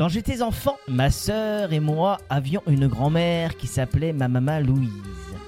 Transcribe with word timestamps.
Quand 0.00 0.08
j'étais 0.08 0.40
enfant, 0.40 0.78
ma 0.88 1.10
sœur 1.10 1.74
et 1.74 1.78
moi 1.78 2.16
avions 2.30 2.62
une 2.66 2.88
grand-mère 2.88 3.58
qui 3.58 3.66
s'appelait 3.66 4.14
ma 4.14 4.28
maman 4.28 4.58
Louise. 4.58 4.88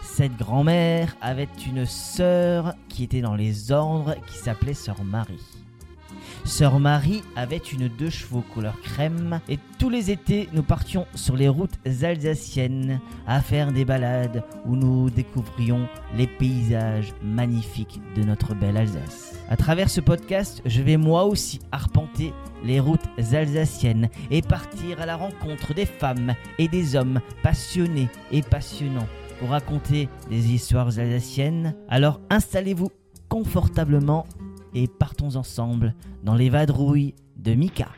Cette 0.02 0.36
grand-mère 0.36 1.16
avait 1.22 1.48
une 1.66 1.86
sœur 1.86 2.74
qui 2.90 3.04
était 3.04 3.22
dans 3.22 3.34
les 3.34 3.72
ordres 3.72 4.14
qui 4.26 4.36
s'appelait 4.36 4.74
sœur 4.74 5.02
Marie. 5.04 5.40
Sœur 6.44 6.80
Marie 6.80 7.22
avait 7.36 7.56
une 7.56 7.88
deux 7.88 8.10
chevaux 8.10 8.42
couleur 8.42 8.78
crème 8.82 9.40
et 9.48 9.58
tous 9.78 9.88
les 9.88 10.10
étés 10.10 10.48
nous 10.52 10.64
partions 10.64 11.06
sur 11.14 11.36
les 11.36 11.48
routes 11.48 11.78
alsaciennes 12.02 13.00
à 13.26 13.40
faire 13.40 13.72
des 13.72 13.84
balades 13.84 14.44
où 14.66 14.74
nous 14.74 15.08
découvrions 15.08 15.88
les 16.16 16.26
paysages 16.26 17.12
magnifiques 17.22 18.00
de 18.16 18.24
notre 18.24 18.54
belle 18.54 18.76
Alsace. 18.76 19.38
À 19.50 19.56
travers 19.56 19.88
ce 19.88 20.00
podcast, 20.00 20.62
je 20.66 20.82
vais 20.82 20.96
moi 20.96 21.24
aussi 21.24 21.60
arpenter 21.70 22.32
les 22.64 22.80
routes 22.80 23.08
alsaciennes 23.32 24.08
et 24.30 24.42
partir 24.42 25.00
à 25.00 25.06
la 25.06 25.16
rencontre 25.16 25.74
des 25.74 25.86
femmes 25.86 26.34
et 26.58 26.66
des 26.66 26.96
hommes 26.96 27.20
passionnés 27.42 28.08
et 28.32 28.42
passionnants 28.42 29.08
pour 29.38 29.50
raconter 29.50 30.08
des 30.28 30.52
histoires 30.52 30.98
alsaciennes. 30.98 31.76
Alors 31.88 32.20
installez-vous 32.30 32.90
confortablement 33.28 34.26
et 34.74 34.88
partons 34.88 35.36
ensemble 35.36 35.94
dans 36.24 36.34
les 36.34 36.50
vadrouilles 36.50 37.14
de 37.36 37.54
Mika. 37.54 37.88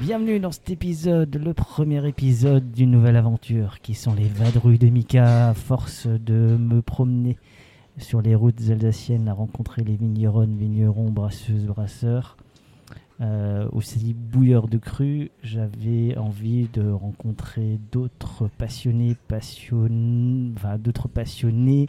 Bienvenue 0.00 0.40
dans 0.40 0.50
cet 0.50 0.68
épisode, 0.70 1.36
le 1.36 1.54
premier 1.54 2.06
épisode 2.06 2.72
d'une 2.72 2.90
nouvelle 2.90 3.16
aventure 3.16 3.80
qui 3.80 3.94
sont 3.94 4.14
les 4.14 4.28
vadrouilles 4.28 4.78
de 4.78 4.88
Mika. 4.88 5.50
À 5.50 5.54
force 5.54 6.06
de 6.06 6.56
me 6.58 6.82
promener 6.82 7.38
sur 7.98 8.20
les 8.20 8.34
routes 8.34 8.60
alsaciennes 8.68 9.28
à 9.28 9.32
rencontrer 9.32 9.82
les 9.84 9.96
vigneronnes, 9.96 10.56
vignerons, 10.56 11.10
brasseuses, 11.10 11.66
brasseurs, 11.66 12.36
euh, 13.22 13.68
aussi 13.70 14.14
bouilleurs 14.14 14.66
de 14.66 14.78
cru, 14.78 15.30
j'avais 15.44 16.16
envie 16.16 16.66
de 16.72 16.90
rencontrer 16.90 17.78
d'autres 17.92 18.48
passionnés, 18.58 19.16
passionn... 19.28 20.54
d'autres 20.80 21.06
passionnés, 21.06 21.86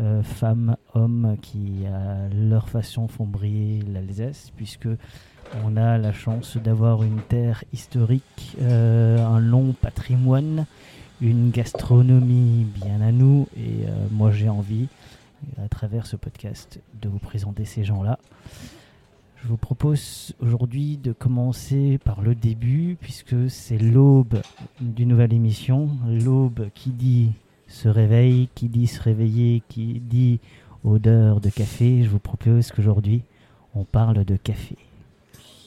euh, 0.00 0.24
femmes, 0.24 0.76
hommes, 0.94 1.36
qui 1.40 1.86
à 1.86 2.28
leur 2.34 2.68
façon 2.68 3.06
font 3.06 3.26
briller 3.26 3.82
l'Alsace, 3.92 4.50
puisque 4.56 4.88
on 5.64 5.76
a 5.76 5.98
la 5.98 6.12
chance 6.12 6.56
d'avoir 6.56 7.04
une 7.04 7.20
terre 7.20 7.62
historique, 7.72 8.56
euh, 8.60 9.24
un 9.24 9.38
long 9.38 9.74
patrimoine, 9.80 10.66
une 11.20 11.50
gastronomie 11.50 12.64
bien 12.64 13.00
à 13.02 13.12
nous, 13.12 13.46
et 13.56 13.86
moi 14.10 14.32
j'ai 14.32 14.48
envie, 14.48 14.88
à 15.62 15.68
travers 15.68 16.06
ce 16.06 16.16
podcast, 16.16 16.80
de 17.00 17.08
vous 17.08 17.20
présenter 17.20 17.64
ces 17.64 17.84
gens-là. 17.84 18.18
Je 19.42 19.48
vous 19.48 19.56
propose 19.56 20.34
aujourd'hui 20.40 20.98
de 20.98 21.10
commencer 21.10 21.98
par 22.04 22.22
le 22.22 22.36
début, 22.36 22.96
puisque 23.00 23.50
c'est 23.50 23.76
l'aube 23.76 24.40
d'une 24.80 25.08
nouvelle 25.08 25.32
émission. 25.32 25.90
L'aube 26.06 26.68
qui 26.76 26.90
dit 26.90 27.32
se 27.66 27.88
réveille, 27.88 28.48
qui 28.54 28.68
dit 28.68 28.86
se 28.86 29.02
réveiller, 29.02 29.64
qui 29.68 30.00
dit 30.00 30.38
odeur 30.84 31.40
de 31.40 31.50
café. 31.50 32.04
Je 32.04 32.08
vous 32.08 32.20
propose 32.20 32.70
qu'aujourd'hui, 32.70 33.22
on 33.74 33.82
parle 33.82 34.24
de 34.24 34.36
café. 34.36 34.76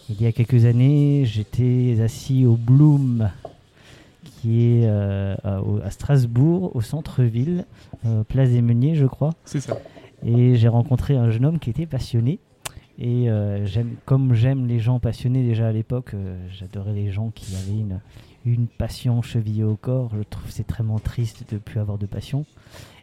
Il 0.09 0.21
y 0.21 0.25
a 0.25 0.31
quelques 0.31 0.63
années, 0.63 1.25
j'étais 1.25 1.97
assis 2.01 2.45
au 2.45 2.55
Bloom, 2.55 3.29
qui 4.23 4.61
est 4.61 4.85
euh, 4.85 5.35
à, 5.43 5.91
Strasbourg, 5.91 6.73
au 6.77 6.81
centre-ville, 6.81 7.65
euh, 8.05 8.23
place 8.23 8.51
des 8.51 8.61
Meuniers, 8.61 8.95
je 8.95 9.05
crois. 9.05 9.31
C'est 9.43 9.59
ça. 9.59 9.77
Et 10.25 10.55
j'ai 10.55 10.69
rencontré 10.69 11.17
un 11.17 11.29
jeune 11.29 11.43
homme 11.43 11.59
qui 11.59 11.71
était 11.71 11.85
passionné. 11.85 12.39
Et 12.97 13.29
euh, 13.29 13.65
comme 14.05 14.33
j'aime 14.33 14.67
les 14.67 14.79
gens 14.79 14.99
passionnés 14.99 15.43
déjà 15.43 15.67
à 15.67 15.71
l'époque, 15.71 16.13
euh, 16.13 16.37
j'adorais 16.49 16.93
les 16.93 17.11
gens 17.11 17.29
qui 17.29 17.55
avaient 17.55 17.79
une, 17.79 17.99
une 18.45 18.67
passion 18.67 19.21
chevillée 19.21 19.63
au 19.63 19.75
corps. 19.75 20.11
Je 20.15 20.23
trouve 20.23 20.49
c'est 20.49 20.69
vraiment 20.69 20.99
triste 20.99 21.49
de 21.49 21.55
ne 21.55 21.59
plus 21.59 21.79
avoir 21.79 21.97
de 21.97 22.05
passion. 22.05 22.45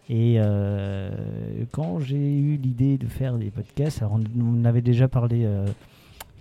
Et 0.09 0.37
euh, 0.39 1.11
quand 1.73 2.01
j'ai 2.01 2.39
eu 2.39 2.57
l'idée 2.57 2.97
de 2.99 3.07
faire 3.07 3.37
des 3.37 3.51
podcasts, 3.51 4.03
alors 4.03 4.15
on, 4.15 4.43
on 4.43 4.65
avait 4.65 4.83
déjà 4.83 5.09
parlé 5.09 5.47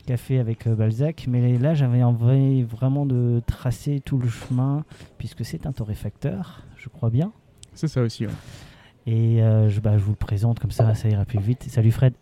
café 0.07 0.39
avec 0.39 0.67
Balzac, 0.67 1.25
mais 1.27 1.57
là 1.59 1.73
j'avais 1.75 2.01
envie 2.03 2.63
vraiment 2.63 3.05
de 3.05 3.41
tracer 3.45 4.01
tout 4.03 4.17
le 4.17 4.27
chemin, 4.27 4.83
puisque 5.19 5.45
c'est 5.45 5.67
un 5.67 5.73
torréfacteur, 5.73 6.63
je 6.75 6.89
crois 6.89 7.09
bien. 7.11 7.31
C'est 7.75 7.87
ça 7.87 8.01
aussi. 8.01 8.25
ouais. 8.25 8.33
Et 9.05 9.37
je, 9.37 9.79
bah, 9.79 9.97
je 9.97 10.03
vous 10.03 10.11
le 10.11 10.15
présente 10.17 10.59
comme 10.59 10.71
ça, 10.71 10.95
ça 10.95 11.07
ira 11.07 11.23
plus 11.25 11.39
vite. 11.39 11.63
Salut 11.69 11.91
Fred, 11.91 12.13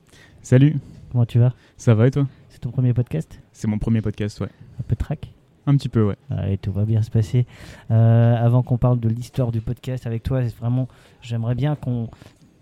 Salut, 0.42 0.76
comment 1.12 1.26
tu 1.26 1.40
vas? 1.40 1.54
Ça 1.78 1.94
va 1.96 2.08
et 2.08 2.12
toi? 2.12 2.28
C'est 2.50 2.60
ton 2.60 2.72
premier 2.72 2.94
podcast? 2.94 3.40
C'est 3.52 3.68
mon 3.68 3.78
premier 3.78 4.02
podcast, 4.02 4.40
ouais. 4.42 4.50
Un 4.80 4.84
peu 4.88 4.96
de 4.96 5.00
track 5.00 5.32
Un 5.68 5.76
petit 5.78 5.90
peu, 5.90 6.04
ouais. 6.08 6.16
Allez, 6.30 6.58
tout 6.58 6.72
va 6.72 6.86
bien 6.86 7.02
se 7.02 7.10
passer. 7.12 7.46
Euh, 7.92 8.36
avant 8.36 8.64
qu'on 8.64 8.78
parle 8.78 9.00
de 9.00 9.10
l'histoire 9.10 9.52
du 9.52 9.62
podcast 9.62 10.06
avec 10.08 10.24
toi, 10.24 10.42
vraiment, 10.60 10.88
j'aimerais 11.22 11.56
bien 11.56 11.76
qu'on 11.76 12.10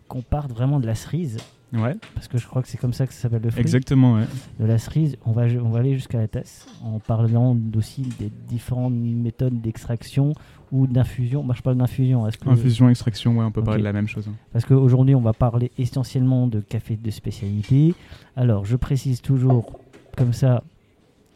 qu'on 0.08 0.22
parte 0.22 0.52
vraiment 0.54 0.80
de 0.80 0.86
la 0.88 0.96
cerise, 0.96 1.38
Ouais, 1.74 1.98
parce 2.16 2.30
que 2.30 2.38
je 2.38 2.48
crois 2.48 2.62
que 2.62 2.70
c'est 2.70 2.78
comme 2.78 2.94
ça 2.94 3.06
que 3.06 3.14
ça 3.14 3.24
s'appelle 3.24 3.42
le 3.42 3.50
fruit. 3.52 3.60
exactement, 3.60 4.14
ouais. 4.14 4.24
De 4.58 4.66
la 4.66 4.78
cerise, 4.78 5.18
on 5.26 5.34
va, 5.34 5.48
on 5.62 5.68
va 5.70 5.80
aller 5.80 5.96
jusqu'à 5.96 6.18
la 6.20 6.30
tasse, 6.30 6.66
en 6.82 7.00
parlant 7.00 7.58
aussi 7.76 8.04
des 8.18 8.32
différentes 8.48 8.94
méthodes 8.94 9.60
d'extraction 9.62 10.32
ou 10.72 10.88
d'infusion. 10.88 11.44
Moi, 11.44 11.56
je 11.56 11.62
parle 11.62 11.78
d'infusion. 11.78 12.24
Que 12.30 12.50
Infusion, 12.50 12.90
extraction, 12.90 13.38
ouais, 13.38 13.46
on 13.46 13.52
peut 13.52 13.64
parler 13.64 13.80
de 13.80 13.86
la 13.86 13.94
même 13.94 14.08
chose. 14.08 14.28
hein. 14.28 14.34
Parce 14.54 14.66
qu'aujourd'hui, 14.66 15.16
on 15.16 15.22
va 15.22 15.34
parler 15.34 15.72
essentiellement 15.78 16.48
de 16.48 16.60
café 16.60 16.96
de 16.96 17.10
spécialité. 17.12 17.94
Alors, 18.36 18.66
je 18.66 18.76
précise 18.76 19.22
toujours, 19.22 19.80
comme 20.18 20.34
ça, 20.34 20.64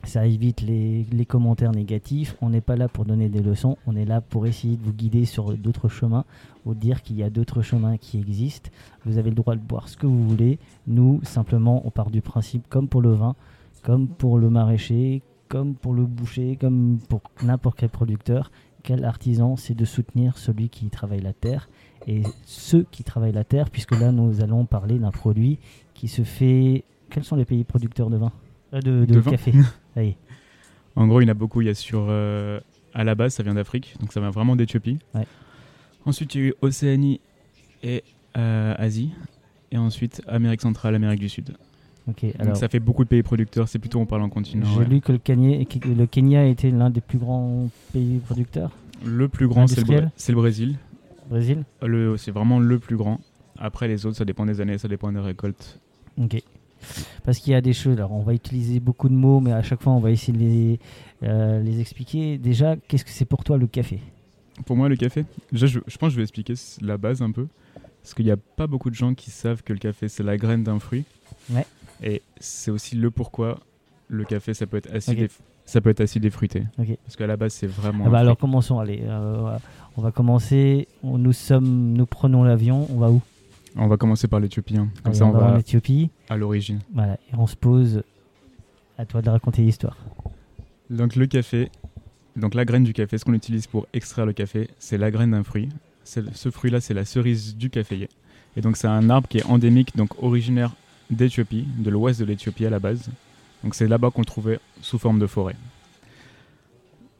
ça 0.03 0.25
évite 0.25 0.62
les, 0.62 1.06
les 1.12 1.25
commentaires 1.25 1.72
négatifs. 1.72 2.36
On 2.41 2.50
n'est 2.50 2.62
pas 2.62 2.75
là 2.75 2.88
pour 2.88 3.06
donner 3.06 3.30
des 3.30 3.41
leçons, 3.41 3.78
on 3.86 3.96
est 3.96 4.06
là 4.06 4.20
pour 4.20 4.47
essayer 4.47 4.75
de 4.75 4.84
vous 4.84 4.94
guider 4.94 5.25
sur 5.25 5.56
d'autres 5.58 5.90
chemins, 5.90 6.25
ou 6.66 6.74
dire 6.74 7.02
qu'il 7.03 7.18
y 7.18 7.24
a 7.24 7.30
d'autres 7.30 7.62
chemins 7.62 7.97
qui 7.97 8.18
existent. 8.20 8.70
Vous 9.06 9.18
avez 9.18 9.30
le 9.30 9.36
droit 9.36 9.56
de 9.56 9.62
boire 9.62 9.88
ce 9.88 9.97
que 9.97 10.08
vous 10.08 10.28
voulez. 10.28 10.58
Nous, 10.88 11.20
simplement, 11.24 11.84
on 11.86 11.91
part 11.91 12.09
du 12.09 12.22
principe, 12.22 12.64
comme 12.70 12.88
pour 12.88 13.02
le 13.02 13.12
vin, 13.14 13.36
comme 13.84 14.08
pour 14.08 14.38
le 14.40 14.50
maraîcher, 14.50 15.22
comme 15.47 15.74
pour 15.75 15.94
le 15.94 16.06
boucher, 16.06 16.58
comme 16.59 16.97
pour 17.09 17.22
n'importe 17.44 17.78
quel 17.80 17.90
producteur, 17.90 18.52
quel 18.84 19.06
artisan, 19.06 19.56
c'est 19.56 19.74
de 19.75 19.86
soutenir 19.86 20.38
celui 20.38 20.69
qui 20.69 20.90
travaille 20.90 21.22
la 21.22 21.34
terre 21.34 21.69
et 22.08 22.24
ceux 22.46 22.86
qui 22.92 23.03
travaillent 23.03 23.31
la 23.34 23.44
terre, 23.44 23.69
puisque 23.69 23.92
là 23.92 24.12
nous 24.12 24.42
allons 24.42 24.66
parler 24.66 24.97
d'un 25.00 25.12
produit 25.12 25.59
qui 25.94 26.08
se 26.08 26.24
fait. 26.24 26.84
Quels 27.09 27.24
sont 27.24 27.36
les 27.36 27.46
pays 27.46 27.64
producteurs 27.64 28.09
de 28.09 28.18
vin? 28.18 28.31
Euh, 28.74 28.80
De, 28.80 29.06
de 29.06 29.14
De 29.14 29.20
vin. 29.20 29.31
café. 29.31 29.53
Allez. 29.96 30.18
En 30.96 31.08
gros, 31.08 31.22
il 31.22 31.25
y 31.25 31.28
en 31.28 31.31
a 31.31 31.34
beaucoup. 31.36 31.62
Il 31.62 31.68
y 31.68 31.70
a 31.70 31.74
sur. 31.75 32.08
euh, 32.09 32.59
à 32.94 33.03
la 33.03 33.16
base, 33.16 33.34
ça 33.36 33.44
vient 33.44 33.53
d'Afrique, 33.53 33.96
donc 34.00 34.12
ça 34.14 34.20
vient 34.20 34.31
vraiment 34.31 34.56
d'Éthiopie. 34.56 35.00
Ouais. 35.14 35.25
Ensuite, 36.06 36.34
il 36.36 36.41
y 36.41 36.44
a 36.46 36.47
eu 36.47 36.53
Océanie 36.62 37.22
et 37.84 38.03
euh, 38.38 38.74
Asie. 38.78 39.12
Et 39.72 39.78
ensuite, 39.78 40.22
Amérique 40.28 40.62
centrale, 40.62 40.96
Amérique 40.96 41.20
du 41.22 41.30
Sud. 41.30 41.56
Ok. 42.08 42.24
Donc 42.24 42.36
Alors, 42.40 42.58
ça 42.58 42.68
fait 42.68 42.80
beaucoup 42.80 43.04
de 43.04 43.10
pays 43.10 43.24
producteurs. 43.24 43.68
C'est 43.68 43.80
plutôt, 43.80 44.00
on 44.00 44.06
parle 44.06 44.24
en 44.24 44.30
continent. 44.30 44.66
j'ai 44.74 44.80
ouais. 44.80 44.86
lu 44.86 45.02
que 45.02 45.12
le 45.12 45.18
Kenya, 45.18 45.64
que 45.66 45.88
le 45.88 46.06
Kenya 46.08 46.46
était 46.48 46.72
l'un 46.72 46.90
des 46.90 47.02
plus 47.02 47.20
grands 47.20 47.70
pays 47.94 48.20
producteurs. 48.26 48.72
Le 49.06 49.28
plus 49.28 49.48
grand, 49.48 49.68
c'est 49.68 49.82
le, 49.82 50.36
Brésil. 50.36 50.78
Brésil. 51.30 51.64
Le- 51.82 52.18
C'est 52.18 52.32
vraiment 52.32 52.60
le 52.60 52.80
plus 52.80 52.98
grand. 52.98 53.20
Après, 53.58 53.88
les 53.88 54.06
autres, 54.06 54.18
ça 54.18 54.26
dépend 54.26 54.46
des 54.46 54.62
années, 54.62 54.78
ça 54.78 54.88
dépend 54.88 55.12
des 55.12 55.20
récoltes. 55.20 55.80
Ok. 56.20 56.42
Parce 57.24 57.38
qu'il 57.38 57.54
y 57.54 57.56
a 57.56 57.62
des 57.62 57.74
choses. 57.74 57.98
Alors, 57.98 58.12
on 58.12 58.22
va 58.24 58.34
utiliser 58.34 58.80
beaucoup 58.80 59.08
de 59.10 59.14
mots, 59.14 59.40
mais 59.40 59.52
à 59.52 59.62
chaque 59.62 59.82
fois, 59.82 59.94
on 59.94 60.00
va 60.00 60.10
essayer 60.12 60.34
de 60.34 60.44
les, 60.44 60.80
euh, 61.24 61.62
les 61.62 61.80
expliquer. 61.80 62.38
Déjà, 62.40 62.76
qu'est-ce 62.88 63.06
que 63.06 63.12
c'est 63.12 63.26
pour 63.26 63.44
toi 63.44 63.58
le 63.58 63.68
café? 63.68 64.00
Pour 64.66 64.76
moi, 64.76 64.90
le 64.90 64.96
café, 64.96 65.26
déjà, 65.52 65.68
je, 65.68 65.80
je 65.88 65.97
pense 65.97 66.09
que 66.09 66.14
je 66.14 66.18
vais 66.18 66.24
expliquer 66.24 66.56
la 66.82 66.97
base 66.97 67.22
un 67.22 67.32
peu. 67.32 67.47
Parce 68.02 68.16
qu'il 68.16 68.26
n'y 68.26 68.32
a 68.32 68.38
pas 68.38 68.66
beaucoup 68.66 68.90
de 68.90 68.96
gens 68.96 69.14
qui 69.14 69.30
savent 69.30 69.62
que 69.62 69.74
le 69.74 69.80
café, 69.80 70.08
c'est 70.09 70.24
la 70.24 70.38
graine 70.38 70.64
d'un 70.64 70.80
fruit. 70.80 71.06
Ouais. 71.52 71.66
Et 72.02 72.22
c'est 72.40 72.72
aussi 72.72 72.96
le 72.96 73.12
pourquoi 73.12 73.59
le 74.08 74.24
café, 74.26 74.53
ça 74.53 74.66
peut 74.66 74.78
être 74.78 74.94
acide, 74.94 75.20
et, 75.20 75.30
ça 75.66 75.80
peut 75.82 75.90
être 75.90 76.02
acide 76.02 76.26
et 76.26 76.30
fruité. 76.30 76.64
Parce 77.06 77.16
qu'à 77.16 77.28
la 77.28 77.38
base, 77.38 77.53
c'est 77.53 77.68
vraiment. 77.68 78.06
Ah 78.08 78.09
bah 78.09 78.20
alors 78.20 78.38
commençons. 78.38 78.80
Allez, 78.80 79.02
euh, 79.03 79.58
on 79.98 80.02
va 80.02 80.12
commencer. 80.12 80.88
On- 81.03 81.18
nous 81.18 81.34
sommes, 81.34 81.94
nous 81.94 82.06
prenons 82.06 82.44
l'avion. 82.44 82.88
On 82.94 82.98
va 82.98 83.09
où? 83.12 83.22
On 83.78 83.88
va 83.88 83.96
commencer 83.98 84.28
par 84.28 84.40
l'Éthiopie. 84.42 84.78
hein. 84.78 84.90
Comme 85.03 85.12
Allez, 85.12 85.16
ça, 85.20 85.26
on, 85.26 85.32
va 85.32 85.52
va 85.53 85.59
Éthiopie. 85.59 86.09
à 86.30 86.36
l'origine. 86.36 86.80
Voilà, 86.94 87.14
et 87.14 87.36
on 87.38 87.48
se 87.48 87.56
pose. 87.56 88.04
À 88.97 89.06
toi 89.06 89.22
de 89.22 89.30
raconter 89.30 89.62
l'histoire. 89.62 89.97
Donc, 90.90 91.16
le 91.16 91.26
café, 91.26 91.72
donc 92.36 92.54
la 92.54 92.66
graine 92.66 92.84
du 92.84 92.94
café, 92.94 93.18
ce 93.18 93.24
qu'on 93.26 93.34
utilise 93.34 93.66
pour 93.66 93.88
extraire 93.94 94.26
le 94.26 94.34
café, 94.34 94.70
c'est 94.78 94.97
la 94.97 95.09
graine 95.09 95.32
d'un 95.32 95.44
fruit. 95.44 95.70
Ce 96.04 96.52
fruit-là, 96.52 96.82
c'est 96.82 96.94
la 96.94 97.06
cerise 97.06 97.56
du 97.56 97.70
caféier. 97.70 98.09
Et 98.58 98.62
donc, 98.62 98.76
c'est 98.76 98.88
un 98.88 99.09
arbre 99.09 99.28
qui 99.30 99.38
est 99.38 99.46
endémique, 99.46 99.96
donc 99.96 100.22
originaire 100.22 100.76
d'Éthiopie, 101.11 101.67
de 101.78 101.90
l'ouest 101.90 102.19
de 102.19 102.25
l'Éthiopie 102.25 102.66
à 102.66 102.69
la 102.69 102.79
base. 102.79 103.09
Donc, 103.63 103.75
c'est 103.75 103.87
là-bas 103.87 104.09
qu'on 104.11 104.22
le 104.22 104.25
trouvait 104.25 104.59
sous 104.81 104.97
forme 104.97 105.19
de 105.19 105.28
forêt. 105.28 105.55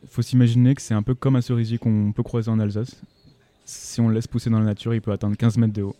faut 0.08 0.22
s'imaginer 0.22 0.74
que 0.74 0.82
c'est 0.82 0.94
un 0.94 1.04
peu 1.04 1.14
comme 1.14 1.36
un 1.36 1.42
cerisier 1.42 1.78
qu'on 1.78 2.12
peut 2.12 2.24
croiser 2.24 2.50
en 2.50 2.60
Alsace. 2.60 3.02
Si 3.66 4.02
on 4.02 4.08
le 4.08 4.16
laisse 4.16 4.28
pousser 4.28 4.50
dans 4.50 4.60
la 4.60 4.66
nature, 4.66 4.94
il 4.94 5.02
peut 5.02 5.12
atteindre 5.12 5.38
15 5.38 5.58
mètres 5.58 5.74
de 5.74 5.84
haut. 5.84 5.96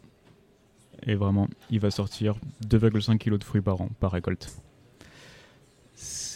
Et 1.06 1.16
vraiment, 1.16 1.48
il 1.70 1.80
va 1.80 1.92
sortir 1.92 2.36
2,5 2.68 3.18
kg 3.18 3.38
de 3.38 3.44
fruits 3.44 3.62
par 3.62 3.82
an, 3.82 3.90
par 4.00 4.12
récolte. 4.12 4.52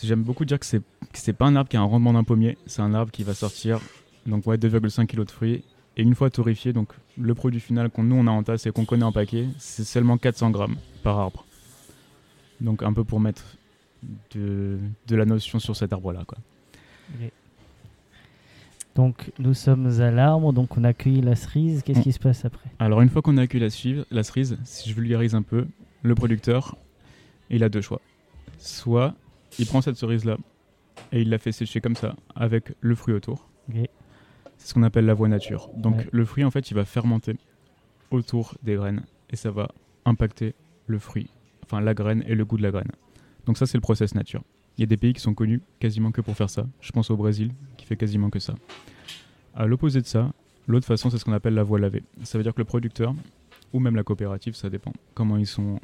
J'aime 0.03 0.23
beaucoup 0.23 0.45
dire 0.45 0.59
que 0.59 0.65
c'est 0.65 0.81
c'est 1.13 1.33
pas 1.33 1.45
un 1.45 1.55
arbre 1.55 1.69
qui 1.69 1.77
a 1.77 1.81
un 1.81 1.85
rendement 1.85 2.13
d'un 2.13 2.23
pommier, 2.23 2.57
c'est 2.65 2.81
un 2.81 2.93
arbre 2.93 3.11
qui 3.11 3.23
va 3.23 3.33
sortir 3.33 3.79
donc 4.25 4.45
ouais 4.47 4.57
2,5 4.57 5.05
kg 5.05 5.23
de 5.23 5.31
fruits 5.31 5.63
et 5.97 6.01
une 6.01 6.15
fois 6.15 6.29
torréfié, 6.29 6.73
donc 6.73 6.89
le 7.17 7.33
produit 7.33 7.59
final 7.59 7.89
qu'on 7.89 8.03
nous 8.03 8.15
on 8.15 8.27
a 8.27 8.31
en 8.31 8.43
tasse 8.43 8.65
et 8.65 8.71
qu'on 8.71 8.85
connaît 8.85 9.05
en 9.05 9.11
paquet, 9.11 9.47
c'est 9.57 9.85
seulement 9.85 10.17
400 10.17 10.51
grammes 10.51 10.75
par 11.03 11.19
arbre. 11.19 11.44
Donc 12.61 12.83
un 12.83 12.93
peu 12.93 13.03
pour 13.03 13.19
mettre 13.19 13.57
de, 14.33 14.77
de 15.07 15.15
la 15.15 15.25
notion 15.25 15.59
sur 15.59 15.75
cet 15.75 15.93
arbre 15.93 16.11
là 16.13 16.23
quoi. 16.25 16.37
Donc 18.95 19.31
nous 19.39 19.53
sommes 19.53 19.87
à 19.99 20.09
l'arbre, 20.09 20.53
donc 20.53 20.77
on 20.77 20.83
accueille 20.85 21.19
la 21.21 21.35
cerise. 21.35 21.83
Qu'est-ce 21.83 21.99
On- 21.99 22.03
qui 22.03 22.13
se 22.13 22.19
passe 22.19 22.45
après? 22.45 22.69
Alors 22.79 23.01
une 23.01 23.09
fois 23.09 23.21
qu'on 23.21 23.37
a 23.37 23.41
accueilli 23.41 23.63
la, 23.63 23.69
cerise- 23.69 24.05
la 24.09 24.23
cerise, 24.23 24.57
si 24.63 24.89
je 24.89 24.95
vulgarise 24.95 25.35
un 25.35 25.41
peu, 25.41 25.67
le 26.01 26.15
producteur, 26.15 26.77
il 27.49 27.63
a 27.63 27.69
deux 27.69 27.81
choix. 27.81 27.99
Soit 28.57 29.13
il 29.59 29.65
prend 29.65 29.81
cette 29.81 29.97
cerise-là 29.97 30.37
et 31.11 31.21
il 31.21 31.29
la 31.29 31.37
fait 31.39 31.51
sécher 31.51 31.81
comme 31.81 31.95
ça, 31.95 32.15
avec 32.35 32.71
le 32.79 32.95
fruit 32.95 33.13
autour. 33.13 33.49
C'est 34.57 34.69
ce 34.69 34.73
qu'on 34.73 34.83
appelle 34.83 35.05
la 35.05 35.13
voie 35.13 35.27
nature. 35.27 35.69
Donc 35.75 35.97
Ouais. 35.97 36.07
le 36.11 36.25
fruit, 36.25 36.45
en 36.45 36.51
fait, 36.51 36.71
il 36.71 36.73
va 36.75 36.85
fermenter 36.85 37.35
autour 38.11 38.55
des 38.63 38.75
graines 38.75 39.03
et 39.29 39.35
ça 39.35 39.51
va 39.51 39.69
impacter 40.05 40.53
le 40.87 40.99
fruit, 40.99 41.27
enfin 41.65 41.81
la 41.81 41.93
graine 41.93 42.23
et 42.27 42.35
le 42.35 42.45
goût 42.45 42.57
de 42.57 42.63
la 42.63 42.71
graine. 42.71 42.91
Donc 43.45 43.57
ça, 43.57 43.65
c'est 43.65 43.77
le 43.77 43.81
process 43.81 44.15
nature. 44.15 44.43
Il 44.77 44.81
y 44.81 44.83
a 44.83 44.87
des 44.87 44.97
pays 44.97 45.13
qui 45.13 45.21
sont 45.21 45.33
connus 45.33 45.61
quasiment 45.79 46.11
que 46.11 46.21
pour 46.21 46.35
faire 46.35 46.49
ça. 46.49 46.65
Je 46.81 46.91
pense 46.91 47.09
au 47.09 47.17
Brésil, 47.17 47.51
qui 47.77 47.85
fait 47.85 47.95
quasiment 47.95 48.29
que 48.29 48.39
ça. 48.39 48.55
À 49.55 49.65
l'opposé 49.65 50.01
de 50.01 50.05
ça, 50.05 50.33
l'autre 50.67 50.85
façon, 50.85 51.09
c'est 51.09 51.17
ce 51.17 51.25
qu'on 51.25 51.33
appelle 51.33 51.53
la 51.53 51.63
voie 51.63 51.79
lavée. 51.79 52.03
Ça 52.23 52.37
veut 52.37 52.43
dire 52.43 52.53
que 52.53 52.59
le 52.59 52.65
producteur, 52.65 53.15
ou 53.73 53.79
même 53.79 53.95
la 53.95 54.03
coopérative, 54.03 54.55
ça 54.55 54.69
dépend 54.69 54.91
comment 55.13 55.37
ils 55.37 55.47
sont, 55.47 55.79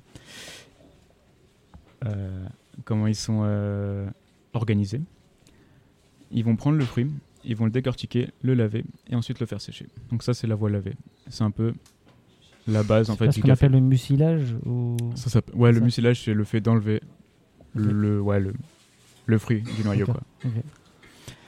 euh, 2.05 2.45
comment 2.83 3.07
ils 3.07 3.15
sont 3.15 3.41
euh, 3.43 4.09
organisés. 4.53 5.01
Ils 6.31 6.43
vont 6.43 6.55
prendre 6.55 6.77
le 6.77 6.85
fruit, 6.85 7.09
ils 7.43 7.55
vont 7.55 7.65
le 7.65 7.71
décortiquer, 7.71 8.29
le 8.41 8.53
laver 8.53 8.83
et 9.09 9.15
ensuite 9.15 9.39
le 9.39 9.45
faire 9.45 9.61
sécher. 9.61 9.87
Donc 10.11 10.23
ça, 10.23 10.33
c'est 10.33 10.47
la 10.47 10.55
voie 10.55 10.69
lavée. 10.69 10.93
C'est 11.29 11.43
un 11.43 11.51
peu 11.51 11.73
la 12.67 12.83
base 12.83 13.09
en 13.09 13.15
fait 13.15 13.31
ce 13.31 13.39
qu'on 13.39 13.49
appelle 13.49 13.71
le 13.71 13.79
mucilage 13.79 14.55
ou... 14.65 14.97
Ça 15.15 15.41
ouais, 15.53 15.71
le 15.71 15.79
ça. 15.79 15.85
mucilage, 15.85 16.23
c'est 16.23 16.33
le 16.33 16.43
fait 16.43 16.61
d'enlever 16.61 17.01
le, 17.73 18.21
ouais, 18.21 18.39
le, 18.39 18.53
le 19.25 19.37
fruit 19.37 19.61
du 19.61 19.83
noyau. 19.83 20.05
Quoi. 20.05 20.21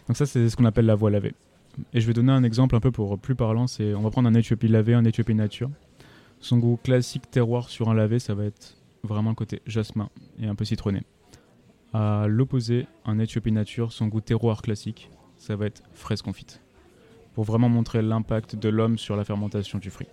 Donc 0.08 0.18
ça, 0.18 0.26
c'est 0.26 0.50
ce 0.50 0.56
qu'on 0.56 0.66
appelle 0.66 0.86
la 0.86 0.96
voie 0.96 1.12
lavée. 1.12 1.34
Et 1.94 2.02
je 2.02 2.08
vais 2.08 2.14
donner 2.14 2.32
un 2.32 2.44
exemple 2.44 2.76
un 2.76 2.80
peu 2.80 2.92
pour 2.92 3.18
plus 3.20 3.36
parlant. 3.36 3.68
C'est, 3.68 3.94
on 3.94 4.02
va 4.02 4.10
prendre 4.10 4.30
un 4.30 4.34
Éthiopie 4.34 4.68
lavé, 4.68 4.94
un 4.94 5.06
Éthiopie 5.06 5.36
nature. 5.36 5.70
Son 6.40 6.58
goût 6.58 6.78
classique 6.82 7.30
terroir 7.32 7.70
sur 7.70 7.90
un 7.90 7.94
lavé, 7.94 8.20
ça 8.20 8.34
va 8.34 8.46
être 8.46 8.76
vraiment 9.04 9.30
le 9.30 9.36
côté 9.36 9.62
jasmin 9.66 10.10
et 10.42 10.48
un 10.48 10.56
peu 10.56 10.66
citronné. 10.66 11.04
À 11.94 12.26
l'opposé, 12.28 12.88
un 13.06 13.20
Éthiopie 13.20 13.52
nature, 13.52 13.92
son 13.94 14.08
goût 14.08 14.22
terroir 14.22 14.62
classique, 14.62 15.10
ça 15.38 15.56
va 15.56 15.68
être 15.68 15.84
fraise 15.94 16.22
confite. 16.22 16.62
Pour 17.34 17.44
vraiment 17.44 17.70
montrer 17.70 18.02
l'impact 18.02 18.56
de 18.56 18.70
l'homme 18.70 18.98
sur 18.98 19.16
la 19.16 19.24
fermentation 19.24 19.80
du 19.80 19.90
fruit. 19.90 20.08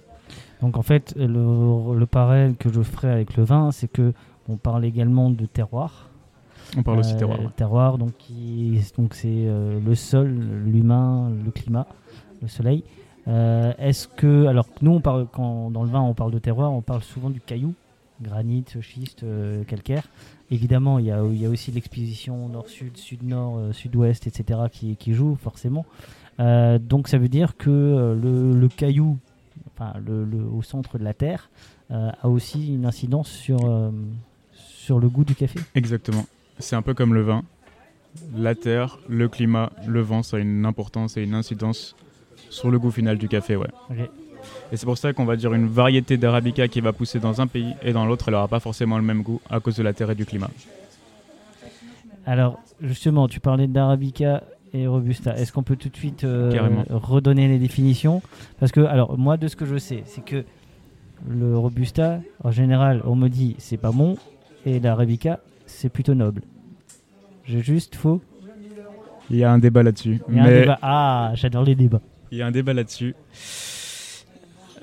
Donc 0.62 0.76
en 0.76 0.82
fait, 0.82 1.14
le, 1.16 1.98
le 1.98 2.06
parallèle 2.06 2.56
que 2.56 2.72
je 2.72 2.82
ferai 2.82 3.10
avec 3.10 3.36
le 3.36 3.44
vin, 3.44 3.70
c'est 3.72 3.88
que 3.88 4.12
on 4.48 4.56
parle 4.56 4.84
également 4.84 5.30
de 5.30 5.46
terroir. 5.46 6.08
On 6.76 6.82
parle 6.82 7.00
aussi 7.00 7.14
Euh, 7.14 7.18
terroir. 7.18 7.40
ouais. 7.40 7.46
terroir, 7.56 7.98
donc 7.98 8.12
qui- 8.18 8.80
donc 8.96 9.14
c'est 9.14 9.28
euh, 9.28 9.80
le 9.84 9.94
sol, 9.94 10.28
l'humain, 10.66 11.30
le 11.44 11.50
climat, 11.50 11.86
le 12.42 12.48
soleil. 12.48 12.84
Euh, 13.28 13.72
Est-ce 13.78 14.06
que 14.08 14.46
alors 14.46 14.66
nous 14.82 14.92
on 14.92 15.00
parle 15.00 15.26
quand 15.32 15.70
dans 15.70 15.82
le 15.82 15.88
vin 15.90 16.00
on 16.00 16.14
parle 16.14 16.32
de 16.32 16.38
terroir, 16.38 16.72
on 16.72 16.80
parle 16.80 17.02
souvent 17.02 17.28
du 17.30 17.40
caillou, 17.40 17.74
granit, 18.22 18.64
schiste, 18.80 19.22
euh, 19.24 19.64
calcaire. 19.64 20.04
Évidemment, 20.50 20.98
il 20.98 21.06
y 21.06 21.10
a, 21.12 21.22
il 21.24 21.40
y 21.40 21.46
a 21.46 21.48
aussi 21.48 21.70
l'exposition 21.70 22.48
nord-sud, 22.48 22.96
sud-nord, 22.96 23.56
euh, 23.58 23.72
sud-ouest, 23.72 24.26
etc. 24.26 24.60
qui, 24.72 24.96
qui 24.96 25.12
joue 25.14 25.36
forcément. 25.36 25.84
Donc 26.38 27.08
ça 27.08 27.18
veut 27.18 27.28
dire 27.28 27.56
que 27.58 28.16
le, 28.20 28.58
le 28.58 28.68
caillou, 28.68 29.18
enfin 29.80 29.98
le, 30.06 30.24
le- 30.24 30.44
au 30.44 30.62
centre 30.62 30.98
de 30.98 31.04
la 31.04 31.14
terre, 31.14 31.48
euh, 31.90 32.10
a 32.22 32.28
aussi 32.28 32.74
une 32.74 32.84
incidence 32.86 33.28
sur 33.30 33.64
euh, 33.64 33.90
sur 34.54 34.98
le 34.98 35.08
goût 35.08 35.24
du 35.24 35.34
café. 35.34 35.60
Exactement. 35.74 36.26
C'est 36.58 36.76
un 36.76 36.82
peu 36.82 36.94
comme 36.94 37.14
le 37.14 37.22
vin. 37.22 37.42
La 38.36 38.54
terre, 38.54 38.98
le 39.08 39.28
climat, 39.28 39.70
le 39.86 40.00
vent, 40.00 40.22
ça 40.22 40.36
a 40.36 40.40
une 40.40 40.66
importance 40.66 41.16
et 41.16 41.22
une 41.22 41.34
incidence 41.34 41.94
sur 42.50 42.70
le 42.70 42.78
goût 42.78 42.90
final 42.90 43.16
du 43.18 43.28
café, 43.28 43.54
ouais. 43.56 43.68
Et 44.72 44.76
c'est 44.76 44.86
pour 44.86 44.98
ça 44.98 45.12
qu'on 45.12 45.24
va 45.24 45.36
dire 45.36 45.54
une 45.54 45.68
variété 45.68 46.16
d'arabica 46.16 46.66
qui 46.66 46.80
va 46.80 46.92
pousser 46.92 47.20
dans 47.20 47.40
un 47.40 47.46
pays 47.46 47.76
et 47.82 47.92
dans 47.92 48.06
l'autre, 48.06 48.26
elle 48.28 48.34
n'aura 48.34 48.48
pas 48.48 48.58
forcément 48.60 48.96
le 48.98 49.04
même 49.04 49.22
goût 49.22 49.40
à 49.48 49.60
cause 49.60 49.76
de 49.76 49.82
la 49.84 49.92
terre 49.92 50.10
et 50.10 50.14
du 50.16 50.26
climat. 50.26 50.50
Alors, 52.26 52.58
justement, 52.80 53.28
tu 53.28 53.38
parlais 53.40 53.66
d'Arabica 53.66 54.42
et 54.72 54.86
Robusta. 54.86 55.36
Est-ce 55.36 55.52
qu'on 55.52 55.62
peut 55.62 55.76
tout 55.76 55.88
de 55.88 55.96
suite 55.96 56.24
euh, 56.24 56.84
redonner 56.90 57.48
les 57.48 57.58
définitions? 57.58 58.22
Parce 58.58 58.72
que, 58.72 58.80
alors, 58.80 59.18
moi, 59.18 59.36
de 59.36 59.48
ce 59.48 59.56
que 59.56 59.66
je 59.66 59.76
sais, 59.76 60.02
c'est 60.06 60.24
que 60.24 60.44
le 61.28 61.56
Robusta, 61.56 62.20
en 62.42 62.50
général, 62.50 63.02
on 63.04 63.14
me 63.16 63.28
dit 63.28 63.56
c'est 63.58 63.76
pas 63.76 63.92
bon, 63.92 64.16
et 64.66 64.80
l'Arabica, 64.80 65.40
c'est 65.66 65.88
plutôt 65.88 66.14
noble. 66.14 66.42
J'ai 67.44 67.62
juste 67.62 67.94
faux 67.94 68.20
Il 69.30 69.36
y 69.36 69.44
a 69.44 69.52
un 69.52 69.58
débat 69.58 69.82
là-dessus. 69.82 70.20
Mais 70.28 70.60
débat. 70.60 70.78
Ah, 70.82 71.32
j'adore 71.34 71.64
les 71.64 71.74
débats. 71.74 72.00
il 72.30 72.38
y 72.38 72.42
a 72.42 72.46
un 72.46 72.50
débat 72.50 72.72
là-dessus. 72.72 73.14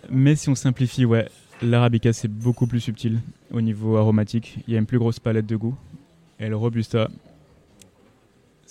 Mais 0.10 0.36
si 0.36 0.50
on 0.50 0.56
simplifie, 0.56 1.06
ouais, 1.06 1.28
l'arabica 1.62 2.14
c'est 2.14 2.28
beaucoup 2.28 2.68
plus 2.68 2.80
subtil 2.80 3.20
au 3.52 3.62
niveau 3.62 3.98
aromatique. 3.98 4.60
Il 4.68 4.74
y 4.74 4.78
a 4.78 4.80
une 4.80 4.86
plus 4.86 5.00
grosse 5.00 5.20
palette 5.20 5.46
de 5.46 5.56
goût. 5.56 5.76
Et 6.40 6.50
le 6.50 6.56
robusta, 6.56 7.08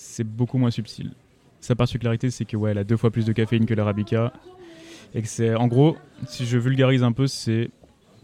c'est 0.06 0.24
beaucoup 0.24 0.58
moins 0.58 0.70
subtil. 0.70 1.12
Sa 1.60 1.74
particularité, 1.74 2.30
c'est 2.30 2.44
que 2.44 2.56
ouais, 2.56 2.70
elle 2.70 2.78
a 2.78 2.84
deux 2.84 2.96
fois 2.96 3.10
plus 3.10 3.26
de 3.26 3.32
caféine 3.32 3.66
que 3.66 3.74
l'arabica. 3.74 4.32
Et 5.14 5.22
que 5.22 5.28
c'est, 5.28 5.54
en 5.54 5.66
gros, 5.66 5.96
si 6.26 6.46
je 6.46 6.58
vulgarise 6.58 7.02
un 7.02 7.12
peu, 7.12 7.26
c'est, 7.26 7.70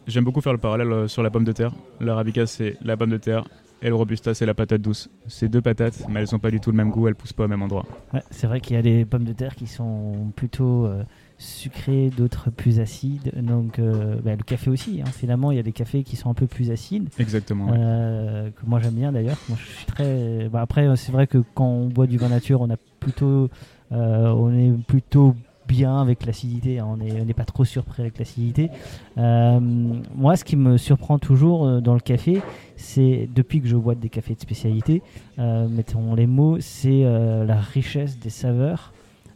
j'aime 0.07 0.25
beaucoup 0.25 0.41
faire 0.41 0.53
le 0.53 0.59
parallèle 0.59 0.93
euh, 0.93 1.09
sur 1.09 1.23
la 1.23 1.31
pomme 1.31 1.45
de 1.45 1.53
terre. 1.53 1.73
L'arabica, 2.01 2.47
c'est 2.47 2.77
la 2.83 2.97
pomme 2.97 3.11
de 3.11 3.17
terre. 3.17 3.45
Et 3.83 3.89
le 3.89 3.97
robusta, 3.97 4.33
c'est 4.33 4.47
la 4.47 4.55
patate 4.55 4.81
douce. 4.81 5.11
C'est 5.27 5.49
deux 5.49 5.61
patates, 5.61 6.07
mais 6.09 6.21
elles 6.21 6.29
n'ont 6.33 6.39
pas 6.39 6.53
du 6.53 6.61
tout 6.61 6.71
le 6.71 6.77
même 6.77 6.91
goût, 6.91 7.09
elles 7.09 7.17
poussent 7.17 7.33
pas 7.33 7.45
au 7.45 7.49
même 7.49 7.63
endroit. 7.63 7.85
C'est 8.31 8.47
vrai 8.47 8.61
qu'il 8.61 8.77
y 8.77 8.79
a 8.79 8.83
des 8.83 9.05
pommes 9.05 9.25
de 9.25 9.33
terre 9.33 9.57
qui 9.57 9.67
sont 9.67 10.31
plutôt 10.37 10.87
euh, 10.87 11.03
sucrées, 11.43 12.11
d'autres 12.17 12.51
plus 12.51 12.81
acides. 12.81 13.33
Donc, 13.43 13.79
euh, 13.79 14.17
bah, 14.25 14.33
le 14.37 14.43
café 14.45 14.71
aussi. 14.71 15.01
hein. 15.03 15.11
Finalement, 15.11 15.51
il 15.51 15.57
y 15.57 15.61
a 15.61 15.63
des 15.63 15.73
cafés 15.73 16.03
qui 16.03 16.17
sont 16.17 16.31
un 16.31 16.35
peu 16.35 16.47
plus 16.47 16.71
acides. 16.71 17.09
Exactement. 17.19 17.67
ouais. 17.71 17.77
Euh, 17.79 18.51
que 18.51 18.67
moi 18.67 18.81
j'aime 18.81 18.95
bien 18.95 19.13
d'ailleurs. 19.13 19.37
Moi 19.49 19.59
je 19.61 19.67
suis 19.77 19.87
très. 19.87 20.49
bah, 20.51 20.61
après 20.63 20.87
euh, 20.87 20.97
c'est 20.97 21.13
vrai 21.13 21.27
que 21.27 21.39
quand 21.55 21.67
on 21.67 21.89
boit 21.89 22.07
du 22.07 22.17
vin 22.19 22.29
nature, 22.29 22.61
on 22.61 22.71
a 22.71 22.77
plutôt, 23.01 23.49
euh, 23.93 24.29
on 24.31 24.53
est 24.55 24.73
plutôt 24.87 25.35
bien 25.69 26.01
avec 26.01 26.27
l'acidité. 26.27 26.79
hein. 26.79 26.87
On 26.89 27.01
est- 27.01 27.21
on 27.21 27.25
n'est 27.25 27.35
pas 27.35 27.45
trop 27.45 27.65
surpris 27.65 28.03
avec 28.03 28.19
l'acidité. 28.19 28.69
Moi, 29.17 30.37
ce 30.37 30.45
qui 30.45 30.57
me 30.57 30.77
surprend 30.77 31.19
toujours 31.19 31.81
dans 31.81 31.95
le 31.95 32.01
café, 32.01 32.41
c'est 32.77 33.29
depuis 33.35 33.61
que 33.61 33.69
je 33.69 33.77
bois 33.77 33.95
des 33.95 34.09
cafés 34.09 34.35
de 34.35 34.41
spécialité, 34.41 35.03
mettons 35.39 36.15
les 36.15 36.27
mots, 36.27 36.59
c'est 36.61 37.03
la 37.47 37.57
richesse 37.61 38.19
des 38.19 38.31
saveurs. 38.31 38.93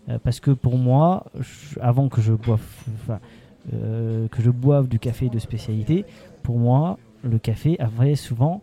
Euh, 0.08 0.18
parce 0.22 0.40
que 0.40 0.50
pour 0.52 0.78
moi, 0.78 1.25
je- 1.40 1.80
avant 1.80 2.08
que 2.08 2.20
je 2.20 2.32
boive, 2.32 2.60
enfin, 3.02 3.18
euh, 3.75 4.28
que 4.28 4.40
je 4.42 4.50
boive 4.50 4.88
du 4.88 4.98
café 4.98 5.28
de 5.28 5.38
spécialité, 5.38 6.04
pour 6.42 6.58
moi, 6.58 6.98
le 7.25 7.38
café 7.38 7.76
avait 7.80 8.14
souvent 8.14 8.62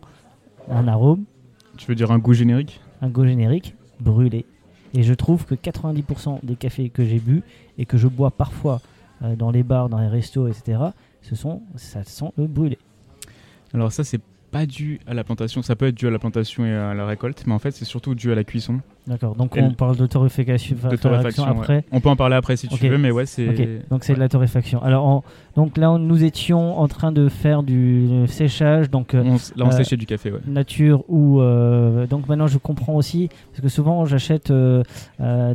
un 0.70 0.88
arôme, 0.88 1.24
Tu 1.76 1.86
veux 1.86 1.94
dire 1.96 2.10
un 2.12 2.18
goût 2.18 2.32
générique? 2.34 2.80
Un 3.02 3.08
goût 3.08 3.24
générique 3.26 3.74
brûlé. 4.00 4.46
Et 4.94 5.02
je 5.02 5.12
trouve 5.12 5.44
que 5.44 5.54
90% 5.56 6.38
des 6.44 6.54
cafés 6.54 6.88
que 6.88 7.04
j'ai 7.04 7.18
bu 7.18 7.42
et 7.78 7.84
que 7.84 7.98
je 7.98 8.06
bois 8.08 8.30
parfois 8.30 8.80
euh, 9.22 9.34
dans 9.36 9.50
les 9.50 9.62
bars, 9.64 9.88
dans 9.88 9.98
les 9.98 10.06
restos, 10.08 10.46
etc., 10.46 10.78
ce 11.20 11.34
sont, 11.34 11.62
ça 11.74 12.04
sent 12.04 12.30
le 12.38 12.46
brûlé. 12.46 12.78
Alors 13.72 13.90
ça, 13.92 14.04
c'est 14.04 14.20
pas 14.52 14.66
dû 14.66 15.00
à 15.06 15.14
la 15.14 15.24
plantation. 15.24 15.62
Ça 15.62 15.74
peut 15.74 15.86
être 15.88 15.94
dû 15.96 16.06
à 16.06 16.10
la 16.10 16.18
plantation 16.20 16.64
et 16.64 16.72
à 16.72 16.94
la 16.94 17.04
récolte, 17.06 17.42
mais 17.46 17.54
en 17.54 17.58
fait, 17.58 17.72
c'est 17.72 17.84
surtout 17.84 18.14
dû 18.14 18.30
à 18.30 18.34
la 18.36 18.44
cuisson. 18.44 18.80
D'accord. 19.06 19.34
Donc 19.34 19.54
on 19.58 19.68
le- 19.68 19.74
parle 19.74 19.96
de 19.96 20.06
torréfaction, 20.06 20.76
De 20.90 20.96
torréfaction. 20.96 21.44
ouais. 21.44 21.50
après. 21.50 21.84
On 21.92 22.00
peut 22.00 22.08
en 22.08 22.16
parler 22.16 22.36
après 22.36 22.56
si 22.56 22.68
tu 22.68 22.88
veux, 22.88 22.96
mais 22.96 23.10
ouais, 23.10 23.26
c'est. 23.26 23.48
Ok, 23.48 23.68
donc 23.90 24.02
c'est 24.04 24.12
ouais. 24.12 24.16
de 24.16 24.20
la 24.20 24.28
torréfaction. 24.30 24.82
Alors, 24.82 25.04
on- 25.04 25.22
donc 25.60 25.76
là, 25.76 25.90
on- 25.92 25.98
nous 25.98 26.24
étions 26.24 26.78
en 26.80 26.88
train 26.88 27.12
de 27.12 27.28
faire 27.28 27.62
du 27.62 28.08
séchage, 28.28 28.90
donc 28.90 29.12
euh, 29.14 29.22
On 29.24 29.34
là, 29.34 29.66
on 29.66 29.68
Euh, 29.68 29.70
séchait 29.72 29.98
du 29.98 30.06
café, 30.06 30.30
ouais. 30.30 30.38
nature 30.46 31.04
ou 31.08 31.40
euh, 31.40 32.06
donc 32.06 32.28
maintenant 32.28 32.46
je 32.46 32.56
comprends 32.58 32.94
aussi 32.94 33.28
parce 33.50 33.60
que 33.60 33.68
souvent 33.68 34.06
j'achète 34.06 34.50
euh, 34.50 34.82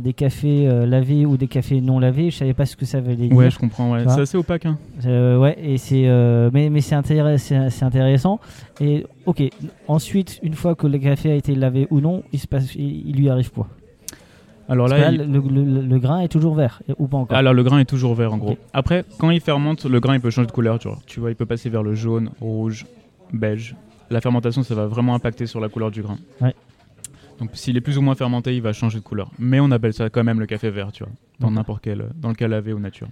des 0.00 0.12
cafés 0.12 0.68
lavés 0.86 1.26
ou 1.26 1.36
des 1.36 1.48
cafés 1.48 1.80
non 1.80 1.98
lavés. 1.98 2.30
Je 2.30 2.36
savais 2.36 2.54
pas 2.54 2.66
ce 2.66 2.76
que 2.76 2.84
ça 2.86 3.00
voulait 3.00 3.16
dire. 3.16 3.32
Ouais, 3.32 3.50
je 3.50 3.58
comprends. 3.58 3.90
Ouais. 3.92 4.04
C'est 4.06 4.20
assez 4.20 4.38
opaque. 4.38 4.66
Hein. 4.66 4.78
Ouais, 5.04 5.56
et 5.60 5.76
c'est 5.76 6.06
mais 6.52 6.70
mais 6.70 6.80
c'est 6.80 6.94
intéress- 6.94 7.52
intéressant. 7.82 8.38
Et 8.80 9.06
ok, 9.26 9.42
ensuite 9.88 10.38
une 10.42 10.54
fois 10.54 10.74
que 10.74 10.86
le 10.86 10.98
café 10.98 11.30
a 11.32 11.34
été 11.34 11.54
lavé 11.54 11.86
ou 11.90 12.00
non, 12.00 12.22
il 12.32 12.38
se 12.38 12.46
passe, 12.46 12.74
il, 12.74 13.08
il 13.08 13.16
lui 13.16 13.28
arrive 13.28 13.50
quoi 13.52 13.68
Alors 14.68 14.88
là, 14.88 15.10
il- 15.10 15.18
le, 15.18 15.40
le- 15.40 15.82
le 15.82 15.98
grain 15.98 16.20
est 16.20 16.28
toujours 16.28 16.54
vert, 16.54 16.82
ou 16.98 17.06
pas 17.08 17.18
encore 17.18 17.36
alors 17.36 17.52
le 17.54 17.62
grain 17.62 17.78
est 17.80 17.84
toujours 17.84 18.14
vert 18.14 18.32
en 18.32 18.38
gros. 18.38 18.56
Après, 18.72 19.04
quand 19.18 19.30
il 19.30 19.40
fermente, 19.40 19.84
le 19.84 20.00
grain 20.00 20.14
il 20.14 20.20
peut 20.20 20.30
changer 20.30 20.46
de 20.46 20.52
couleur. 20.52 20.78
Tu 20.78 20.88
vois, 20.88 20.98
tu 21.06 21.20
vois 21.20 21.30
il 21.30 21.36
peut 21.36 21.46
passer 21.46 21.68
vers 21.70 21.82
le 21.82 21.94
jaune, 21.94 22.30
rouge, 22.40 22.86
beige. 23.32 23.74
La 24.10 24.20
fermentation, 24.20 24.62
ça 24.64 24.74
va 24.74 24.86
vraiment 24.86 25.14
impacter 25.14 25.46
sur 25.46 25.60
la 25.60 25.68
couleur 25.68 25.90
du 25.92 26.02
grain. 26.02 26.18
Ouais. 26.40 26.54
Donc 27.38 27.50
s'il 27.54 27.76
est 27.76 27.80
plus 27.80 27.96
ou 27.96 28.02
moins 28.02 28.14
fermenté, 28.14 28.54
il 28.56 28.60
va 28.62 28.72
changer 28.72 28.98
de 28.98 29.04
couleur. 29.04 29.30
Mais 29.38 29.60
on 29.60 29.70
appelle 29.70 29.94
ça 29.94 30.10
quand 30.10 30.24
même 30.24 30.40
le 30.40 30.46
café 30.46 30.68
vert, 30.70 30.92
tu 30.92 31.04
vois, 31.04 31.12
dans 31.38 31.46
D'accord. 31.46 31.52
n'importe 31.52 31.82
quel, 31.84 32.06
dans 32.16 32.28
le 32.28 32.34
cas 32.34 32.48
lavé 32.48 32.72
ou 32.72 32.78
nature. 32.80 33.08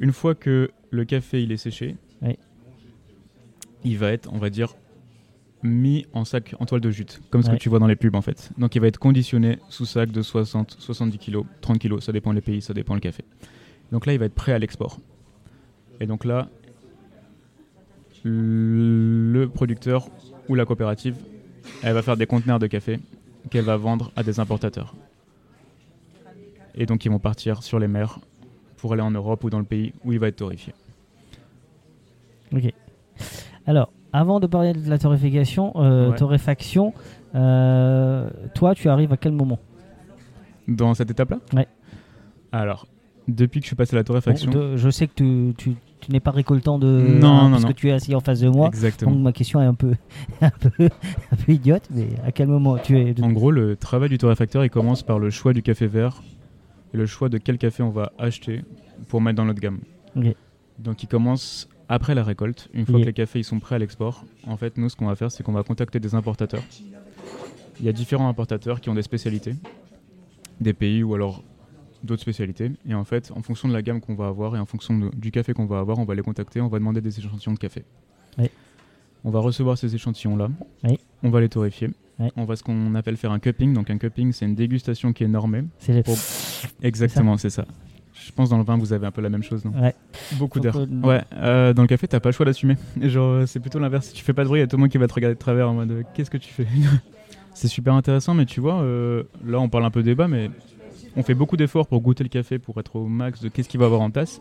Une 0.00 0.12
fois 0.12 0.34
que 0.34 0.70
le 0.90 1.04
café 1.04 1.42
il 1.42 1.50
est 1.52 1.56
séché, 1.56 1.96
Ouais. 2.22 2.38
il 3.84 3.98
va 3.98 4.12
être, 4.12 4.28
on 4.32 4.38
va 4.38 4.50
dire, 4.50 4.74
mis 5.62 6.06
en 6.12 6.24
sac 6.24 6.54
en 6.60 6.66
toile 6.66 6.80
de 6.80 6.90
jute, 6.90 7.20
comme 7.30 7.42
ce 7.42 7.48
Ouais. 7.50 7.56
que 7.56 7.60
tu 7.62 7.68
vois 7.68 7.78
dans 7.80 7.86
les 7.88 7.96
pubs 7.96 8.14
en 8.14 8.22
fait. 8.22 8.50
Donc 8.58 8.74
il 8.76 8.80
va 8.80 8.86
être 8.86 8.98
conditionné 8.98 9.58
sous 9.68 9.86
sac 9.86 10.10
de 10.10 10.22
60, 10.22 10.76
70 10.78 11.18
kg, 11.18 11.42
30 11.60 11.78
kg, 11.78 12.00
ça 12.00 12.12
dépend 12.12 12.32
les 12.32 12.40
pays, 12.40 12.60
ça 12.62 12.72
dépend 12.74 12.94
le 12.94 13.00
café. 13.00 13.24
Donc 13.90 14.06
là, 14.06 14.12
il 14.12 14.18
va 14.18 14.26
être 14.26 14.34
prêt 14.34 14.52
à 14.52 14.58
l'export. 14.58 14.98
Et 16.00 16.06
donc 16.06 16.24
là, 16.24 16.48
le 18.24 19.46
producteur 19.46 20.08
ou 20.48 20.54
la 20.54 20.64
coopérative, 20.64 21.16
elle 21.82 21.94
va 21.94 22.02
faire 22.02 22.16
des 22.16 22.26
conteneurs 22.26 22.58
de 22.58 22.66
café 22.66 22.98
qu'elle 23.50 23.64
va 23.64 23.76
vendre 23.76 24.12
à 24.16 24.22
des 24.22 24.40
importateurs. 24.40 24.94
Et 26.74 26.86
donc 26.86 27.04
ils 27.04 27.10
vont 27.10 27.18
partir 27.18 27.62
sur 27.62 27.78
les 27.78 27.88
mers 27.88 28.20
pour 28.76 28.92
aller 28.92 29.02
en 29.02 29.10
Europe 29.10 29.42
ou 29.44 29.50
dans 29.50 29.58
le 29.58 29.64
pays 29.64 29.92
où 30.04 30.12
il 30.12 30.18
va 30.18 30.28
être 30.28 30.36
torréfié. 30.36 30.72
Ok. 32.52 32.72
Alors, 33.66 33.90
avant 34.12 34.40
de 34.40 34.46
parler 34.46 34.72
de 34.72 34.88
la 34.88 34.98
torréfaction, 34.98 35.72
euh, 35.76 36.10
Ouais. 36.10 36.16
torréfaction 36.16 36.92
euh, 37.34 38.28
toi, 38.54 38.74
tu 38.74 38.88
arrives 38.88 39.12
à 39.12 39.16
quel 39.16 39.32
moment? 39.32 39.58
Dans 40.66 40.94
cette 40.94 41.10
étape-là? 41.10 41.38
Ouais. 41.54 41.66
Alors, 42.52 42.86
depuis 43.26 43.60
que 43.60 43.64
je 43.64 43.68
suis 43.68 43.76
passé 43.76 43.94
à 43.94 43.98
la 43.98 44.04
torréfaction, 44.04 44.50
Bon, 44.50 44.58
de- 44.72 44.76
Je 44.76 44.88
sais 44.90 45.06
que 45.06 45.12
tu, 45.14 45.54
tu- 45.56 45.74
tu 46.00 46.12
n'es 46.12 46.20
pas 46.20 46.30
récoltant 46.30 46.78
de. 46.78 46.86
Non, 46.86 47.44
non, 47.44 47.50
parce 47.50 47.62
non. 47.62 47.68
que 47.68 47.72
tu 47.74 47.88
es 47.88 47.92
assis 47.92 48.14
en 48.14 48.20
face 48.20 48.40
de 48.40 48.48
moi. 48.48 48.68
exactement. 48.68 49.10
Donc 49.10 49.20
ma 49.20 49.32
question 49.32 49.60
est 49.60 49.66
un 49.66 49.74
peu, 49.74 49.92
un 50.40 50.50
peu, 50.50 50.70
un 51.32 51.36
peu 51.36 51.52
idiote, 51.52 51.88
mais 51.90 52.08
à 52.24 52.32
quel 52.32 52.48
moment 52.48 52.78
tu 52.78 52.98
es 52.98 53.12
de- 53.14 53.22
En 53.22 53.32
gros, 53.32 53.50
le 53.50 53.76
travail 53.76 54.08
du 54.08 54.16
torréfacteur, 54.18 54.64
il 54.64 54.70
commence 54.70 55.02
par 55.02 55.18
le 55.18 55.28
choix 55.30 55.52
du 55.52 55.62
café 55.62 55.86
vert 55.86 56.22
et 56.94 56.96
le 56.96 57.04
choix 57.06 57.28
de 57.28 57.36
quel 57.38 57.58
café 57.58 57.82
on 57.82 57.90
va 57.90 58.12
acheter 58.18 58.62
pour 59.08 59.20
mettre 59.20 59.36
dans 59.36 59.44
notre 59.44 59.60
gamme. 59.60 59.80
Donc, 60.78 61.02
il 61.02 61.08
commence 61.08 61.68
après 61.88 62.14
la 62.14 62.22
récolte. 62.24 62.68
Une 62.74 62.84
fois 62.86 62.96
Ok. 62.96 63.02
que 63.02 63.06
les 63.06 63.12
cafés 63.12 63.38
ils 63.40 63.44
sont 63.44 63.60
prêts 63.60 63.76
à 63.76 63.78
l'export, 63.78 64.24
en 64.46 64.56
fait, 64.56 64.76
nous, 64.76 64.88
ce 64.88 64.96
qu'on 64.96 65.06
va 65.06 65.16
faire, 65.16 65.30
c'est 65.30 65.42
qu'on 65.42 65.52
va 65.52 65.62
contacter 65.62 66.00
des 66.00 66.14
importateurs. 66.14 66.62
Il 67.80 67.86
y 67.86 67.88
a 67.88 67.92
différents 67.92 68.28
importateurs 68.28 68.80
qui 68.80 68.88
ont 68.90 68.94
des 68.94 69.02
spécialités, 69.02 69.54
des 70.60 70.72
pays 70.72 71.02
ou 71.02 71.14
alors 71.14 71.42
d'autres 72.02 72.22
spécialités. 72.22 72.70
Et 72.88 72.94
en 72.94 73.04
fait, 73.04 73.32
en 73.34 73.42
fonction 73.42 73.68
de 73.68 73.72
la 73.72 73.82
gamme 73.82 74.00
qu'on 74.00 74.14
va 74.14 74.26
avoir 74.28 74.56
et 74.56 74.58
en 74.58 74.66
fonction 74.66 74.96
de- 74.98 75.10
du 75.16 75.30
café 75.30 75.52
qu'on 75.52 75.66
va 75.66 75.78
avoir, 75.78 75.98
on 75.98 76.04
va 76.04 76.14
les 76.14 76.22
contacter, 76.22 76.60
on 76.60 76.68
va 76.68 76.78
demander 76.78 77.00
des 77.00 77.18
échantillons 77.18 77.54
de 77.54 77.58
café. 77.58 77.84
Oui. 78.38 78.48
On 79.24 79.30
va 79.30 79.40
recevoir 79.40 79.76
ces 79.78 79.94
échantillons-là, 79.94 80.48
Oui. 80.84 80.98
on 81.22 81.30
va 81.30 81.40
les 81.40 81.48
torréfier. 81.48 81.90
Oui. 82.20 82.28
On 82.36 82.44
va 82.44 82.56
ce 82.56 82.62
qu'on 82.64 82.94
appelle 82.96 83.16
faire 83.16 83.30
un 83.32 83.38
cupping. 83.38 83.72
Donc 83.74 83.90
un 83.90 83.98
cupping, 83.98 84.32
c'est 84.32 84.44
une 84.44 84.54
dégustation 84.56 85.12
qui 85.12 85.24
est 85.24 85.28
normée. 85.28 85.64
C'est 85.78 86.04
Pour- 86.04 86.16
Exactement, 86.82 87.36
c'est 87.36 87.50
ça. 87.50 87.64
Je 88.28 88.32
pense 88.34 88.50
dans 88.50 88.58
le 88.58 88.62
vin, 88.64 88.76
vous 88.76 88.92
avez 88.92 89.06
un 89.06 89.10
peu 89.10 89.22
la 89.22 89.30
même 89.30 89.42
chose, 89.42 89.64
non 89.64 89.72
Ouais. 89.80 89.94
Beaucoup 90.38 90.60
d'air. 90.60 90.74
que- 90.74 91.06
Ouais, 91.06 91.22
euh, 91.32 91.72
dans 91.72 91.80
le 91.82 91.88
café, 91.88 92.06
t'as 92.06 92.20
pas 92.20 92.28
le 92.28 92.34
choix 92.34 92.44
d'assumer. 92.44 92.76
Genre, 93.00 93.48
c'est 93.48 93.58
plutôt 93.58 93.78
l'inverse. 93.78 94.08
Si 94.08 94.12
tu 94.12 94.22
fais 94.22 94.34
pas 94.34 94.42
de 94.42 94.48
bruit, 94.48 94.58
il 94.60 94.62
y 94.62 94.64
a 94.64 94.66
tout 94.66 94.76
le 94.76 94.80
monde 94.82 94.90
qui 94.90 94.98
va 94.98 95.08
te 95.08 95.14
regarder 95.14 95.34
de 95.34 95.38
travers 95.40 95.70
en 95.70 95.72
mode 95.72 95.90
euh, 95.90 96.02
qu'est-ce 96.14 96.30
que 96.30 96.36
tu 96.36 96.52
fais 96.52 96.66
C'est 97.54 97.68
super 97.68 97.94
intéressant, 97.94 98.34
mais 98.34 98.44
tu 98.44 98.60
vois, 98.60 98.82
euh, 98.82 99.22
là 99.46 99.58
on 99.58 99.68
parle 99.70 99.84
un 99.86 99.90
peu 99.90 100.02
débat, 100.02 100.28
mais 100.28 100.50
on 101.16 101.22
fait 101.22 101.34
beaucoup 101.34 101.56
d'efforts 101.56 101.86
pour 101.88 102.00
goûter 102.02 102.22
le 102.22 102.28
café, 102.28 102.58
pour 102.58 102.78
être 102.78 102.96
au 102.96 103.06
max 103.06 103.40
de 103.40 103.48
qu'est-ce 103.48 103.68
qu'il 103.68 103.80
va 103.80 103.86
avoir 103.86 104.02
en 104.02 104.10
tasse. 104.10 104.40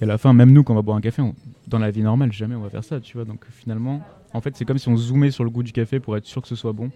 Et 0.00 0.04
à 0.04 0.06
la 0.06 0.18
fin, 0.18 0.32
même 0.34 0.52
nous, 0.52 0.62
quand 0.62 0.74
on 0.74 0.76
va 0.76 0.82
boire 0.82 0.96
un 0.96 1.00
café, 1.00 1.22
on- 1.22 1.34
dans 1.66 1.78
la 1.78 1.90
vie 1.90 2.02
normale, 2.02 2.32
jamais 2.32 2.54
on 2.54 2.60
va 2.60 2.68
faire 2.68 2.84
ça, 2.84 3.00
tu 3.00 3.16
vois. 3.16 3.24
Donc 3.24 3.46
finalement, 3.50 4.02
en 4.34 4.40
fait, 4.42 4.54
c'est 4.56 4.64
comme 4.66 4.78
si 4.78 4.88
on 4.88 4.96
zoomait 4.96 5.30
sur 5.30 5.42
le 5.42 5.50
goût 5.50 5.62
du 5.62 5.72
café 5.72 6.00
pour 6.00 6.16
être 6.18 6.26
sûr 6.26 6.42
que 6.42 6.48
ce 6.48 6.54
soit 6.56 6.72
bon. 6.72 6.90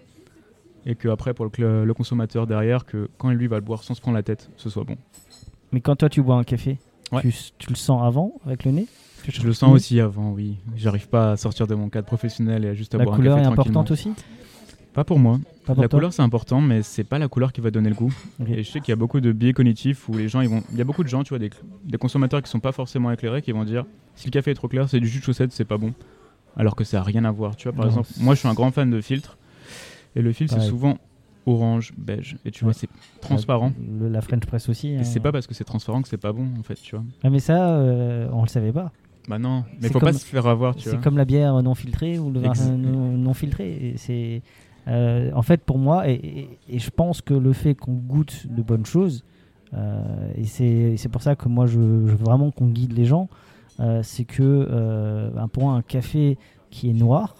Et 0.85 0.95
que 0.95 1.09
après, 1.09 1.33
pour 1.33 1.49
le, 1.57 1.83
le 1.83 1.93
consommateur 1.93 2.47
derrière, 2.47 2.85
que 2.85 3.09
quand 3.17 3.29
lui 3.31 3.47
va 3.47 3.57
le 3.57 3.61
boire 3.63 3.83
sans 3.83 3.95
se 3.95 4.01
prendre 4.01 4.15
la 4.15 4.23
tête, 4.23 4.49
ce 4.55 4.69
soit 4.69 4.85
bon. 4.85 4.95
Mais 5.71 5.81
quand 5.81 5.95
toi 5.95 6.09
tu 6.09 6.21
bois 6.21 6.35
un 6.35 6.43
café, 6.43 6.77
Ouais. 7.11 7.21
tu, 7.21 7.33
tu 7.57 7.69
le 7.69 7.75
sens 7.75 8.01
avant 8.03 8.33
avec 8.45 8.65
le 8.65 8.71
nez? 8.71 8.85
Je 9.27 9.43
le 9.45 9.53
sens 9.53 9.73
aussi 9.73 9.99
avant, 9.99 10.31
oui. 10.31 10.57
J'arrive 10.75 11.07
pas 11.09 11.31
à 11.33 11.37
sortir 11.37 11.67
de 11.67 11.75
mon 11.75 11.89
cadre 11.89 12.07
professionnel 12.07 12.65
et 12.65 12.69
à 12.69 12.73
juste 12.73 12.95
à 12.95 12.97
La 12.99 13.03
boire 13.05 13.15
couleur 13.15 13.35
un 13.35 13.39
est 13.39 13.43
café 13.43 13.53
importante 13.53 13.87
tranquillement. 13.87 14.13
aussi? 14.15 14.23
Pas 14.93 15.03
pour 15.03 15.19
moi. 15.19 15.39
Pas 15.65 15.73
pour 15.75 15.83
La 15.83 15.87
toi? 15.89 15.99
couleur 15.99 16.13
c'est 16.13 16.21
important, 16.21 16.61
mais 16.61 16.81
c'est 16.83 17.03
pas 17.03 17.19
la 17.19 17.27
couleur 17.27 17.51
qui 17.53 17.61
va 17.61 17.69
donner 17.69 17.89
le 17.89 17.95
goût. 17.95 18.13
Et 18.47 18.63
je 18.63 18.71
sais 18.71 18.79
qu'il 18.79 18.89
y 18.89 18.93
a 18.93 18.95
beaucoup 18.95 19.19
de 19.21 19.31
biais 19.31 19.53
cognitifs 19.53 20.07
où 20.09 20.17
les 20.17 20.29
gens, 20.29 20.41
ils 20.41 20.49
vont, 20.49 20.63
il 20.71 20.77
y 20.77 20.81
a 20.81 20.83
beaucoup 20.83 21.03
de 21.03 21.09
gens, 21.09 21.23
tu 21.23 21.29
vois, 21.29 21.39
des, 21.39 21.49
des 21.83 21.97
consommateurs 21.97 22.41
qui 22.41 22.49
sont 22.49 22.59
pas 22.59 22.71
forcément 22.71 23.11
éclairés, 23.11 23.41
qui 23.41 23.51
vont 23.51 23.65
dire 23.65 23.85
si 24.15 24.25
le 24.25 24.31
café 24.31 24.51
est 24.51 24.55
trop 24.55 24.67
clair, 24.67 24.89
c'est 24.89 24.99
du 24.99 25.07
jus 25.07 25.19
de 25.19 25.23
chaussette, 25.25 25.51
c'est 25.51 25.65
pas 25.65 25.77
bon. 25.77 25.93
Alors 26.57 26.75
que 26.75 26.83
ça 26.83 26.99
a 26.99 27.03
rien 27.03 27.23
à 27.25 27.31
voir, 27.31 27.55
tu 27.55 27.67
vois. 27.67 27.73
Par 27.75 27.85
Non, 27.85 27.91
exemple, 27.91 28.09
moi 28.19 28.33
je 28.35 28.39
suis 28.39 28.47
un 28.47 28.53
grand 28.53 28.71
fan 28.71 28.89
de 28.89 29.01
filtre, 29.01 29.37
et 30.15 30.21
le 30.21 30.31
filtre 30.33 30.55
c'est 30.59 30.67
souvent 30.67 30.97
orange, 31.45 31.93
beige, 31.97 32.37
et 32.45 32.51
tu 32.51 32.63
Ouais. 32.63 32.71
vois, 32.71 32.73
c'est 32.73 32.89
transparent. 33.21 33.71
La 34.01 34.21
French 34.21 34.45
Press 34.45 34.69
aussi. 34.69 34.89
Et 34.89 34.97
hein. 34.99 35.03
c'est 35.03 35.19
pas 35.19 35.31
parce 35.31 35.47
que 35.47 35.53
c'est 35.53 35.63
transparent 35.63 36.01
que 36.01 36.07
c'est 36.07 36.17
pas 36.17 36.31
bon, 36.33 36.47
en 36.59 36.63
fait, 36.63 36.75
tu 36.75 36.95
vois. 36.95 37.05
Ah, 37.23 37.29
mais 37.29 37.39
ça, 37.39 37.75
euh, 37.75 38.27
on 38.31 38.41
le 38.43 38.47
savait 38.47 38.71
pas. 38.73 38.91
Bah 39.27 39.37
non, 39.39 39.63
mais 39.73 39.87
C'est 39.87 39.93
faut 39.93 39.99
pas 39.99 40.07
comme- 40.07 40.15
se 40.17 40.25
faire 40.25 40.47
avoir, 40.47 40.75
tu 40.75 40.83
C'est 40.83 40.91
vois. 40.91 40.99
comme 41.01 41.17
la 41.17 41.25
bière 41.25 41.61
non 41.61 41.75
filtrée 41.75 42.17
ou 42.19 42.31
le 42.31 42.39
vin 42.39 42.49
Ex- 42.51 42.67
non, 42.69 43.11
non 43.17 43.33
filtré. 43.33 43.93
C'est 43.97 44.41
euh, 44.87 45.29
en 45.35 45.41
fait 45.43 45.61
pour 45.63 45.77
moi 45.77 46.09
et, 46.09 46.13
et- 46.13 46.49
et 46.67 46.79
je 46.79 46.89
pense 46.89 47.21
que 47.21 47.33
le 47.35 47.53
fait 47.53 47.75
qu'on 47.75 47.93
goûte 47.93 48.47
de 48.49 48.61
bonnes 48.63 48.85
choses 48.87 49.23
euh, 49.75 50.31
et 50.35 50.45
c'est 50.45 50.95
c'est 50.97 51.09
pour 51.09 51.21
ça 51.21 51.35
que 51.35 51.47
moi 51.47 51.67
je, 51.67 51.73
je 51.73 51.79
veux 51.79 52.15
vraiment 52.15 52.49
qu'on 52.49 52.69
guide 52.69 52.93
les 52.93 53.05
gens. 53.05 53.29
euh, 53.81 54.01
c'est 54.03 54.23
que 54.25 55.31
pour 55.53 55.63
moi, 55.63 55.73
un 55.75 55.81
café 55.83 56.37
qui 56.71 56.89
est 56.89 56.93
noir, 56.93 57.35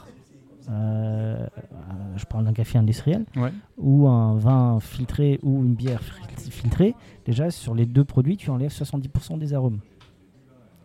euh, 0.70 1.48
je 2.16 2.26
parle 2.26 2.46
d'un 2.46 2.54
café 2.54 2.78
industriel 2.78 3.26
Ouais. 3.36 3.52
ou 3.78 4.08
un 4.08 4.36
vin 4.38 4.80
filtré 4.80 5.40
ou 5.44 5.64
une 5.64 5.74
bière 5.76 6.02
fil- 6.02 6.52
filtrée, 6.52 6.96
déjà 7.26 7.50
sur 7.52 7.74
les 7.76 7.86
deux 7.86 8.04
produits 8.04 8.38
tu 8.38 8.50
enlèves 8.50 8.72
70% 8.72 9.38
des 9.38 9.54
arômes. 9.54 9.80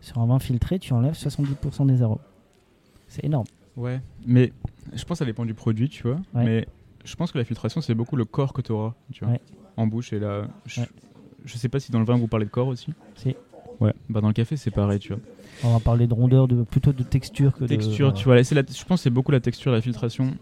Sur 0.00 0.19
un 0.19 0.26
vin 0.26 0.38
filtré, 0.38 0.79
tu 0.79 0.93
enlèves 0.93 1.14
70% 1.14 1.87
des 1.87 2.03
arômes. 2.03 2.19
C'est 3.09 3.25
énorme. 3.25 3.47
Ouais, 3.76 4.00
mais 4.26 4.53
je 4.93 5.03
pense 5.05 5.17
que 5.19 5.19
ça 5.21 5.25
dépend 5.25 5.45
du 5.47 5.55
produit, 5.55 5.88
tu 5.88 6.03
vois. 6.05 6.17
Ouais. 6.35 6.45
Mais 6.45 6.69
je 7.05 7.14
pense 7.17 7.33
que 7.33 7.38
la 7.38 7.45
filtration, 7.45 7.81
c'est 7.81 7.95
beaucoup 7.95 8.17
le 8.17 8.25
corps 8.25 8.53
que 8.53 8.61
tu 8.62 8.73
auras, 8.73 8.95
tu 9.12 9.25
vois, 9.25 9.33
Ouais. 9.35 9.41
en 9.76 9.87
bouche. 9.87 10.12
Et 10.12 10.19
là, 10.19 10.47
je, 10.67 10.83
je 11.45 11.57
sais 11.57 11.69
pas 11.69 11.81
si 11.81 11.91
dans 11.91 11.99
le 11.99 12.05
vin 12.05 12.17
vous 12.17 12.29
parlez 12.29 12.47
de 12.47 12.50
corps 12.50 12.69
aussi. 12.69 12.93
Si. 13.17 13.35
Ouais, 13.81 13.93
bah 14.09 14.21
dans 14.21 14.28
le 14.28 14.35
café, 14.35 14.57
c'est 14.57 14.71
pareil, 14.71 14.99
tu 14.99 15.12
vois. 15.12 15.23
On 15.62 15.73
va 15.73 15.81
parler 15.81 16.07
de 16.07 16.14
rondeur, 16.14 16.47
de, 16.49 16.62
plutôt 16.62 16.93
de 16.93 17.02
texture 17.02 17.57
que 17.57 17.64
Texture, 17.64 18.12
de. 18.12 18.16
tu 18.16 18.25
vois, 18.25 18.37
la- 18.37 18.43
je 18.43 18.85
pense 18.85 19.00
que 19.00 19.02
c'est 19.04 19.11
beaucoup 19.11 19.33
la 19.33 19.40
texture, 19.40 19.73
la 19.73 19.81
filtration. 19.81 20.35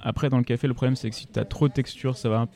Après, 0.00 0.28
dans 0.28 0.38
le 0.38 0.44
café, 0.44 0.66
le 0.68 0.74
problème, 0.74 0.96
c'est 0.96 1.10
que 1.10 1.16
si 1.16 1.26
tu 1.26 1.38
as 1.38 1.44
trop 1.44 1.68
de 1.68 1.72
texture, 1.72 2.16
ça 2.16 2.28
va, 2.28 2.46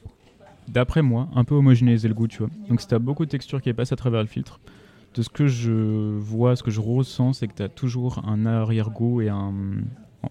d'après 0.68 1.02
moi, 1.02 1.28
un 1.34 1.44
peu 1.44 1.54
homogénéiser 1.54 2.08
le 2.08 2.14
goût, 2.14 2.28
tu 2.28 2.38
vois. 2.38 2.50
Donc 2.68 2.80
si 2.80 2.86
tu 2.86 2.94
as 2.94 2.98
beaucoup 2.98 3.24
de 3.24 3.30
texture 3.30 3.60
qui 3.60 3.72
passe 3.72 3.92
à 3.92 3.96
travers 3.96 4.20
le 4.20 4.28
filtre, 4.28 4.60
de 5.14 5.22
ce 5.22 5.28
que 5.28 5.46
je 5.46 5.72
vois, 6.18 6.56
ce 6.56 6.62
que 6.62 6.70
je 6.70 6.80
ressens, 6.80 7.34
c'est 7.34 7.48
que 7.48 7.54
tu 7.54 7.62
as 7.62 7.68
toujours 7.68 8.22
un 8.26 8.46
arrière-goût 8.46 9.20
et 9.22 9.28
un. 9.28 9.52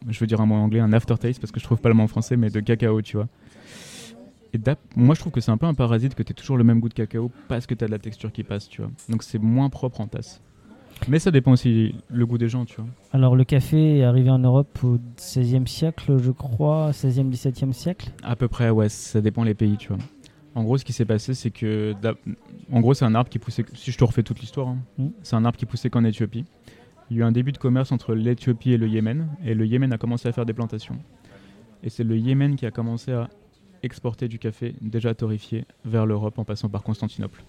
Je 0.07 0.19
veux 0.19 0.27
dire 0.27 0.39
un 0.39 0.45
mot 0.45 0.55
en 0.55 0.59
anglais, 0.63 0.79
un 0.79 0.93
aftertaste, 0.93 1.39
parce 1.41 1.51
que 1.51 1.59
je 1.59 1.65
trouve 1.65 1.79
pas 1.81 1.89
le 1.89 1.95
mot 1.95 2.03
en 2.03 2.07
français, 2.07 2.37
mais 2.37 2.49
de 2.49 2.59
cacao, 2.61 3.01
tu 3.01 3.17
vois. 3.17 3.27
Et 4.53 4.59
moi, 4.95 5.15
je 5.15 5.19
trouve 5.21 5.31
que 5.31 5.39
c'est 5.41 5.51
un 5.51 5.57
peu 5.57 5.65
un 5.65 5.73
parasite 5.73 6.13
que 6.15 6.23
tu 6.23 6.33
toujours 6.33 6.57
le 6.57 6.63
même 6.63 6.79
goût 6.79 6.89
de 6.89 6.93
cacao 6.93 7.31
parce 7.47 7.65
que 7.65 7.73
tu 7.73 7.83
as 7.83 7.87
de 7.87 7.91
la 7.91 7.99
texture 7.99 8.31
qui 8.31 8.43
passe, 8.43 8.67
tu 8.67 8.81
vois. 8.81 8.91
Donc 9.09 9.23
c'est 9.23 9.39
moins 9.39 9.69
propre 9.69 10.01
en 10.01 10.07
tasse. 10.07 10.41
Mais 11.07 11.19
ça 11.19 11.31
dépend 11.31 11.53
aussi 11.53 11.95
le 12.09 12.25
goût 12.25 12.37
des 12.37 12.49
gens, 12.49 12.65
tu 12.65 12.75
vois. 12.75 12.85
Alors 13.11 13.35
le 13.35 13.43
café 13.43 13.99
est 13.99 14.03
arrivé 14.03 14.29
en 14.29 14.39
Europe 14.39 14.77
au 14.83 14.99
XVIe 15.17 15.67
siècle, 15.67 16.17
je 16.17 16.31
crois, 16.31 16.91
16e, 16.91 17.29
17e 17.31 17.71
siècle. 17.73 18.11
À 18.23 18.35
peu 18.35 18.47
près, 18.47 18.69
ouais, 18.69 18.89
ça 18.89 19.21
dépend 19.21 19.43
les 19.43 19.53
pays, 19.55 19.77
tu 19.77 19.87
vois. 19.87 19.97
En 20.53 20.63
gros, 20.63 20.77
ce 20.77 20.83
qui 20.85 20.93
s'est 20.93 21.05
passé, 21.05 21.33
c'est 21.33 21.49
que. 21.49 21.93
En 22.71 22.81
gros, 22.81 22.93
c'est 22.93 23.05
un 23.05 23.15
arbre 23.15 23.29
qui 23.29 23.39
poussait. 23.39 23.65
Si 23.73 23.91
je 23.91 23.97
te 23.97 24.03
refais 24.03 24.21
toute 24.21 24.41
l'histoire, 24.41 24.67
hein, 24.67 24.77
Mm. 24.97 25.07
c'est 25.23 25.35
un 25.37 25.45
arbre 25.45 25.57
qui 25.57 25.65
poussait 25.65 25.89
qu'en 25.89 26.03
Éthiopie. 26.03 26.45
Il 27.09 27.17
y 27.17 27.19
a 27.21 27.23
eu 27.23 27.27
un 27.27 27.31
début 27.31 27.51
de 27.51 27.57
commerce 27.57 27.91
entre 27.91 28.13
l'Éthiopie 28.13 28.73
et 28.73 28.77
le 28.77 28.87
Yémen, 28.87 29.27
et 29.43 29.53
le 29.53 29.65
Yémen 29.65 29.91
a 29.93 29.97
commencé 29.97 30.27
à 30.29 30.31
faire 30.33 30.45
des 30.45 30.53
plantations. 30.53 30.97
Et 31.83 31.89
c'est 31.89 32.03
le 32.03 32.17
Yémen 32.17 32.55
qui 32.57 32.65
a 32.65 32.71
commencé 32.71 33.11
à 33.11 33.29
exporter 33.83 34.27
du 34.27 34.39
café 34.39 34.75
déjà 34.81 35.13
torréfié 35.13 35.65
vers 35.85 36.05
l'Europe 36.05 36.37
en 36.39 36.45
passant 36.45 36.69
par 36.69 36.83
Constantinople. 36.83 37.43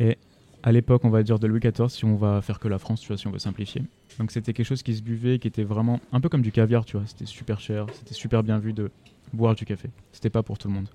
Et 0.00 0.18
à 0.62 0.72
l'époque, 0.72 1.04
on 1.04 1.10
va 1.10 1.22
dire 1.22 1.38
de 1.38 1.46
Louis 1.46 1.60
XIV, 1.60 1.88
si 1.88 2.04
on 2.04 2.16
va 2.16 2.40
faire 2.40 2.58
que 2.58 2.68
la 2.68 2.78
France, 2.78 3.00
tu 3.00 3.08
vois, 3.08 3.16
si 3.16 3.26
on 3.26 3.30
veut 3.30 3.38
simplifier. 3.38 3.82
Donc 4.18 4.30
c'était 4.30 4.52
quelque 4.52 4.66
chose 4.66 4.82
qui 4.82 4.94
se 4.94 5.02
buvait, 5.02 5.38
qui 5.38 5.46
était 5.46 5.62
vraiment 5.62 6.00
un 6.12 6.20
peu 6.20 6.28
comme 6.28 6.42
du 6.42 6.52
caviar, 6.52 6.84
tu 6.84 6.96
vois. 6.96 7.06
C'était 7.06 7.26
super 7.26 7.60
cher, 7.60 7.86
c'était 7.92 8.14
super 8.14 8.42
bien 8.42 8.58
vu 8.58 8.72
de 8.72 8.90
boire 9.32 9.54
du 9.54 9.64
café. 9.64 9.90
C'était 10.12 10.30
pas 10.30 10.42
pour 10.42 10.58
tout 10.58 10.68
le 10.68 10.74
monde. 10.74 10.88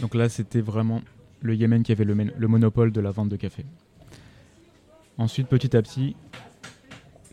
Donc 0.00 0.14
là, 0.14 0.28
c'était 0.28 0.60
vraiment 0.60 1.02
le 1.40 1.54
Yémen 1.54 1.82
qui 1.82 1.92
avait 1.92 2.04
le, 2.04 2.48
monopole 2.48 2.92
de 2.92 3.00
la 3.00 3.10
vente 3.10 3.28
de 3.28 3.36
café. 3.36 3.64
Ensuite, 5.18 5.48
petit 5.48 5.76
à 5.76 5.82
petit, 5.82 6.14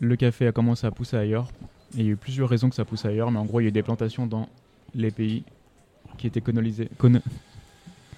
le 0.00 0.16
café 0.16 0.48
a 0.48 0.52
commencé 0.52 0.86
à 0.86 0.90
pousser 0.90 1.16
ailleurs. 1.16 1.48
Il 1.94 2.02
y 2.02 2.08
a 2.08 2.10
eu 2.10 2.16
plusieurs 2.16 2.48
raisons 2.48 2.68
que 2.68 2.74
ça 2.74 2.84
pousse 2.84 3.04
ailleurs, 3.04 3.30
mais 3.30 3.38
en 3.38 3.44
gros, 3.44 3.60
il 3.60 3.64
y 3.64 3.66
a 3.66 3.68
eu 3.68 3.72
des 3.72 3.82
plantations 3.82 4.26
dans 4.26 4.48
les 4.94 5.10
pays 5.10 5.44
qui 6.18 6.26
était 6.26 6.40
colonisé, 6.40 6.88
colonisé, 6.98 7.24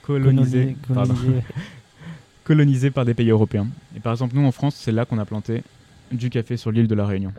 colonisé, 0.02 0.76
Colonisé. 0.86 1.42
colonisé 2.44 2.90
par 2.90 3.04
des 3.04 3.14
pays 3.14 3.30
européens. 3.30 3.66
Et 3.96 4.00
par 4.00 4.12
exemple, 4.12 4.34
nous 4.34 4.44
en 4.44 4.52
France, 4.52 4.74
c'est 4.76 4.92
là 4.92 5.04
qu'on 5.04 5.18
a 5.18 5.24
planté 5.24 5.62
du 6.10 6.30
café 6.30 6.56
sur 6.56 6.72
l'île 6.72 6.88
de 6.88 6.94
la 6.94 7.06
Réunion. 7.06 7.32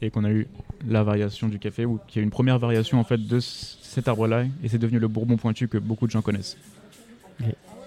Et 0.00 0.10
qu'on 0.10 0.24
a 0.24 0.30
eu 0.30 0.46
la 0.86 1.02
variation 1.02 1.48
du 1.48 1.58
café, 1.58 1.84
ou 1.84 1.98
qu'il 2.06 2.16
y 2.16 2.18
a 2.20 2.22
eu 2.22 2.24
une 2.24 2.30
première 2.30 2.58
variation 2.58 3.00
en 3.00 3.04
fait 3.04 3.26
de 3.26 3.40
cet 3.40 4.06
arbre-là, 4.08 4.44
et 4.62 4.68
c'est 4.68 4.78
devenu 4.78 4.98
le 4.98 5.08
bourbon 5.08 5.36
pointu 5.36 5.68
que 5.68 5.78
beaucoup 5.78 6.06
de 6.06 6.12
gens 6.12 6.22
connaissent. 6.22 6.56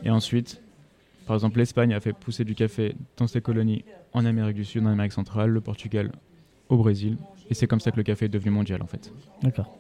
Et 0.03 0.10
ensuite, 0.10 0.60
par 1.25 1.36
exemple, 1.36 1.60
l'Espagne 1.60 1.93
a 1.93 2.00
fait 2.00 2.13
pousser 2.13 2.43
du 2.43 2.55
café 2.55 2.96
dans 3.17 3.27
ses 3.27 3.41
colonies 3.41 3.86
en 4.13 4.25
Amérique 4.25 4.55
du 4.55 4.65
Sud, 4.65 4.84
en 4.86 4.89
Amérique 4.89 5.13
centrale, 5.13 5.51
le 5.51 5.62
Portugal 5.62 6.12
au 6.67 6.77
Brésil, 6.77 7.17
et 7.50 7.53
c'est 7.53 7.67
comme 7.67 7.79
ça 7.79 7.91
que 7.91 7.98
le 7.98 8.03
café 8.03 8.25
est 8.25 8.29
devenu 8.29 8.51
mondial 8.51 8.81
en 8.81 8.88
fait. 8.88 9.12
D'accord. 9.41 9.77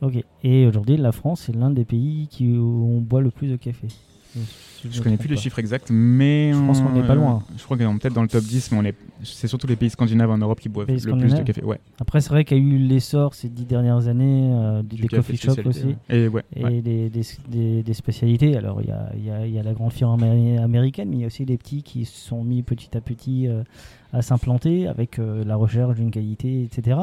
Ok. 0.00 0.22
Et 0.44 0.66
aujourd'hui, 0.66 0.96
la 0.96 1.12
France 1.12 1.48
est 1.48 1.52
l'un 1.56 1.70
des 1.70 1.84
pays 1.84 2.28
qui, 2.30 2.56
où 2.56 2.88
on 2.96 3.00
boit 3.00 3.20
le 3.20 3.30
plus 3.30 3.48
de 3.48 3.56
café. 3.56 3.88
Si 4.30 4.88
Je 4.92 4.98
me 4.98 5.02
connais 5.02 5.16
plus 5.16 5.28
les 5.28 5.34
pas. 5.34 5.40
chiffres 5.40 5.58
exacts, 5.58 5.88
mais 5.90 6.52
Je 6.52 6.58
pense 6.64 6.80
qu'on 6.80 6.88
on- 6.90 6.92
n'est 6.92 7.02
pas 7.06 7.14
loin. 7.16 7.42
Je 7.56 7.64
crois 7.64 7.76
qu'on 7.76 7.96
est 7.96 7.98
peut-être 7.98 8.12
dans 8.14 8.22
le 8.22 8.28
top 8.28 8.44
10, 8.44 8.70
mais 8.70 8.78
on 8.78 8.84
est... 8.84 8.94
c'est 9.24 9.48
surtout 9.48 9.66
les 9.66 9.74
pays 9.74 9.90
scandinaves 9.90 10.30
en 10.30 10.38
Europe 10.38 10.60
qui 10.60 10.68
boivent 10.68 10.86
le 10.88 11.16
plus 11.18 11.34
de 11.34 11.42
café. 11.42 11.64
Ouais, 11.64 11.80
Après, 11.98 12.20
c'est 12.20 12.28
vrai 12.28 12.44
qu'il 12.44 12.58
y 12.58 12.60
a 12.60 12.62
eu 12.62 12.78
l'essor 12.78 13.34
ces 13.34 13.48
dix 13.48 13.64
dernières 13.64 14.06
années 14.06 14.50
euh, 14.52 14.82
des, 14.82 15.08
coffee 15.08 15.36
shops 15.36 15.66
aussi. 15.66 15.96
Et 16.10 16.28
ouais, 16.28 16.44
Et 16.54 16.62
ouais. 16.62 16.80
des, 16.82 17.10
des, 17.10 17.94
spécialités. 17.94 18.56
Alors, 18.56 18.80
il 18.82 18.88
y 18.88 18.92
a, 18.92 19.10
y, 19.16 19.30
a, 19.30 19.46
y 19.46 19.58
a 19.58 19.62
la 19.62 19.72
grande 19.72 19.92
firme 19.92 20.22
améri- 20.22 20.58
américaine, 20.62 21.08
mais 21.08 21.16
il 21.16 21.20
y 21.20 21.24
a 21.24 21.28
aussi 21.28 21.44
des 21.46 21.56
petits 21.56 21.82
qui 21.82 22.04
se 22.04 22.16
sont 22.28 22.44
mis 22.44 22.62
petit 22.62 22.96
à 22.96 23.00
petit 23.00 23.48
euh, 23.48 23.64
à 24.12 24.22
s'implanter 24.22 24.86
avec 24.86 25.18
euh, 25.18 25.42
la 25.44 25.56
recherche 25.56 25.96
d'une 25.96 26.10
qualité, 26.12 26.62
etc. 26.62 26.98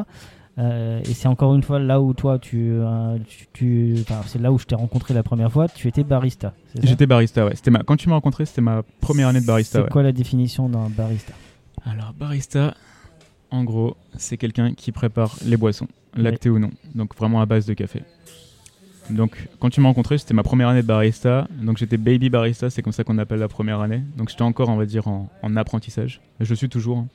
Euh, 0.57 1.01
et 1.01 1.13
c'est 1.13 1.27
encore 1.27 1.53
une 1.53 1.63
fois 1.63 1.79
là 1.79 1.99
où 1.99 2.13
toi, 2.13 2.39
tu, 2.39 2.69
euh, 2.71 3.17
tu, 3.51 3.97
c'est 4.25 4.39
là 4.39 4.53
où 4.53 4.57
je 4.57 4.65
t'ai 4.65 4.75
rencontré 4.75 5.13
la 5.13 5.21
première 5.21 5.51
fois. 5.51 5.67
Tu 5.67 5.87
étais 5.89 6.03
barista. 6.03 6.53
J'étais 6.81 7.05
barista, 7.05 7.45
ouais. 7.45 7.55
C'était 7.55 7.71
ma... 7.71 7.79
Quand 7.83 7.97
tu 7.97 8.07
m'as 8.07 8.15
rencontré, 8.15 8.45
c'était 8.45 8.61
ma 8.61 8.81
première 9.01 9.27
année 9.27 9.41
de 9.41 9.45
barista. 9.45 9.79
C'est 9.79 9.83
ouais. 9.83 9.89
quoi 9.89 10.01
la 10.03 10.13
définition 10.13 10.69
d'un 10.69 10.89
barista? 10.89 11.33
Alors, 11.83 12.13
barista, 12.13 12.73
en 13.51 13.63
gros, 13.65 13.97
c'est 14.17 14.37
quelqu'un 14.37 14.73
qui 14.73 14.91
prépare 14.93 15.35
les 15.45 15.57
boissons, 15.57 15.87
lactées 16.15 16.49
ou 16.49 16.57
non. 16.57 16.71
Donc, 16.93 17.15
vraiment 17.17 17.41
à 17.41 17.45
base 17.45 17.65
de 17.65 17.73
café. 17.73 18.03
Donc, 19.09 19.49
quand 19.59 19.69
tu 19.69 19.81
m'as 19.81 19.89
rencontré, 19.89 20.17
c'était 20.17 20.33
ma 20.33 20.41
première 20.43 20.69
année 20.69 20.81
de 20.81 20.87
barista. 20.87 21.47
Donc, 21.61 21.77
j'étais 21.77 21.97
baby 21.97 22.29
barista, 22.29 22.69
c'est 22.69 22.81
comme 22.81 22.93
ça 22.93 23.03
qu'on 23.03 23.17
appelle 23.17 23.39
la 23.39 23.49
première 23.49 23.81
année. 23.81 24.01
Donc, 24.17 24.29
j'étais 24.29 24.41
encore, 24.41 24.69
on 24.69 24.77
va 24.77 24.85
dire, 24.85 25.07
en, 25.07 25.29
en 25.43 25.55
apprentissage. 25.57 26.21
Je 26.39 26.55
suis 26.55 26.69
toujours. 26.69 26.99
hein. 26.99 27.07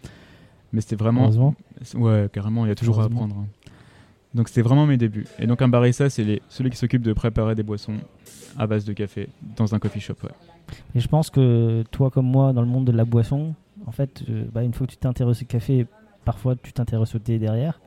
Mais 0.73 0.81
c'était 0.81 0.97
vraiment. 0.97 1.23
Heureusement. 1.25 1.55
Ouais, 1.95 2.29
carrément, 2.33 2.65
il 2.65 2.69
y 2.69 2.73
a 2.73 2.75
toujours 2.75 3.01
à 3.01 3.05
apprendre. 3.05 3.37
hein. 3.39 3.47
Donc, 4.35 4.49
c'était 4.49 4.63
vraiment 4.63 4.87
mes 4.87 4.97
débuts. 4.97 5.27
Et 5.41 5.47
donc, 5.47 5.61
un 5.61 5.69
barista, 5.69 6.09
c'est 6.09 6.23
les... 6.23 6.41
celui 6.49 6.71
qui 6.71 6.77
s'occupe 6.77 7.03
de 7.03 7.13
préparer 7.13 7.57
des 7.57 7.65
boissons 7.65 7.97
à 8.57 8.67
base 8.67 8.85
de 8.85 8.93
café 8.93 9.29
dans 9.57 9.75
un 9.75 9.79
coffee 9.81 10.01
shop. 10.01 10.15
Ouais. 10.23 10.31
Et 10.95 11.01
je 11.01 11.09
pense 11.09 11.31
que 11.31 11.83
toi 11.91 12.11
comme 12.11 12.27
moi, 12.27 12.53
dans 12.53 12.61
le 12.63 12.69
monde 12.69 12.85
de 12.85 12.93
la 12.93 13.05
boisson, 13.05 13.55
en 13.87 13.93
fait, 13.93 14.23
euh, 14.29 14.45
bah, 14.53 14.63
une 14.63 14.73
fois 14.73 14.87
que 14.87 14.93
tu 14.93 14.99
t'intéresses 14.99 15.43
au 15.43 15.47
café, 15.47 15.87
parfois 16.25 16.55
tu 16.55 16.73
t'intéresses 16.73 17.15
au 17.15 17.19
thé 17.19 17.39
derrière. 17.41 17.81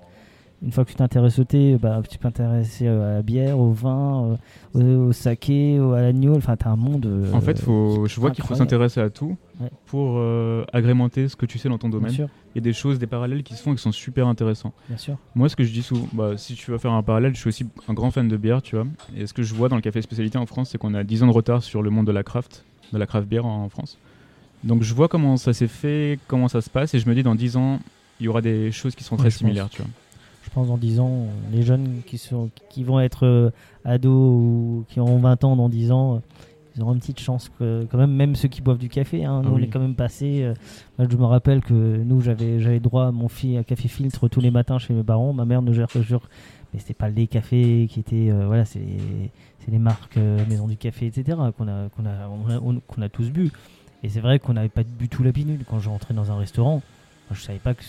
Une 0.63 0.72
fois 0.72 0.86
que 0.86 0.91
tu 0.91 0.96
t'intéresses 0.96 1.39
au 1.39 1.43
thé, 1.43 1.77
bah, 1.77 2.01
tu 2.10 2.17
peux 2.17 2.24
t'intéresser 2.24 2.88
euh, 2.88 3.12
à 3.12 3.13
la 3.15 3.22
bière, 3.22 3.60
au 3.60 3.72
vin, 3.74 4.38
euh, 4.75 5.03
au, 5.03 5.08
au 5.10 5.12
saké, 5.12 5.77
à 5.77 6.01
l'agneau. 6.01 6.36
Enfin, 6.38 6.55
tu 6.55 6.65
as 6.65 6.72
un 6.72 6.77
monde. 6.77 7.05
euh, 7.05 7.34
En 7.34 7.41
fait, 7.41 7.60
faut, 7.60 8.05
je 8.08 8.20
vois 8.22 8.32
qu'il 8.32 8.46
faut 8.46 8.55
s'intéresser 8.55 9.01
à 9.01 9.10
tout 9.10 9.36
Ouais. 9.62 9.70
pour 9.86 10.15
euh, 10.17 10.65
agrémenter 10.74 11.27
ce 11.27 11.36
que 11.36 11.46
tu 11.46 11.60
sais 11.60 11.70
dans 11.70 11.77
ton 11.77 11.89
domaine. 11.89 12.12
Il 12.13 12.27
y 12.55 12.58
a 12.58 12.62
des 12.62 12.74
choses, 12.74 12.98
des 12.98 13.08
parallèles 13.08 13.43
qui 13.43 13.55
se 13.55 13.62
font 13.62 13.74
et 13.74 13.75
qui 13.75 13.82
sont 13.82 13.91
super 13.91 14.27
intéressants. 14.27 14.74
bien 14.88 14.98
sûr. 14.98 15.17
Moi, 15.36 15.48
ce 15.50 15.55
que 15.55 15.63
je 15.63 15.72
dis 15.74 15.84
souvent, 15.84 16.08
bah, 16.13 16.38
si 16.38 16.55
tu 16.55 16.72
veux 16.72 16.77
faire 16.77 16.93
un 16.93 17.03
parallèle, 17.03 17.36
je 17.36 17.39
suis 17.39 17.50
aussi 17.50 17.65
un 17.89 17.93
grand 17.93 18.10
fan 18.10 18.27
de 18.29 18.38
bière, 18.38 18.62
tu 18.62 18.75
vois. 18.77 18.88
Et 19.17 19.27
ce 19.27 19.34
que 19.34 19.43
je 19.43 19.53
vois 19.53 19.67
dans 19.70 19.75
le 19.75 19.82
café 19.82 20.01
spécialité 20.01 20.38
en 20.38 20.46
France, 20.46 20.70
c'est 20.72 20.77
qu'on 20.77 20.93
a 20.96 21.03
10 21.03 21.24
ans 21.24 21.27
de 21.27 21.34
retard 21.34 21.62
sur 21.62 21.82
le 21.84 21.89
monde 21.89 22.08
de 22.08 22.12
la 22.13 22.24
craft, 22.24 22.63
de 22.93 22.98
la 22.98 23.05
craft 23.05 23.27
beer 23.27 23.46
en 23.46 23.67
France. 23.70 23.98
Donc 24.63 24.81
je 24.81 24.94
vois 24.94 25.07
comment 25.09 25.35
ça 25.38 25.51
s'est 25.53 25.68
fait, 25.68 26.18
comment 26.27 26.48
ça 26.48 26.61
se 26.61 26.70
passe, 26.70 26.94
et 26.94 27.00
je 27.00 27.07
me 27.09 27.14
dis 27.14 27.22
dans 27.24 27.35
10 27.35 27.57
ans, 27.57 27.79
il 28.22 28.25
y 28.25 28.29
aura 28.29 28.42
des 28.42 28.72
choses 28.72 28.96
qui 28.96 29.03
sont 29.03 29.16
Ouais, 29.16 29.20
très 29.24 29.29
pense. 29.29 29.38
similaires, 29.40 29.70
tu 29.70 29.81
vois. 29.81 29.92
Je 30.53 30.59
pense 30.59 30.68
dans 30.68 30.77
10 30.77 31.00
ans, 31.00 31.25
les 31.51 31.63
jeunes 31.63 32.01
qui, 32.05 32.20
sont, 32.20 32.51
qui 32.70 32.83
vont 32.83 33.00
être 33.00 33.25
euh, 33.25 33.50
ados 33.85 34.11
ou 34.13 34.85
qui 34.87 35.00
auront 35.00 35.18
20 35.18 35.44
ans 35.46 35.55
dans 35.55 35.68
10 35.68 35.92
ans, 35.92 36.18
euh, 36.18 36.20
ils 36.75 36.83
auront 36.83 36.94
une 36.94 37.00
petite 37.00 37.20
chance 37.20 37.50
que, 37.57 37.87
quand 37.92 37.98
même, 37.98 38.11
même 38.13 38.35
ceux 38.35 38.50
qui 38.50 38.61
boivent 38.61 38.77
du 38.77 38.87
café. 38.87 39.25
hein, 39.25 39.42
nous, 39.44 39.50
Ah 39.50 39.53
on 39.55 39.57
est 39.57 39.66
quand 39.66 39.79
même 39.79 39.96
passé. 39.96 40.44
euh, 40.44 40.53
moi, 41.00 41.07
je 41.09 41.18
me 41.18 41.25
rappelle 41.25 41.61
que 41.61 41.74
nous, 41.74 42.22
j'avais 42.22 42.59
j'avais 42.59 42.79
droit 42.79 43.07
à 43.07 43.11
mon 43.11 43.29
fils 43.29 43.57
à 43.57 43.63
café 43.63 43.87
filtre 43.87 44.27
tous 44.27 44.42
les 44.42 44.51
matins 44.51 44.77
chez 44.77 44.94
mes 44.94 45.01
parents. 45.01 45.33
Ma 45.33 45.46
mère 45.46 45.63
ne 45.63 45.74
gère 45.74 45.87
jure, 46.03 46.29
mais 46.72 46.79
c'était 46.79 46.94
pas 46.94 47.09
le 47.09 47.16
lait 47.16 47.25
café 47.25 47.87
qui 47.89 48.00
était. 48.01 48.29
euh, 48.29 48.46
voilà, 48.46 48.66
c'est 48.66 48.77
les, 48.77 49.31
c'est 49.66 49.72
les 49.72 49.79
marques 49.79 50.18
euh, 50.18 50.37
Maison 50.48 50.68
du 50.68 50.77
Café, 50.77 51.07
etc. 51.07 51.35
qu'on 51.57 51.68
a, 51.68 51.89
qu'on 51.89 52.05
a, 52.05 52.59
on- 52.63 52.79
qu'on 52.79 53.01
a 53.01 53.09
tous 53.09 53.31
bu. 53.31 53.51
Et 54.03 54.09
c'est 54.09 54.20
vrai 54.20 54.37
qu'on 54.37 54.53
n'avait 54.53 54.70
pas 54.70 54.83
du 54.83 55.09
tout 55.09 55.24
la 55.24 55.31
quand 55.68 55.79
je 55.79 55.89
rentrais 55.89 56.13
dans 56.13 56.31
un 56.31 56.37
restaurant. 56.37 56.83
Je 57.31 57.42
savais 57.42 57.59
pas 57.59 57.74
que, 57.74 57.83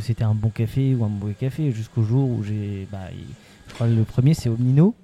c'était 0.00 0.24
un 0.24 0.34
bon 0.34 0.48
café 0.48 0.94
ou 0.94 1.04
un 1.04 1.08
mauvais 1.08 1.34
café 1.34 1.72
jusqu'au 1.72 2.02
jour 2.02 2.30
où 2.30 2.42
j'ai. 2.42 2.86
Bah, 2.90 3.08
je 3.68 3.74
crois 3.74 3.86
que 3.88 3.92
le 3.92 4.04
premier 4.04 4.34
c'est 4.34 4.48
Omnino. 4.48 4.94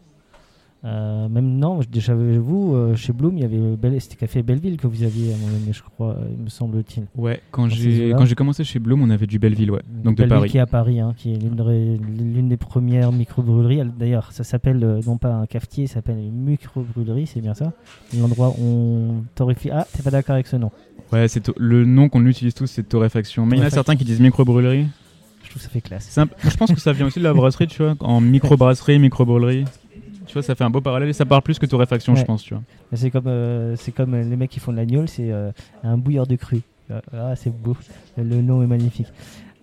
Euh, 0.85 1.29
même 1.29 1.59
non, 1.59 1.79
déjà 1.89 2.13
vous, 2.13 2.75
euh, 2.75 2.97
chez 2.97 3.13
Bloom, 3.13 3.37
il 3.39 3.43
y 3.43 3.45
avait 3.45 3.77
Belle- 3.77 4.01
c'était 4.01 4.17
Café 4.17 4.43
Belleville 4.43 4.77
que 4.77 4.89
vous 4.89 5.05
aviez 5.05 5.33
à 5.33 5.37
moment 5.37 5.53
donné, 5.61 5.73
je 5.73 5.81
crois, 5.81 6.17
euh, 6.19 6.25
me 6.45 6.49
semble-t-il. 6.49 7.05
Ouais, 7.15 7.41
quand 7.53 7.69
j'ai 7.69 8.11
quand 8.19 8.25
j'ai 8.25 8.35
commencé 8.35 8.65
chez 8.65 8.81
Bloom, 8.81 9.01
on 9.01 9.11
avait 9.11 9.29
du 9.29 9.39
Belleville, 9.39 9.71
ouais. 9.71 9.83
Donc 10.03 10.17
de 10.17 10.25
Paris. 10.25 10.51
qui 10.51 10.57
est 10.57 10.61
à 10.61 10.67
Paris, 10.67 10.99
hein, 10.99 11.15
qui 11.17 11.33
est 11.35 11.37
l'une 11.37 11.55
de- 11.55 11.99
l'une 12.35 12.49
des 12.49 12.57
premières 12.57 13.13
microbrûleries. 13.13 13.79
Elle- 13.79 13.93
D'ailleurs, 13.97 14.33
ça 14.33 14.43
s'appelle 14.43 14.83
euh, 14.83 15.01
non 15.07 15.19
pas 15.19 15.33
un 15.33 15.47
cafetier, 15.47 15.87
ça 15.87 15.95
s'appelle 15.95 16.19
une 16.19 16.43
microbrûlerie, 16.47 17.29
c'est 17.29 17.41
bien 17.41 17.55
ça 17.55 17.73
L'endroit 18.19 18.49
où 18.59 18.65
on 18.65 19.25
torréfie. 19.37 19.71
Ah, 19.71 19.87
t'es 19.97 20.03
pas 20.03 20.11
d'accord 20.11 20.35
avec 20.35 20.49
ce 20.49 20.57
nom 20.57 20.73
Ouais, 21.13 21.29
c'est 21.29 21.49
le 21.59 21.85
nom 21.85 22.09
qu'on 22.09 22.27
utilise 22.27 22.55
tous, 22.55 22.67
c'est 22.67 22.83
torréfaction. 22.89 23.47
Mais 23.47 23.57
il 23.57 23.61
y 23.61 23.63
en 23.63 23.67
a 23.67 23.71
certains 23.71 23.95
qui 23.95 24.05
disent 24.05 24.19
microbrûlerie. 24.21 24.87
Je 25.45 25.49
trouve 25.51 25.63
que 25.63 25.69
ça 25.69 25.69
fait 25.69 25.81
classe. 25.81 26.19
Un- 26.19 26.27
je 26.43 26.57
pense 26.57 26.73
que 26.73 26.81
ça 26.81 26.93
vient 26.93 27.07
aussi 27.07 27.19
de 27.19 27.25
la 27.25 27.35
brasserie, 27.35 27.67
tu 27.67 27.83
vois, 27.83 27.95
en 28.01 28.21
micro-brasserie, 28.21 28.99
micro-brûlerie. 28.99 29.65
Tu 30.27 30.35
vois, 30.35 30.43
ça 30.43 30.55
fait 30.55 30.65
un 30.65 30.71
beau 30.71 30.81
parallèle 30.81 31.09
et 31.09 31.13
ça 31.13 31.25
parle 31.27 31.43
plus 31.43 31.59
que 31.59 31.67
torréfaction, 31.67 32.15
je 32.15 32.21
Ouais. 32.21 32.27
pense, 32.27 32.43
tu 32.43 32.55
vois. 32.55 32.63
C'est 32.95 33.11
comme, 33.11 33.27
euh, 33.27 33.75
c'est 33.77 33.93
comme 33.93 34.15
euh, 34.15 34.23
les 34.23 34.37
mecs 34.37 34.51
qui 34.51 34.61
font 34.61 34.73
de 34.73 34.77
l'agneau, 34.77 35.07
c'est 35.07 35.31
euh, 35.33 35.51
un 35.83 35.97
bouilleur 35.99 36.27
de 36.27 36.37
cru. 36.37 36.61
Ah, 36.93 37.01
Ah, 37.13 37.37
c'est 37.37 37.51
beau. 37.51 37.77
Le 38.17 38.43
nom 38.43 38.63
est 38.63 38.67
magnifique. 38.67 39.07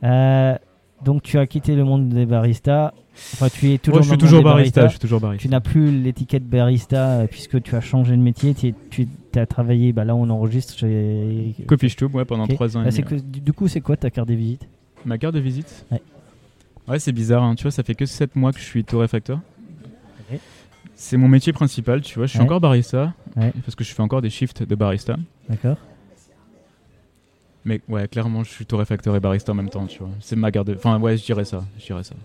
Euh, 0.04 0.56
donc, 1.04 1.24
tu 1.24 1.38
as 1.38 1.48
quitté 1.48 1.76
le 1.76 1.84
monde 1.84 2.10
des 2.10 2.26
baristas. 2.26 2.94
Enfin, 3.34 3.50
tu 3.50 3.74
es 3.74 3.78
toujours 3.78 3.98
Moi, 3.98 4.04
je 4.04 4.10
suis 4.10 4.18
toujours 4.18 4.44
barista, 4.44 4.84
je 4.86 4.92
suis 4.92 5.00
toujours 5.00 5.20
barista. 5.20 5.42
Tu 5.42 5.50
n'as 5.50 5.60
plus 5.60 5.92
l'étiquette 6.02 6.48
barista 6.48 7.20
euh, 7.20 7.28
puisque 7.28 7.62
tu 7.62 7.76
as 7.76 7.82
changé 7.82 8.16
de 8.16 8.22
métier. 8.22 8.54
Tu, 8.54 8.68
es- 8.70 8.76
tu 8.90 9.08
as 9.40 9.46
travaillé, 9.46 9.92
bah, 9.94 10.06
là 10.06 10.16
on 10.16 10.30
enregistre 10.30 10.78
chez. 10.78 11.54
Coffee 11.68 11.90
Stube, 11.90 12.16
ouais, 12.16 12.26
pendant 12.26 12.46
Ok. 12.46 12.54
3 12.56 12.78
ans 12.78 12.84
Bah, 12.84 12.92
que- 12.92 13.16
du 13.16 13.54
coup, 13.54 13.68
c'est 13.68 13.82
quoi 13.82 13.96
ta 13.98 14.10
carte 14.10 14.28
de 14.30 14.34
visite? 14.36 14.68
Ma 15.06 15.18
carte 15.18 15.36
de 15.36 15.40
visite? 15.40 15.86
Ouais. 15.92 16.02
Ouais, 16.88 17.00
c'est 17.00 17.12
bizarre, 17.12 17.44
hein. 17.44 17.56
tu 17.56 17.64
vois, 17.64 17.72
ça 17.72 17.84
fait 17.84 17.94
que 17.96 18.06
7 18.06 18.36
mois 18.36 18.52
que 18.52 18.60
je 18.60 18.66
suis 18.66 18.84
torréfacteur. 18.84 19.40
C'est 21.02 21.16
mon 21.16 21.30
métier 21.30 21.54
principal, 21.54 22.02
tu 22.02 22.16
vois, 22.20 22.26
je 22.26 22.32
suis 22.32 22.40
Ouais. 22.40 22.46
encore 22.46 22.60
barista, 22.60 23.14
Ouais. 23.38 23.54
parce 23.64 23.74
que 23.74 23.86
je 23.86 23.94
fais 23.94 24.02
encore 24.02 24.22
des 24.22 24.30
shifts 24.30 24.64
de 24.64 24.76
barista. 24.76 25.16
D'accord 25.48 25.78
Mais 27.64 27.80
ouais, 27.88 28.06
clairement, 28.10 28.44
je 28.44 28.50
suis 28.50 28.66
torréfacteur 28.66 29.16
et 29.16 29.22
barista 29.22 29.54
en 29.54 29.56
même 29.56 29.70
temps, 29.70 29.86
tu 29.86 30.00
vois. 30.00 30.10
C'est 30.20 30.36
ma 30.36 30.52
garde. 30.52 30.74
Enfin, 30.76 31.00
ouais, 31.00 31.16
je 31.16 31.24
dirais 31.24 31.46
ça. 31.46 31.64
Je 31.80 31.86
dirais 31.86 32.04
ça. 32.04 32.16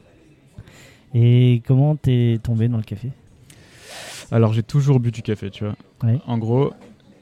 Et 1.14 1.62
comment 1.68 1.94
t'es 1.94 2.40
tombé 2.42 2.66
dans 2.66 2.76
le 2.76 2.82
café? 2.82 3.10
Alors, 4.32 4.52
j'ai 4.52 4.64
toujours 4.64 4.98
bu 4.98 5.12
du 5.12 5.22
café, 5.22 5.50
tu 5.50 5.64
vois. 5.64 5.76
Ouais. 6.02 6.18
En 6.26 6.38
gros, 6.38 6.72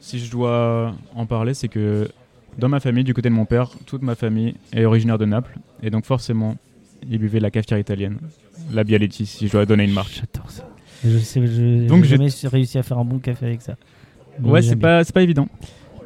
si 0.00 0.18
je 0.20 0.30
dois 0.30 0.94
en 1.14 1.26
parler, 1.26 1.52
c'est 1.52 1.68
que 1.68 2.10
dans 2.56 2.70
ma 2.70 2.80
famille, 2.80 3.04
du 3.04 3.12
côté 3.12 3.28
de 3.28 3.34
mon 3.34 3.44
père, 3.44 3.68
toute 3.84 4.00
ma 4.00 4.14
famille 4.14 4.54
est 4.72 4.86
originaire 4.86 5.18
de 5.18 5.26
Naples. 5.26 5.58
Et 5.82 5.90
donc, 5.90 6.06
forcément, 6.06 6.56
ils 7.06 7.18
buvaient 7.18 7.40
la 7.40 7.50
cafetière 7.50 7.78
italienne. 7.78 8.18
La 8.72 8.84
Bialetti, 8.84 9.26
si 9.26 9.48
je 9.48 9.52
dois 9.52 9.66
donner 9.66 9.84
une 9.84 9.92
marque. 9.92 10.12
J'adore 10.32 10.50
ça. 10.50 10.66
Je 11.04 11.18
sais, 11.18 11.44
je, 11.46 11.86
Donc, 11.88 12.04
j'ai 12.04 12.16
jamais 12.16 12.28
réussi 12.44 12.78
à 12.78 12.82
faire 12.82 12.98
un 12.98 13.04
bon 13.04 13.18
café 13.18 13.46
avec 13.46 13.62
ça. 13.62 13.76
Mais 14.40 14.48
Ouais, 14.50 14.62
c'est 14.62 14.76
pas, 14.76 15.04
pas 15.04 15.22
évident. 15.22 15.48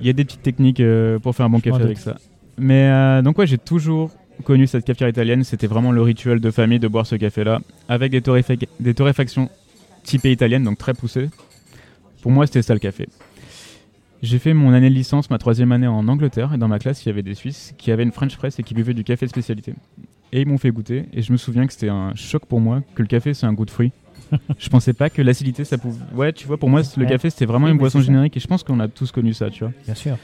Il 0.01 0.07
y 0.07 0.11
a 0.11 0.13
des 0.13 0.25
petites 0.25 0.43
techniques 0.43 0.81
euh, 0.81 1.19
pour 1.19 1.35
faire 1.35 1.47
un 1.47 1.51
bon 1.51 1.61
café 1.61 1.83
avec 1.83 1.99
ça. 1.99 2.17
Mais 2.59 2.89
euh, 2.91 3.23
donc, 3.23 3.39
ouais, 3.39 3.47
j'ai 3.47 3.59
toujours 3.59 4.11
connu 4.45 4.67
cette 4.67 4.85
cafetière 4.85 5.09
italienne. 5.09 5.45
C'était 5.45 5.67
vraiment 5.67 5.93
le 5.93 6.03
rituel 6.03 6.41
de 6.41 6.51
famille 6.51 6.79
de 6.79 6.89
boire 6.89 7.07
ce 7.07 7.15
café-là, 7.17 7.61
avec 7.89 8.13
des, 8.13 8.21
torréfac- 8.21 8.69
des 8.81 8.95
torréfactions 8.95 9.49
typées 10.03 10.33
italiennes, 10.33 10.65
donc 10.65 10.79
très 10.79 10.95
poussées. 10.95 11.29
Pour 12.23 12.31
moi, 12.33 12.47
c'était 12.47 12.63
ça 12.63 12.75
le 12.75 12.81
café. 12.81 13.07
J'ai 14.23 14.39
fait 14.39 14.55
mon 14.55 14.73
année 14.73 14.89
de 14.89 14.95
licence, 14.95 15.29
ma 15.31 15.39
troisième 15.39 15.73
année 15.73 15.87
en 15.87 16.09
Angleterre, 16.09 16.53
et 16.55 16.59
dans 16.59 16.69
ma 16.69 16.79
classe, 16.79 17.05
il 17.05 17.09
y 17.09 17.13
avait 17.13 17.23
des 17.23 17.35
Suisses 17.35 17.75
qui 17.77 17.93
avaient 17.93 18.03
une 18.03 18.13
French 18.13 18.37
press 18.37 18.59
et 18.59 18.63
qui 18.63 18.73
buvaient 18.75 18.95
du 18.95 19.05
café 19.05 19.27
de 19.27 19.31
spécialité. 19.31 19.75
Et 20.33 20.41
ils 20.41 20.47
m'ont 20.49 20.59
fait 20.59 20.71
goûter, 20.71 21.05
et 21.13 21.23
je 21.23 21.33
me 21.33 21.37
souviens 21.37 21.67
que 21.67 21.73
c'était 21.73 21.91
un 21.91 22.15
choc 22.15 22.47
pour 22.47 22.61
moi 22.61 22.83
que 22.95 23.03
le 23.03 23.09
café 23.09 23.35
c'est 23.35 23.47
un 23.47 23.53
goût 23.53 23.67
de 23.67 23.71
fruit. 23.71 23.93
je 24.59 24.69
pensais 24.69 24.93
pas 24.93 25.11
que 25.11 25.23
l'acidité 25.23 25.65
ça 25.65 25.79
pouvait. 25.79 25.99
Ouais, 26.15 26.33
tu 26.33 26.47
vois, 26.47 26.57
pour 26.59 26.69
moi, 26.69 26.83
le 26.97 27.07
café 27.07 27.31
c'était 27.31 27.47
vraiment 27.47 27.67
Oui, 27.67 27.73
une 27.73 27.79
boisson 27.79 28.01
générique, 28.01 28.37
et 28.37 28.41
je 28.41 28.47
pense 28.47 28.63
qu'on 28.63 28.81
a 28.81 28.89
tous 28.89 29.13
connu 29.13 29.33
ça, 29.35 29.51
tu 29.51 29.65
vois. 29.65 29.73
Bien 29.85 29.95
sûr. 29.95 30.17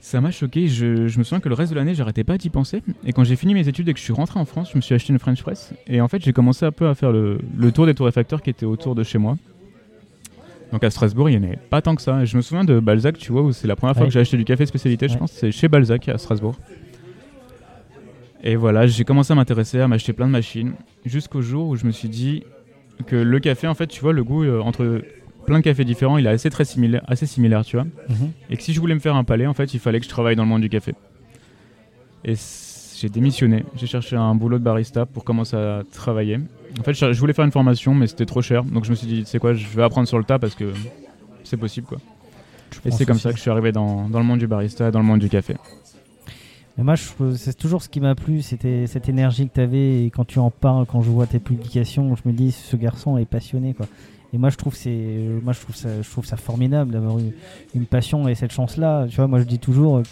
Ça 0.00 0.20
m'a 0.20 0.32
choqué. 0.32 0.66
Je, 0.66 1.06
je 1.06 1.18
me 1.18 1.22
souviens 1.24 1.38
que 1.40 1.48
le 1.48 1.54
reste 1.54 1.70
de 1.72 1.76
l'année, 1.76 1.94
j'arrêtais 1.94 2.24
pas 2.24 2.36
d'y 2.36 2.50
penser. 2.50 2.82
Et 3.06 3.12
quand 3.12 3.22
j'ai 3.22 3.36
fini 3.36 3.54
mes 3.54 3.68
études 3.68 3.88
et 3.88 3.92
que 3.92 4.00
je 4.00 4.04
suis 4.04 4.12
rentré 4.12 4.40
en 4.40 4.44
France, 4.44 4.70
je 4.72 4.76
me 4.76 4.80
suis 4.82 4.94
acheté 4.96 5.12
une 5.12 5.20
French 5.20 5.40
Press. 5.42 5.72
Et 5.86 6.00
en 6.00 6.08
fait, 6.08 6.20
j'ai 6.24 6.32
commencé 6.32 6.66
un 6.66 6.72
peu 6.72 6.88
à 6.88 6.94
faire 6.96 7.12
le, 7.12 7.38
le 7.56 7.70
tour 7.70 7.86
des 7.86 7.94
torréfacteurs 7.94 8.42
qui 8.42 8.50
étaient 8.50 8.66
autour 8.66 8.96
de 8.96 9.04
chez 9.04 9.18
moi. 9.18 9.36
Donc 10.72 10.82
à 10.82 10.90
Strasbourg, 10.90 11.28
il 11.30 11.38
n'y 11.38 11.46
en 11.46 11.48
avait 11.48 11.58
pas 11.70 11.82
tant 11.82 11.94
que 11.94 12.02
ça. 12.02 12.20
Et 12.22 12.26
je 12.26 12.36
me 12.36 12.42
souviens 12.42 12.64
de 12.64 12.80
Balzac, 12.80 13.16
tu 13.16 13.30
vois, 13.30 13.42
où 13.42 13.52
c'est 13.52 13.68
la 13.68 13.76
première 13.76 13.94
fois 13.94 14.02
Ouais. 14.02 14.08
que 14.08 14.12
j'ai 14.14 14.18
acheté 14.20 14.36
du 14.36 14.44
café 14.44 14.66
spécialité, 14.66 15.06
je 15.08 15.16
pense. 15.18 15.30
C'est 15.30 15.52
chez 15.52 15.68
Balzac 15.68 16.08
à 16.08 16.18
Strasbourg. 16.18 16.56
Et 18.42 18.56
voilà, 18.56 18.86
j'ai 18.88 19.04
commencé 19.04 19.32
à 19.32 19.36
m'intéresser, 19.36 19.78
à 19.80 19.86
m'acheter 19.86 20.12
plein 20.12 20.26
de 20.26 20.32
machines. 20.32 20.72
Jusqu'au 21.04 21.42
jour 21.42 21.68
où 21.68 21.76
je 21.76 21.86
me 21.86 21.92
suis 21.92 22.08
dit 22.08 22.42
que 23.06 23.16
le 23.16 23.40
café, 23.40 23.66
en 23.66 23.74
fait, 23.74 23.86
tu 23.86 24.00
vois, 24.00 24.12
le 24.12 24.24
goût 24.24 24.44
euh, 24.44 24.60
entre 24.60 25.02
plein 25.46 25.58
de 25.58 25.64
cafés 25.64 25.84
différents, 25.84 26.18
il 26.18 26.26
est 26.26 26.30
assez, 26.30 26.50
très 26.50 26.64
similaire, 26.64 27.02
assez 27.06 27.26
similaire, 27.26 27.64
tu 27.64 27.76
vois. 27.76 27.86
Mhm. 28.08 28.32
Et 28.50 28.56
que 28.56 28.62
si 28.62 28.72
je 28.72 28.80
voulais 28.80 28.94
me 28.94 29.00
faire 29.00 29.16
un 29.16 29.24
palais, 29.24 29.46
en 29.46 29.54
fait, 29.54 29.74
il 29.74 29.80
fallait 29.80 29.98
que 29.98 30.04
je 30.04 30.10
travaille 30.10 30.36
dans 30.36 30.44
le 30.44 30.48
monde 30.48 30.62
du 30.62 30.68
café. 30.68 30.94
Et 32.24 32.34
j'ai 32.96 33.08
démissionné. 33.08 33.64
J'ai 33.76 33.86
cherché 33.86 34.16
un 34.16 34.34
boulot 34.34 34.58
de 34.58 34.64
barista 34.64 35.06
pour 35.06 35.24
commencer 35.24 35.56
à 35.56 35.82
travailler. 35.92 36.38
En 36.78 36.82
fait, 36.82 36.94
je 36.94 37.18
voulais 37.18 37.32
faire 37.32 37.44
une 37.44 37.50
formation, 37.50 37.94
mais 37.94 38.06
c'était 38.06 38.26
trop 38.26 38.42
cher. 38.42 38.64
Donc 38.64 38.84
je 38.84 38.90
me 38.90 38.94
suis 38.94 39.08
dit, 39.08 39.24
c'est 39.26 39.38
quoi, 39.38 39.54
je 39.54 39.66
vais 39.66 39.82
apprendre 39.82 40.06
sur 40.06 40.18
le 40.18 40.24
tas 40.24 40.38
parce 40.38 40.54
que 40.54 40.72
c'est 41.42 41.56
possible, 41.56 41.86
quoi. 41.86 41.98
Et 42.84 42.90
c'est 42.90 43.04
comme 43.04 43.18
ça 43.18 43.30
que 43.30 43.36
je 43.36 43.42
suis 43.42 43.50
arrivé 43.50 43.72
dans, 43.72 44.08
dans 44.08 44.18
le 44.18 44.24
monde 44.24 44.38
du 44.38 44.46
barista, 44.46 44.90
dans 44.90 45.00
le 45.00 45.04
monde 45.04 45.20
du 45.20 45.28
café. 45.28 45.56
Moi, 46.82 46.94
c'est 47.36 47.56
toujours 47.56 47.82
ce 47.82 47.88
qui 47.88 48.00
m'a 48.00 48.14
plu, 48.14 48.42
c'était 48.42 48.86
cette 48.86 49.08
énergie 49.08 49.48
que 49.48 49.54
tu 49.54 49.60
avais. 49.60 50.04
Et 50.04 50.10
quand 50.10 50.24
tu 50.24 50.38
en 50.38 50.50
parles, 50.50 50.86
quand 50.86 51.02
je 51.02 51.10
vois 51.10 51.26
tes 51.26 51.38
publications, 51.38 52.14
je 52.16 52.22
me 52.28 52.32
dis, 52.32 52.52
ce 52.52 52.76
garçon 52.76 53.18
est 53.18 53.24
passionné. 53.24 53.74
Et 54.32 54.38
moi, 54.38 54.50
je 54.50 54.56
trouve, 54.56 54.74
c'est, 54.74 55.18
moi, 55.42 55.52
je 55.52 55.60
trouve, 55.60 55.76
ça, 55.76 56.00
je 56.00 56.10
trouve 56.10 56.24
ça 56.24 56.36
formidable 56.36 56.90
d'avoir 56.90 57.18
eu 57.18 57.34
une 57.74 57.86
passion 57.86 58.28
et 58.28 58.34
cette 58.34 58.52
chance-là. 58.52 59.06
Tu 59.08 59.16
vois, 59.16 59.26
moi, 59.26 59.38
je 59.40 59.44
dis 59.44 59.58
toujours, 59.58 60.02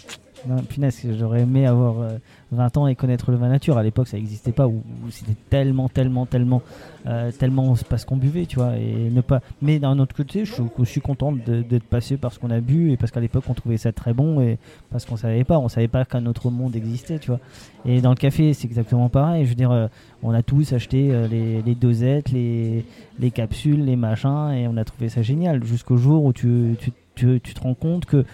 euh, 0.49 0.61
punaise, 0.67 1.05
j'aurais 1.17 1.41
aimé 1.41 1.65
avoir 1.65 1.99
euh, 1.99 2.17
20 2.51 2.77
ans 2.77 2.87
et 2.87 2.95
connaître 2.95 3.31
le 3.31 3.37
vin 3.37 3.49
nature. 3.49 3.77
À 3.77 3.83
l'époque, 3.83 4.07
ça 4.07 4.17
n'existait 4.17 4.51
pas, 4.51 4.67
où 4.67 4.81
c'était 5.09 5.35
tellement, 5.49 5.89
tellement, 5.89 6.25
tellement, 6.25 6.61
euh, 7.07 7.31
tellement 7.31 7.75
parce 7.89 8.05
qu'on 8.05 8.17
buvait, 8.17 8.45
tu 8.45 8.57
vois. 8.57 8.77
Et 8.77 9.09
ne 9.09 9.21
pas... 9.21 9.41
Mais 9.61 9.79
d'un 9.79 9.99
autre 9.99 10.15
côté, 10.15 10.45
je 10.45 10.53
suis 10.53 11.01
de- 11.45 11.61
d'être 11.61 11.83
passé 11.83 12.17
par 12.17 12.33
ce 12.33 12.39
qu'on 12.39 12.51
a 12.51 12.59
bu 12.59 12.91
et 12.91 12.97
parce 12.97 13.11
qu'à 13.11 13.19
l'époque, 13.19 13.43
on 13.47 13.53
trouvait 13.53 13.77
ça 13.77 13.91
très 13.91 14.13
bon 14.13 14.41
et 14.41 14.57
parce 14.89 15.05
qu'on 15.05 15.17
savait 15.17 15.43
pas, 15.43 15.59
on 15.59 15.69
savait 15.69 15.87
pas 15.87 16.05
qu'un 16.05 16.25
autre 16.25 16.49
monde 16.49 16.75
existait, 16.75 17.19
tu 17.19 17.27
vois. 17.27 17.39
Et 17.85 18.01
dans 18.01 18.09
le 18.11 18.15
café, 18.15 18.53
c'est 18.53 18.67
exactement 18.67 19.09
pareil. 19.09 19.45
Je 19.45 19.49
veux 19.49 19.55
dire, 19.55 19.71
euh, 19.71 19.87
on 20.23 20.33
a 20.33 20.43
tous 20.43 20.73
acheté 20.73 21.09
euh, 21.11 21.27
les, 21.27 21.75
dosettes, 21.75 22.31
les, 22.31 22.85
les 23.19 23.31
capsules, 23.31 23.83
les 23.85 23.95
machins, 23.95 24.51
et 24.51 24.67
on 24.67 24.77
a 24.77 24.83
trouvé 24.83 25.09
ça 25.09 25.21
génial. 25.21 25.63
Jusqu'au 25.63 25.97
jour 25.97 26.23
où 26.25 26.33
tu, 26.33 26.75
tu, 27.15 27.39
tu 27.41 27.53
te 27.53 27.59
rends 27.61 27.73
compte 27.73 28.05
que 28.05 28.25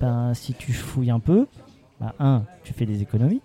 ben, 0.00 0.34
si 0.34 0.54
tu 0.54 0.72
fouilles 0.72 1.10
un 1.10 1.20
peu, 1.20 1.46
ben, 2.00 2.12
un, 2.18 2.44
tu 2.64 2.72
fais 2.72 2.86
des 2.86 3.02
économies. 3.02 3.42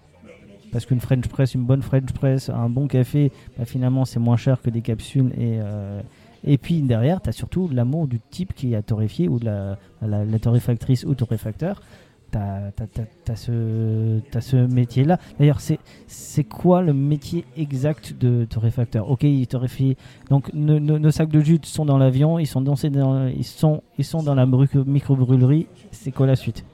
Parce 0.71 0.85
qu'une 0.85 0.99
French 0.99 1.27
press, 1.27 1.53
une 1.53 1.65
bonne 1.65 1.83
French 1.83 2.11
press, 2.13 2.49
un 2.49 2.69
bon 2.69 2.87
café, 2.87 3.31
ben, 3.57 3.65
finalement, 3.65 4.05
c'est 4.05 4.19
moins 4.19 4.37
cher 4.37 4.61
que 4.61 4.69
des 4.69 4.81
capsules. 4.81 5.31
Et, 5.37 5.59
euh, 5.61 6.01
puis 6.61 6.81
derrière, 6.81 7.21
tu 7.21 7.29
as 7.29 7.31
surtout 7.31 7.69
l'amour 7.71 8.07
du 8.07 8.19
type 8.19 8.53
qui 8.53 8.75
a 8.75 8.81
torréfié 8.81 9.27
ou 9.29 9.39
de 9.39 9.45
la 9.45 10.39
torréfactrice 10.39 11.05
ou 11.05 11.15
torréfacteur. 11.15 11.81
Tu 12.33 13.31
as, 13.31 13.35
ce, 13.35 14.19
t'as 14.31 14.41
ce 14.41 14.55
métier-là. 14.55 15.19
D'ailleurs, 15.39 15.59
c'est 16.07 16.43
quoi 16.43 16.81
le 16.81 16.93
métier 16.93 17.45
exact 17.57 18.13
de 18.19 18.45
torréfacteur 18.45 19.09
Ok, 19.09 19.23
il 19.23 19.45
torréfie. 19.47 19.95
Donc, 20.29 20.51
nos, 20.53 21.11
sacs 21.11 21.29
de 21.29 21.41
jus 21.41 21.59
sont 21.63 21.85
dans 21.85 21.97
l'avion, 21.97 22.39
ils 22.39 22.47
sont 22.47 22.61
dans, 22.61 22.75
ils 22.75 23.43
sont, 23.43 23.83
ils 23.97 24.05
sont 24.05 24.23
dans 24.23 24.35
la 24.35 24.45
microbrûlerie. 24.45 25.67
C'est 25.91 26.11
quoi 26.11 26.25
la 26.25 26.35
suite? 26.35 26.65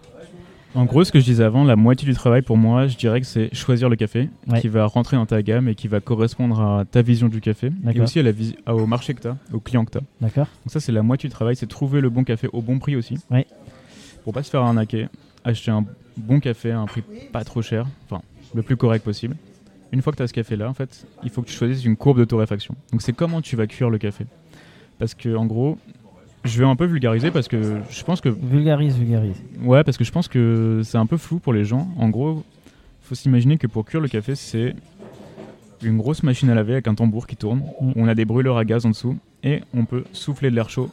En 0.75 0.85
gros, 0.85 1.03
ce 1.03 1.11
que 1.11 1.19
je 1.19 1.25
disais 1.25 1.43
avant, 1.43 1.63
la 1.63 1.75
moitié 1.75 2.07
du 2.07 2.13
travail 2.13 2.43
pour 2.43 2.55
moi, 2.55 2.85
je 2.87 2.95
dirais 2.95 3.19
que 3.19 3.25
c'est 3.25 3.53
choisir 3.55 3.89
le 3.89 3.95
café 3.95 4.29
Ouais. 4.47 4.61
qui 4.61 4.67
va 4.67 4.85
rentrer 4.85 5.17
dans 5.17 5.25
ta 5.25 5.41
gamme 5.41 5.67
et 5.67 5.73
qui 5.73 5.87
va 5.87 5.99
correspondre 5.99 6.61
à 6.61 6.85
ta 6.85 7.01
vision 7.01 7.27
du 7.27 7.41
café 7.41 7.71
et 7.91 7.99
aussi 7.99 8.19
à 8.19 8.23
la 8.23 8.31
au 8.75 8.85
marché 8.85 9.15
que 9.15 9.21
tu 9.21 9.27
as, 9.27 9.37
au 9.51 9.59
client 9.59 9.83
que 9.83 9.91
tu 9.91 9.97
as. 9.97 10.01
D'accord 10.21 10.45
Donc 10.63 10.71
ça, 10.71 10.79
c'est 10.79 10.91
la 10.91 11.01
moitié 11.01 11.27
du 11.27 11.33
travail, 11.33 11.55
c'est 11.55 11.65
trouver 11.65 12.01
le 12.01 12.09
bon 12.09 12.23
café 12.23 12.47
au 12.53 12.61
bon 12.61 12.77
prix 12.77 12.95
aussi. 12.95 13.17
Ouais. 13.31 13.47
Pour 14.23 14.33
pas 14.33 14.43
se 14.43 14.51
faire 14.51 14.61
arnaquer, 14.61 15.07
acheter 15.43 15.71
un 15.71 15.85
bon 16.17 16.39
café 16.39 16.71
à 16.71 16.79
un 16.79 16.85
prix 16.85 17.03
pas 17.31 17.43
trop 17.43 17.61
cher, 17.61 17.85
enfin 18.05 18.21
le 18.53 18.61
plus 18.61 18.77
correct 18.77 19.03
possible. 19.03 19.35
Une 19.91 20.01
fois 20.01 20.11
que 20.11 20.17
tu 20.17 20.23
as 20.23 20.27
ce 20.27 20.33
café-là, 20.33 20.69
en 20.69 20.73
fait, 20.73 21.07
il 21.23 21.29
faut 21.29 21.41
que 21.41 21.47
tu 21.47 21.53
choisisses 21.53 21.83
une 21.83 21.95
courbe 21.95 22.19
de 22.19 22.25
torréfaction. 22.25 22.75
Donc 22.91 23.01
c'est 23.01 23.13
comment 23.13 23.41
tu 23.41 23.55
vas 23.55 23.67
cuire 23.67 23.89
le 23.89 23.97
café. 23.97 24.25
Parce 24.99 25.15
que 25.15 25.35
en 25.35 25.45
gros, 25.45 25.77
je 26.43 26.59
vais 26.59 26.65
un 26.65 26.75
peu 26.75 26.85
vulgariser 26.85 27.31
parce 27.31 27.47
que 27.47 27.79
je 27.89 28.03
pense 28.03 28.21
que 28.21 28.29
Vulgarise, 28.29 28.97
vulgarise. 28.97 29.41
Ouais, 29.61 29.83
parce 29.83 29.97
que 29.97 30.03
je 30.03 30.11
pense 30.11 30.27
que 30.27 30.81
c'est 30.83 30.97
un 30.97 31.05
peu 31.05 31.17
flou 31.17 31.39
pour 31.39 31.53
les 31.53 31.65
gens. 31.65 31.89
En 31.97 32.09
gros, 32.09 32.43
faut 33.01 33.15
s'imaginer 33.15 33.57
que 33.57 33.67
pour 33.67 33.85
cuire 33.85 34.01
le 34.01 34.07
café, 34.07 34.35
c'est 34.35 34.75
une 35.81 35.97
grosse 35.97 36.23
machine 36.23 36.49
à 36.49 36.55
laver 36.55 36.73
avec 36.73 36.87
un 36.87 36.95
tambour 36.95 37.27
qui 37.27 37.35
tourne. 37.35 37.63
Mm. 37.81 37.93
On 37.95 38.07
a 38.07 38.15
des 38.15 38.25
brûleurs 38.25 38.57
à 38.57 38.65
gaz 38.65 38.85
en 38.85 38.89
dessous 38.89 39.17
et 39.43 39.61
on 39.73 39.85
peut 39.85 40.03
souffler 40.13 40.49
de 40.49 40.55
l'air 40.55 40.69
chaud 40.69 40.89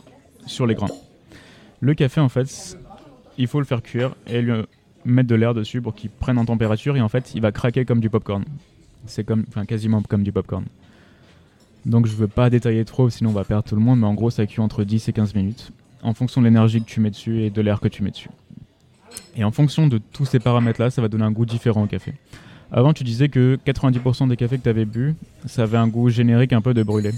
sur 0.46 0.66
les 0.66 0.74
grains. 0.74 0.88
Le 1.80 1.94
café, 1.94 2.20
en 2.20 2.28
fait, 2.28 2.78
il 3.38 3.46
faut 3.46 3.58
le 3.58 3.66
faire 3.66 3.82
cuire 3.82 4.14
et 4.26 4.40
lui 4.42 4.52
mettre 5.04 5.28
de 5.28 5.34
l'air 5.34 5.54
dessus 5.54 5.80
pour 5.80 5.94
qu'il 5.94 6.10
prenne 6.10 6.38
en 6.38 6.44
température 6.44 6.96
et 6.96 7.00
en 7.00 7.08
fait, 7.08 7.34
il 7.34 7.40
va 7.40 7.52
craquer 7.52 7.84
comme 7.84 8.00
du 8.00 8.10
popcorn. 8.10 8.44
C'est 9.06 9.24
comme, 9.24 9.44
enfin, 9.48 9.64
quasiment 9.64 10.02
comme 10.02 10.22
du 10.22 10.32
popcorn. 10.32 10.64
Donc, 11.84 12.06
je 12.06 12.16
veux 12.16 12.26
pas 12.26 12.50
détailler 12.50 12.84
trop, 12.84 13.08
sinon 13.10 13.30
on 13.30 13.32
va 13.32 13.44
perdre 13.44 13.62
tout 13.62 13.76
le 13.76 13.80
monde, 13.80 14.00
mais 14.00 14.06
en 14.06 14.14
gros, 14.14 14.30
ça 14.30 14.44
cuit 14.46 14.60
entre 14.60 14.82
10 14.82 15.08
et 15.08 15.12
15 15.12 15.34
minutes 15.34 15.70
en 16.02 16.14
fonction 16.14 16.40
de 16.40 16.46
l'énergie 16.46 16.80
que 16.80 16.86
tu 16.86 17.00
mets 17.00 17.10
dessus 17.10 17.42
et 17.42 17.50
de 17.50 17.60
l'air 17.60 17.80
que 17.80 17.88
tu 17.88 18.02
mets 18.02 18.10
dessus. 18.10 18.30
Et 19.36 19.44
en 19.44 19.50
fonction 19.50 19.86
de 19.86 19.98
tous 19.98 20.24
ces 20.24 20.38
paramètres-là, 20.38 20.90
ça 20.90 21.02
va 21.02 21.08
donner 21.08 21.24
un 21.24 21.30
goût 21.30 21.46
différent 21.46 21.84
au 21.84 21.86
café. 21.86 22.14
Avant, 22.72 22.92
tu 22.92 23.04
disais 23.04 23.28
que 23.28 23.58
90% 23.64 24.28
des 24.28 24.36
cafés 24.36 24.58
que 24.58 24.62
tu 24.62 24.68
avais 24.68 24.84
bu, 24.84 25.14
ça 25.46 25.62
avait 25.62 25.78
un 25.78 25.88
goût 25.88 26.08
générique 26.08 26.52
un 26.52 26.60
peu 26.60 26.74
de 26.74 26.82
brûlé. 26.82 27.10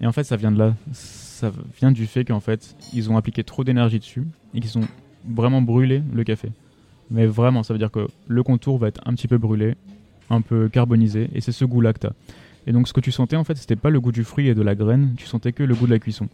Et 0.00 0.06
en 0.06 0.12
fait, 0.12 0.24
ça 0.24 0.36
vient 0.36 0.52
de 0.52 0.58
là. 0.58 0.74
Ça 0.92 1.50
vient 1.78 1.92
du 1.92 2.06
fait 2.06 2.24
qu'en 2.24 2.40
fait, 2.40 2.76
ils 2.92 3.10
ont 3.10 3.16
appliqué 3.16 3.42
trop 3.44 3.64
d'énergie 3.64 3.98
dessus 3.98 4.26
et 4.54 4.60
qu'ils 4.60 4.78
ont 4.78 4.86
vraiment 5.28 5.62
brûlé 5.62 6.02
le 6.12 6.24
café. 6.24 6.50
Mais 7.10 7.26
vraiment, 7.26 7.62
ça 7.62 7.74
veut 7.74 7.78
dire 7.78 7.90
que 7.90 8.08
le 8.26 8.42
contour 8.42 8.78
va 8.78 8.88
être 8.88 9.00
un 9.06 9.14
petit 9.14 9.28
peu 9.28 9.38
brûlé, 9.38 9.74
un 10.30 10.40
peu 10.40 10.68
carbonisé, 10.68 11.28
et 11.34 11.40
c'est 11.40 11.52
ce 11.52 11.64
goût-là 11.64 11.92
que 11.92 12.00
tu 12.00 12.06
as. 12.06 12.12
Et 12.66 12.72
donc, 12.72 12.88
ce 12.88 12.92
que 12.92 13.00
tu 13.00 13.12
sentais, 13.12 13.36
en 13.36 13.44
fait, 13.44 13.56
c'était 13.56 13.76
pas 13.76 13.90
le 13.90 14.00
goût 14.00 14.12
du 14.12 14.24
fruit 14.24 14.48
et 14.48 14.54
de 14.54 14.62
la 14.62 14.74
graine, 14.74 15.14
tu 15.16 15.26
sentais 15.26 15.52
que 15.52 15.62
le 15.62 15.74
goût 15.74 15.86
de 15.86 15.92
la 15.92 15.98
cuisson. 15.98 16.28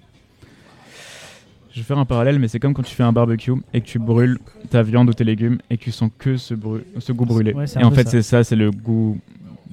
Je 1.73 1.81
vais 1.81 1.85
faire 1.85 1.99
un 1.99 2.05
parallèle, 2.05 2.39
mais 2.39 2.49
c'est 2.49 2.59
comme 2.59 2.75
quand 2.75 2.83
tu 2.83 2.95
fais 2.95 3.03
un 3.03 3.13
barbecue 3.13 3.53
et 3.73 3.81
que 3.81 3.87
tu 3.87 3.99
brûles 3.99 4.39
ta 4.71 4.83
viande 4.83 5.09
ou 5.09 5.13
tes 5.13 5.25
légumes 5.25 5.59
et 5.71 5.79
que 5.79 5.85
tu 5.85 5.93
sens 5.93 6.11
que 6.19 6.37
ce, 6.37 6.55
goût 6.55 7.25
brûlé. 7.25 7.53
Ouais, 7.53 7.65
et 7.79 7.85
en 7.85 7.91
fait, 7.91 8.09
c'est 8.09 8.23
ça, 8.23 8.45
c'est 8.45 8.57
le 8.57 8.71
goût 8.71 9.19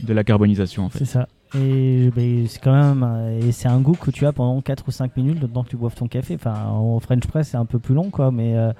de 0.01 0.13
la 0.13 0.23
carbonisation, 0.23 0.85
en 0.85 0.89
fait. 0.89 0.99
C'est 0.99 1.05
ça. 1.05 1.27
Et 1.55 2.11
ben, 2.15 2.47
c'est 2.47 2.61
quand 2.61 2.73
même 2.73 3.03
euh, 3.03 3.39
et 3.39 3.51
c'est 3.51 3.67
un 3.67 3.79
goût 3.79 3.93
que 3.93 4.11
tu 4.11 4.25
as 4.25 4.33
pendant 4.33 4.59
4 4.61 4.83
ou 4.87 4.91
5 4.91 5.15
minutes 5.15 5.53
temps 5.53 5.63
que 5.63 5.69
tu 5.69 5.77
boives 5.77 5.95
ton 5.95 6.07
café. 6.07 6.35
Enfin, 6.35 6.65
en 6.65 6.99
French 6.99 7.25
press, 7.27 7.49
c'est 7.49 7.57
un 7.57 7.65
peu 7.65 7.79
plus 7.79 7.95
long, 7.95 8.09
quoi. 8.09 8.31
Mais 8.31 8.57
euh, 8.57 8.73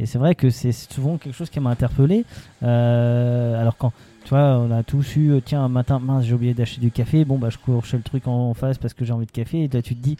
et 0.00 0.06
c'est 0.06 0.18
vrai 0.18 0.34
que 0.34 0.48
c'est 0.50 0.72
souvent 0.72 1.18
quelque 1.18 1.34
chose 1.34 1.50
qui 1.50 1.60
m'a 1.60 1.70
interpellé. 1.70 2.24
Euh, 2.62 3.60
alors 3.60 3.76
quand 3.76 3.92
tu 4.24 4.30
vois, 4.30 4.58
on 4.58 4.70
a 4.70 4.82
tous 4.82 5.16
eu, 5.16 5.32
euh, 5.32 5.40
tiens, 5.44 5.62
un 5.62 5.68
matin, 5.68 5.98
mince, 5.98 6.24
j'ai 6.24 6.34
oublié 6.34 6.54
d'acheter 6.54 6.80
du 6.80 6.90
café. 6.90 7.24
Bon, 7.24 7.38
bah, 7.38 7.48
je 7.50 7.58
cours 7.58 7.84
chez 7.84 7.96
le 7.96 8.02
truc 8.02 8.26
en 8.26 8.52
face 8.54 8.78
parce 8.78 8.94
que 8.94 9.04
j'ai 9.04 9.12
envie 9.12 9.26
de 9.26 9.30
café. 9.30 9.64
Et 9.64 9.68
là, 9.68 9.82
tu 9.82 9.94
te 9.94 10.02
dis, 10.02 10.16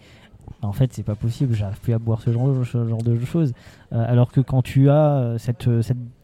en 0.63 0.73
fait, 0.73 0.93
c'est 0.93 1.03
pas 1.03 1.15
possible, 1.15 1.55
j'arrive 1.55 1.79
plus 1.81 1.93
à 1.93 1.99
boire 1.99 2.21
ce 2.23 2.33
genre, 2.33 3.03
de 3.03 3.25
choses. 3.25 3.53
Euh, 3.93 4.05
alors 4.07 4.33
que 4.33 4.41
quand 4.41 4.63
tu 4.63 4.91
as 4.91 5.35
cette- 5.39 5.69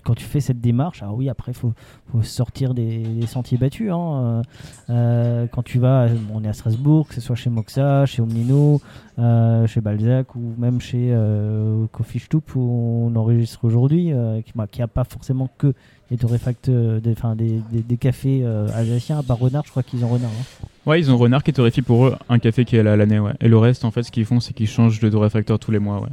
quand 0.07 0.15
tu 0.15 0.25
fais 0.25 0.39
cette 0.39 0.61
démarche, 0.61 1.03
ah 1.03 1.13
oui, 1.13 1.29
après, 1.29 1.53
faut, 1.53 1.73
faut 2.13 2.23
sortir 2.23 2.75
des, 2.75 3.27
sentiers 3.27 3.59
battus. 3.59 3.91
hein. 3.91 3.97
Euh, 3.99 4.43
euh, 4.91 5.47
quand 5.51 5.65
tu 5.65 5.81
vas, 5.81 6.07
on 6.33 6.45
est 6.45 6.49
à 6.49 6.53
Strasbourg, 6.53 7.09
que 7.09 7.15
ce 7.15 7.21
soit 7.21 7.35
chez 7.35 7.51
Moxa, 7.51 8.07
chez 8.07 8.23
Omnino, 8.23 8.81
euh, 9.19 9.67
chez 9.67 9.81
Balzac 9.81 10.37
ou 10.37 10.55
même 10.59 10.81
chez 10.81 11.09
euh, 11.11 11.87
Coffee 11.91 12.21
Stoop 12.21 12.55
où 12.55 12.61
on 12.61 13.17
enregistre 13.17 13.65
aujourd'hui, 13.65 14.13
qui 14.45 14.79
n'a 14.79 14.87
pas 14.87 15.03
forcément 15.05 15.51
que 15.59 15.75
des 16.09 16.17
torréfacteurs, 16.17 17.01
des, 17.01 17.61
des, 17.73 17.97
cafés 17.97 18.47
alsaciens, 18.47 19.19
à 19.19 19.23
part 19.25 19.39
Renard, 19.41 19.65
je 19.67 19.71
crois 19.71 19.83
qu'ils 19.83 20.05
ont 20.05 20.09
Renard. 20.09 20.31
hein. 20.31 20.67
Ouais, 20.87 21.01
ils 21.01 21.11
ont 21.11 21.17
Renard 21.17 21.43
qui 21.43 21.53
torréfie 21.53 21.83
pour 21.83 22.07
eux 22.07 22.15
un 22.29 22.39
café 22.39 22.65
qui 22.65 22.77
est 22.77 22.85
là 22.85 22.93
à 22.93 22.97
l'année. 22.97 23.21
Et 23.41 23.49
le 23.49 23.59
reste, 23.59 23.85
en 23.85 23.91
fait, 23.91 24.05
ce 24.05 24.13
qu'ils 24.13 24.25
font, 24.25 24.39
c'est 24.39 24.53
qu'ils 24.53 24.69
changent 24.69 25.01
de 25.01 25.11
torréfacteur 25.11 25.59
tous 25.59 25.73
les 25.73 25.81
mois. 25.81 26.07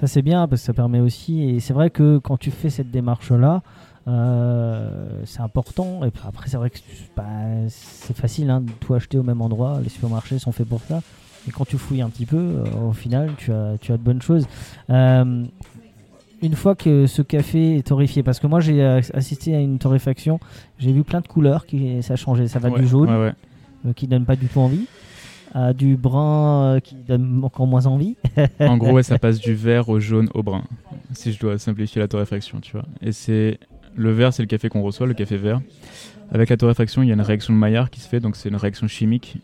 Ça 0.00 0.06
c'est 0.06 0.22
bien 0.22 0.48
parce 0.48 0.62
que 0.62 0.66
ça 0.66 0.72
permet 0.72 1.00
aussi, 1.00 1.42
et 1.42 1.60
c'est 1.60 1.74
vrai 1.74 1.90
que 1.90 2.18
quand 2.18 2.38
tu 2.38 2.50
fais 2.50 2.70
cette 2.70 2.90
démarche-là, 2.90 3.62
euh, 4.08 5.20
c'est 5.24 5.40
important. 5.40 6.00
Et 6.04 6.10
après, 6.26 6.48
c'est 6.48 6.56
vrai 6.56 6.70
que 6.70 6.78
bah, 7.16 7.22
c'est 7.68 8.16
facile 8.16 8.48
hein, 8.50 8.62
de 8.62 8.70
tout 8.80 8.94
acheter 8.94 9.18
au 9.18 9.22
même 9.22 9.42
endroit. 9.42 9.78
Les 9.82 9.90
supermarchés 9.90 10.38
sont 10.38 10.52
faits 10.52 10.68
pour 10.68 10.80
ça. 10.80 11.00
Et 11.46 11.50
quand 11.50 11.66
tu 11.66 11.76
fouilles 11.78 12.00
un 12.02 12.08
petit 12.08 12.26
peu, 12.26 12.36
euh, 12.38 12.88
au 12.88 12.92
final, 12.92 13.30
tu 13.36 13.52
as, 13.52 13.74
tu 13.80 13.92
as 13.92 13.96
de 13.98 14.02
bonnes 14.02 14.22
choses. 14.22 14.46
Euh, 14.88 15.44
une 16.42 16.54
fois 16.54 16.74
que 16.74 17.06
ce 17.06 17.20
café 17.20 17.76
est 17.76 17.86
torréfié, 17.86 18.22
parce 18.22 18.40
que 18.40 18.46
moi 18.46 18.60
j'ai 18.60 18.82
assisté 18.82 19.54
à 19.54 19.60
une 19.60 19.78
torréfaction, 19.78 20.40
j'ai 20.78 20.92
vu 20.92 21.04
plein 21.04 21.20
de 21.20 21.28
couleurs 21.28 21.66
qui 21.66 22.02
ça 22.02 22.14
a 22.14 22.16
changé. 22.16 22.48
Ça 22.48 22.58
va 22.58 22.70
Ouais, 22.70 22.80
du 22.80 22.86
jaune 22.86 23.10
Ouais, 23.10 23.32
ouais. 23.84 23.94
qui 23.94 24.06
donne 24.06 24.24
pas 24.24 24.36
du 24.36 24.46
tout 24.46 24.60
envie, 24.60 24.86
à 25.52 25.72
du 25.72 25.96
brun 25.96 26.76
euh, 26.76 26.80
qui 26.80 26.94
donne 26.94 27.42
encore 27.44 27.66
moins 27.66 27.86
envie. 27.86 28.16
En 28.60 28.76
gros, 28.76 28.92
ouais, 28.92 29.02
ça 29.02 29.18
passe 29.18 29.38
du 29.38 29.54
vert 29.54 29.88
au 29.88 30.00
jaune 30.00 30.28
au 30.34 30.42
brun. 30.42 30.64
si 31.12 31.32
je 31.32 31.40
dois 31.40 31.58
simplifier 31.58 32.00
la 32.00 32.08
torréfaction, 32.08 32.60
tu 32.60 32.72
vois. 32.72 32.84
Et 33.02 33.12
c'est 33.12 33.58
le 33.96 34.12
vert, 34.12 34.32
c'est 34.32 34.42
le 34.42 34.48
café 34.48 34.68
qu'on 34.68 34.82
reçoit, 34.82 35.06
le 35.06 35.14
café 35.14 35.36
vert. 35.36 35.60
Avec 36.32 36.48
la 36.48 36.56
torréfaction, 36.56 37.02
il 37.02 37.08
y 37.08 37.10
a 37.10 37.14
une 37.14 37.20
réaction 37.20 37.52
de 37.52 37.58
Maillard 37.58 37.90
qui 37.90 38.00
se 38.00 38.08
fait, 38.08 38.20
donc 38.20 38.36
c'est 38.36 38.48
une 38.48 38.56
réaction 38.56 38.86
chimique 38.86 39.38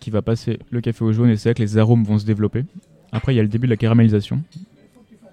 qui 0.00 0.10
va 0.10 0.20
passer 0.20 0.58
le 0.70 0.80
café 0.80 1.04
au 1.04 1.12
jaune 1.12 1.30
et 1.30 1.36
c'est 1.36 1.50
là 1.50 1.54
que 1.54 1.62
les 1.62 1.78
arômes 1.78 2.02
vont 2.02 2.18
se 2.18 2.26
développer. 2.26 2.64
Après, 3.12 3.32
il 3.32 3.36
y 3.36 3.40
a 3.40 3.42
le 3.42 3.48
début 3.48 3.68
de 3.68 3.70
la 3.70 3.76
caramélisation. 3.76 4.42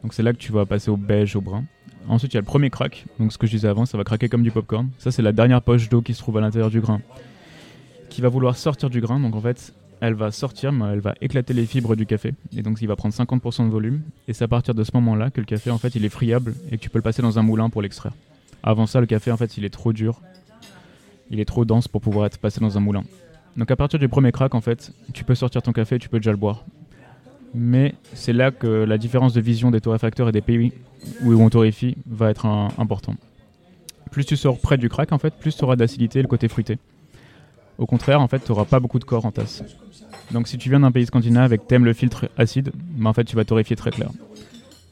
Donc 0.03 0.13
c'est 0.13 0.21
là 0.21 0.31
que 0.31 0.37
tu 0.37 0.51
vas 0.51 0.65
passer 0.65 0.91
au 0.91 0.97
beige, 0.97 1.35
au 1.35 1.41
brun. 1.41 1.63
Ensuite, 2.07 2.33
il 2.33 2.35
y 2.35 2.37
a 2.37 2.41
le 2.41 2.45
premier 2.45 2.69
crack. 2.69 3.05
Donc 3.19 3.33
ce 3.33 3.37
que 3.37 3.47
je 3.47 3.51
disais 3.51 3.67
avant, 3.67 3.85
ça 3.85 3.97
va 3.97 4.03
craquer 4.03 4.29
comme 4.29 4.43
du 4.43 4.51
popcorn. 4.51 4.89
Ça, 4.99 5.11
c'est 5.11 5.21
la 5.21 5.31
dernière 5.31 5.61
poche 5.61 5.89
d'eau 5.89 6.01
qui 6.01 6.13
se 6.13 6.19
trouve 6.19 6.37
à 6.37 6.41
l'intérieur 6.41 6.69
du 6.69 6.81
grain. 6.81 7.01
Qui 8.09 8.21
va 8.21 8.29
vouloir 8.29 8.55
sortir 8.57 8.89
du 8.89 9.01
grain. 9.01 9.19
Donc 9.19 9.35
en 9.35 9.41
fait, 9.41 9.73
elle 10.01 10.13
va 10.13 10.31
sortir, 10.31 10.71
mais 10.71 10.85
elle 10.93 10.99
va 10.99 11.13
éclater 11.21 11.53
les 11.53 11.65
fibres 11.65 11.95
du 11.95 12.05
café. 12.05 12.33
Et 12.55 12.61
donc 12.61 12.81
il 12.81 12.87
va 12.87 12.95
prendre 12.95 13.13
50% 13.13 13.65
de 13.65 13.71
volume. 13.71 14.01
Et 14.27 14.33
c'est 14.33 14.43
à 14.43 14.47
partir 14.47 14.73
de 14.73 14.83
ce 14.83 14.91
moment-là 14.93 15.29
que 15.29 15.41
le 15.41 15.45
café, 15.45 15.71
en 15.71 15.77
fait, 15.77 15.95
il 15.95 16.05
est 16.05 16.09
friable 16.09 16.55
et 16.71 16.77
que 16.77 16.81
tu 16.81 16.89
peux 16.89 16.99
le 16.99 17.03
passer 17.03 17.21
dans 17.21 17.37
un 17.37 17.41
moulin 17.41 17.69
pour 17.69 17.81
l'extraire. 17.81 18.13
Avant 18.63 18.85
ça, 18.85 18.99
le 18.99 19.05
café, 19.05 19.31
en 19.31 19.37
fait, 19.37 19.57
il 19.57 19.65
est 19.65 19.69
trop 19.69 19.93
dur. 19.93 20.21
Il 21.29 21.39
est 21.39 21.45
trop 21.45 21.65
dense 21.65 21.87
pour 21.87 22.01
pouvoir 22.01 22.25
être 22.25 22.37
passé 22.37 22.59
dans 22.59 22.77
un 22.77 22.81
moulin. 22.81 23.03
Donc 23.57 23.69
à 23.71 23.75
partir 23.75 23.99
du 23.99 24.07
premier 24.07 24.31
crack, 24.31 24.55
en 24.55 24.61
fait, 24.61 24.93
tu 25.13 25.23
peux 25.23 25.35
sortir 25.35 25.61
ton 25.61 25.73
café, 25.73 25.99
tu 25.99 26.09
peux 26.09 26.19
déjà 26.19 26.31
le 26.31 26.37
boire. 26.37 26.65
Mais 27.53 27.95
c'est 28.13 28.33
là 28.33 28.51
que 28.51 28.67
la 28.67 28.97
différence 28.97 29.33
de 29.33 29.41
vision 29.41 29.71
des 29.71 29.81
torréfacteurs 29.81 30.29
et 30.29 30.31
des 30.31 30.41
pays 30.41 30.71
où 31.23 31.33
on 31.33 31.49
torréfie 31.49 31.97
va 32.07 32.29
être 32.29 32.45
important. 32.45 33.15
Plus 34.11 34.25
tu 34.25 34.37
sors 34.37 34.59
près 34.59 34.77
du 34.77 34.89
crack, 34.89 35.11
en 35.11 35.17
fait, 35.17 35.33
plus 35.33 35.55
tu 35.55 35.63
auras 35.63 35.75
d'acidité 35.75 36.19
et 36.19 36.21
le 36.21 36.27
côté 36.27 36.47
fruité. 36.47 36.77
Au 37.79 37.85
contraire, 37.85 38.19
en 38.19 38.27
fait, 38.27 38.43
tu 38.43 38.51
n'auras 38.51 38.65
pas 38.65 38.79
beaucoup 38.79 38.99
de 38.99 39.05
corps 39.05 39.25
en 39.25 39.31
tasse. 39.31 39.63
Donc 40.31 40.47
si 40.47 40.57
tu 40.57 40.69
viens 40.69 40.81
d'un 40.81 40.91
pays 40.91 41.05
scandinave 41.05 41.45
avec 41.45 41.65
que 41.65 41.73
aimes 41.73 41.85
le 41.85 41.93
filtre 41.93 42.29
acide, 42.37 42.71
bah, 42.75 43.09
en 43.09 43.13
fait, 43.13 43.23
tu 43.23 43.35
vas 43.35 43.45
torréfier 43.45 43.75
très 43.75 43.89
clair. 43.89 44.09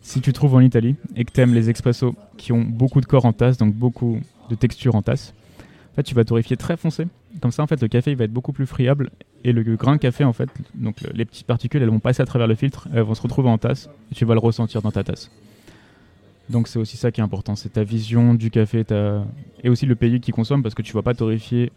Si 0.02 0.22
tu 0.22 0.32
trouves 0.32 0.56
en 0.56 0.62
Italie 0.62 0.96
et 1.18 1.26
que 1.26 1.32
tu 1.32 1.42
aimes 1.42 1.54
les 1.54 1.70
expressos 1.70 2.16
qui 2.38 2.54
ont 2.54 2.62
beaucoup 2.62 3.02
de 3.02 3.06
corps 3.06 3.26
en 3.26 3.34
tasse, 3.34 3.58
donc 3.58 3.74
beaucoup 3.74 4.20
de 4.50 4.56
texture 4.56 4.96
en 4.96 5.02
tasse, 5.02 5.34
en 5.92 5.96
fait, 5.98 6.04
tu 6.04 6.16
vas 6.16 6.24
torréfier 6.24 6.56
très 6.56 6.78
foncé. 6.78 7.08
Comme 7.42 7.52
ça, 7.52 7.62
en 7.62 7.68
fait, 7.68 7.82
le 7.82 7.90
café 7.90 8.16
va 8.16 8.24
être 8.24 8.32
beaucoup 8.32 8.54
plus 8.54 8.66
friable 8.66 9.10
et 9.44 9.52
le 9.52 9.64
grain 9.76 9.98
de 9.98 10.00
café, 10.00 10.24
en 10.24 10.34
fait, 10.34 10.50
donc 10.74 10.96
les 11.14 11.26
petites 11.26 11.46
particules, 11.46 11.84
elles 11.84 11.90
vont 11.90 12.00
passer 12.00 12.22
à 12.22 12.26
travers 12.26 12.48
le 12.48 12.56
filtre, 12.56 12.88
elles 12.94 13.02
vont 13.02 13.16
se 13.16 13.22
retrouver 13.22 13.50
en 13.50 13.58
tasse 13.58 13.90
et 14.12 14.16
tu 14.16 14.24
vas 14.24 14.34
le 14.34 14.40
ressentir 14.40 14.82
dans 14.82 14.92
ta 14.92 15.04
tasse. 15.04 15.30
Donc 16.50 16.70
c'est 16.70 16.80
aussi 16.80 16.96
ça 16.96 17.12
qui 17.12 17.20
est 17.20 17.24
important, 17.24 17.58
c'est 17.58 17.74
ta 17.74 17.84
vision 17.84 18.34
du 18.34 18.50
café 18.50 18.86
et 19.64 19.70
aussi 19.70 19.86
le 19.86 19.96
pays 19.96 20.22
qui 20.22 20.32
consomme 20.32 20.64
parce 20.64 20.74
que 20.74 20.82
tu 20.82 20.94
vas 20.94 21.02
pas 21.02 21.14
torréfier 21.14 21.72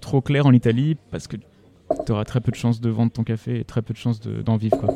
trop 0.00 0.20
clair 0.20 0.46
en 0.46 0.52
Italie 0.52 0.96
parce 1.10 1.26
que 1.26 1.36
tu 2.06 2.12
auras 2.12 2.24
très 2.24 2.40
peu 2.40 2.50
de 2.50 2.56
chances 2.56 2.80
de 2.80 2.90
vendre 2.90 3.12
ton 3.12 3.24
café 3.24 3.60
et 3.60 3.64
très 3.64 3.82
peu 3.82 3.92
de 3.92 3.98
chances 3.98 4.20
d'en 4.20 4.56
vivre. 4.56 4.78
Quoi. 4.78 4.94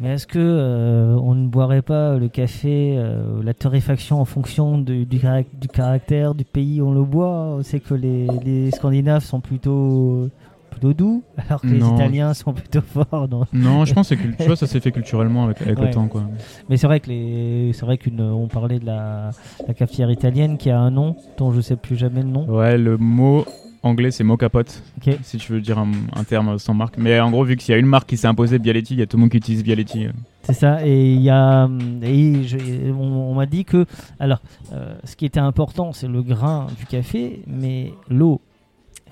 Mais 0.00 0.14
est-ce 0.14 0.26
que 0.26 0.38
euh, 0.38 1.14
on 1.16 1.34
ne 1.34 1.46
boirait 1.46 1.82
pas 1.82 2.16
le 2.16 2.28
café, 2.28 2.94
euh, 2.96 3.42
la 3.42 3.52
torréfaction 3.52 4.18
en 4.18 4.24
fonction 4.24 4.78
du, 4.78 5.04
du, 5.04 5.20
caractère 5.68 6.34
du 6.34 6.44
pays 6.44 6.80
où 6.80 6.88
on 6.88 6.94
le 6.94 7.02
boit? 7.02 7.58
C'est 7.62 7.80
que 7.80 7.92
les, 7.92 8.26
les, 8.42 8.70
Scandinaves 8.70 9.24
sont 9.24 9.40
plutôt 9.40 10.30
plutôt 10.70 10.94
doux, 10.94 11.22
alors 11.48 11.60
que 11.60 11.66
les 11.66 11.86
Italiens 11.86 12.32
sont 12.32 12.54
plutôt 12.54 12.80
forts. 12.80 13.28
Non, 13.52 13.84
je 13.84 13.92
pense 13.92 14.08
que 14.08 14.14
tu 14.14 14.44
vois, 14.46 14.56
ça 14.56 14.66
s'est 14.66 14.80
fait 14.80 14.92
culturellement 14.92 15.44
avec, 15.44 15.60
le 15.60 15.90
temps. 15.90 16.06
Quoi. 16.06 16.22
Mais 16.70 16.78
c'est 16.78 16.86
vrai 16.86 17.00
que 17.00 17.10
les, 17.10 17.72
c'est 17.74 17.84
vrai 17.84 17.98
qu'une, 17.98 18.22
on 18.22 18.48
parlait 18.48 18.78
de 18.78 18.86
la, 18.86 19.32
la 19.66 19.74
cafetière 19.74 20.10
italienne 20.10 20.56
qui 20.56 20.70
a 20.70 20.80
un 20.80 20.90
nom 20.90 21.16
dont 21.36 21.52
je 21.52 21.60
sais 21.60 21.76
plus 21.76 21.96
jamais 21.96 22.22
le 22.22 22.28
nom. 22.28 22.48
Ouais, 22.48 22.78
le 22.78 22.96
mot 22.96 23.44
anglais, 23.82 24.10
c'est 24.10 24.24
Mocapote, 24.24 24.82
si 25.22 25.38
tu 25.38 25.52
veux 25.52 25.60
dire 25.60 25.78
un, 25.78 26.24
terme 26.24 26.58
sans 26.58 26.74
marque. 26.74 26.98
Mais 26.98 27.18
en 27.20 27.30
gros, 27.30 27.44
vu 27.44 27.56
qu'il 27.56 27.72
y 27.72 27.74
a 27.74 27.78
une 27.78 27.86
marque 27.86 28.08
qui 28.08 28.16
s'est 28.16 28.26
imposée, 28.26 28.58
Bialetti, 28.58 28.94
il 28.94 29.00
y 29.00 29.02
a 29.02 29.06
tout 29.06 29.16
le 29.16 29.22
monde 29.22 29.30
qui 29.30 29.38
utilise 29.38 29.62
Bialetti. 29.62 30.08
C'est 30.42 30.54
ça, 30.54 30.86
et 30.86 31.12
il 31.12 31.20
y 31.20 31.30
a, 31.30 31.68
et 32.02 32.90
on, 32.92 33.34
m'a 33.34 33.46
dit 33.46 33.64
que, 33.64 33.86
alors, 34.18 34.40
euh, 34.72 34.94
ce 35.04 35.16
qui 35.16 35.26
était 35.26 35.40
important, 35.40 35.92
c'est 35.92 36.08
le 36.08 36.22
grain 36.22 36.66
du 36.78 36.86
café, 36.86 37.42
mais 37.46 37.92
l'eau. 38.08 38.40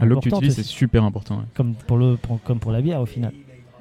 L'eau 0.01 0.21
que 0.21 0.29
tu 0.29 0.35
utilises, 0.35 0.55
c'est 0.55 0.63
super 0.63 1.05
important. 1.05 1.43
Comme, 1.55 1.75
pour 1.75 1.97
le, 1.97 2.17
comme 2.45 2.61
pour 2.61 2.73
la 2.73 2.81
bière, 2.81 3.01
au 3.01 3.07
final. 3.07 3.33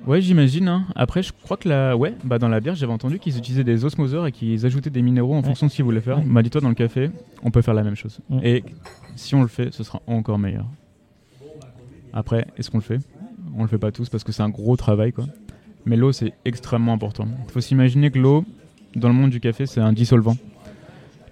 Ouais, 0.08 0.22
j'imagine. 0.22 0.70
Hein. 0.70 0.86
Après, 0.96 1.22
je 1.22 1.34
crois 1.34 1.58
que 1.58 1.68
la, 1.68 1.98
ouais, 1.98 2.16
bah 2.24 2.40
dans 2.40 2.48
la 2.48 2.62
bière, 2.62 2.76
j'avais 2.76 2.94
entendu 2.94 3.20
qu'ils 3.20 3.38
utilisaient 3.38 3.66
des 3.66 3.84
osmoseurs 3.84 4.26
et 4.26 4.32
qu'ils 4.32 4.66
ajoutaient 4.66 4.90
des 4.90 5.02
minéraux 5.02 5.36
en 5.36 5.44
fonction 5.44 5.68
de 5.68 5.72
ce 5.72 5.76
qu'ils 5.76 5.86
voulaient 5.86 6.02
faire. 6.02 6.22
Bah, 6.26 6.42
dis-toi, 6.42 6.62
dans 6.62 6.70
le 6.70 6.76
café, 6.76 7.12
on 7.44 7.52
peut 7.52 7.62
faire 7.62 7.74
la 7.74 7.84
même 7.84 7.96
chose. 7.96 8.20
Et 8.42 8.64
si 9.18 9.36
on 9.36 9.42
le 9.42 9.50
fait, 9.50 9.74
ce 9.74 9.84
sera 9.84 10.02
encore 10.08 10.40
meilleur. 10.40 10.66
Après, 12.18 12.48
est-ce 12.58 12.72
qu'on 12.72 12.80
le 12.80 12.84
fait? 12.84 13.00
On 13.56 13.62
le 13.62 13.68
fait 13.68 13.78
pas 13.78 13.92
tous 13.92 14.10
parce 14.10 14.24
que 14.24 14.32
c'est 14.32 14.42
un 14.42 14.50
gros 14.50 14.76
travail, 14.76 15.14
quoi. 15.14 15.26
Mais 15.86 15.96
l'eau, 15.96 16.12
c'est 16.12 16.34
extrêmement 16.46 16.94
important. 16.94 17.28
Il 17.46 17.52
faut 17.52 17.62
s'imaginer 17.62 18.10
que 18.10 18.18
l'eau, 18.18 18.44
dans 18.96 19.08
le 19.08 19.14
monde 19.14 19.30
du 19.30 19.40
café, 19.40 19.68
c'est 19.68 19.82
un 19.82 19.94
dissolvant. 19.94 20.36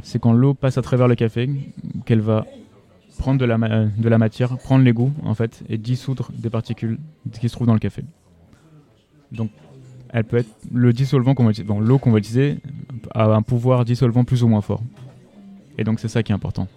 C'est 0.04 0.19
quand 0.19 0.32
l'eau 0.32 0.54
passe 0.54 0.78
à 0.78 0.84
travers 0.84 1.08
le 1.08 1.15
café 1.15 1.50
qu'elle 2.06 2.21
va 2.21 2.45
prendre 3.17 3.39
de 3.39 3.45
la, 3.45 3.58
de 3.58 4.08
la 4.08 4.17
matière, 4.19 4.60
prendre 4.60 4.84
les 4.84 4.93
goûts, 4.93 5.12
en 5.24 5.34
fait, 5.34 5.63
et 5.69 5.80
dissoudre 5.80 6.30
des 6.38 6.52
particules 6.52 7.00
qui 7.32 7.50
se 7.50 7.56
trouvent 7.56 7.65
dans 7.65 7.74
le 7.74 7.80
café. 7.80 8.04
Donc, 9.32 9.50
elle 10.10 10.24
peut 10.24 10.38
être 10.38 10.56
le 10.71 10.93
dissolvant 10.93 11.34
qu'on 11.34 11.45
va 11.45 11.50
utiliser. 11.50 11.74
l'eau 11.80 11.98
qu'on 11.98 12.12
va 12.12 12.19
utiliser 12.19 12.60
a 13.10 13.26
un 13.26 13.41
pouvoir 13.41 13.86
dissolvant 13.86 14.24
plus 14.24 14.43
ou 14.43 14.48
moins 14.48 14.62
fort. 14.62 14.84
Et 15.80 15.84
donc, 15.84 16.00
c'est 16.00 16.10
ça 16.10 16.21
qui 16.21 16.32
est 16.32 16.36
important. 16.36 16.67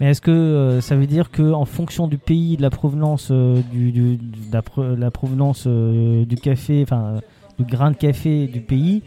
Mais 0.00 0.10
est-ce 0.10 0.22
que 0.22 0.30
euh, 0.30 0.80
ça 0.80 0.96
veut 0.96 1.06
dire 1.06 1.30
que 1.30 1.52
en 1.52 1.66
fonction 1.66 2.08
du 2.08 2.16
pays, 2.16 2.56
de 2.56 2.62
la 2.62 2.70
provenance 2.70 3.28
euh, 3.30 3.60
du, 3.70 3.92
de 3.92 4.98
la, 4.98 5.10
provenance 5.10 5.64
euh, 5.66 6.24
du 6.24 6.36
café, 6.36 6.82
enfin 6.82 7.20
du 7.58 7.66
grain 7.66 7.90
de 7.90 7.96
café 7.96 8.46
du 8.46 8.62
pays, 8.62 9.02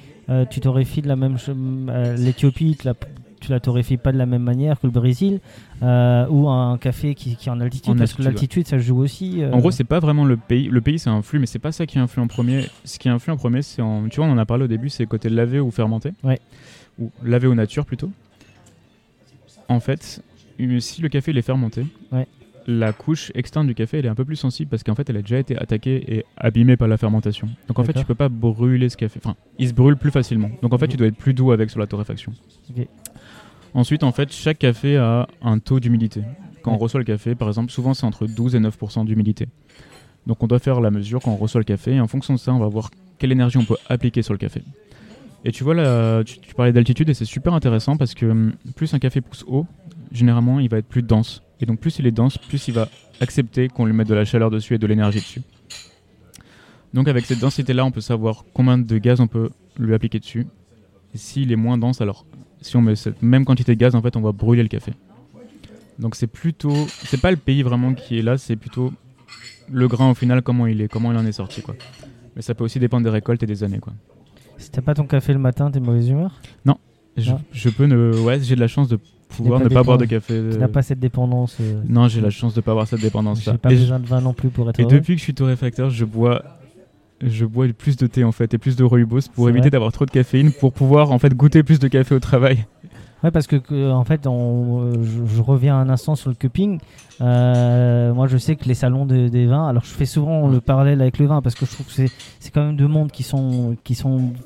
tu 0.51 0.59
torréfies 0.59 1.01
de 1.01 1.07
la 1.07 1.15
même 1.15 1.37
chose 1.37 1.55
L'Éthiopie, 2.17 2.77
tu 3.41 3.51
la 3.51 3.59
torréfies 3.59 3.97
pas 3.97 4.11
de 4.11 4.17
la 4.17 4.27
même 4.27 4.43
manière 4.43 4.79
que 4.79 4.85
le 4.85 4.91
Brésil 4.91 5.39
ou 5.81 6.47
un 6.47 6.77
café 6.77 7.15
qui, 7.15 7.35
qui 7.35 7.49
est 7.49 7.51
en 7.51 7.59
altitude, 7.59 7.97
parce 7.97 8.13
que 8.13 8.21
l'altitude 8.21 8.67
ça 8.67 8.77
joue 8.77 8.99
aussi. 8.99 9.41
En 9.51 9.57
gros, 9.57 9.71
c'est 9.71 9.83
pas 9.83 9.99
vraiment 9.99 10.23
le 10.23 10.37
pays. 10.37 10.69
Le 10.69 10.81
pays, 10.81 10.99
c'est 10.99 11.09
un 11.09 11.23
flux, 11.23 11.39
mais 11.39 11.47
c'est 11.47 11.59
pas 11.59 11.71
ça 11.71 11.87
qui 11.87 11.97
influe 11.97 12.21
en 12.21 12.27
premier. 12.27 12.67
Ce 12.85 12.99
qui 12.99 13.09
influe 13.09 13.33
en 13.33 13.37
premier, 13.37 13.63
c'est 13.63 13.81
en. 13.81 14.07
Tu 14.07 14.17
vois, 14.17 14.27
on 14.27 14.31
en 14.31 14.37
a 14.37 14.45
parlé 14.45 14.65
au 14.65 14.67
début, 14.67 14.89
c'est 14.89 15.07
côté 15.07 15.29
lavé 15.29 15.59
ou 15.59 15.71
fermenté. 15.71 16.11
Ouais. 16.23 16.39
Ou 16.99 17.09
lavé 17.23 17.47
aux 17.47 17.55
nature 17.55 17.85
plutôt. 17.85 18.11
En 19.67 19.79
fait, 19.79 20.21
si 20.79 21.01
le 21.01 21.09
café 21.09 21.31
est 21.31 21.41
fermenté, 21.41 21.85
la 22.67 22.93
couche 22.93 23.31
externe 23.35 23.67
du 23.67 23.75
café 23.75 23.99
elle 23.99 24.05
est 24.05 24.09
un 24.09 24.15
peu 24.15 24.25
plus 24.25 24.35
sensible 24.35 24.69
parce 24.69 24.83
qu'en 24.83 24.95
fait 24.95 25.09
elle 25.09 25.17
a 25.17 25.21
déjà 25.21 25.39
été 25.39 25.57
attaquée 25.57 26.15
et 26.15 26.25
abîmée 26.37 26.77
par 26.77 26.87
la 26.87 26.97
fermentation. 26.97 27.49
Donc 27.67 27.79
en 27.79 27.83
fait 27.83 27.93
tu 27.93 28.05
peux 28.05 28.15
pas 28.15 28.29
brûler 28.29 28.89
ce 28.89 28.97
café. 28.97 29.19
Enfin, 29.23 29.35
il 29.59 29.67
se 29.67 29.73
brûle 29.73 29.97
plus 29.97 30.11
facilement. 30.11 30.49
Donc 30.61 30.73
en 30.73 30.77
fait 30.77 30.87
tu 30.87 30.97
dois 30.97 31.07
être 31.07 31.17
plus 31.17 31.33
doux 31.33 31.51
avec 31.51 31.69
sur 31.69 31.79
la 31.79 31.87
torréfaction. 31.87 32.33
Ensuite 33.73 34.03
en 34.03 34.11
fait 34.11 34.31
chaque 34.31 34.59
café 34.59 34.97
a 34.97 35.27
un 35.41 35.59
taux 35.59 35.79
d'humidité. 35.79 36.21
Quand 36.61 36.71
on 36.71 36.77
reçoit 36.77 36.99
le 36.99 37.05
café 37.05 37.35
par 37.35 37.47
exemple 37.47 37.71
souvent 37.71 37.93
c'est 37.93 38.05
entre 38.05 38.27
12 38.27 38.55
et 38.55 38.59
9% 38.59 39.05
d'humidité. 39.05 39.47
Donc 40.25 40.41
on 40.41 40.47
doit 40.47 40.59
faire 40.59 40.79
la 40.79 40.91
mesure 40.91 41.21
quand 41.21 41.31
on 41.31 41.37
reçoit 41.37 41.59
le 41.59 41.65
café 41.65 41.95
et 41.95 41.99
en 41.99 42.07
fonction 42.07 42.33
de 42.33 42.39
ça 42.39 42.53
on 42.53 42.59
va 42.59 42.67
voir 42.67 42.91
quelle 43.17 43.31
énergie 43.31 43.57
on 43.57 43.65
peut 43.65 43.77
appliquer 43.89 44.21
sur 44.21 44.33
le 44.33 44.39
café. 44.39 44.61
Et 45.45 45.51
tu 45.51 45.63
vois 45.63 45.75
là, 45.75 46.23
tu, 46.23 46.39
parlais 46.55 46.71
d'altitude 46.71 47.09
et 47.09 47.13
c'est 47.13 47.25
super 47.25 47.53
intéressant 47.53 47.97
parce 47.97 48.13
que 48.13 48.25
hum, 48.25 48.53
plus 48.75 48.93
un 48.93 48.99
café 48.99 49.21
pousse 49.21 49.43
haut, 49.47 49.65
généralement, 50.11 50.59
il 50.59 50.69
va 50.69 50.77
être 50.77 50.87
plus 50.87 51.03
dense. 51.03 51.43
Et 51.59 51.65
donc, 51.65 51.79
plus 51.79 51.99
il 51.99 52.07
est 52.07 52.11
dense, 52.11 52.37
plus 52.37 52.67
il 52.67 52.73
va 52.73 52.87
accepter 53.19 53.67
qu'on 53.67 53.85
lui 53.85 53.93
mette 53.93 54.07
de 54.07 54.13
la 54.13 54.25
chaleur 54.25 54.49
dessus 54.49 54.75
et 54.75 54.77
de 54.77 54.87
l'énergie 54.87 55.19
dessus. 55.19 55.41
Donc, 56.93 57.07
avec 57.07 57.25
cette 57.25 57.39
densité-là, 57.39 57.83
on 57.85 57.91
peut 57.91 58.01
savoir 58.01 58.45
combien 58.53 58.77
de 58.77 58.97
gaz 58.97 59.19
on 59.19 59.27
peut 59.27 59.49
lui 59.77 59.93
appliquer 59.93 60.19
dessus. 60.19 60.45
Et 61.13 61.17
s'il 61.17 61.51
est 61.51 61.55
moins 61.55 61.77
dense, 61.77 62.01
alors 62.01 62.25
si 62.61 62.75
on 62.77 62.81
met 62.81 62.95
cette 62.95 63.21
même 63.21 63.45
quantité 63.45 63.75
de 63.75 63.79
gaz, 63.79 63.95
en 63.95 64.01
fait, 64.01 64.15
on 64.15 64.21
va 64.21 64.31
brûler 64.31 64.63
le 64.63 64.69
café. 64.69 64.93
Donc, 65.99 66.15
c'est 66.15 66.27
plutôt. 66.27 66.87
C'est 66.87 67.19
pas 67.19 67.31
le 67.31 67.37
pays 67.37 67.63
vraiment 67.63 67.93
qui 67.93 68.19
est 68.19 68.21
là, 68.21 68.37
c'est 68.37 68.55
plutôt 68.55 68.93
le 69.71 69.87
grain 69.87 70.11
au 70.11 70.13
final, 70.13 70.41
comment 70.41 70.67
il 70.67 70.81
est, 70.81 70.87
comment 70.87 71.11
il 71.11 71.17
en 71.17 71.25
est 71.25 71.33
sorti, 71.33 71.61
quoi. 71.61 71.75
Mais 72.35 72.41
ça 72.41 72.55
peut 72.55 72.63
aussi 72.63 72.79
dépendre 72.79 73.03
des 73.03 73.09
récoltes 73.09 73.43
et 73.43 73.45
des 73.45 73.63
années, 73.63 73.79
quoi. 73.79 73.93
Si 74.57 74.71
t'as 74.71 74.81
pas 74.81 74.93
ton 74.93 75.05
café 75.05 75.33
le 75.33 75.39
matin, 75.39 75.71
t'es 75.71 75.79
mauvaise 75.79 76.09
humeur 76.09 76.31
Non. 76.65 76.77
Je, 77.17 77.31
je, 77.51 77.69
peux 77.69 77.85
ne. 77.85 78.17
Ouais, 78.23 78.39
j'ai 78.41 78.55
de 78.55 78.59
la 78.59 78.67
chance 78.67 78.87
de 78.87 78.97
pouvoir 79.29 79.59
ne 79.59 79.67
pas 79.67 79.83
boire 79.83 79.97
de 79.97 80.05
café. 80.05 80.41
Tu 80.51 80.57
n'as 80.57 80.67
pas 80.67 80.81
cette 80.81 80.99
dépendance. 80.99 81.57
Euh, 81.61 81.81
non, 81.87 82.07
j'ai 82.07 82.21
la 82.21 82.29
chance 82.29 82.53
de 82.53 82.59
ne 82.59 82.63
pas 82.63 82.71
avoir 82.71 82.87
cette 82.87 83.01
dépendance. 83.01 83.41
J'ai 83.43 83.57
pas 83.57 83.69
besoin 83.69 83.99
de 83.99 84.07
vin 84.07 84.21
non 84.21 84.33
plus 84.33 84.49
pour 84.49 84.69
être. 84.69 84.79
Et 84.79 84.85
depuis 84.85 85.13
que 85.13 85.19
je 85.19 85.23
suis 85.23 85.33
torréfacteur, 85.33 85.89
je 85.89 86.05
bois, 86.05 86.43
je 87.21 87.45
bois 87.45 87.67
plus 87.77 87.97
de 87.97 88.07
thé 88.07 88.23
en 88.23 88.31
fait 88.31 88.53
et 88.53 88.57
plus 88.57 88.75
de 88.75 88.83
rooibos 88.83 89.29
pour 89.33 89.49
éviter 89.49 89.69
d'avoir 89.69 89.91
trop 89.91 90.05
de 90.05 90.11
caféine, 90.11 90.51
pour 90.51 90.73
pouvoir 90.73 91.11
en 91.11 91.19
fait 91.19 91.33
goûter 91.33 91.63
plus 91.63 91.79
de 91.79 91.87
café 91.87 92.15
au 92.15 92.19
travail. 92.19 92.65
Ouais, 93.23 93.31
parce 93.31 93.47
que, 93.47 93.91
en 93.91 94.03
fait, 94.03 94.27
euh, 94.27 94.93
je, 95.27 95.41
reviens 95.41 95.77
un 95.77 95.87
instant 95.89 96.15
sur 96.15 96.29
le 96.29 96.35
cupping. 96.35 96.79
Euh, 97.21 98.13
moi, 98.13 98.27
je 98.27 98.37
sais 98.37 98.55
que 98.57 98.65
les 98.65 98.73
salons 98.73 99.05
de- 99.05 99.29
des 99.29 99.45
vins, 99.45 99.67
alors 99.67 99.83
je 99.85 99.93
fais 99.93 100.05
souvent 100.05 100.47
le 100.47 100.59
parallèle 100.59 100.99
avec 101.01 101.19
le 101.19 101.27
vin 101.27 101.41
parce 101.41 101.55
que 101.55 101.65
je 101.65 101.71
trouve 101.71 101.85
que 101.85 101.93
c'est, 101.93 102.09
quand 102.53 102.65
même 102.65 102.75
deux 102.75 102.87
mondes 102.87 103.11
qui 103.11 103.23
sont, 103.23 103.75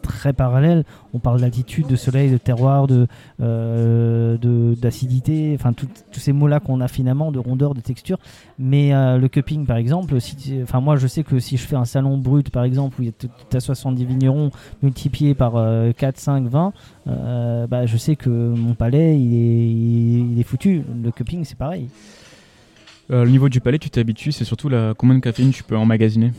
très 0.03 0.33
parallèles. 0.33 0.83
On 1.13 1.19
parle 1.19 1.41
d'altitude, 1.41 1.87
de 1.87 1.95
soleil, 1.95 2.29
de 2.29 2.37
terroir, 2.37 2.85
de, 2.85 3.07
euh, 3.41 4.37
d'acidité, 4.75 5.55
enfin 5.59 5.73
tous 5.73 5.87
ces 6.19 6.33
mots-là 6.33 6.59
qu'on 6.59 6.79
a 6.81 6.87
finalement, 6.87 7.31
de 7.31 7.39
rondeur, 7.39 7.73
de 7.73 7.81
texture. 7.81 8.17
Mais 8.59 8.91
le 8.91 9.27
cupping, 9.27 9.65
par 9.65 9.77
exemple, 9.77 10.15
tu- 10.19 10.61
enfin 10.61 10.81
moi, 10.81 10.97
je 10.97 11.07
sais 11.07 11.23
que 11.23 11.39
si 11.39 11.57
je 11.57 11.65
fais 11.65 11.75
un 11.75 11.85
salon 11.85 12.17
brut, 12.17 12.49
par 12.51 12.63
exemple, 12.63 12.99
où 12.99 13.03
il 13.03 13.07
y 13.07 13.09
a 13.09 13.13
t- 13.13 13.29
t'as 13.49 13.59
70 13.59 14.05
vignerons 14.05 14.51
multipliés 14.83 15.33
par 15.33 15.53
euh, 15.55 15.91
4, 15.93 16.17
5, 16.19 16.45
20, 16.47 16.73
euh, 17.07 17.67
bah, 17.67 17.85
je 17.85 17.97
sais 17.97 18.15
que 18.15 18.29
mon 18.29 18.73
palais, 18.73 19.17
il 19.19 20.39
est, 20.39 20.43
foutu. 20.43 20.83
Le 21.03 21.11
cupping, 21.11 21.45
c'est 21.45 21.57
pareil. 21.57 21.89
Euh, 23.11 23.23
le 23.23 23.31
niveau 23.31 23.49
du 23.49 23.61
palais, 23.61 23.79
tu 23.79 23.89
t'habitues, 23.89 24.31
c'est 24.31 24.43
surtout 24.43 24.67
la 24.67 24.93
combien 24.97 25.15
de 25.15 25.21
caféine 25.21 25.51
tu 25.51 25.63
peux 25.63 25.77
emmagasiner? 25.77 26.31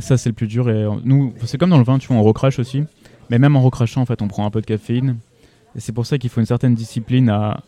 Ça, 0.00 0.16
c'est 0.16 0.28
le 0.28 0.34
plus 0.34 0.48
dur. 0.48 0.68
Et 0.68 0.84
euh, 0.84 0.90
nous, 1.04 1.32
c'est 1.44 1.58
comme 1.58 1.70
dans 1.70 1.78
le 1.78 1.84
vin, 1.84 1.98
tu 1.98 2.08
vois, 2.08 2.16
on 2.16 2.22
recrache 2.22 2.58
aussi. 2.58 2.84
Mais 3.30 3.38
même 3.38 3.56
en 3.56 3.62
recrachant, 3.62 4.02
en 4.02 4.06
fait, 4.06 4.22
on 4.22 4.28
prend 4.28 4.46
un 4.46 4.50
peu 4.50 4.60
de 4.60 4.66
caféine. 4.66 5.16
Et 5.76 5.80
c'est 5.80 5.92
pour 5.92 6.06
ça 6.06 6.18
qu'il 6.18 6.30
faut 6.30 6.40
une 6.40 6.46
certaine 6.46 6.74
discipline 6.74 7.28
à, 7.28 7.62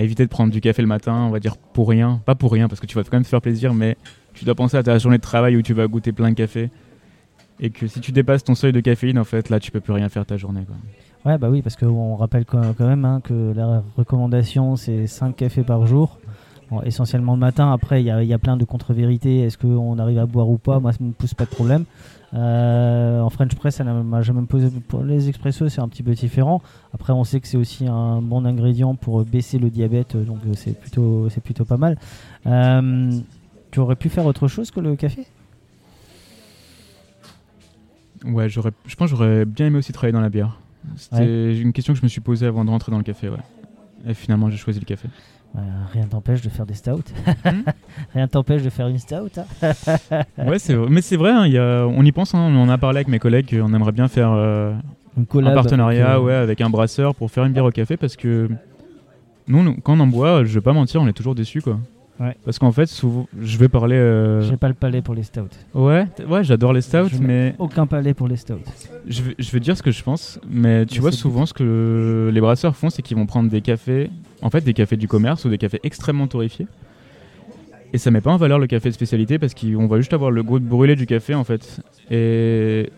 éviter 0.00 0.24
de 0.24 0.30
prendre 0.30 0.52
du 0.52 0.60
café 0.60 0.82
le 0.82 0.88
matin, 0.88 1.14
on 1.14 1.30
va 1.30 1.38
dire 1.38 1.56
pour 1.56 1.88
rien. 1.88 2.20
Pas 2.26 2.34
pour 2.34 2.52
rien, 2.52 2.68
parce 2.68 2.80
que 2.80 2.86
tu 2.86 2.96
vas 2.96 3.04
quand 3.04 3.12
même 3.12 3.22
te 3.22 3.28
faire 3.28 3.40
plaisir, 3.40 3.72
mais 3.72 3.96
tu 4.34 4.44
dois 4.44 4.54
penser 4.54 4.76
à 4.76 4.82
ta 4.82 4.98
journée 4.98 5.18
de 5.18 5.22
travail 5.22 5.56
où 5.56 5.62
tu 5.62 5.72
vas 5.72 5.86
goûter 5.86 6.12
plein 6.12 6.30
de 6.30 6.34
café. 6.34 6.70
Et 7.60 7.70
que 7.70 7.86
si 7.86 8.00
tu 8.00 8.10
dépasses 8.10 8.42
ton 8.42 8.54
seuil 8.56 8.72
de 8.72 8.80
caféine, 8.80 9.18
en 9.18 9.24
fait, 9.24 9.48
là, 9.48 9.60
tu 9.60 9.70
peux 9.70 9.80
plus 9.80 9.92
rien 9.92 10.08
faire 10.08 10.26
ta 10.26 10.36
journée. 10.36 10.62
Ouais, 11.24 11.38
bah 11.38 11.48
oui, 11.50 11.62
parce 11.62 11.76
qu'on 11.76 12.16
rappelle 12.16 12.44
quand 12.44 12.74
même 12.80 13.04
hein, 13.04 13.20
que 13.22 13.52
la 13.54 13.82
recommandation, 13.96 14.76
c'est 14.76 15.06
5 15.06 15.36
cafés 15.36 15.62
par 15.62 15.86
jour. 15.86 16.18
Essentiellement 16.84 17.34
le 17.34 17.38
matin. 17.38 17.70
Après, 17.70 18.02
il 18.02 18.06
y 18.06 18.26
y 18.26 18.32
a 18.32 18.38
plein 18.38 18.56
de 18.56 18.64
contre-vérités. 18.64 19.40
Est-ce 19.40 19.58
qu'on 19.58 19.98
arrive 19.98 20.18
à 20.18 20.26
boire 20.26 20.48
ou 20.48 20.56
pas? 20.56 20.80
Moi, 20.80 20.92
ça 20.92 20.98
me 21.04 21.12
pose 21.12 21.34
pas 21.34 21.44
de 21.44 21.50
problème. 21.50 21.84
Euh, 22.34 23.20
en 23.20 23.28
French 23.28 23.54
Press, 23.54 23.76
ça 23.76 23.84
m'a 23.84 24.22
jamais 24.22 24.46
posé. 24.46 24.70
Pour 24.88 25.02
les 25.04 25.28
expressos, 25.28 25.68
c'est 25.68 25.80
un 25.80 25.88
petit 25.88 26.02
peu 26.02 26.12
différent. 26.12 26.62
Après, 26.94 27.12
on 27.12 27.24
sait 27.24 27.40
que 27.40 27.46
c'est 27.46 27.58
aussi 27.58 27.86
un 27.86 28.22
bon 28.22 28.46
ingrédient 28.46 28.94
pour 28.94 29.22
baisser 29.24 29.58
le 29.58 29.68
diabète, 29.68 30.16
donc 30.16 30.38
euh, 30.46 30.52
c'est 30.54 30.78
plutôt, 30.78 31.28
plutôt 31.44 31.64
pas 31.66 31.76
mal. 31.76 31.98
Euh, 32.46 33.10
tu 33.70 33.80
aurais 33.80 33.96
pu 33.96 34.08
faire 34.08 34.24
autre 34.24 34.48
chose 34.48 34.70
que 34.70 34.80
le 34.80 34.96
café? 34.96 35.26
Ouais, 38.24 38.48
je 38.48 38.60
pense 38.96 39.10
j'aurais 39.10 39.44
bien 39.44 39.66
aimé 39.66 39.78
aussi 39.78 39.92
travailler 39.92 40.12
dans 40.12 40.20
la 40.20 40.30
bière. 40.30 40.61
C'était 40.96 41.58
une 41.58 41.72
question 41.72 41.92
que 41.94 41.98
je 41.98 42.04
me 42.04 42.08
suis 42.08 42.20
posée 42.20 42.46
avant 42.46 42.64
de 42.64 42.70
rentrer 42.70 42.90
dans 42.92 42.98
le 42.98 43.04
café, 43.04 43.28
ouais. 43.28 43.36
Et 44.08 44.14
finalement, 44.14 44.50
j'ai 44.50 44.56
choisi 44.56 44.78
le 44.80 44.84
café. 44.84 45.08
Euh, 45.54 45.60
Rien 45.92 46.06
t'empêche 46.06 46.40
de 46.42 46.48
faire 46.48 46.64
des 46.66 46.74
stouts. 46.74 47.02
Hmm 47.44 47.62
Rien 48.14 48.26
t'empêche 48.26 48.62
de 48.62 48.70
faire 48.70 48.88
une 48.88 48.98
stout. 48.98 49.28
hein. 49.36 49.44
ouais, 50.46 50.58
c'est 50.58 50.74
vrai. 50.74 50.88
Mais 50.90 51.02
c'est 51.02 51.16
vrai, 51.16 51.30
hein, 51.30 51.46
il 51.46 51.52
y 51.52 51.58
a- 51.58 51.86
on 51.86 52.02
y 52.04 52.10
pense, 52.12 52.34
hein, 52.34 52.38
on 52.40 52.56
en 52.62 52.68
a 52.68 52.78
parlé 52.78 52.96
avec 52.98 53.08
mes 53.08 53.18
collègues, 53.18 53.60
on 53.62 53.72
aimerait 53.74 53.92
bien 53.92 54.08
faire 54.08 54.32
euh, 54.32 54.72
Une 55.16 55.46
un 55.46 55.54
partenariat 55.54 56.12
avec, 56.12 56.20
euh, 56.22 56.24
ouais, 56.24 56.34
avec 56.34 56.60
un 56.62 56.70
brasseur 56.70 57.14
pour 57.14 57.30
faire 57.30 57.44
une 57.44 57.52
bière 57.52 57.64
au 57.66 57.70
café 57.70 57.96
parce 57.98 58.16
que 58.16 58.48
nous, 59.46 59.62
nous, 59.62 59.74
quand 59.82 59.94
on 59.96 60.00
en 60.00 60.06
boit, 60.06 60.44
je 60.44 60.54
vais 60.54 60.60
pas 60.62 60.72
mentir, 60.72 61.02
on 61.02 61.06
est 61.06 61.12
toujours 61.12 61.34
déçus 61.34 61.60
quoi. 61.60 61.78
Ouais. 62.20 62.36
Parce 62.44 62.58
qu'en 62.58 62.70
fait, 62.72 62.86
souvent, 62.86 63.26
je 63.40 63.56
vais 63.58 63.68
parler. 63.68 63.96
euh, 63.96 64.42
J'ai 64.42 64.56
pas 64.56 64.68
le 64.68 64.74
palais 64.74 65.02
pour 65.02 65.14
les 65.14 65.22
stouts. 65.24 65.40
Ouais, 65.74 66.06
ouais, 66.28 66.44
j'adore 66.44 66.72
les 66.72 66.82
stouts, 66.82 67.08
mais 67.20 67.54
Aucun 67.58 67.86
palais 67.86 68.14
pour 68.14 68.28
les 68.28 68.36
stouts. 68.36 68.60
je 69.08 69.22
vais, 69.22 69.34
je 69.38 69.50
vais 69.50 69.60
dire 69.60 69.76
ce 69.76 69.82
que 69.82 69.90
je 69.90 70.02
pense. 70.02 70.38
Mais 70.48 70.86
tu 70.86 70.94
Mais 70.96 71.00
vois, 71.00 71.12
souvent, 71.12 71.46
ce 71.46 71.54
que 71.54 72.30
les 72.32 72.40
brasseurs 72.40 72.76
font, 72.76 72.90
c'est 72.90 73.02
qu'ils 73.02 73.16
vont 73.16 73.26
prendre 73.26 73.50
des 73.50 73.60
cafés, 73.60 74.10
en 74.42 74.50
fait, 74.50 74.60
des 74.62 74.74
cafés 74.74 74.96
du 74.96 75.08
commerce 75.08 75.44
ou 75.44 75.48
des 75.48 75.58
cafés 75.58 75.80
extrêmement 75.82 76.26
torréfiés. 76.28 76.66
Et 77.94 77.98
ça 77.98 78.10
met 78.10 78.20
pas 78.20 78.30
en 78.32 78.36
valeur 78.36 78.58
le 78.58 78.66
café 78.66 78.88
de 78.88 78.94
spécialité 78.94 79.38
parce 79.38 79.52
qu'on 79.54 79.86
va 79.86 79.98
juste 79.98 80.12
avoir 80.14 80.30
le 80.30 80.42
goût 80.42 80.58
de 80.58 80.64
brûlé 80.64 80.96
du 80.96 81.06
café 81.06 81.34
en 81.34 81.44
fait. 81.44 81.80
Et 82.10 82.90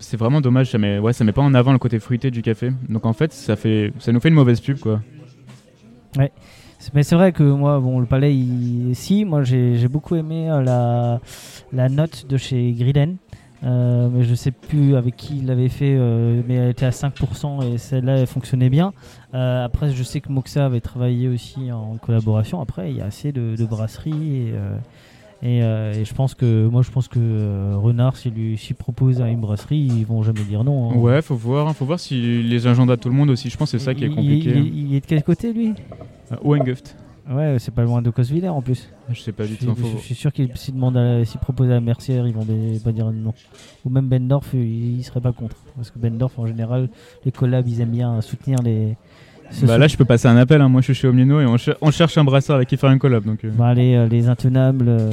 c'est 0.00 0.16
vraiment 0.16 0.40
dommage, 0.40 0.70
ça 0.70 0.78
met, 0.78 0.98
ouais, 0.98 1.12
ça 1.12 1.22
met 1.24 1.30
pas 1.32 1.42
en 1.42 1.54
avant 1.54 1.72
le 1.72 1.78
côté 1.78 1.98
fruité 2.00 2.30
du 2.32 2.42
café. 2.42 2.72
Donc 2.88 3.06
en 3.06 3.12
fait, 3.12 3.32
ça, 3.32 3.54
fait, 3.54 3.92
ça 4.00 4.10
nous 4.12 4.18
fait 4.20 4.28
une 4.28 4.34
mauvaise 4.34 4.60
pub 4.60 4.78
quoi. 4.78 5.00
C'est- 6.14 6.32
Mais 6.94 7.02
c'est 7.02 7.14
vrai 7.14 7.32
que 7.32 7.42
moi, 7.42 7.80
bon, 7.80 7.98
le 8.00 8.06
palais, 8.06 8.34
si, 8.94 9.24
moi 9.24 9.42
j'ai 9.42 9.88
beaucoup 9.88 10.16
aimé 10.16 10.50
euh, 10.50 10.62
la, 10.62 11.20
la 11.72 11.88
note 11.88 12.26
de 12.28 12.36
chez 12.36 12.72
Grillen. 12.72 13.16
Euh, 13.64 14.08
mais 14.12 14.22
je 14.22 14.34
sais 14.34 14.50
plus 14.50 14.96
avec 14.96 15.16
qui 15.16 15.38
il 15.38 15.46
l'avait 15.46 15.70
fait, 15.70 15.96
euh, 15.96 16.42
mais 16.46 16.54
elle 16.54 16.70
était 16.70 16.84
à 16.84 16.90
5% 16.90 17.62
et 17.64 17.78
celle-là 17.78 18.18
elle 18.18 18.26
fonctionnait 18.26 18.68
bien. 18.68 18.92
Après, 19.32 19.90
je 19.90 20.02
sais 20.02 20.20
que 20.20 20.30
Moxa 20.30 20.64
avait 20.64 20.80
travaillé 20.80 21.28
aussi 21.28 21.70
en 21.72 21.96
collaboration. 21.96 22.60
Après, 22.60 22.90
il 22.90 22.98
y 22.98 23.00
a 23.02 23.06
assez 23.06 23.32
de, 23.32 23.54
de 23.56 23.64
brasseries 23.66 24.48
et, 24.48 24.54
et, 25.42 25.62
euh, 25.62 25.92
et 25.92 26.04
je 26.04 26.14
pense 26.14 26.34
que 26.34 26.66
moi 26.66 26.82
je 26.82 26.90
pense 26.90 27.08
que 27.08 27.18
euh, 27.20 27.74
Renard, 27.76 28.16
s'il 28.16 28.32
lui 28.34 28.56
s'il 28.56 28.74
propose 28.76 29.20
à 29.20 29.28
une 29.28 29.40
brasserie, 29.40 29.76
ils 29.78 30.06
vont 30.06 30.22
jamais 30.22 30.42
dire 30.42 30.64
non. 30.64 30.90
hein. 30.92 30.96
Ouais, 30.96 31.22
faut 31.22 31.36
voir, 31.36 31.68
hein, 31.68 31.72
faut 31.74 31.84
voir 31.84 32.00
si 32.00 32.42
les 32.42 32.66
agendas 32.66 32.96
de 32.96 33.00
tout 33.02 33.08
le 33.10 33.14
monde 33.14 33.30
aussi. 33.30 33.50
Je 33.50 33.56
pense 33.56 33.70
que 33.72 33.78
c'est 33.78 33.84
ça 33.84 33.94
qui 33.94 34.04
est 34.04 34.08
compliqué. 34.08 34.50
Il, 34.50 34.66
il- 34.66 34.86
il 34.90 34.94
est 34.96 35.00
de 35.00 35.06
quel 35.06 35.22
côté 35.22 35.52
lui? 35.52 35.74
Euh, 36.32 36.36
Oenguft. 36.42 36.96
Ouais, 37.28 37.56
c'est 37.58 37.74
pas 37.74 37.82
loin 37.82 38.02
de 38.02 38.10
Cosviller 38.10 38.48
en 38.48 38.62
plus. 38.62 38.88
Je 39.10 39.20
sais 39.20 39.32
pas 39.32 39.46
du 39.46 39.56
tout. 39.56 39.64
hein, 39.68 39.74
je 39.98 40.02
suis 40.04 40.14
sûr 40.14 40.32
qu'ils 40.32 40.48
s'ils 40.56 40.74
demandent 40.74 40.96
à- 40.96 41.24
s'ils 41.24 41.40
proposent 41.40 41.70
à 41.70 41.74
la 41.74 41.80
Mercière, 41.80 42.26
ils 42.28 42.32
vont 42.32 42.46
pas 42.84 42.92
dire 42.92 43.10
non. 43.12 43.34
Ou 43.84 43.90
même 43.90 44.06
Bendorf, 44.08 44.50
il, 44.54 44.98
il 44.98 45.02
serait 45.02 45.20
pas 45.20 45.32
contre. 45.32 45.56
Parce 45.74 45.90
que 45.90 45.98
Bendorf, 45.98 46.38
en 46.38 46.46
général, 46.46 46.88
les 47.24 47.32
collabs, 47.32 47.66
ils 47.66 47.80
aiment 47.80 47.90
bien 47.90 48.20
soutenir 48.20 48.62
les. 48.62 48.96
Bah 49.66 49.78
là, 49.78 49.86
je 49.88 49.96
peux 49.96 50.04
passer 50.04 50.28
un 50.28 50.36
appel. 50.36 50.60
hein. 50.60 50.68
Moi, 50.68 50.80
je 50.80 50.86
suis 50.86 50.94
chez 50.94 51.08
Omnino 51.08 51.40
et 51.40 51.46
on, 51.46 51.56
cher- 51.56 51.76
on 51.80 51.90
cherche 51.90 52.16
un 52.18 52.24
brasseur 52.24 52.56
avec 52.56 52.68
qui 52.68 52.76
faire 52.76 52.90
une 52.90 52.98
collab. 52.98 53.24
Donc, 53.24 53.44
euh, 53.44 53.50
Bah, 53.52 53.68
allez, 53.68 53.94
euh, 53.94 54.08
les 54.08 54.28
intenables, 54.28 54.86
euh, 54.88 55.10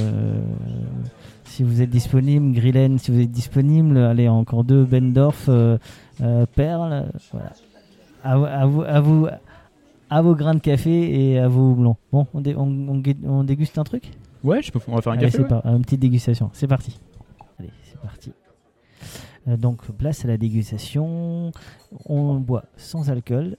si 1.44 1.62
vous 1.62 1.80
êtes 1.82 1.90
disponible, 1.90 2.52
Grillen, 2.52 2.98
si 2.98 3.10
vous 3.10 3.20
êtes 3.20 3.30
disponible, 3.30 3.96
allez, 3.98 4.28
encore 4.28 4.64
deux, 4.64 4.84
Bendorf, 4.84 5.48
Perle, 6.54 7.06
voilà. 7.32 7.52
À, 8.24 8.36
vous- 8.36 8.44
à 8.46 8.66
vous, 8.66 8.82
à, 8.82 9.00
vous, 9.00 9.26
à 10.10 10.22
vos 10.22 10.34
grains 10.34 10.54
de 10.54 10.60
café 10.60 11.32
et 11.32 11.38
à 11.38 11.48
vos 11.48 11.72
houblons. 11.72 11.96
Bon, 12.12 12.26
on, 12.34 12.40
dé- 12.40 12.54
on, 12.56 12.62
on 12.88 12.98
gu- 12.98 13.16
on 13.26 13.44
déguste 13.44 13.78
un 13.78 13.84
truc? 13.84 14.04
Ouais, 14.42 14.62
je 14.62 14.70
peux, 14.72 14.80
on 14.88 14.94
va 14.96 15.00
faire 15.02 15.12
un 15.12 15.16
Allez, 15.18 15.26
café. 15.26 15.42
ouais. 15.42 15.48
pas, 15.48 15.62
une 15.64 15.82
petite 15.82 16.00
dégustation, 16.00 16.50
c'est 16.54 16.66
parti. 16.66 16.98
Allez, 17.58 17.70
c'est 17.84 18.00
parti. 18.00 18.32
Donc, 19.46 19.82
place 19.98 20.24
à 20.24 20.28
la 20.28 20.38
dégustation. 20.38 21.52
On 22.06 22.34
boit 22.36 22.64
sans 22.78 23.10
alcool. 23.10 23.56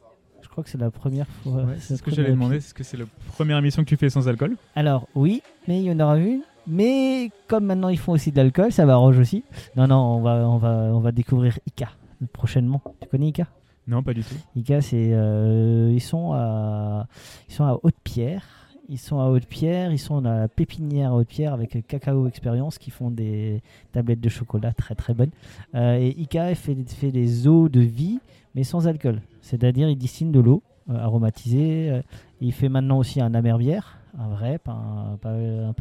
Je 0.56 0.62
crois 0.62 0.64
que 0.64 0.70
c'est 0.70 0.78
la 0.78 0.90
première 0.90 1.28
fois. 1.28 1.64
Ouais, 1.64 1.76
c'est 1.80 1.98
ce 1.98 2.02
que 2.02 2.12
j'allais 2.12 2.30
demander. 2.30 2.56
Est-ce 2.56 2.74
que 2.74 2.86
c'est 2.86 2.96
la 2.96 3.04
première 3.34 3.58
émission 3.58 3.84
que 3.84 3.90
tu 3.90 3.98
fais 3.98 4.10
sans 4.10 4.30
alcool? 4.30 4.56
Alors 4.78 5.06
oui, 5.14 5.42
mais 5.68 5.82
il 5.82 5.86
y 5.86 5.92
en 5.92 6.00
aura 6.00 6.18
une. 6.18 6.44
Mais 6.66 7.30
comme 7.50 7.66
maintenant 7.66 7.90
ils 7.90 8.00
font 8.00 8.14
aussi 8.14 8.32
de 8.32 8.38
l'alcool, 8.38 8.72
ça 8.72 8.86
m'arrange 8.86 9.20
aussi. 9.20 9.44
Non, 9.76 9.86
non, 9.88 9.98
on 9.98 10.22
va, 10.22 10.48
on 10.48 10.58
va, 10.58 10.70
on 10.94 11.02
va 11.02 11.12
découvrir 11.12 11.60
Ika 11.68 11.90
prochainement. 12.32 12.82
Tu 13.02 13.10
connais 13.10 13.28
Ika 13.28 13.48
Non, 13.86 14.02
pas 14.02 14.14
du 14.14 14.24
tout. 14.24 14.36
Ika, 14.56 14.82
c'est, 14.82 15.10
euh, 15.12 15.92
ils 15.94 16.00
sont 16.00 16.32
à, 16.32 17.06
ils 17.50 17.54
sont 17.54 17.66
à 17.66 17.78
Haute-Pierre. 17.84 18.46
Ils 18.88 18.98
sont 18.98 19.20
à 19.20 19.26
Haute-Pierre. 19.26 19.92
Ils 19.92 20.00
sont 20.00 20.24
à 20.26 20.40
la 20.40 20.48
pépinière 20.48 21.12
à 21.12 21.16
Haute-Pierre 21.16 21.54
avec 21.54 21.86
Cacao 21.86 22.28
Experience 22.28 22.78
qui 22.78 22.92
font 22.92 23.12
des 23.12 23.62
tablettes 23.92 24.22
de 24.22 24.30
chocolat 24.30 24.72
très 24.72 24.96
très 24.96 25.14
bonnes. 25.14 25.32
Euh, 25.76 25.98
et 25.98 26.18
Ika 26.18 26.56
fait, 26.56 26.78
fait 26.90 27.12
des 27.12 27.46
eaux 27.46 27.68
de 27.68 27.82
vie, 27.82 28.20
mais 28.56 28.64
sans 28.64 28.88
alcool. 28.88 29.22
C'est-à-dire, 29.42 29.90
il 29.90 29.98
distille 29.98 30.30
de 30.32 30.40
l'eau 30.40 30.64
euh, 30.90 30.98
aromatisée. 30.98 31.90
euh, 31.92 32.02
il 32.42 32.52
fait 32.54 32.70
maintenant 32.70 32.98
aussi 32.98 33.22
un 33.22 33.34
amerbière, 33.34 33.98
un 34.18 34.30
vrai, 34.30 34.58
pas, 34.58 34.72
un- 34.74 35.18
pas, 35.18 35.32
un- 35.32 35.74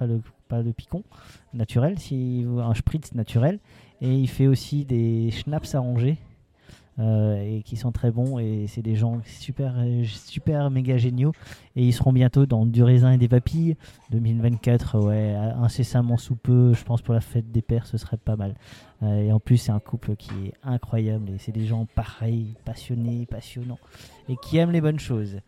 pas 0.49 0.61
le 0.63 0.73
picon 0.73 1.03
naturel, 1.53 1.99
si, 1.99 2.45
un 2.59 2.75
spritz 2.75 3.15
naturel. 3.15 3.59
Et 4.01 4.13
il 4.15 4.29
fait 4.29 4.47
aussi 4.47 4.85
des 4.85 5.31
schnapps 5.31 5.75
arrangés. 5.75 6.19
Euh, 7.01 7.43
et 7.43 7.63
qui 7.63 7.77
sont 7.77 7.91
très 7.91 8.13
bons. 8.13 8.39
Et 8.39 8.67
c'est 8.69 8.83
des 8.83 8.95
gens 8.95 9.21
super 9.25 9.75
super 10.05 10.71
méga 10.71 10.97
géniaux. 10.97 11.33
Et 11.75 11.85
ils 11.85 11.93
seront 11.93 12.13
bientôt 12.13 12.47
dans 12.47 12.67
du 12.67 12.83
raisin 12.83 13.13
et 13.13 13.19
des 13.19 13.29
papilles 13.29 13.77
2024 14.11 15.01
ouais 15.01 15.35
incessamment 15.61 16.17
sous 16.17 16.37
peu 16.37 16.73
je 16.73 16.85
pense 16.85 17.03
pour 17.03 17.15
la 17.15 17.21
fête 17.21 17.51
des 17.51 17.63
pères 17.63 17.87
ce 17.87 17.99
serait 17.99 18.17
pas 18.17 18.37
mal. 18.37 18.55
Euh, 19.03 19.23
et 19.23 19.33
en 19.33 19.41
plus 19.41 19.57
c'est 19.57 19.73
un 19.73 19.81
couple 19.81 20.15
qui 20.15 20.31
est 20.47 20.53
incroyable. 20.63 21.31
Et 21.31 21.39
c'est 21.39 21.53
des 21.53 21.67
gens 21.67 21.87
pareils 21.95 22.55
passionnés 22.65 23.27
passionnants 23.27 23.81
et 24.29 24.37
qui 24.37 24.59
aiment 24.59 24.73
les 24.73 24.81
bonnes 24.81 25.01
choses. 25.01 25.39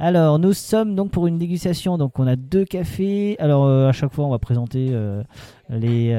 Alors 0.00 0.38
nous 0.40 0.54
sommes 0.54 0.96
donc 0.96 1.12
pour 1.12 1.28
une 1.28 1.38
dégustation. 1.38 1.98
Donc 1.98 2.18
on 2.18 2.26
a 2.26 2.34
deux 2.34 2.64
cafés. 2.64 3.36
Alors 3.38 3.64
euh, 3.64 3.88
à 3.88 3.92
chaque 3.92 4.12
fois 4.12 4.24
on 4.26 4.30
va 4.30 4.40
présenter 4.40 4.92
les 5.68 6.14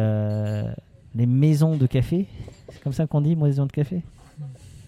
les 1.14 1.26
maisons 1.26 1.76
de 1.76 1.88
café. 1.88 2.26
C'est 2.70 2.82
comme 2.82 2.94
ça 2.94 3.06
qu'on 3.06 3.20
dit 3.20 3.36
maisons 3.36 3.66
de 3.66 3.72
café? 3.74 4.02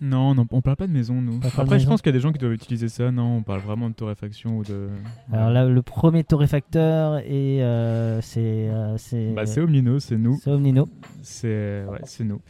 Non, 0.06 0.36
non, 0.36 0.46
on 0.52 0.62
parle 0.62 0.76
pas 0.76 0.86
de 0.88 0.92
maison, 0.92 1.22
nous. 1.22 1.40
Pas 1.40 1.48
Après, 1.58 1.80
je 1.80 1.88
pense 1.88 2.02
qu'il 2.02 2.10
y 2.10 2.14
a 2.16 2.18
des 2.18 2.22
gens 2.22 2.34
qui 2.34 2.38
doivent 2.38 2.52
utiliser 2.52 2.90
ça. 2.90 3.10
Non, 3.10 3.38
on 3.38 3.42
parle 3.42 3.62
vraiment 3.62 3.90
de 3.90 3.96
torréfaction 3.96 4.58
ou 4.58 4.64
de. 4.64 4.90
Alors 5.32 5.50
là, 5.50 5.66
le 5.66 5.82
premier 5.82 6.26
torréfacteur 6.26 7.20
et 7.20 7.64
euh, 7.64 8.20
c'est 8.20 8.68
euh, 8.70 8.98
c'est 8.98 9.32
Bah, 9.34 9.46
c'est 9.46 9.62
Omnino, 9.62 10.00
c'est 10.00 10.18
nous. 10.18 10.38
c'est 10.44 10.52
Omnino. 10.52 10.90
C'est 11.22 11.86
ouais, 11.90 12.02
c'est 12.04 12.26
nous. 12.26 12.42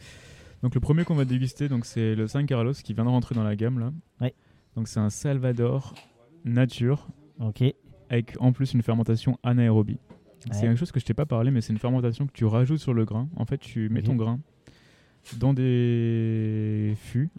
Donc 0.64 0.74
le 0.74 0.80
premier 0.80 1.04
qu'on 1.04 1.14
va 1.14 1.24
déguster, 1.24 1.68
donc 1.68 1.84
c'est 1.86 2.16
le 2.16 2.26
San 2.26 2.44
Carlos 2.44 2.72
qui 2.72 2.92
vient 2.92 3.04
de 3.04 3.10
rentrer 3.10 3.36
dans 3.36 3.44
la 3.44 3.54
gamme 3.54 3.78
là. 3.78 3.92
Ouais. 4.20 4.34
Donc 4.74 4.88
c'est 4.88 4.98
un 5.00 5.10
Salvador 5.10 5.94
nature 6.44 7.06
Ok. 7.38 7.62
avec 8.10 8.36
en 8.40 8.52
plus 8.52 8.74
une 8.74 8.82
fermentation 8.82 9.38
anaérobie. 9.44 10.00
C'est 10.50 10.62
quelque 10.62 10.76
chose 10.78 10.90
que 10.92 10.98
je 11.00 11.04
t'ai 11.04 11.14
pas 11.14 11.24
parlé, 11.24 11.50
mais 11.50 11.60
c'est 11.60 11.72
une 11.72 11.78
fermentation 11.78 12.26
que 12.26 12.32
tu 12.32 12.44
rajoutes 12.44 12.80
sur 12.80 12.92
le 12.92 13.04
grain. 13.04 13.28
En 13.36 13.46
fait, 13.46 13.58
tu 13.58 13.88
mets 13.90 14.02
ton 14.02 14.14
grain 14.16 14.40
dans 15.38 15.54
des 15.54 16.94
fûts 16.98 17.30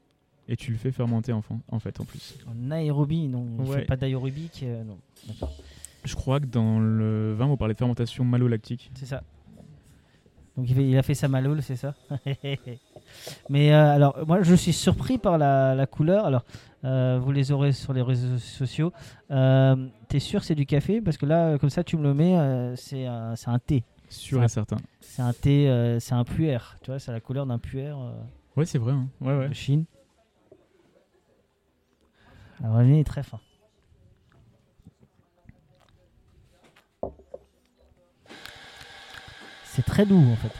et 0.48 0.56
tu 0.56 0.72
le 0.72 0.78
fais 0.78 0.92
fermenter 0.92 1.34
en, 1.34 1.42
en 1.72 1.80
fait 1.80 2.00
en 2.00 2.06
plus. 2.06 2.38
En 2.48 2.72
aérobie, 2.72 3.28
non. 3.28 3.46
On 3.60 3.66
Ouais. 3.66 3.80
fait 3.80 3.86
pas 3.86 3.96
d'aérobique, 3.98 4.62
euh, 4.64 4.84
non. 4.84 4.98
Je 6.04 6.16
crois 6.16 6.40
que 6.40 6.46
dans 6.46 6.80
le 6.80 7.34
vin, 7.34 7.48
on 7.48 7.58
parlait 7.58 7.74
de 7.74 7.80
fermentation 7.80 8.24
malolactique. 8.24 8.92
C'est 8.96 9.08
ça. 9.08 9.24
Donc 10.58 10.70
il, 10.70 10.98
a 10.98 11.04
fait 11.04 11.16
sa 11.16 11.28
malole, 11.28 11.62
c'est 11.62 11.76
ça 11.76 11.96
Mais 13.50 13.74
euh, 13.74 13.92
alors, 13.96 14.26
moi 14.26 14.42
je 14.42 14.56
suis 14.56 14.72
surpris 14.72 15.18
par 15.18 15.38
la, 15.38 15.76
la 15.76 15.86
couleur. 15.86 16.26
Alors, 16.26 16.46
euh, 16.86 17.20
vous 17.22 17.32
les 17.32 17.52
aurez 17.52 17.72
sur 17.74 17.92
les 17.92 18.02
réseaux 18.02 18.38
sociaux. 18.38 18.94
Euh, 19.32 19.76
T'es 20.08 20.20
sûr 20.20 20.44
c'est 20.44 20.56
du 20.56 20.66
café? 20.66 21.02
Parce 21.02 21.18
que 21.18 21.26
là, 21.26 21.58
comme 21.58 21.70
ça, 21.70 21.84
tu 21.84 21.98
me 21.98 22.04
le 22.04 22.14
mets, 22.14 22.76
c'est 22.78 23.06
un, 23.06 23.34
un 23.48 23.60
thé. 23.60 23.84
Sûr 24.08 24.44
et 24.44 24.48
certain. 24.48 24.78
C'est 25.02 25.22
un 25.24 25.34
thé, 25.34 25.98
c'est 26.00 26.14
un 26.14 26.24
puer. 26.24 26.58
Tu 26.84 26.92
vois, 26.92 27.00
c'est 27.00 27.12
la 27.12 27.20
couleur 27.20 27.46
d'un 27.46 27.58
puer 27.60 27.92
Ouais, 28.56 28.66
c'est 28.66 28.78
vrai. 28.78 28.94
hein. 28.94 29.08
Ouais, 29.20 29.38
ouais. 29.38 29.50
de 29.50 29.54
Chine. 29.54 29.84
Le 32.64 32.84
nez 32.84 33.00
est 33.02 33.04
très 33.04 33.24
fin. 33.24 33.40
C'est 39.66 39.84
très 39.84 40.06
doux 40.06 40.18
en 40.32 40.36
fait. 40.36 40.52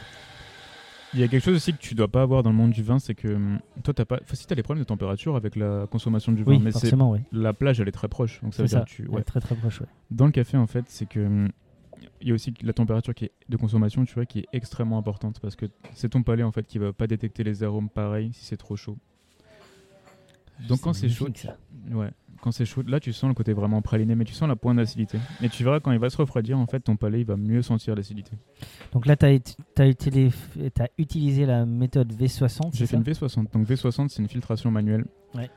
Il 1.14 1.20
y 1.20 1.22
a 1.22 1.28
quelque 1.28 1.42
chose 1.42 1.56
aussi 1.56 1.72
que 1.72 1.78
tu 1.78 1.94
dois 1.94 2.08
pas 2.08 2.20
avoir 2.20 2.42
dans 2.42 2.50
le 2.50 2.56
monde 2.56 2.72
du 2.72 2.82
vin, 2.82 2.98
c'est 2.98 3.14
que 3.14 3.28
hum, 3.28 3.58
toi, 3.82 3.94
t'as 3.94 4.04
pas. 4.04 4.18
Enfin, 4.22 4.34
si 4.34 4.46
t'as 4.46 4.54
des 4.54 4.62
problèmes 4.62 4.82
de 4.82 4.86
température 4.86 5.36
avec 5.36 5.56
la 5.56 5.86
consommation 5.90 6.32
du 6.32 6.42
vin, 6.42 6.52
Oui, 6.52 6.58
mais 6.62 6.72
c'est 6.72 6.92
oui. 6.94 7.20
la 7.32 7.54
plage, 7.54 7.80
elle 7.80 7.88
est 7.88 7.92
très 7.92 8.08
proche. 8.08 8.42
Donc 8.42 8.52
ça 8.52 8.62
veut 8.62 8.68
dire 8.68 8.84
que 8.84 8.90
tu. 8.90 9.06
Ouais. 9.08 9.22
Très 9.22 9.40
très 9.40 9.54
proche, 9.54 9.80
ouais. 9.80 9.86
Dans 10.10 10.26
le 10.26 10.32
café, 10.32 10.58
en 10.58 10.66
fait, 10.66 10.84
c'est 10.88 11.06
que 11.06 11.20
hum, 11.20 11.48
il 12.20 12.28
y 12.28 12.30
a 12.32 12.34
aussi 12.34 12.52
la 12.62 12.74
température 12.74 13.14
qui 13.14 13.26
est 13.26 13.32
de 13.48 13.56
consommation, 13.56 14.04
tu 14.04 14.14
vois, 14.14 14.26
qui 14.26 14.40
est 14.40 14.48
extrêmement 14.52 14.98
importante 14.98 15.40
parce 15.40 15.56
que 15.56 15.66
c'est 15.94 16.10
ton 16.10 16.22
palais 16.22 16.42
en 16.42 16.52
fait 16.52 16.66
qui 16.66 16.78
va 16.78 16.92
pas 16.92 17.06
détecter 17.06 17.44
les 17.44 17.62
arômes 17.62 17.88
pareils 17.88 18.32
si 18.34 18.44
c'est 18.44 18.58
trop 18.58 18.76
chaud. 18.76 18.98
Donc 20.68 20.80
quand 20.80 20.92
c'est 20.92 21.08
chaud, 21.08 21.28
ça. 21.34 21.56
ouais, 21.90 22.10
quand 22.40 22.52
c'est 22.52 22.64
chaud, 22.64 22.82
là 22.86 23.00
tu 23.00 23.12
sens 23.12 23.28
le 23.28 23.34
côté 23.34 23.52
vraiment 23.52 23.82
praliné, 23.82 24.14
mais 24.14 24.24
tu 24.24 24.34
sens 24.34 24.48
la 24.48 24.56
pointe 24.56 24.76
d'acidité. 24.76 25.18
Et 25.42 25.48
tu 25.48 25.64
verras 25.64 25.80
quand 25.80 25.92
il 25.92 25.98
va 25.98 26.10
se 26.10 26.16
refroidir, 26.16 26.58
en 26.58 26.66
fait, 26.66 26.80
ton 26.80 26.96
palais 26.96 27.20
il 27.20 27.26
va 27.26 27.36
mieux 27.36 27.62
sentir 27.62 27.94
l'acidité. 27.94 28.32
Donc 28.92 29.06
là, 29.06 29.16
tu 29.16 29.26
as, 29.26 30.88
utilisé 30.98 31.46
la 31.46 31.66
méthode 31.66 32.12
V60. 32.12 32.74
J'ai 32.74 32.86
fait 32.86 32.96
une 32.96 33.02
V60. 33.02 33.52
Donc 33.52 33.68
V60, 33.68 34.08
c'est 34.08 34.22
une 34.22 34.28
filtration 34.28 34.70
manuelle. 34.70 35.04
Ouais. 35.34 35.50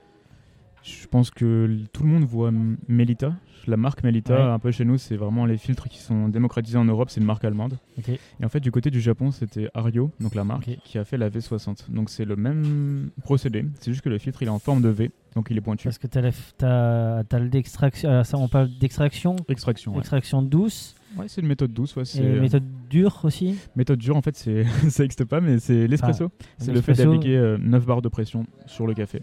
Je 0.83 1.07
pense 1.07 1.29
que 1.31 1.77
tout 1.93 2.03
le 2.03 2.09
monde 2.09 2.23
voit 2.23 2.51
Melita. 2.87 3.33
La 3.67 3.77
marque 3.77 4.03
Melita, 4.03 4.33
Ouais. 4.33 4.51
un 4.53 4.57
peu 4.59 4.71
chez 4.71 4.85
nous, 4.85 4.97
c'est 4.97 5.17
vraiment 5.17 5.45
les 5.45 5.57
filtres 5.57 5.89
qui 5.89 5.99
sont 5.99 6.29
démocratisés 6.29 6.77
en 6.77 6.85
Europe. 6.85 7.09
C'est 7.09 7.19
une 7.19 7.25
marque 7.25 7.43
allemande. 7.43 7.77
Et 8.07 8.45
en 8.45 8.49
fait, 8.49 8.61
du 8.61 8.71
côté 8.71 8.89
du 8.89 9.01
Japon, 9.01 9.31
c'était 9.31 9.69
Ario, 9.73 10.11
donc 10.19 10.33
la 10.33 10.43
marque, 10.43 10.69
qui 10.85 10.97
a 10.97 11.03
fait 11.03 11.17
la 11.17 11.29
V60. 11.29 11.91
Donc 11.91 12.09
c'est 12.09 12.25
le 12.25 12.35
même 12.35 13.09
procédé. 13.23 13.65
C'est 13.79 13.91
juste 13.91 14.03
que 14.03 14.09
le 14.09 14.17
filtre, 14.17 14.41
il 14.41 14.45
est 14.47 14.49
en 14.51 14.59
forme 14.59 14.81
de 14.81 14.89
V, 14.89 15.11
donc 15.35 15.47
il 15.51 15.57
est 15.57 15.61
pointu. 15.61 15.83
Parce 15.83 15.97
que 15.97 16.07
tu 16.07 16.17
as, 16.17 17.39
le 17.39 17.49
d'extraction. 17.49 18.09
alors 18.09 18.25
ça, 18.25 18.37
on 18.37 18.47
parle 18.47 18.69
d'extraction, 18.79 19.35
Extraction. 19.49 19.91
Ouais, 19.93 19.99
extraction 19.99 20.41
douce 20.41 20.95
Ouais, 21.17 21.27
c'est 21.27 21.41
une 21.41 21.47
méthode 21.47 21.73
douce. 21.73 21.95
Ouais, 21.95 22.05
c'est 22.05 22.21
et 22.21 22.25
euh, 22.25 22.41
méthode 22.41 22.63
dure 22.89 23.19
aussi. 23.23 23.57
méthode 23.75 23.99
dure. 23.99 24.15
En 24.15 24.21
fait, 24.21 24.35
c'est 24.35 24.63
ça 24.89 25.03
n'existe 25.03 25.25
pas, 25.25 25.41
mais 25.41 25.59
c'est 25.59 25.87
l'espresso. 25.87 26.29
c'est 26.57 26.71
le 26.71 26.81
fait 26.81 26.93
d'appliquer 26.93 27.37
euh, 27.37 27.57
9 27.57 27.85
barres 27.85 28.01
de 28.01 28.09
pression 28.09 28.45
sur 28.65 28.87
le 28.87 28.93
café. 28.93 29.21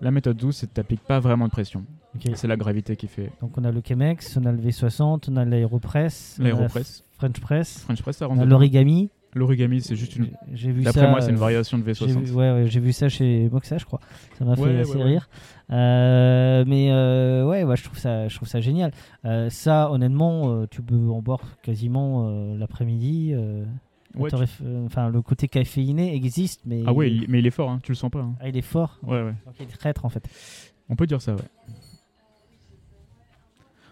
La 0.00 0.10
méthode 0.10 0.36
douce, 0.36 0.58
c'est 0.58 0.66
que 0.68 0.74
t'appliques 0.74 1.04
pas 1.04 1.20
vraiment 1.20 1.46
de 1.46 1.50
pression. 1.50 1.84
C'est 2.34 2.48
la 2.48 2.56
gravité 2.56 2.96
qui 2.96 3.06
fait 3.06 3.30
Donc 3.40 3.56
on 3.58 3.64
a 3.64 3.70
le 3.70 3.80
Chemex, 3.86 4.36
on 4.36 4.44
a 4.44 4.52
le 4.52 4.58
V60, 4.58 5.30
on 5.30 5.36
a 5.36 5.44
l'aéropress, 5.44 6.36
la 6.38 6.44
l'aéropress. 6.44 7.04
French 7.18 7.40
Press, 7.40 7.80
French 7.80 8.00
press, 8.00 8.16
ça 8.16 8.26
rentre 8.26 8.44
l'origami. 8.44 9.10
L'origami, 9.38 9.80
c'est 9.80 9.96
juste 9.96 10.16
une. 10.16 10.28
J'ai- 10.52 10.72
vu. 10.72 10.82
D'après 10.82 11.08
moi, 11.08 11.20
c'est 11.20 11.30
une 11.30 11.36
euh, 11.36 11.38
variation 11.40 11.78
de 11.78 11.84
J'ai 11.84 11.92
V60. 11.92 12.18
vu, 12.24 12.32
ouais, 12.34 12.52
ouais, 12.52 12.66
j'ai 12.66 12.80
vu 12.80 12.92
ça 12.92 13.08
chez 13.08 13.48
Moxa, 13.50 13.78
je 13.78 13.84
crois. 13.84 14.00
Ça 14.38 14.44
m'a 14.44 14.56
fait 14.56 14.80
assez 14.80 14.96
ouais, 14.96 15.02
rire. 15.04 15.28
Euh, 15.70 16.64
mais 16.66 16.88
euh, 16.90 17.44
ouais, 17.46 17.62
ouais, 17.64 17.76
je 17.76 17.84
trouve 17.84 17.98
ça, 17.98 18.28
je 18.28 18.34
trouve 18.36 18.48
ça 18.48 18.60
génial. 18.60 18.90
Euh, 19.24 19.48
ça, 19.50 19.90
honnêtement, 19.90 20.66
tu 20.66 20.82
peux 20.82 20.96
en 21.08 21.22
boire 21.22 21.40
quasiment 21.62 22.28
l'après-midi. 22.56 23.34
Enfin, 24.20 25.10
le 25.10 25.22
côté 25.22 25.48
caféiné 25.48 26.14
existe, 26.14 26.62
mais 26.66 26.82
Ah 26.86 26.92
ouais, 26.92 27.10
il- 27.10 27.26
mais 27.28 27.38
il 27.38 27.46
est 27.46 27.50
fort, 27.50 27.70
hein, 27.70 27.80
tu 27.82 27.92
le 27.92 27.96
sens 27.96 28.10
pas. 28.10 28.20
hein. 28.20 28.34
Ah, 28.40 28.48
il 28.48 28.56
est 28.56 28.62
fort. 28.62 28.98
Ouais, 29.02 29.22
ouais. 29.22 29.34
Donc 29.46 29.54
il 29.60 29.64
est 29.64 29.76
traître 29.78 30.04
en 30.04 30.08
fait. 30.08 30.26
On 30.88 30.96
peut 30.96 31.06
dire 31.06 31.20
ça, 31.22 31.34
ouais. 31.34 31.42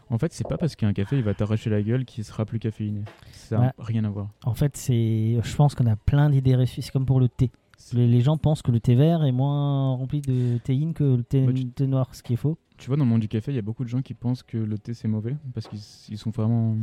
En 0.08 0.18
fait, 0.18 0.32
c'est 0.32 0.46
pas 0.48 0.56
parce 0.56 0.76
qu'un 0.76 0.92
café 0.92 1.16
il 1.16 1.22
va 1.24 1.34
t'arracher 1.34 1.68
la 1.70 1.82
gueule 1.82 2.04
qu'il 2.04 2.24
sera 2.24 2.44
plus 2.44 2.58
caféiné. 2.58 3.02
Ça 3.32 3.58
n'a 3.58 3.74
rien 3.78 4.04
à 4.04 4.08
voir. 4.10 4.28
En 4.44 4.54
fait, 4.54 4.76
c'est, 4.76 5.38
je 5.42 5.56
pense 5.56 5.74
qu'on 5.74 5.86
a 5.86 5.96
plein 5.96 6.30
d'idées 6.30 6.54
reçues. 6.56 6.82
C'est 6.82 6.92
comme 6.92 7.06
pour 7.06 7.18
le 7.20 7.28
thé. 7.28 7.50
Les, 7.92 8.06
les 8.06 8.20
gens 8.20 8.36
pensent 8.38 8.62
que 8.62 8.70
le 8.70 8.80
thé 8.80 8.94
vert 8.94 9.24
est 9.24 9.32
moins 9.32 9.94
rempli 9.96 10.20
de 10.20 10.58
théine 10.58 10.94
que 10.94 11.04
le 11.16 11.22
thé, 11.22 11.44
Bah, 11.44 11.52
tu- 11.52 11.66
thé 11.66 11.86
noir, 11.86 12.14
ce 12.14 12.22
qui 12.22 12.32
est 12.34 12.36
faux. 12.36 12.56
Tu 12.78 12.86
vois, 12.88 12.96
dans 12.96 13.04
le 13.04 13.10
monde 13.10 13.20
du 13.20 13.28
café, 13.28 13.52
il 13.52 13.54
y 13.56 13.58
a 13.58 13.62
beaucoup 13.62 13.84
de 13.84 13.88
gens 13.88 14.02
qui 14.02 14.14
pensent 14.14 14.42
que 14.42 14.58
le 14.58 14.78
thé 14.78 14.94
c'est 14.94 15.08
mauvais 15.08 15.34
parce 15.54 15.66
qu'ils 15.68 15.80
ils 16.10 16.18
sont 16.18 16.30
vraiment. 16.30 16.76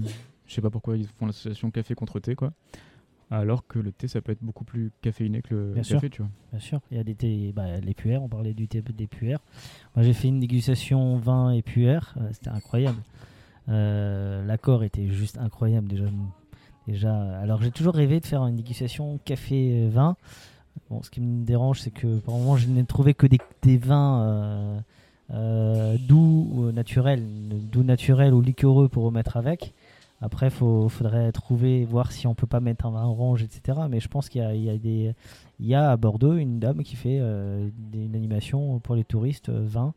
Je 0.46 0.54
sais 0.54 0.62
pas 0.62 0.70
pourquoi 0.70 0.98
ils 0.98 1.08
font 1.08 1.26
l'association 1.26 1.72
café 1.72 1.96
contre 1.96 2.20
thé, 2.20 2.36
quoi. 2.36 2.52
Alors 3.34 3.66
que 3.66 3.80
le 3.80 3.92
thé 3.92 4.08
ça 4.08 4.22
peut 4.22 4.32
être 4.32 4.44
beaucoup 4.44 4.64
plus 4.64 4.92
caféiné 5.02 5.42
que 5.42 5.56
le 5.56 5.74
Bien 5.74 5.82
café, 5.82 6.10
tu 6.10 6.22
vois. 6.22 6.30
Bien 6.52 6.60
sûr, 6.60 6.80
il 6.92 6.98
y 6.98 7.00
a 7.00 7.04
des 7.04 7.16
thés, 7.16 7.52
bah, 7.52 7.80
les 7.82 7.96
puères, 7.96 8.22
on 8.22 8.30
parlait 8.30 8.54
du 8.54 8.68
thé 8.68 8.82
des 8.82 9.08
puères. 9.08 9.40
Moi 9.96 10.04
j'ai 10.04 10.14
fait 10.14 10.28
une 10.28 10.40
dégustation 10.40 11.18
vin 11.18 11.52
et 11.52 11.64
puère, 11.64 12.16
euh, 12.22 12.30
c'était 12.32 12.52
incroyable. 12.52 13.00
Euh, 13.70 14.46
L'accord 14.46 14.84
était 14.84 15.08
juste 15.08 15.40
incroyable 15.40 15.88
déjà. 15.88 16.06
déjà 16.88 17.16
alors 17.40 17.62
j'ai 17.64 17.72
toujours 17.72 17.96
rêvé 17.96 18.20
de 18.20 18.26
faire 18.26 18.46
une 18.46 18.56
dégustation 18.56 19.20
café-vin. 19.26 20.16
Bon, 20.90 21.02
ce 21.02 21.10
qui 21.10 21.22
me 21.22 21.44
dérange, 21.44 21.82
c'est 21.82 21.92
que 21.92 22.20
par 22.20 22.36
moment 22.36 22.56
je 22.56 22.68
n'ai 22.68 22.84
trouvé 22.86 23.16
que 23.16 23.26
des, 23.26 23.40
des 23.64 23.78
vins 23.78 24.22
euh, 24.22 24.80
euh, 25.32 25.98
doux 26.08 26.50
ou 26.54 26.72
naturels, 26.72 27.26
doux 27.72 27.84
naturels 27.84 28.34
ou 28.34 28.42
liquoreux 28.42 28.90
pour 28.90 29.06
remettre 29.06 29.38
avec. 29.38 29.74
Après, 30.24 30.48
il 30.48 30.90
faudrait 30.90 31.34
trouver, 31.34 31.84
voir 31.84 32.14
si 32.14 32.28
on 32.28 32.34
peut 32.34 32.48
pas 32.48 32.62
mettre 32.62 32.86
un 32.86 32.92
vin 32.92 33.04
orange, 33.04 33.44
etc. 33.44 33.80
Mais 33.90 34.00
je 34.00 34.08
pense 34.08 34.30
qu'il 34.30 34.40
y 34.42 34.46
a, 34.46 34.56
il 34.56 34.64
y 34.64 34.70
a 34.70 34.78
des, 34.78 35.14
il 35.60 35.66
y 35.68 35.76
a 35.76 35.92
à 35.92 35.98
Bordeaux 35.98 36.36
une 36.36 36.60
dame 36.60 36.82
qui 36.82 36.96
fait 36.96 37.18
euh, 37.20 37.70
une 37.94 38.16
animation 38.16 38.80
pour 38.80 38.96
les 38.96 39.04
touristes, 39.04 39.50
euh, 39.50 39.62
vin 39.66 39.94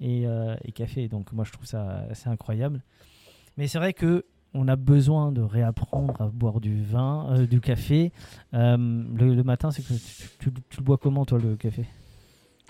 et, 0.00 0.28
euh, 0.28 0.54
et 0.64 0.70
café. 0.70 1.08
Donc 1.08 1.32
moi 1.32 1.42
je 1.44 1.50
trouve 1.50 1.66
ça 1.66 2.04
assez 2.08 2.28
incroyable. 2.28 2.82
Mais 3.56 3.66
c'est 3.66 3.78
vrai 3.78 3.94
que 3.94 4.24
on 4.54 4.68
a 4.68 4.76
besoin 4.76 5.32
de 5.32 5.42
réapprendre 5.42 6.14
à 6.22 6.28
boire 6.28 6.60
du 6.60 6.80
vin, 6.80 7.44
du 7.50 7.60
café. 7.60 8.12
Le, 8.52 9.34
le 9.34 9.42
matin, 9.42 9.72
c'est 9.72 9.82
que 9.82 9.92
tu 10.38 10.50
le 10.78 10.84
bois 10.84 10.98
comment 10.98 11.24
toi 11.24 11.38
le 11.40 11.56
café? 11.56 11.84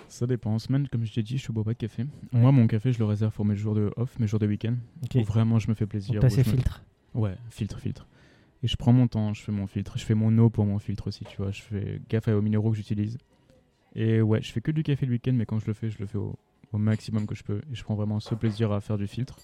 Ça 0.09 0.26
dépend. 0.26 0.52
En 0.54 0.59
semaine, 0.59 0.88
comme 0.88 1.04
je 1.04 1.12
t'ai 1.12 1.22
dit, 1.22 1.38
je 1.38 1.52
bois 1.52 1.64
pas 1.64 1.72
de 1.72 1.78
café. 1.78 2.02
Ouais. 2.32 2.40
Moi, 2.40 2.52
mon 2.52 2.66
café, 2.66 2.92
je 2.92 2.98
le 2.98 3.04
réserve 3.04 3.32
pour 3.32 3.44
mes 3.44 3.54
jours 3.56 3.74
de 3.74 3.92
off, 3.96 4.18
mes 4.18 4.26
jours 4.26 4.38
de 4.40 4.46
week-end. 4.46 4.74
Ok. 5.04 5.16
Où 5.20 5.24
vraiment 5.24 5.59
je 5.59 5.68
me 5.68 5.74
fais 5.74 5.86
plaisir. 5.86 6.20
Ces 6.30 6.42
je 6.42 6.50
me- 6.50 6.56
filtres. 6.56 6.84
Ouais, 7.14 7.36
filtre, 7.50 7.78
filtre. 7.78 8.06
Et 8.62 8.68
je 8.68 8.76
prends 8.76 8.92
mon 8.92 9.06
temps, 9.06 9.32
je 9.34 9.42
fais 9.42 9.52
mon 9.52 9.66
filtre, 9.66 9.98
je 9.98 10.04
fais 10.04 10.14
mon 10.14 10.36
eau 10.38 10.50
pour 10.50 10.64
mon 10.66 10.78
filtre 10.78 11.06
aussi, 11.09 11.24
tu 11.24 11.36
vois. 11.36 11.50
Je 11.52 11.62
fais 11.62 12.00
gaffe 12.09 12.28
aux 12.28 12.42
minéraux 12.42 12.70
que 12.70 12.76
j'utilise. 12.76 13.18
Et 13.94 14.20
ouais, 14.20 14.42
je 14.42 14.50
fais 14.52 14.61
que 14.61 14.70
du 14.70 14.82
café 14.82 15.06
le 15.06 15.12
week-end, 15.12 15.32
mais 15.32 15.46
quand 15.46 15.59
je 15.59 15.66
le 15.66 15.72
fais, 15.74 15.90
je 15.90 15.98
le 15.98 16.06
fais 16.06 16.18
au, 16.18 16.36
au 16.72 16.78
maximum 16.78 17.26
que 17.26 17.34
je 17.34 17.42
peux. 17.44 17.61
Et 17.70 17.74
je 17.74 17.82
prends 17.84 17.94
vraiment 17.94 18.18
ce 18.20 18.34
plaisir 18.34 18.72
à 18.72 18.80
faire 18.80 18.98
du 18.98 19.06
filtre. 19.06 19.36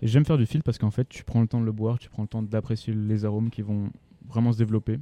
Et 0.00 0.06
j'aime 0.06 0.24
faire 0.24 0.38
du 0.38 0.46
filtre 0.46 0.64
parce 0.64 0.78
qu'en 0.78 0.90
fait, 0.90 1.08
tu 1.08 1.24
prends 1.24 1.40
le 1.40 1.46
temps 1.48 1.60
de 1.60 1.64
le 1.64 1.72
boire, 1.72 1.98
tu 1.98 2.08
prends 2.10 2.22
le 2.22 2.28
temps 2.28 2.42
d'apprécier 2.42 2.92
les 2.94 3.24
arômes 3.24 3.50
qui 3.50 3.62
vont 3.62 3.90
vraiment 4.28 4.52
se 4.52 4.58
développer. 4.58 4.98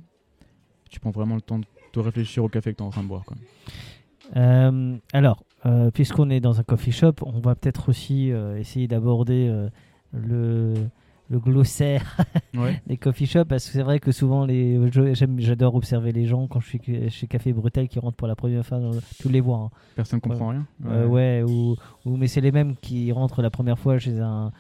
Tu 0.91 0.99
prends 1.01 1.11
vraiment 1.11 1.37
le 1.37 1.41
temps 1.41 1.59
de 1.59 1.65
te 1.93 2.01
réfléchir 2.01 2.43
au 2.45 2.49
café 2.49 2.73
que 2.73 2.79
tu 2.79 2.83
es 2.83 2.87
en 2.87 2.91
train 2.91 3.03
de 3.03 3.09
boire. 3.09 3.25
Quoi. 3.25 3.37
Euh, 4.37 4.97
alors, 5.13 5.45
euh, 5.67 5.91
puisqu'on 5.91 6.31
est 6.31 6.41
dans 6.41 6.61
un 6.61 6.63
coffee 6.63 6.93
shop, 6.93 7.15
on 7.23 7.41
va 7.41 7.55
peut-être 7.55 7.89
aussi 7.89 8.33
euh, 8.33 8.59
essayer 8.59 8.89
d'aborder 8.89 9.53
le, 10.13 10.75
le 11.29 11.39
glossaire 11.39 12.17
Ouais. 12.57 12.83
des 12.89 12.97
coffee 12.97 13.27
shops 13.27 13.45
parce 13.49 13.65
que 13.67 13.73
c'est 13.73 13.83
vrai 13.83 14.01
que 14.01 14.11
souvent 14.11 14.45
les 14.45 14.77
j'adore 15.39 15.77
observer 15.77 16.11
les 16.13 16.27
gens 16.27 16.49
quand 16.49 16.59
je 16.61 16.67
suis 16.67 16.81
chez 17.11 17.27
Café 17.29 17.53
Brutel 17.53 17.87
qui 17.89 18.01
rentrent 18.01 18.17
pour 18.17 18.27
la 18.27 18.35
première 18.35 18.67
fois 18.67 18.81
tu 19.21 19.29
les 19.29 19.41
vois 19.41 19.59
hein. 19.59 19.71
Personne 19.95 20.21
comprend 20.21 20.49
rien. 20.49 20.67
Ouais 21.07 21.45
ou, 21.47 21.77
ou- 22.05 22.17
mais 22.17 22.27
c'est 22.27 22.41
les 22.41 22.51
mêmes 22.51 22.75
qui 22.77 23.13
rentrent 23.13 23.43
la 23.43 23.51
première 23.51 23.79
fois 23.79 23.99
chez 23.99 24.19
un 24.19 24.51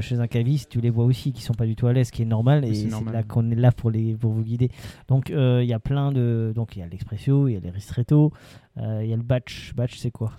chez 0.00 0.20
un 0.20 0.26
caviste 0.26 0.70
tu 0.70 0.80
les 0.80 0.90
vois 0.90 1.04
aussi 1.04 1.32
qui 1.32 1.42
sont 1.42 1.54
pas 1.54 1.66
du 1.66 1.76
tout 1.76 1.86
à 1.86 1.92
l'aise 1.92 2.08
ce 2.08 2.12
qui 2.12 2.22
est 2.22 2.26
normal 2.26 2.64
et 2.64 2.74
c'est 2.74 2.88
là 3.12 3.22
qu'on 3.22 3.50
est 3.50 3.56
là 3.56 3.72
pour 3.72 3.90
les 3.90 4.14
pour 4.14 4.32
vous 4.32 4.42
guider 4.42 4.70
donc 5.08 5.30
euh, 5.30 5.62
il 5.62 5.68
y 5.68 5.72
a 5.72 5.80
plein 5.80 6.12
de 6.12 6.52
donc 6.54 6.76
il 6.76 6.80
y 6.80 6.82
a 6.82 6.86
l'expresso 6.86 7.48
il 7.48 7.54
y 7.54 7.56
a 7.56 7.60
les 7.60 7.70
ristretto 7.70 8.32
euh, 8.78 9.00
il 9.02 9.10
y 9.10 9.12
a 9.12 9.16
le 9.16 9.22
batch 9.22 9.74
batch 9.74 9.96
c'est 9.98 10.10
quoi? 10.10 10.32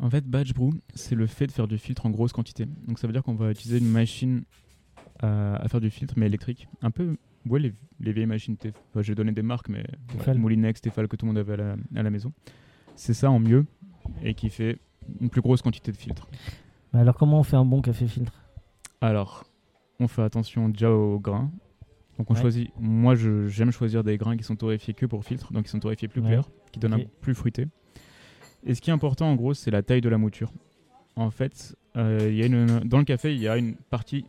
En 0.00 0.08
fait, 0.08 0.24
batch 0.24 0.54
brew, 0.54 0.70
c'est 0.94 1.14
le 1.14 1.26
fait 1.26 1.46
de 1.46 1.52
faire 1.52 1.68
du 1.68 1.76
filtre 1.76 2.06
en 2.06 2.10
grosse 2.10 2.32
quantité. 2.32 2.64
Donc 2.88 2.98
ça 2.98 3.06
veut 3.06 3.12
dire 3.12 3.22
qu'on 3.22 3.34
va 3.34 3.50
utiliser 3.50 3.76
une 3.78 3.90
machine 3.90 4.42
à, 5.20 5.56
à 5.56 5.68
faire 5.68 5.82
du 5.82 5.90
filtre, 5.90 6.14
mais 6.16 6.24
électrique. 6.24 6.66
Un 6.80 6.90
peu, 6.90 7.16
ouais, 7.46 7.60
les, 7.60 7.74
les 8.00 8.12
vieilles 8.14 8.24
machines. 8.24 8.56
Enfin, 8.58 9.02
je 9.02 9.08
vais 9.08 9.14
donner 9.14 9.32
des 9.32 9.42
marques, 9.42 9.68
mais 9.68 9.84
ouais, 10.26 10.34
Moulinex, 10.34 10.80
Tefal, 10.80 11.08
que 11.08 11.16
tout 11.16 11.26
le 11.26 11.32
monde 11.32 11.38
avait 11.38 11.52
à 11.52 11.56
la, 11.56 11.76
à 11.94 12.02
la 12.02 12.08
maison. 12.08 12.32
C'est 12.96 13.12
ça 13.12 13.30
en 13.30 13.38
mieux 13.38 13.66
et 14.22 14.32
qui 14.32 14.48
fait 14.48 14.78
une 15.20 15.28
plus 15.28 15.42
grosse 15.42 15.60
quantité 15.60 15.92
de 15.92 15.96
filtre. 15.98 16.26
Mais 16.94 17.00
alors, 17.00 17.14
comment 17.14 17.40
on 17.40 17.42
fait 17.42 17.56
un 17.56 17.66
bon 17.66 17.82
café 17.82 18.06
filtre? 18.06 18.32
Alors, 19.02 19.44
on 20.00 20.08
fait 20.08 20.22
attention 20.22 20.68
déjà 20.68 20.90
aux 20.90 21.18
grains. 21.18 21.50
Donc 22.18 22.30
on 22.30 22.34
Ouais. 22.34 22.40
choisit, 22.40 22.70
moi 22.78 23.14
je- 23.14 23.48
j'aime 23.48 23.70
choisir 23.72 24.04
des 24.04 24.16
grains 24.16 24.36
qui 24.36 24.44
sont 24.44 24.54
torréfiés 24.56 24.94
que 24.94 25.06
pour 25.06 25.24
filtre, 25.24 25.52
donc 25.52 25.64
qui 25.64 25.70
sont 25.70 25.80
torréfiés 25.80 26.08
plus 26.08 26.20
Ouais. 26.20 26.28
clairs, 26.28 26.48
qui 26.70 26.78
donnent 26.78 26.94
Ok. 26.94 27.00
un 27.00 27.06
plus 27.20 27.34
fruité. 27.34 27.66
Et 28.64 28.74
ce 28.74 28.80
qui 28.80 28.90
est 28.90 28.92
important 28.92 29.26
en 29.30 29.34
gros, 29.34 29.54
c'est 29.54 29.70
la 29.70 29.82
taille 29.82 30.00
de 30.02 30.08
la 30.08 30.18
mouture. 30.18 30.52
En 31.16 31.30
fait, 31.30 31.74
euh, 31.96 32.30
y 32.32 32.42
a 32.42 32.46
une, 32.46 32.66
dans 32.80 32.98
le 32.98 33.04
café, 33.04 33.34
il 33.34 33.40
y 33.40 33.48
a 33.48 33.56
une 33.56 33.74
partie 33.74 34.24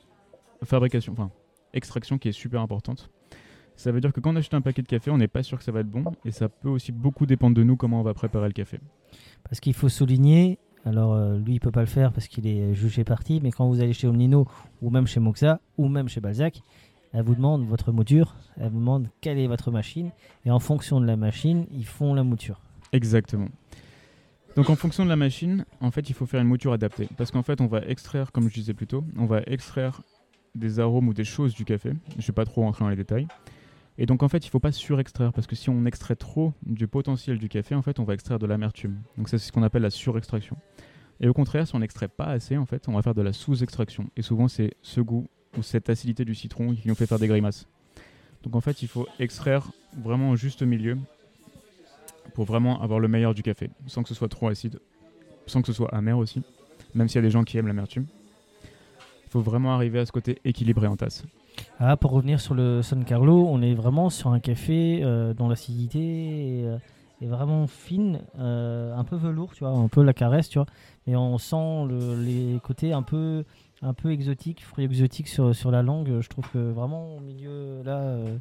fabrication, 0.63 1.13
enfin 1.13 1.29
extraction 1.73 2.17
qui 2.17 2.29
est 2.29 2.33
super 2.33 2.61
importante. 2.61 3.09
Ça 3.75 3.91
veut 3.91 3.99
dire 4.01 4.13
que 4.13 4.19
quand 4.21 4.31
on 4.31 4.35
achète 4.35 4.53
un 4.53 4.61
paquet 4.61 4.81
de 4.81 4.87
café, 4.87 5.11
on 5.11 5.17
n'est 5.17 5.27
pas 5.27 5.43
sûr 5.43 5.57
que 5.57 5.63
ça 5.63 5.71
va 5.71 5.81
être 5.81 5.89
bon, 5.89 6.03
et 6.25 6.31
ça 6.31 6.47
peut 6.49 6.69
aussi 6.69 6.91
beaucoup 6.91 7.25
dépendre 7.25 7.55
de 7.55 7.63
nous 7.63 7.75
comment 7.75 7.99
on 7.99 8.03
va 8.03 8.13
préparer 8.13 8.47
le 8.47 8.53
café. 8.53 8.79
Parce 9.43 9.59
qu'il 9.59 9.73
faut 9.73 9.89
souligner, 9.89 10.57
alors 10.85 11.13
euh, 11.13 11.37
lui 11.37 11.55
il 11.55 11.59
peut 11.59 11.71
pas 11.71 11.81
le 11.81 11.87
faire 11.87 12.11
parce 12.11 12.27
qu'il 12.27 12.47
est 12.47 12.73
jugé 12.73 13.03
parti, 13.03 13.39
mais 13.41 13.51
quand 13.51 13.67
vous 13.67 13.81
allez 13.81 13.93
chez 13.93 14.07
Omnino 14.07 14.47
ou 14.81 14.89
même 14.89 15.07
chez 15.07 15.19
Moxa 15.19 15.59
ou 15.77 15.87
même 15.87 16.07
chez 16.07 16.21
Balzac, 16.21 16.61
elle 17.13 17.23
vous 17.23 17.35
demande 17.35 17.65
votre 17.67 17.91
mouture, 17.91 18.35
elle 18.57 18.69
vous 18.69 18.79
demande 18.79 19.07
quelle 19.21 19.37
est 19.37 19.47
votre 19.47 19.69
machine, 19.69 20.11
et 20.45 20.51
en 20.51 20.59
fonction 20.59 20.99
de 20.99 21.05
la 21.05 21.15
machine, 21.15 21.67
ils 21.71 21.85
font 21.85 22.15
la 22.15 22.23
mouture. 22.23 22.59
Exactement. 22.91 23.49
Donc 24.55 24.69
en 24.69 24.75
fonction 24.75 25.03
de 25.03 25.09
la 25.09 25.15
machine, 25.15 25.65
en 25.79 25.91
fait, 25.91 26.09
il 26.09 26.13
faut 26.13 26.25
faire 26.25 26.41
une 26.41 26.47
mouture 26.47 26.73
adaptée. 26.73 27.07
Parce 27.17 27.31
qu'en 27.31 27.43
fait, 27.43 27.61
on 27.61 27.67
va 27.67 27.81
extraire, 27.85 28.31
comme 28.31 28.49
je 28.49 28.53
disais 28.53 28.73
plus 28.73 28.87
tôt, 28.87 29.03
on 29.17 29.25
va 29.25 29.41
extraire 29.47 30.01
des 30.55 30.79
arômes 30.79 31.07
ou 31.07 31.13
des 31.13 31.23
choses 31.23 31.53
du 31.55 31.65
café. 31.65 31.93
Je 32.11 32.17
ne 32.17 32.21
vais 32.21 32.33
pas 32.33 32.45
trop 32.45 32.61
rentrer 32.61 32.83
dans 32.83 32.89
les 32.89 32.95
détails. 32.95 33.27
Et 33.97 34.05
donc 34.05 34.23
en 34.23 34.27
fait, 34.27 34.39
il 34.39 34.47
ne 34.47 34.51
faut 34.51 34.59
pas 34.59 34.71
surextraire. 34.71 35.33
Parce 35.33 35.47
que 35.47 35.55
si 35.55 35.69
on 35.69 35.85
extrait 35.85 36.15
trop 36.15 36.53
du 36.65 36.87
potentiel 36.87 37.37
du 37.37 37.49
café, 37.49 37.75
en 37.75 37.81
fait, 37.81 37.99
on 37.99 38.03
va 38.03 38.13
extraire 38.13 38.39
de 38.39 38.45
l'amertume. 38.45 39.01
Donc 39.17 39.29
c'est 39.29 39.37
ce 39.37 39.51
qu'on 39.51 39.63
appelle 39.63 39.83
la 39.83 39.89
surextraction. 39.89 40.57
Et 41.19 41.27
au 41.27 41.33
contraire, 41.33 41.67
si 41.67 41.75
on 41.75 41.79
n'extrait 41.79 42.07
pas 42.07 42.25
assez, 42.25 42.57
en 42.57 42.65
fait, 42.65 42.87
on 42.87 42.93
va 42.93 43.01
faire 43.01 43.13
de 43.13 43.21
la 43.21 43.33
sous-extraction. 43.33 44.09
Et 44.17 44.21
souvent, 44.21 44.47
c'est 44.47 44.73
ce 44.81 44.99
goût 44.99 45.27
ou 45.57 45.63
cette 45.63 45.89
acidité 45.89 46.25
du 46.25 46.35
citron 46.35 46.73
qui 46.73 46.87
nous 46.87 46.95
fait 46.95 47.05
faire 47.05 47.19
des 47.19 47.27
grimaces. 47.27 47.67
Donc 48.43 48.55
en 48.55 48.61
fait, 48.61 48.81
il 48.81 48.87
faut 48.87 49.07
extraire 49.19 49.71
vraiment 49.97 50.31
au 50.31 50.35
juste 50.35 50.63
milieu 50.63 50.97
pour 52.33 52.45
vraiment 52.45 52.81
avoir 52.81 52.99
le 52.99 53.07
meilleur 53.07 53.33
du 53.33 53.43
café, 53.43 53.69
sans 53.87 54.03
que 54.03 54.09
ce 54.09 54.15
soit 54.15 54.27
trop 54.27 54.47
acide, 54.47 54.79
sans 55.45 55.61
que 55.61 55.67
ce 55.67 55.73
soit 55.73 55.93
amer 55.93 56.17
aussi, 56.17 56.41
même 56.93 57.07
s'il 57.07 57.17
y 57.17 57.19
a 57.19 57.21
des 57.21 57.29
gens 57.29 57.43
qui 57.43 57.57
aiment 57.57 57.67
l'amertume. 57.67 58.05
Il 59.25 59.29
faut 59.29 59.41
vraiment 59.41 59.73
arriver 59.73 59.99
à 59.99 60.05
ce 60.05 60.11
côté 60.11 60.39
équilibré 60.43 60.87
en 60.87 60.97
tasse. 60.97 61.23
Ah, 61.79 61.97
pour 61.97 62.11
revenir 62.11 62.39
sur 62.39 62.53
le 62.53 62.81
San 62.81 63.03
Carlo, 63.03 63.47
on 63.49 63.61
est 63.61 63.73
vraiment 63.73 64.09
sur 64.09 64.29
un 64.31 64.39
café 64.39 65.01
euh, 65.03 65.33
dont 65.33 65.49
l'acidité 65.49 65.99
est, 65.99 66.65
euh, 66.65 66.77
est 67.21 67.25
vraiment 67.27 67.67
fine, 67.67 68.19
euh, 68.39 68.95
un 68.95 69.03
peu 69.03 69.15
velours, 69.15 69.53
tu 69.53 69.63
vois, 69.63 69.73
un 69.73 69.87
peu 69.87 70.01
la 70.03 70.13
caresse, 70.13 70.49
tu 70.49 70.59
vois, 70.59 70.67
et 71.07 71.15
on 71.15 71.37
sent 71.37 71.85
le- 71.89 72.21
les 72.23 72.59
côtés 72.63 72.93
un 72.93 73.01
peu, 73.01 73.43
un 73.81 73.93
peu 73.93 74.11
exotiques, 74.11 74.63
fruits 74.63 74.85
exotiques 74.85 75.27
sur, 75.27 75.53
sur 75.55 75.71
la 75.71 75.81
langue. 75.83 76.19
Je 76.21 76.29
trouve 76.29 76.49
que 76.51 76.71
vraiment 76.71 77.17
au 77.17 77.19
milieu 77.19 77.81
là, 77.83 77.97
euh, 77.97 78.37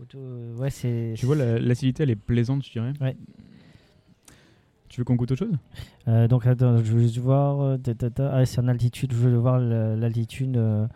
auto- 0.00 0.18
ouais, 0.60 0.70
c'est. 0.70 1.14
Tu 1.16 1.26
vois, 1.26 1.36
la- 1.36 1.58
l'acidité, 1.58 2.04
elle 2.04 2.10
est 2.10 2.16
plaisante, 2.16 2.64
je 2.64 2.70
dirais. 2.72 2.92
Ouais. 3.00 3.16
Tu 4.88 5.00
veux 5.00 5.04
qu'on 5.04 5.16
goûte 5.16 5.32
autre 5.32 5.44
chose? 5.44 5.54
Euh, 6.08 6.28
donc 6.28 6.46
attends, 6.46 6.78
je 6.78 6.92
veux 6.92 7.02
juste 7.02 7.18
voir. 7.18 7.60
euh. 7.60 7.76
Ah, 8.18 8.46
c'est 8.46 8.60
en 8.60 8.68
altitude. 8.68 9.12
Je 9.12 9.18
veux 9.18 9.36
voir 9.36 9.58
la- 9.58 9.94
l'altitude. 9.96 10.56
euh, 10.56 10.86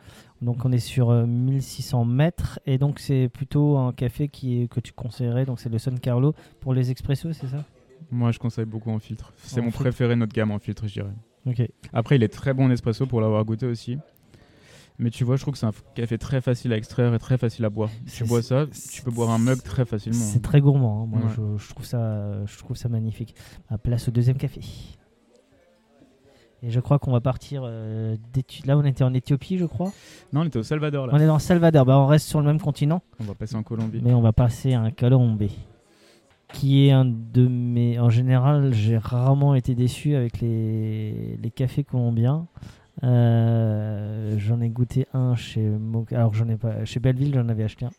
donc 0.43 0.64
on 0.64 0.72
est 0.72 0.78
sur 0.78 1.11
euh, 1.11 1.24
1600 1.26 2.05
mètres 2.05 2.61
et 2.66 2.76
donc 2.76 2.99
c'est 2.99 3.28
plutôt 3.28 3.78
un 3.78 3.93
café 3.93 4.28
qui 4.28 4.62
est, 4.62 4.68
que 4.68 4.80
tu 4.80 4.93
conseillerais. 4.93 5.47
Donc 5.47 5.61
c'est 5.61 5.68
le 5.70 5.78
San 5.78 5.99
Carlo 5.99 6.34
pour 6.61 6.74
les 6.74 6.90
expressos, 6.90 7.32
c'est 7.32 7.47
ça? 7.49 7.64
Moi, 8.11 8.30
je 8.32 8.38
conseille 8.38 8.64
beaucoup 8.66 8.90
en 8.90 8.99
filtre. 8.99 9.32
C'est 9.43 9.61
mon 9.61 9.68
filtre. 9.68 9.78
préféré 9.80 10.11
de 10.11 10.14
notre 10.16 10.34
gamme 10.34 10.51
en 10.51 10.59
filtre, 10.59 10.86
je 10.86 10.93
dirais. 10.95 11.12
Ok. 11.47 11.62
Après, 11.93 12.16
il 12.16 12.22
est 12.22 12.28
très 12.28 12.53
bon 12.53 12.66
en 12.66 12.70
espresso 12.70 13.07
pour 13.07 13.20
l'avoir 13.20 13.45
goûté 13.45 13.64
aussi. 13.66 13.97
Mais 14.99 15.09
tu 15.11 15.24
vois, 15.24 15.36
je 15.36 15.43
trouve 15.43 15.53
que 15.55 15.59
c'est 15.59 15.66
un 15.66 15.72
café 15.95 16.18
très 16.18 16.40
facile 16.40 16.72
à 16.72 16.76
extraire 16.76 17.14
et 17.14 17.18
très 17.18 17.38
facile 17.38 17.64
à 17.64 17.70
boire. 17.70 17.88
Tu 18.12 18.24
bois 18.24 18.43
ça, 18.43 18.66
tu 18.93 19.03
peux 19.03 19.11
boire 19.11 19.30
un 19.30 19.38
mug 19.38 19.62
très 19.62 19.84
facilement. 19.86 20.18
C'est 20.18 20.43
très 20.43 20.61
gourmand. 20.61 21.03
hein. 21.05 21.07
Moi, 21.07 21.20
Ouais. 21.20 21.32
je, 21.59 21.64
je 21.64 21.68
trouve 21.70 21.86
ça, 21.86 22.45
je 22.45 22.59
trouve 22.59 22.76
ça 22.76 22.88
magnifique. 22.88 23.34
À 23.70 23.78
place 23.78 24.09
au 24.09 24.11
deuxième 24.11 24.36
café. 24.36 24.61
Et 26.64 26.70
je 26.70 26.78
crois 26.80 26.98
qu'on 27.00 27.10
va 27.12 27.20
partir. 27.20 27.62
euh, 27.64 28.16
là, 28.66 28.78
on 28.78 28.84
était 28.84 29.02
en 29.04 29.12
Éthiopie, 29.14 29.58
je 29.58 29.64
crois. 29.66 29.90
Non, 30.32 30.42
on 30.42 30.44
était 30.44 30.58
au 30.58 30.62
Salvador 30.62 31.06
là. 31.08 31.12
On 31.14 31.18
est 31.18 31.26
dans 31.26 31.38
Salvador. 31.40 31.84
Bah, 31.84 31.98
on 31.98 32.06
reste 32.06 32.28
sur 32.28 32.40
le 32.40 32.46
même 32.46 32.60
continent. 32.60 33.02
On 33.20 33.24
va 33.24 33.34
passer 33.34 33.56
en 33.56 33.62
Colombie. 33.64 34.00
Mais 34.02 34.14
on 34.14 34.20
va 34.20 34.32
passer 34.32 34.74
à 34.74 34.80
un 34.80 34.90
Colombé, 34.92 35.50
qui 36.52 36.86
est 36.86 36.92
un 36.92 37.04
de 37.04 37.48
mes. 37.48 37.98
En 37.98 38.10
général, 38.10 38.72
j'ai 38.72 38.96
rarement 38.96 39.54
été 39.56 39.74
déçu 39.74 40.14
avec 40.14 40.40
les, 40.40 41.36
les 41.42 41.50
cafés 41.50 41.82
colombiens. 41.82 42.46
Euh, 43.04 44.34
j'en 44.38 44.60
ai 44.60 44.68
goûté 44.68 45.06
un 45.14 45.34
chez 45.34 45.62
Mo- 45.62 46.06
alors 46.12 46.34
j'en 46.34 46.48
ai 46.48 46.56
pas 46.56 46.84
chez 46.84 47.00
Belleville, 47.00 47.32
j'en 47.34 47.48
avais 47.48 47.64
acheté 47.64 47.86
un 47.86 47.90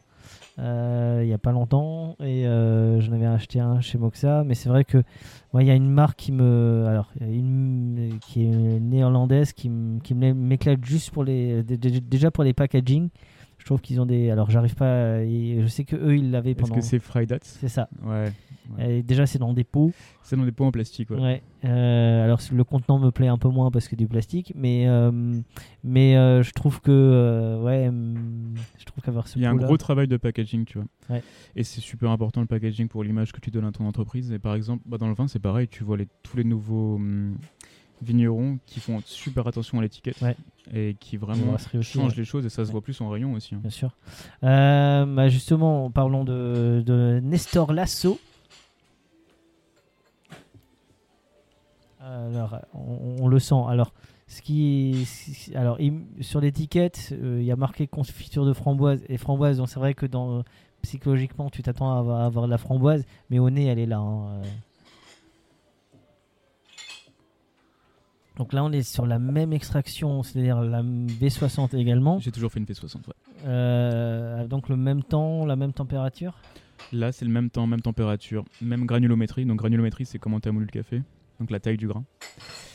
il 0.58 1.28
y 1.28 1.34
a 1.34 1.38
pas 1.38 1.52
longtemps 1.52 2.16
et 2.20 2.46
euh, 2.48 3.02
j'en 3.02 3.14
avais 3.14 3.26
acheté 3.26 3.60
un 3.60 3.82
chez 3.82 3.98
Moxa. 3.98 4.44
Mais 4.44 4.56
c'est 4.56 4.70
vrai 4.70 4.84
que 4.84 5.02
moi, 5.52 5.64
il 5.64 5.68
y 5.68 5.72
a 5.72 5.76
une 5.76 5.90
marque 5.90 6.18
qui 6.20 6.32
me, 6.32 6.86
alors 6.88 7.12
une 7.22 8.18
qui 8.22 8.46
est 8.46 8.80
néerlandaise 8.80 9.54
qui 9.54 9.70
m'éclate 9.70 10.84
juste 10.86 11.12
pour 11.12 11.24
les 11.24 11.64
dé- 11.64 11.78
dé- 11.78 12.02
déjà 12.02 12.32
pour 12.32 12.44
les 12.44 12.54
packaging. 12.54 13.10
Je 13.64 13.68
trouve 13.68 13.80
qu'ils 13.80 14.02
ont 14.02 14.06
des. 14.06 14.30
Alors, 14.30 14.52
j'arrive 14.52 14.76
pas. 14.76 15.20
à- 15.20 15.24
Je 15.24 15.66
sais 15.70 15.86
que 15.86 15.96
eux, 15.96 16.18
ils 16.18 16.32
l'avaient 16.32 16.52
Est-ce 16.52 16.60
pendant. 16.60 16.76
que 16.76 16.82
c'est 16.82 17.00
Fried 17.00 17.32
Hats 17.32 17.38
C'est 17.44 17.70
ça. 17.70 17.88
Ouais. 18.04 18.30
Et 18.78 19.04
déjà, 19.04 19.26
c'est 19.26 19.40
dans 19.40 19.54
des 19.54 19.64
pots. 19.64 19.94
C'est 20.22 20.36
dans 20.36 20.44
des 20.44 20.52
pots 20.52 20.66
en 20.66 20.72
plastique. 20.72 21.10
Ouais. 21.12 21.18
Ouais. 21.22 21.42
Euh, 21.64 22.26
alors, 22.26 22.42
le 22.52 22.64
contenant 22.66 23.00
me 23.00 23.10
plaît 23.12 23.30
un 23.30 23.38
peu 23.38 23.48
moins 23.48 23.72
parce 23.72 23.88
que 23.88 23.96
du 23.96 24.06
plastique, 24.06 24.52
mais 24.54 24.86
euh, 24.90 25.40
mais 25.82 26.18
euh, 26.18 26.44
je 26.44 26.52
trouve 26.52 26.82
que 26.82 27.58
ouais, 27.64 27.88
hum, 27.88 28.54
je 28.78 28.84
trouve 28.84 29.02
qu'avoir 29.02 29.30
ce 29.30 29.40
Il 29.40 29.44
y 29.44 29.46
a 29.46 29.52
un 29.52 29.56
gros 29.56 29.78
travail 29.78 30.10
de 30.10 30.18
packaging, 30.18 30.66
tu 30.66 30.80
vois. 30.80 30.88
Ouais. 31.10 31.24
Et 31.56 31.64
c'est 31.64 31.80
super 31.80 32.12
important 32.12 32.42
le 32.42 32.48
packaging 32.48 32.90
pour 32.90 33.02
l'image 33.02 33.32
que 33.32 33.40
tu 33.40 33.50
donnes 33.50 33.64
à 33.66 33.72
ton 33.72 33.86
entreprise. 33.88 34.30
Et 34.34 34.40
par 34.40 34.56
exemple, 34.56 34.84
bah, 34.86 34.98
dans 34.98 35.08
le 35.08 35.14
vin, 35.16 35.30
c'est 35.30 35.40
pareil. 35.40 35.70
Tu 35.70 35.86
vois 35.86 35.96
les, 35.96 36.10
tous 36.24 36.36
les 36.36 36.44
nouveaux 36.44 36.96
hum, 36.96 37.38
vignerons 38.04 38.60
qui 38.66 38.80
font 38.80 39.02
super 39.06 39.48
attention 39.48 39.80
à 39.80 39.82
l'étiquette 39.82 40.22
Ouais. 40.22 40.36
et 40.74 40.96
qui 41.00 41.18
vraiment 41.18 41.58
changent 41.82 42.12
ouais. 42.12 42.18
les 42.18 42.26
choses 42.26 42.46
et 42.46 42.50
ça 42.50 42.64
se 42.66 42.72
voit 42.72 42.82
plus 42.82 43.00
en 43.02 43.10
rayon 43.10 43.34
aussi. 43.34 43.56
hein. 43.56 43.60
Bien 43.62 43.70
sûr. 43.72 43.92
Euh, 44.44 45.06
bah, 45.06 45.30
justement, 45.30 45.90
parlons 45.90 46.24
de, 46.24 46.84
de 46.86 47.20
Nestor 47.24 47.74
Lasso. 47.74 48.20
Alors, 52.02 52.60
on, 52.74 53.16
on 53.22 53.28
le 53.28 53.40
sent. 53.40 53.56
Alors, 53.70 53.94
ce 54.28 54.42
qui, 54.42 55.06
est- 55.48 55.56
alors 55.56 55.78
sur 56.22 56.42
l'étiquette, 56.42 57.14
euh, 57.14 57.38
il 57.40 57.46
y 57.46 57.52
a 57.52 57.56
marqué 57.56 57.88
confiture 57.88 58.46
de 58.46 58.54
framboise 58.54 59.02
et 59.08 59.18
framboise. 59.18 59.58
Donc 59.58 59.70
c'est 59.70 59.80
vrai 59.80 59.94
que 59.94 60.06
dans 60.06 60.44
psychologiquement, 60.82 61.50
tu 61.50 61.62
t'attends 61.64 61.96
à 61.96 62.00
avoir, 62.00 62.22
à 62.22 62.26
avoir 62.26 62.46
de 62.46 62.52
la 62.52 62.58
framboise, 62.58 63.06
mais 63.30 63.40
au 63.40 63.50
nez, 63.50 63.66
elle 63.68 63.80
est 63.80 63.86
là. 63.86 64.00
hein, 64.00 64.42
Donc 68.38 68.52
là, 68.54 68.64
on 68.64 68.72
est 68.72 68.82
sur 68.82 69.06
la 69.06 69.20
même 69.20 69.54
extraction, 69.54 70.24
c'est-à-dire 70.24 70.62
la 70.62 70.82
V60 70.82 71.76
également. 71.78 72.18
J'ai 72.20 72.32
toujours 72.32 72.52
fait 72.52 72.60
une 72.60 72.66
V60. 72.66 72.96
ouais. 73.08 73.14
Euh, 73.46 74.48
donc 74.48 74.70
le 74.70 74.76
même 74.76 75.04
temps, 75.04 75.46
la 75.46 75.56
même 75.56 75.74
température? 75.74 76.36
Là, 76.92 77.12
c'est 77.12 77.26
le 77.26 77.32
même 77.32 77.50
temps, 77.50 77.68
même 77.68 77.82
température, 77.82 78.44
même 78.62 78.86
granulométrie. 78.86 79.46
Donc, 79.46 79.58
granulométrie, 79.60 80.06
c'est 80.06 80.20
comment 80.20 80.40
tu 80.40 80.50
as 80.50 80.52
moulu 80.52 80.66
le 80.66 80.72
café. 80.72 81.02
Donc, 81.40 81.50
la 81.52 81.60
taille 81.60 81.78
du 81.78 81.88
grain. 81.88 82.04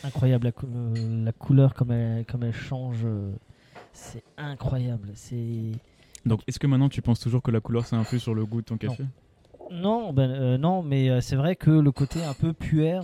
Incroyable 0.05 0.45
la, 0.47 0.53
cou- 0.53 0.67
euh, 0.75 1.25
la 1.25 1.33
couleur 1.33 1.75
comme 1.75 1.91
elle, 1.91 2.25
comme 2.25 2.43
elle 2.45 2.55
change. 2.55 3.01
euh, 3.05 3.33
C'est 3.93 4.23
incroyable. 4.39 5.11
C'est 5.15 5.73
Donc, 6.25 6.41
est-ce 6.47 6.59
que 6.59 6.67
maintenant 6.67 6.89
tu 6.89 7.03
penses 7.03 7.21
toujours 7.21 7.43
que 7.43 7.51
la 7.51 7.61
couleur 7.61 7.85
ça 7.85 7.97
influe 7.97 8.21
sur 8.21 8.35
le 8.35 8.47
goût 8.47 8.61
de 8.61 8.67
ton 8.67 8.77
café? 8.79 9.05
Non, 9.71 10.13
ben, 10.13 10.31
euh, 10.31 10.57
non, 10.59 10.83
mais 10.83 11.11
euh, 11.11 11.21
c'est 11.21 11.37
vrai 11.37 11.55
que 11.57 11.71
le 11.71 11.91
côté 11.93 12.23
un 12.25 12.33
peu 12.35 12.53
puère. 12.53 13.03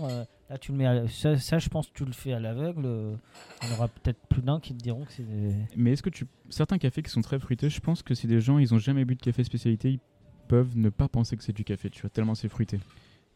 Euh, 0.50 0.52
là, 0.54 0.58
tu 0.58 0.72
le 0.72 0.78
mets. 0.78 0.86
à- 0.86 1.08
ça, 1.08 1.36
ça, 1.38 1.58
je 1.58 1.68
pense 1.68 1.88
que 1.88 1.92
tu 1.94 2.04
le 2.04 2.12
fais 2.12 2.32
à 2.32 2.40
l'aveugle. 2.40 2.82
euh, 2.86 3.14
on 3.62 3.74
aura 3.74 3.88
peut-être 3.88 4.18
plus 4.28 4.42
d'un 4.42 4.60
qui 4.60 4.74
te 4.74 4.82
diront 4.82 5.04
que 5.04 5.12
c'est. 5.12 5.22
des- 5.24 5.54
Mais 5.76 5.92
est-ce 5.92 6.02
que 6.02 6.10
tu. 6.10 6.26
Certains 6.50 6.78
cafés 6.78 7.02
qui 7.02 7.10
sont 7.10 7.22
très 7.22 7.38
fruités, 7.38 7.68
je 7.70 7.80
pense 7.80 8.02
que 8.02 8.14
si 8.14 8.26
des 8.26 8.40
gens 8.40 8.58
ils 8.58 8.72
ont 8.74 8.78
jamais 8.78 9.04
bu 9.04 9.14
de 9.16 9.22
café 9.22 9.42
spécialité, 9.44 9.90
ils 9.92 10.00
peuvent 10.48 10.76
ne 10.76 10.90
pas 10.90 11.08
penser 11.08 11.36
que 11.36 11.42
c'est 11.44 11.52
du 11.56 11.64
café, 11.64 11.88
tu 11.90 12.00
vois, 12.02 12.10
tellement 12.10 12.34
c'est 12.34 12.48
fruité. 12.48 12.78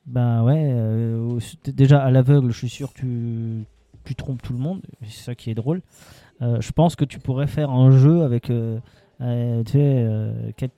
Ben 0.07 0.43
ouais. 0.43 0.71
euh, 0.73 1.39
déjà 1.67 2.03
à 2.03 2.11
l'aveugle, 2.11 2.51
je 2.53 2.59
suis 2.59 2.69
sûr 2.69 2.93
que 2.93 3.01
tu, 3.01 3.65
tu 4.05 4.15
trompes 4.15 4.41
tout 4.43 4.53
le 4.55 4.59
monde. 4.59 4.81
C'est 5.03 5.23
ça 5.25 5.35
qui 5.35 5.51
est 5.51 5.55
drôle. 5.55 5.83
Euh, 6.41 6.61
je 6.61 6.73
pense 6.73 6.97
que 6.97 7.05
tu 7.05 7.19
pourrais 7.19 7.47
faire 7.47 7.71
un 7.71 7.91
jeu 7.91 8.23
avec 8.23 8.49
euh, 8.51 8.79
euh, 9.21 9.63
tu 9.65 9.73
sais, 9.73 9.79
euh, 9.83 10.51
quatre, 10.57 10.75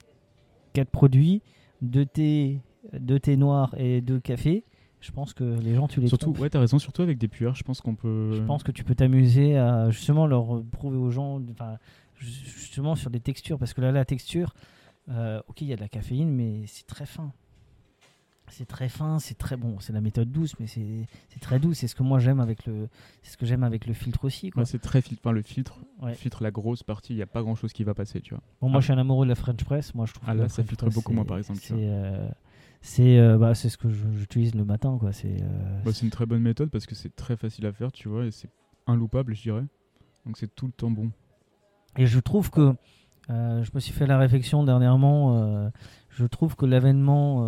quatre 0.73 0.89
produits, 0.89 1.41
deux 1.81 2.05
thés, 2.05 2.59
deux 2.93 3.19
thés 3.19 3.37
noirs 3.37 3.73
et 3.77 4.01
deux 4.01 4.19
cafés. 4.19 4.63
Je 5.01 5.11
pense 5.11 5.33
que 5.33 5.43
les 5.59 5.73
gens, 5.75 5.87
tu 5.87 5.99
les 5.99 6.07
Surtout, 6.07 6.27
trompes. 6.27 6.39
ouais, 6.39 6.49
t'as 6.49 6.59
raison, 6.59 6.77
surtout 6.79 7.01
avec 7.01 7.17
des 7.17 7.27
pueurs, 7.27 7.55
je 7.55 7.63
pense 7.63 7.81
qu'on 7.81 7.95
peut. 7.95 8.33
Je 8.35 8.41
pense 8.43 8.61
que 8.63 8.71
tu 8.71 8.83
peux 8.83 8.95
t'amuser 8.95 9.57
à 9.57 9.89
justement 9.89 10.27
leur 10.27 10.63
prouver 10.71 10.97
aux 10.97 11.09
gens, 11.09 11.41
enfin, 11.51 11.77
justement 12.15 12.95
sur 12.95 13.09
des 13.09 13.19
textures, 13.19 13.57
parce 13.57 13.73
que 13.73 13.81
là, 13.81 13.91
la 13.91 14.05
texture, 14.05 14.53
euh, 15.09 15.41
ok, 15.47 15.61
il 15.61 15.67
y 15.67 15.73
a 15.73 15.75
de 15.75 15.81
la 15.81 15.89
caféine, 15.89 16.29
mais 16.29 16.63
c'est 16.67 16.85
très 16.85 17.05
fin. 17.07 17.33
c'est 18.49 18.67
très 18.67 18.89
fin, 18.89 19.17
c'est 19.17 19.37
très 19.37 19.55
bon, 19.55 19.79
c'est 19.79 19.93
la 19.93 20.01
méthode 20.01 20.29
douce, 20.29 20.53
mais 20.59 20.67
c'est 20.67 21.07
très 21.39 21.57
doux. 21.57 21.73
C'est 21.73 21.87
ce 21.87 21.95
que 21.95 22.03
moi 22.03 22.19
j'aime 22.19 22.41
avec 22.41 22.65
le, 22.65 22.89
c'est 23.23 23.31
ce 23.31 23.37
que 23.37 23.45
j'aime 23.45 23.63
avec 23.63 23.87
le 23.87 23.93
filtre 23.93 24.25
aussi. 24.25 24.51
Ouais, 24.57 24.65
c'est 24.65 24.77
très 24.79 25.01
filtre. 25.01 25.21
Enfin, 25.23 25.31
le 25.31 25.41
filtre, 25.41 25.79
Ouais. 26.01 26.13
filtre 26.15 26.43
la 26.43 26.51
grosse 26.51 26.83
partie, 26.83 27.13
il 27.13 27.15
n'y 27.15 27.21
a 27.21 27.27
pas 27.27 27.41
grand 27.43 27.55
chose 27.55 27.71
qui 27.71 27.83
va 27.85 27.93
passer, 27.93 28.19
tu 28.19 28.33
vois. 28.33 28.43
Bon, 28.59 28.67
moi 28.67 28.79
Ah. 28.79 28.81
je 28.81 28.85
suis 28.85 28.93
un 28.93 28.97
amoureux 28.97 29.25
de 29.25 29.29
la 29.29 29.35
French 29.35 29.63
Press. 29.63 29.95
Moi 29.95 30.05
je 30.05 30.13
trouve 30.13 30.25
Ah, 30.29 30.33
que 30.33 30.39
là, 30.39 30.49
ça 30.49 30.63
filtre 30.65 30.89
beaucoup 30.89 31.13
moins, 31.13 31.23
par 31.23 31.37
exemple, 31.37 31.59
C'est 31.63 31.73
euh, 31.77 32.27
c'est 32.81 33.19
euh, 33.19 33.37
bah, 33.37 33.53
c'est 33.55 33.69
ce 33.69 33.77
que 33.77 33.89
j'utilise 33.89 34.55
le 34.55 34.65
matin, 34.65 34.97
quoi. 34.99 35.13
C'est 35.13 35.41
euh, 35.41 35.81
Bah, 35.85 35.91
c'est 35.93 36.03
une 36.03 36.11
très 36.11 36.25
bonne 36.25 36.41
méthode 36.41 36.69
parce 36.69 36.85
que 36.85 36.95
c'est 36.95 37.15
très 37.15 37.37
facile 37.37 37.65
à 37.65 37.71
faire, 37.71 37.91
tu 37.91 38.09
vois, 38.09 38.25
et 38.25 38.31
c'est 38.31 38.49
inloupable, 38.87 39.35
je 39.35 39.41
dirais. 39.43 39.63
Donc 40.25 40.37
c'est 40.37 40.53
tout 40.53 40.65
le 40.65 40.73
temps 40.73 40.91
bon. 40.91 41.11
Et 41.97 42.07
je 42.07 42.19
trouve 42.19 42.49
que, 42.49 42.73
euh, 43.29 43.63
je 43.63 43.71
me 43.73 43.79
suis 43.79 43.93
fait 43.93 44.07
la 44.07 44.17
réflexion 44.17 44.63
dernièrement, 44.63 45.37
euh, 45.37 45.69
je 46.09 46.25
trouve 46.25 46.55
que 46.55 46.65
l'avènement 46.65 47.43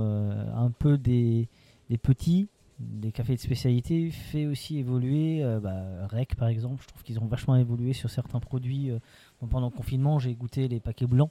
un 0.55 0.71
peu 0.71 0.97
des, 0.97 1.49
des 1.89 1.97
petits, 1.97 2.47
des 2.79 3.11
cafés 3.11 3.35
de 3.35 3.39
spécialité, 3.39 4.09
fait 4.11 4.45
aussi 4.45 4.77
évoluer, 4.79 5.43
euh, 5.43 5.59
bah, 5.59 6.07
REC 6.07 6.35
par 6.35 6.47
exemple, 6.47 6.81
je 6.81 6.87
trouve 6.87 7.03
qu'ils 7.03 7.19
ont 7.19 7.25
vachement 7.27 7.55
évolué 7.55 7.93
sur 7.93 8.09
certains 8.09 8.39
produits. 8.39 8.89
euh. 8.91 8.99
Bon, 9.41 9.47
pendant 9.47 9.67
le 9.67 9.75
confinement, 9.75 10.19
j'ai 10.19 10.33
goûté 10.35 10.67
les 10.67 10.79
paquets 10.79 11.05
blancs 11.07 11.29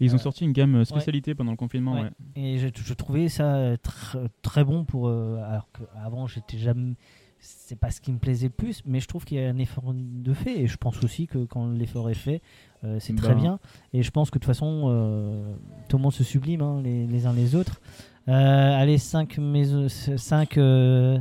Et 0.00 0.04
ils 0.06 0.12
ont 0.12 0.16
Euh, 0.16 0.18
sorti 0.18 0.44
une 0.44 0.52
gamme 0.52 0.84
spécialité 0.84 1.34
pendant 1.34 1.50
le 1.52 1.56
confinement, 1.56 1.92
Ouais. 1.94 2.02
ouais. 2.02 2.10
et 2.36 2.58
je, 2.58 2.68
je 2.74 2.94
trouvais 2.94 3.28
ça 3.28 3.74
tr- 3.76 4.26
très 4.42 4.64
bon 4.64 4.84
pour. 4.84 5.08
alors 5.08 5.68
qu'avant, 5.72 6.26
j'étais 6.26 6.58
jamais. 6.58 6.94
C'est 7.44 7.74
pas 7.74 7.90
ce 7.90 8.00
qui 8.00 8.12
me 8.12 8.18
plaisait 8.18 8.46
le 8.46 8.52
plus, 8.52 8.82
mais 8.86 9.00
je 9.00 9.08
trouve 9.08 9.24
qu'il 9.24 9.36
y 9.36 9.44
a 9.44 9.48
un 9.48 9.58
effort 9.58 9.92
de 9.96 10.32
fait 10.32 10.60
et 10.60 10.68
je 10.68 10.76
pense 10.76 11.02
aussi 11.02 11.26
que 11.26 11.44
quand 11.44 11.66
l'effort 11.70 12.08
est 12.08 12.14
fait, 12.14 12.40
euh, 12.84 13.00
c'est 13.00 13.16
très 13.16 13.34
Ben. 13.34 13.40
bien. 13.40 13.58
Et 13.92 14.04
je 14.04 14.10
pense 14.12 14.30
que 14.30 14.38
de 14.38 14.44
toute 14.44 14.46
façon, 14.46 14.84
euh, 14.86 15.52
tout 15.88 15.96
le 15.96 16.02
monde 16.04 16.12
se 16.12 16.22
sublime 16.22 16.60
hein, 16.60 16.80
les, 16.84 17.04
les 17.08 17.26
uns 17.26 17.32
les 17.32 17.56
autres. 17.56 17.80
Euh, 18.28 18.80
allez, 18.80 18.98
5 18.98 19.38
cinq, 20.16 20.56
euh, 20.58 21.18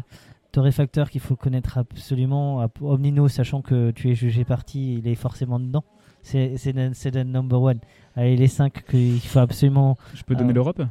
torréfacteurs 0.52 1.10
qu'il 1.10 1.22
faut 1.22 1.36
connaître 1.36 1.78
absolument. 1.78 2.66
Omnino, 2.82 3.28
sachant 3.28 3.62
que 3.62 3.91
tu 3.91 4.10
es 4.10 4.16
jugé 4.16 4.43
parti, 4.45 4.95
il 4.97 5.08
est 5.08 5.16
forcément 5.16 5.60
dedans. 5.60 5.84
C'est 6.22 6.54
le 6.74 7.24
number 7.24 7.62
one. 7.62 7.80
Allez, 8.16 8.36
les 8.36 8.47
5 8.47 8.86
qu'il 8.86 9.20
faut 9.22 9.39
absolument. 9.39 9.97
Je 10.14 10.24
peux 10.24 10.36
donner 10.36 10.52
Ah. 10.52 10.56
l'Europe? 10.56 10.82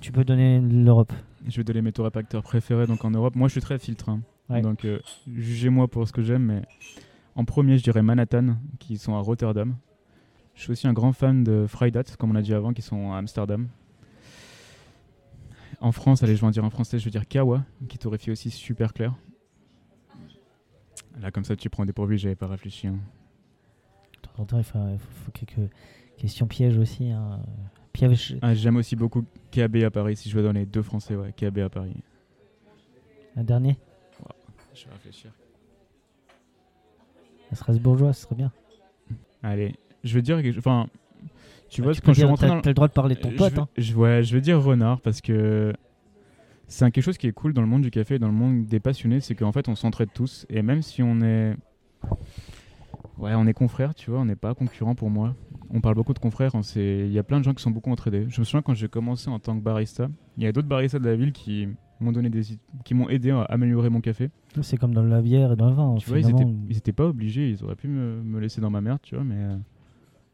Tu 0.00 0.12
peux 0.12 0.24
donner 0.24 0.60
l'Europe. 0.60 1.12
Je 1.46 1.56
vais 1.56 1.64
donner 1.64 1.80
mes 1.82 1.92
torréfacteurs 1.92 2.42
préférés 2.42 2.86
donc 2.86 3.04
en 3.04 3.10
Europe. 3.10 3.34
Moi, 3.36 3.48
je 3.48 3.52
suis 3.52 3.60
très 3.62 3.78
filtre. 3.78 4.10
hein. 4.10 4.20
Ouais. 4.50 4.60
Donc, 4.60 4.84
euh, 4.84 4.98
jugez-moi 5.26 5.88
pour 5.88 6.06
ce 6.06 6.12
que 6.12 6.20
j'aime. 6.22 6.42
Mais 6.42 6.62
en 7.36 7.46
premier, 7.46 7.78
je 7.78 7.82
dirais 7.84 8.02
Manhattan, 8.02 8.56
qui 8.78 8.98
sont 8.98 9.14
à 9.14 9.20
Rotterdam. 9.20 9.74
Je 10.54 10.62
suis 10.62 10.72
aussi 10.72 10.86
un 10.86 10.92
grand 10.92 11.12
fan 11.12 11.42
de 11.42 11.64
Freidat, 11.66 12.02
comme 12.18 12.30
on 12.32 12.34
a 12.34 12.42
dit 12.42 12.52
avant, 12.52 12.72
qui 12.74 12.82
sont 12.82 13.12
à 13.12 13.16
Amsterdam. 13.16 13.68
En 15.80 15.92
France, 15.92 16.22
allez, 16.22 16.36
je 16.36 16.40
vais 16.40 16.46
en 16.46 16.50
dire 16.50 16.64
en 16.64 16.70
français, 16.70 16.98
je 16.98 17.04
veux 17.04 17.10
dire 17.10 17.26
Kawa, 17.28 17.64
qui 17.88 17.98
torréfie 17.98 18.30
aussi 18.30 18.50
super 18.50 18.92
clair. 18.92 19.14
Là, 21.20 21.30
comme 21.30 21.44
ça, 21.44 21.54
tu 21.56 21.70
prends 21.70 21.84
des 21.84 21.92
pourvus, 21.92 22.18
j'avais 22.18 22.34
pas 22.36 22.46
réfléchi. 22.48 22.86
hein. 22.88 22.98
De 24.38 24.44
temps 24.44 24.58
il 24.58 24.64
faut, 24.64 25.30
quelques 25.32 25.70
questions 26.16 26.46
pièges 26.46 26.76
aussi. 26.78 27.10
hein. 27.10 27.40
Piège 27.92 28.36
Ah, 28.42 28.54
J'aime 28.54 28.76
aussi 28.76 28.96
beaucoup 28.96 29.24
KB 29.52 29.76
à 29.84 29.90
Paris, 29.90 30.16
si 30.16 30.28
je 30.28 30.36
veux 30.36 30.42
donner 30.42 30.66
deux 30.66 30.82
français, 30.82 31.14
ouais, 31.14 31.32
KB 31.32 31.58
à 31.58 31.68
Paris. 31.68 31.94
un 33.36 33.44
dernier 33.44 33.78
Je 34.74 34.86
vais 34.86 34.92
réfléchir. 34.92 35.30
Un 37.52 37.54
Strasbourgeois, 37.54 38.12
ce 38.12 38.22
serait 38.22 38.34
bien. 38.34 38.50
Allez, 39.42 39.76
je 40.02 40.14
veux 40.16 40.22
dire, 40.22 40.40
enfin, 40.58 40.88
tu 41.74 41.82
vois, 41.82 41.92
tu 41.94 42.00
quand 42.00 42.06
peux 42.06 42.12
je 42.12 42.18
suis 42.18 42.22
dire, 42.22 42.28
rentré 42.28 42.48
t'as, 42.48 42.54
dans 42.54 42.60
t'as 42.60 42.70
le 42.70 42.74
droit 42.74 42.88
de 42.88 42.92
parler 42.92 43.14
de 43.14 43.20
ton 43.20 43.30
Euh, 43.30 43.36
pote. 43.36 43.50
je, 43.50 43.54
veux- 43.56 43.60
hein. 43.62 43.68
je- 43.76 43.94
ouais, 43.94 44.22
je 44.22 44.34
veux 44.34 44.40
dire 44.40 44.62
renard 44.62 45.00
parce 45.00 45.20
que 45.20 45.72
c'est 46.66 46.90
quelque 46.90 47.04
chose 47.04 47.18
qui 47.18 47.26
est 47.26 47.32
cool 47.32 47.52
dans 47.52 47.60
le 47.62 47.68
monde 47.68 47.82
du 47.82 47.90
café, 47.90 48.14
et 48.14 48.18
dans 48.18 48.26
le 48.28 48.32
monde 48.34 48.64
des 48.66 48.80
passionnés, 48.80 49.20
c'est 49.20 49.34
qu'en 49.34 49.52
fait 49.52 49.68
on 49.68 49.74
s'entraide 49.74 50.08
tous 50.14 50.46
et 50.48 50.62
même 50.62 50.80
si 50.82 51.02
on 51.02 51.20
est, 51.20 51.54
ouais, 53.18 53.34
on 53.34 53.46
est 53.46 53.52
confrères, 53.54 53.94
tu 53.94 54.10
vois, 54.10 54.20
on 54.20 54.24
n'est 54.24 54.36
pas 54.36 54.54
concurrents 54.54 54.94
pour 54.94 55.10
moi. 55.10 55.34
On 55.70 55.80
parle 55.80 55.94
beaucoup 55.96 56.14
de 56.14 56.18
confrères, 56.18 56.54
on 56.54 56.62
sait- 56.62 57.06
il 57.06 57.12
y 57.12 57.18
a 57.18 57.22
plein 57.22 57.38
de 57.38 57.44
gens 57.44 57.52
qui 57.54 57.62
sont 57.62 57.70
beaucoup 57.70 57.90
entraidés. 57.90 58.26
Je 58.28 58.40
me 58.40 58.44
souviens 58.44 58.62
quand 58.62 58.74
j'ai 58.74 58.88
commencé 58.88 59.28
en 59.28 59.38
tant 59.38 59.56
que 59.56 59.62
barista, 59.62 60.08
il 60.36 60.44
y 60.44 60.46
a 60.46 60.52
d'autres 60.52 60.68
baristas 60.68 60.98
de 60.98 61.04
la 61.06 61.16
ville 61.16 61.32
qui 61.32 61.68
m'ont 62.00 62.12
donné 62.12 62.28
des, 62.30 62.42
qui 62.84 62.94
m'ont 62.94 63.08
aidé 63.08 63.30
à 63.30 63.42
améliorer 63.42 63.88
mon 63.90 64.00
café. 64.00 64.30
C'est 64.62 64.76
comme 64.76 64.94
dans 64.94 65.02
la 65.02 65.20
bière 65.20 65.52
et 65.52 65.56
dans 65.56 65.68
le 65.68 65.74
vin. 65.74 65.94
Tu 65.98 66.08
vois, 66.08 66.18
ils 66.18 66.28
étaient, 66.30 66.46
ils 66.68 66.76
étaient 66.76 66.92
pas 66.92 67.06
obligés, 67.06 67.50
ils 67.50 67.62
auraient 67.64 67.76
pu 67.76 67.88
me, 67.88 68.22
me 68.22 68.40
laisser 68.40 68.60
dans 68.60 68.70
ma 68.70 68.80
merde, 68.80 69.00
tu 69.02 69.14
vois, 69.16 69.24
mais 69.24 69.36
euh, 69.36 69.56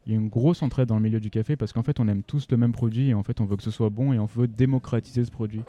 il 0.05 0.13
y 0.13 0.15
a 0.15 0.19
une 0.19 0.29
grosse 0.29 0.63
entraide 0.63 0.87
dans 0.87 0.95
le 0.95 1.01
milieu 1.01 1.19
du 1.19 1.29
café 1.29 1.55
parce 1.55 1.73
qu'en 1.73 1.83
fait, 1.83 1.99
on 1.99 2.07
aime 2.07 2.23
tous 2.23 2.47
le 2.49 2.57
même 2.57 2.71
produit 2.71 3.09
et 3.09 3.13
en 3.13 3.23
fait, 3.23 3.39
on 3.39 3.45
veut 3.45 3.55
que 3.55 3.63
ce 3.63 3.71
soit 3.71 3.89
bon 3.89 4.13
et 4.13 4.19
on 4.19 4.25
veut 4.25 4.47
démocratiser 4.47 5.23
ce 5.23 5.31
produit. 5.31 5.61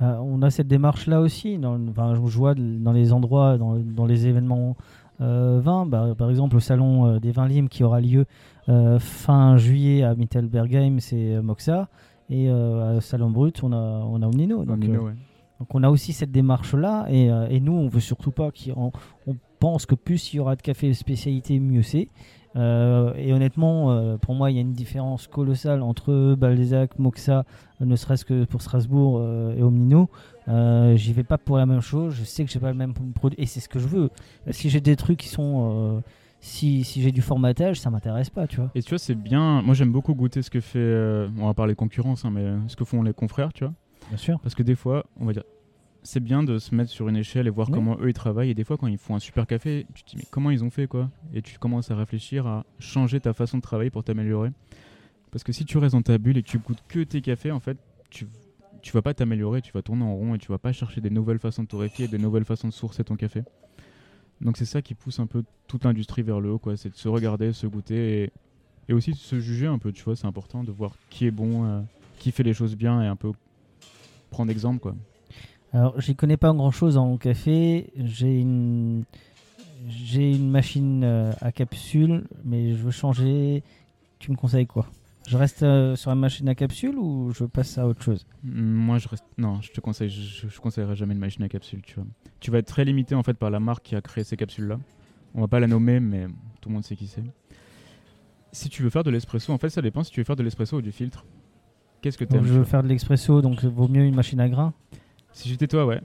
Euh, 0.00 0.16
on 0.22 0.42
a 0.42 0.50
cette 0.50 0.68
démarche-là 0.68 1.20
aussi. 1.20 1.58
Dans, 1.58 1.78
je 1.78 2.38
vois 2.38 2.54
dans 2.54 2.92
les 2.92 3.12
endroits, 3.12 3.58
dans, 3.58 3.76
dans 3.76 4.06
les 4.06 4.26
événements 4.26 4.76
euh, 5.20 5.60
vins, 5.62 5.86
bah, 5.86 6.14
par 6.16 6.30
exemple 6.30 6.56
au 6.56 6.60
salon 6.60 7.06
euh, 7.06 7.20
des 7.20 7.30
vins 7.30 7.46
limes 7.46 7.68
qui 7.68 7.84
aura 7.84 8.00
lieu 8.00 8.24
euh, 8.68 8.98
fin 8.98 9.56
juillet 9.58 10.02
à 10.02 10.14
Mittelbergheim, 10.14 10.98
c'est 11.00 11.40
Moxa. 11.42 11.88
Et 12.30 12.48
à 12.48 13.02
Salon 13.02 13.30
Brut, 13.30 13.62
on 13.62 13.72
a, 13.72 13.76
on 13.76 14.22
a 14.22 14.26
Omnino. 14.26 14.64
Donc, 14.64 14.76
Omnino, 14.76 15.02
ouais. 15.02 15.12
Donc 15.60 15.74
on 15.74 15.82
a 15.82 15.88
aussi 15.88 16.12
cette 16.12 16.32
démarche-là 16.32 17.06
et, 17.08 17.30
euh, 17.30 17.46
et 17.48 17.60
nous 17.60 17.72
on 17.72 17.88
veut 17.88 18.00
surtout 18.00 18.32
pas 18.32 18.50
qu'on 18.50 18.92
on 19.26 19.36
pense 19.60 19.86
que 19.86 19.94
plus 19.94 20.32
il 20.32 20.38
y 20.38 20.40
aura 20.40 20.56
de 20.56 20.62
café 20.62 20.92
spécialité, 20.94 21.60
mieux 21.60 21.82
c'est. 21.82 22.08
Euh, 22.56 23.12
et 23.16 23.32
honnêtement, 23.32 23.90
euh, 23.90 24.16
pour 24.16 24.34
moi, 24.34 24.50
il 24.50 24.54
y 24.54 24.58
a 24.58 24.60
une 24.60 24.72
différence 24.72 25.26
colossale 25.26 25.82
entre 25.82 26.34
Balzac, 26.34 26.98
Moxa, 26.98 27.44
euh, 27.80 27.84
ne 27.84 27.96
serait-ce 27.96 28.24
que 28.24 28.44
pour 28.44 28.62
Strasbourg 28.62 29.18
euh, 29.18 29.56
et 29.56 29.62
Omnino. 29.62 30.08
J'y 30.96 31.12
vais 31.12 31.24
pas 31.24 31.38
pour 31.38 31.56
la 31.56 31.66
même 31.66 31.80
chose. 31.80 32.14
Je 32.14 32.24
sais 32.24 32.44
que 32.44 32.50
j'ai 32.50 32.60
pas 32.60 32.70
le 32.70 32.76
même 32.76 32.94
produit 33.14 33.40
et 33.40 33.46
c'est 33.46 33.60
ce 33.60 33.68
que 33.68 33.78
je 33.78 33.88
veux. 33.88 34.10
Si 34.50 34.70
j'ai 34.70 34.80
des 34.80 34.96
trucs 34.96 35.18
qui 35.18 35.28
sont, 35.28 36.02
si, 36.40 36.84
si 36.84 37.02
j'ai 37.02 37.12
du 37.12 37.22
formatage, 37.22 37.80
ça 37.80 37.90
m'intéresse 37.90 38.30
pas, 38.30 38.46
tu 38.46 38.56
vois. 38.56 38.70
Et 38.74 38.82
tu 38.82 38.90
vois, 38.90 38.98
c'est 38.98 39.14
bien. 39.14 39.62
Moi, 39.62 39.74
j'aime 39.74 39.90
beaucoup 39.90 40.14
goûter 40.14 40.42
ce 40.42 40.50
que 40.50 40.60
fait. 40.60 41.28
on 41.40 41.46
va 41.46 41.54
parler 41.54 41.74
concurrence, 41.74 42.24
hein, 42.24 42.30
mais 42.30 42.44
ce 42.68 42.76
que 42.76 42.84
font 42.84 43.02
les 43.02 43.14
confrères, 43.14 43.52
tu 43.52 43.64
vois. 43.64 43.72
Bien 44.08 44.18
sûr. 44.18 44.38
Parce 44.40 44.54
que 44.54 44.62
des 44.62 44.74
fois, 44.74 45.06
on 45.18 45.24
va 45.24 45.32
dire. 45.32 45.44
C'est 46.06 46.20
bien 46.20 46.42
de 46.42 46.58
se 46.58 46.74
mettre 46.74 46.90
sur 46.90 47.08
une 47.08 47.16
échelle 47.16 47.46
et 47.46 47.50
voir 47.50 47.70
comment 47.70 47.96
eux 47.98 48.10
ils 48.10 48.14
travaillent. 48.14 48.50
Et 48.50 48.54
des 48.54 48.62
fois, 48.62 48.76
quand 48.76 48.86
ils 48.88 48.98
font 48.98 49.16
un 49.16 49.18
super 49.18 49.46
café, 49.46 49.86
tu 49.94 50.04
te 50.04 50.10
dis, 50.10 50.16
mais 50.18 50.24
comment 50.30 50.50
ils 50.50 50.62
ont 50.62 50.68
fait 50.68 50.86
quoi? 50.86 51.10
Et 51.32 51.40
tu 51.40 51.58
commences 51.58 51.90
à 51.90 51.96
réfléchir 51.96 52.46
à 52.46 52.66
changer 52.78 53.20
ta 53.20 53.32
façon 53.32 53.56
de 53.56 53.62
travailler 53.62 53.88
pour 53.88 54.04
t'améliorer. 54.04 54.50
Parce 55.32 55.42
que 55.44 55.52
si 55.52 55.64
tu 55.64 55.78
restes 55.78 55.94
dans 55.94 56.02
ta 56.02 56.18
bulle 56.18 56.36
et 56.36 56.42
que 56.42 56.48
tu 56.48 56.58
goûtes 56.58 56.82
que 56.88 57.00
tes 57.00 57.22
cafés, 57.22 57.50
en 57.50 57.58
fait, 57.58 57.78
tu, 58.10 58.28
tu 58.82 58.92
vas 58.92 59.00
pas 59.00 59.14
t'améliorer, 59.14 59.62
tu 59.62 59.72
vas 59.72 59.80
tourner 59.80 60.04
en 60.04 60.14
rond 60.14 60.34
et 60.34 60.38
tu 60.38 60.48
vas 60.48 60.58
pas 60.58 60.72
chercher 60.72 61.00
des 61.00 61.08
nouvelles 61.08 61.38
façons 61.38 61.62
de 61.62 61.68
torréfier, 61.68 62.06
des 62.06 62.18
nouvelles 62.18 62.44
façons 62.44 62.68
de 62.68 62.72
sourcer 62.74 63.02
ton 63.02 63.16
café. 63.16 63.42
Donc 64.42 64.58
c'est 64.58 64.66
ça 64.66 64.82
qui 64.82 64.94
pousse 64.94 65.20
un 65.20 65.26
peu 65.26 65.42
toute 65.68 65.84
l'industrie 65.84 66.22
vers 66.22 66.38
le 66.38 66.50
haut, 66.50 66.58
quoi. 66.58 66.76
C'est 66.76 66.90
de 66.90 66.96
se 66.96 67.08
regarder, 67.08 67.54
se 67.54 67.66
goûter 67.66 68.24
et, 68.24 68.32
et 68.90 68.92
aussi 68.92 69.12
de 69.12 69.16
se 69.16 69.40
juger 69.40 69.68
un 69.68 69.78
peu, 69.78 69.90
tu 69.90 70.04
vois. 70.04 70.16
C'est 70.16 70.26
important 70.26 70.64
de 70.64 70.70
voir 70.70 70.96
qui 71.08 71.24
est 71.26 71.30
bon, 71.30 71.64
euh, 71.64 71.80
qui 72.18 72.30
fait 72.30 72.42
les 72.42 72.52
choses 72.52 72.76
bien 72.76 73.02
et 73.02 73.06
un 73.06 73.16
peu 73.16 73.32
prendre 74.30 74.50
exemple, 74.50 74.80
quoi. 74.80 74.94
Alors, 75.74 76.00
j'y 76.00 76.14
connais 76.14 76.36
pas 76.36 76.52
grand 76.52 76.70
chose 76.70 76.96
en 76.96 77.16
café. 77.16 77.90
J'ai 77.96 78.40
une, 78.40 79.02
j'ai 79.88 80.32
une 80.32 80.48
machine 80.48 81.02
euh, 81.02 81.32
à 81.40 81.50
capsule, 81.50 82.24
mais 82.44 82.70
je 82.70 82.76
veux 82.76 82.92
changer. 82.92 83.64
Tu 84.20 84.30
me 84.30 84.36
conseilles 84.36 84.68
quoi? 84.68 84.86
Je 85.26 85.36
reste 85.36 85.64
euh, 85.64 85.96
sur 85.96 86.10
la 86.10 86.14
machine 86.14 86.48
à 86.48 86.54
capsule 86.54 86.96
ou 86.96 87.32
je 87.32 87.44
passe 87.44 87.76
à 87.76 87.88
autre 87.88 88.02
chose? 88.02 88.24
Mm, 88.44 88.62
Moi, 88.62 88.98
je 88.98 89.08
reste. 89.08 89.24
Non, 89.36 89.60
je 89.62 89.72
te 89.72 89.80
conseille, 89.80 90.10
je, 90.10 90.46
je 90.48 90.60
conseillerais 90.60 90.94
jamais 90.94 91.14
une 91.14 91.18
machine 91.20 91.42
à 91.42 91.48
capsule, 91.48 91.82
tu 91.82 91.96
vois. 91.96 92.04
Tu 92.38 92.52
vas 92.52 92.58
être 92.58 92.68
très 92.68 92.84
limité 92.84 93.16
en 93.16 93.24
fait 93.24 93.34
par 93.34 93.50
la 93.50 93.58
marque 93.58 93.82
qui 93.84 93.96
a 93.96 94.00
créé 94.00 94.22
ces 94.22 94.36
capsules-là. 94.36 94.78
On 95.34 95.40
va 95.40 95.48
pas 95.48 95.58
la 95.58 95.66
nommer, 95.66 95.98
mais 95.98 96.26
tout 96.60 96.68
le 96.68 96.74
monde 96.74 96.84
sait 96.84 96.94
qui 96.94 97.08
c'est. 97.08 97.24
Si 98.52 98.68
tu 98.68 98.84
veux 98.84 98.90
faire 98.90 99.02
de 99.02 99.10
l'espresso, 99.10 99.52
en 99.52 99.58
fait, 99.58 99.70
ça 99.70 99.82
dépend 99.82 100.04
si 100.04 100.12
tu 100.12 100.20
veux 100.20 100.24
faire 100.24 100.36
de 100.36 100.44
l'espresso 100.44 100.76
ou 100.76 100.82
du 100.82 100.92
filtre. 100.92 101.24
Qu'est-ce 102.00 102.16
que 102.16 102.24
tu 102.24 102.34
Donc, 102.34 102.44
je 102.44 102.52
veux 102.52 102.64
faire 102.64 102.84
de 102.84 102.88
l'expresso, 102.88 103.42
donc 103.42 103.64
vaut 103.64 103.88
mieux 103.88 104.04
une 104.04 104.14
machine 104.14 104.38
à 104.38 104.48
grains? 104.48 104.72
Si 105.34 105.48
j'étais 105.48 105.66
toi, 105.66 105.84
ouais. 105.84 106.00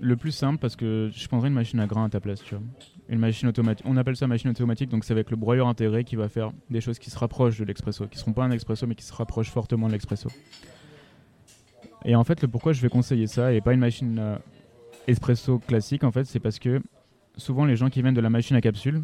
Le 0.00 0.16
plus 0.16 0.32
simple, 0.32 0.58
parce 0.58 0.74
que 0.74 1.10
je 1.14 1.28
prendrais 1.28 1.48
une 1.48 1.54
machine 1.54 1.78
à 1.78 1.86
grains 1.86 2.06
à 2.06 2.08
ta 2.08 2.20
place, 2.20 2.42
tu 2.42 2.54
vois. 2.54 2.64
Une 3.10 3.18
machine 3.18 3.48
automatique. 3.48 3.84
On 3.88 3.96
appelle 3.98 4.16
ça 4.16 4.26
machine 4.26 4.48
automatique, 4.50 4.88
donc 4.88 5.04
c'est 5.04 5.12
avec 5.12 5.30
le 5.30 5.36
broyeur 5.36 5.68
intégré 5.68 6.04
qui 6.04 6.16
va 6.16 6.28
faire 6.28 6.50
des 6.70 6.80
choses 6.80 6.98
qui 6.98 7.10
se 7.10 7.18
rapprochent 7.18 7.58
de 7.58 7.64
l'expresso, 7.64 8.06
qui 8.06 8.18
seront 8.18 8.32
pas 8.32 8.44
un 8.44 8.50
expresso, 8.50 8.86
mais 8.86 8.94
qui 8.94 9.04
se 9.04 9.12
rapprochent 9.12 9.50
fortement 9.50 9.86
de 9.86 9.92
l'expresso. 9.92 10.30
Et 12.06 12.16
en 12.16 12.24
fait, 12.24 12.40
le 12.40 12.48
pourquoi 12.48 12.72
je 12.72 12.80
vais 12.80 12.88
conseiller 12.88 13.26
ça 13.26 13.52
et 13.52 13.60
pas 13.60 13.74
une 13.74 13.80
machine 13.80 14.18
euh, 14.18 14.38
espresso 15.06 15.58
classique, 15.58 16.02
en 16.02 16.10
fait, 16.10 16.24
c'est 16.24 16.40
parce 16.40 16.58
que 16.58 16.80
souvent 17.36 17.66
les 17.66 17.76
gens 17.76 17.90
qui 17.90 18.00
viennent 18.00 18.14
de 18.14 18.20
la 18.22 18.30
machine 18.30 18.56
à 18.56 18.62
capsule, 18.62 19.02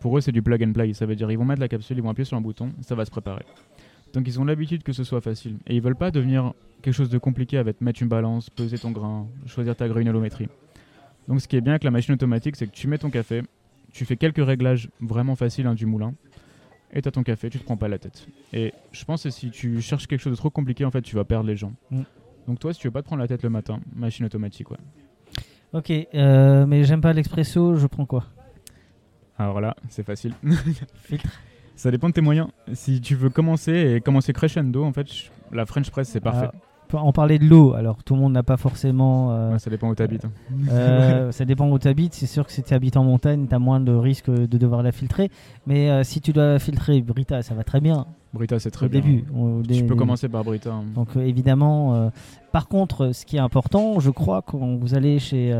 pour 0.00 0.18
eux 0.18 0.20
c'est 0.20 0.32
du 0.32 0.42
plug 0.42 0.62
and 0.62 0.72
play. 0.72 0.92
Ça 0.92 1.06
veut 1.06 1.16
dire 1.16 1.30
ils 1.30 1.38
vont 1.38 1.46
mettre 1.46 1.60
la 1.60 1.68
capsule, 1.68 1.96
ils 1.96 2.02
vont 2.02 2.10
appuyer 2.10 2.26
sur 2.26 2.36
un 2.36 2.42
bouton, 2.42 2.72
ça 2.82 2.94
va 2.94 3.06
se 3.06 3.10
préparer. 3.10 3.44
Donc 4.12 4.26
ils 4.26 4.40
ont 4.40 4.44
l'habitude 4.44 4.82
que 4.82 4.92
ce 4.92 5.04
soit 5.04 5.20
facile 5.20 5.58
et 5.66 5.74
ils 5.74 5.82
veulent 5.82 5.96
pas 5.96 6.10
devenir 6.10 6.54
quelque 6.82 6.94
chose 6.94 7.10
de 7.10 7.18
compliqué 7.18 7.58
avec 7.58 7.80
mettre 7.80 8.02
une 8.02 8.08
balance, 8.08 8.50
peser 8.50 8.78
ton 8.78 8.90
grain, 8.90 9.26
choisir 9.46 9.76
ta 9.76 9.88
granulométrie. 9.88 10.48
Donc 11.28 11.40
ce 11.40 11.48
qui 11.48 11.56
est 11.56 11.60
bien 11.60 11.72
avec 11.72 11.84
la 11.84 11.90
machine 11.90 12.14
automatique, 12.14 12.56
c'est 12.56 12.66
que 12.66 12.72
tu 12.72 12.86
mets 12.86 12.98
ton 12.98 13.10
café, 13.10 13.42
tu 13.92 14.04
fais 14.04 14.16
quelques 14.16 14.44
réglages 14.44 14.88
vraiment 15.00 15.34
faciles 15.34 15.66
hein, 15.66 15.74
du 15.74 15.86
moulin, 15.86 16.14
et 16.92 17.02
tu 17.02 17.08
as 17.08 17.10
ton 17.10 17.22
café, 17.22 17.50
tu 17.50 17.58
te 17.58 17.64
prends 17.64 17.76
pas 17.76 17.88
la 17.88 17.98
tête. 17.98 18.26
Et 18.52 18.72
je 18.92 19.04
pense 19.04 19.24
que 19.24 19.30
si 19.30 19.50
tu 19.50 19.80
cherches 19.80 20.06
quelque 20.06 20.20
chose 20.20 20.32
de 20.32 20.36
trop 20.36 20.50
compliqué, 20.50 20.84
en 20.84 20.90
fait, 20.90 21.02
tu 21.02 21.16
vas 21.16 21.24
perdre 21.24 21.46
les 21.46 21.56
gens. 21.56 21.72
Mm. 21.90 22.02
Donc 22.46 22.60
toi, 22.60 22.72
si 22.72 22.80
tu 22.80 22.86
veux 22.86 22.92
pas 22.92 23.02
te 23.02 23.06
prendre 23.06 23.20
la 23.20 23.28
tête 23.28 23.42
le 23.42 23.50
matin, 23.50 23.80
machine 23.94 24.24
automatique, 24.24 24.70
ouais. 24.70 24.78
Ok, 25.72 25.90
euh, 25.90 26.64
mais 26.64 26.84
j'aime 26.84 27.00
pas 27.00 27.12
l'expresso, 27.12 27.74
je 27.76 27.86
prends 27.86 28.06
quoi? 28.06 28.24
Alors 29.36 29.60
là, 29.60 29.76
c'est 29.88 30.04
facile. 30.04 30.32
Filtre. 30.94 31.40
Ça 31.76 31.90
dépend 31.90 32.08
de 32.08 32.14
tes 32.14 32.20
moyens. 32.22 32.48
Si 32.72 33.00
tu 33.00 33.14
veux 33.14 33.28
commencer 33.30 33.94
et 33.96 34.00
commencer 34.00 34.32
crescendo, 34.32 34.82
en 34.84 34.92
fait, 34.92 35.12
je- 35.12 35.30
la 35.54 35.66
French 35.66 35.90
press, 35.90 36.08
c'est 36.08 36.20
parfait. 36.20 36.48
Ah, 36.52 36.58
on 36.92 37.12
parlait 37.12 37.38
de 37.38 37.44
l'eau, 37.46 37.74
alors 37.74 38.02
tout 38.04 38.14
le 38.14 38.20
monde 38.20 38.32
n'a 38.32 38.42
pas 38.42 38.56
forcément. 38.56 39.32
euh, 39.32 39.52
Ouais, 39.52 39.58
ça 39.58 39.70
dépend 39.70 39.88
où 39.88 39.94
tu 39.94 40.02
habites. 40.02 40.26
euh, 40.70 41.30
ça 41.32 41.44
dépend 41.44 41.68
où 41.70 41.78
tu 41.78 41.88
habites. 41.88 42.14
C'est 42.14 42.26
sûr 42.26 42.46
que 42.46 42.52
si 42.52 42.62
tu 42.62 42.72
habites 42.74 42.96
en 42.96 43.04
montagne, 43.04 43.46
tu 43.48 43.54
as 43.54 43.58
moins 43.58 43.80
de 43.80 43.92
risques 43.92 44.30
de 44.30 44.58
devoir 44.58 44.82
la 44.82 44.92
filtrer. 44.92 45.30
Mais 45.66 45.90
euh, 45.90 46.04
si 46.04 46.20
tu 46.20 46.32
dois 46.32 46.52
la 46.54 46.58
filtrer, 46.58 47.00
Brita, 47.02 47.42
ça 47.42 47.54
va 47.54 47.64
très 47.64 47.80
bien. 47.80 48.06
Brita, 48.32 48.58
c'est 48.58 48.70
très 48.70 48.86
au 48.86 48.88
bien. 48.88 49.00
début. 49.00 49.24
au 49.34 49.62
Tu 49.62 49.84
peux 49.84 49.94
commencer 49.94 50.28
par 50.28 50.44
Brita. 50.44 50.70
hein. 50.72 50.84
Donc 50.94 51.16
évidemment, 51.16 52.10
par 52.52 52.68
contre, 52.68 53.12
ce 53.12 53.24
qui 53.24 53.36
est 53.36 53.40
important, 53.40 53.98
je 54.00 54.10
crois, 54.10 54.42
quand 54.42 54.76
vous 54.76 54.94
allez 54.94 55.18
chez, 55.18 55.52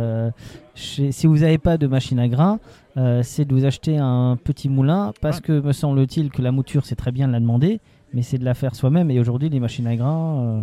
chez- 0.75 1.11
si 1.13 1.27
vous 1.27 1.39
n'avez 1.39 1.59
pas 1.59 1.79
de 1.79 1.87
machine 1.87 2.19
à 2.19 2.29
grains, 2.29 2.59
euh, 2.99 3.23
c'est 3.23 3.45
de 3.45 3.55
vous 3.55 3.65
acheter 3.65 3.97
un 3.99 4.37
petit 4.43 4.69
moulin, 4.69 5.13
parce 5.23 5.37
Ouais. 5.39 5.43
que 5.43 5.61
me 5.61 5.73
semble-t-il 5.73 6.31
que 6.31 6.43
la 6.43 6.53
mouture, 6.53 6.85
c'est 6.85 6.97
très 6.97 7.13
bien 7.13 7.29
de 7.29 7.33
la 7.33 7.41
demander, 7.41 7.81
mais 8.13 8.23
c'est 8.23 8.39
de 8.39 8.45
la 8.45 8.55
faire 8.55 8.75
soi-même. 8.75 9.11
Et 9.11 9.21
aujourd'hui, 9.21 9.49
les 9.49 9.61
machines 9.61 9.87
à 9.87 9.97
grains, 9.97 10.63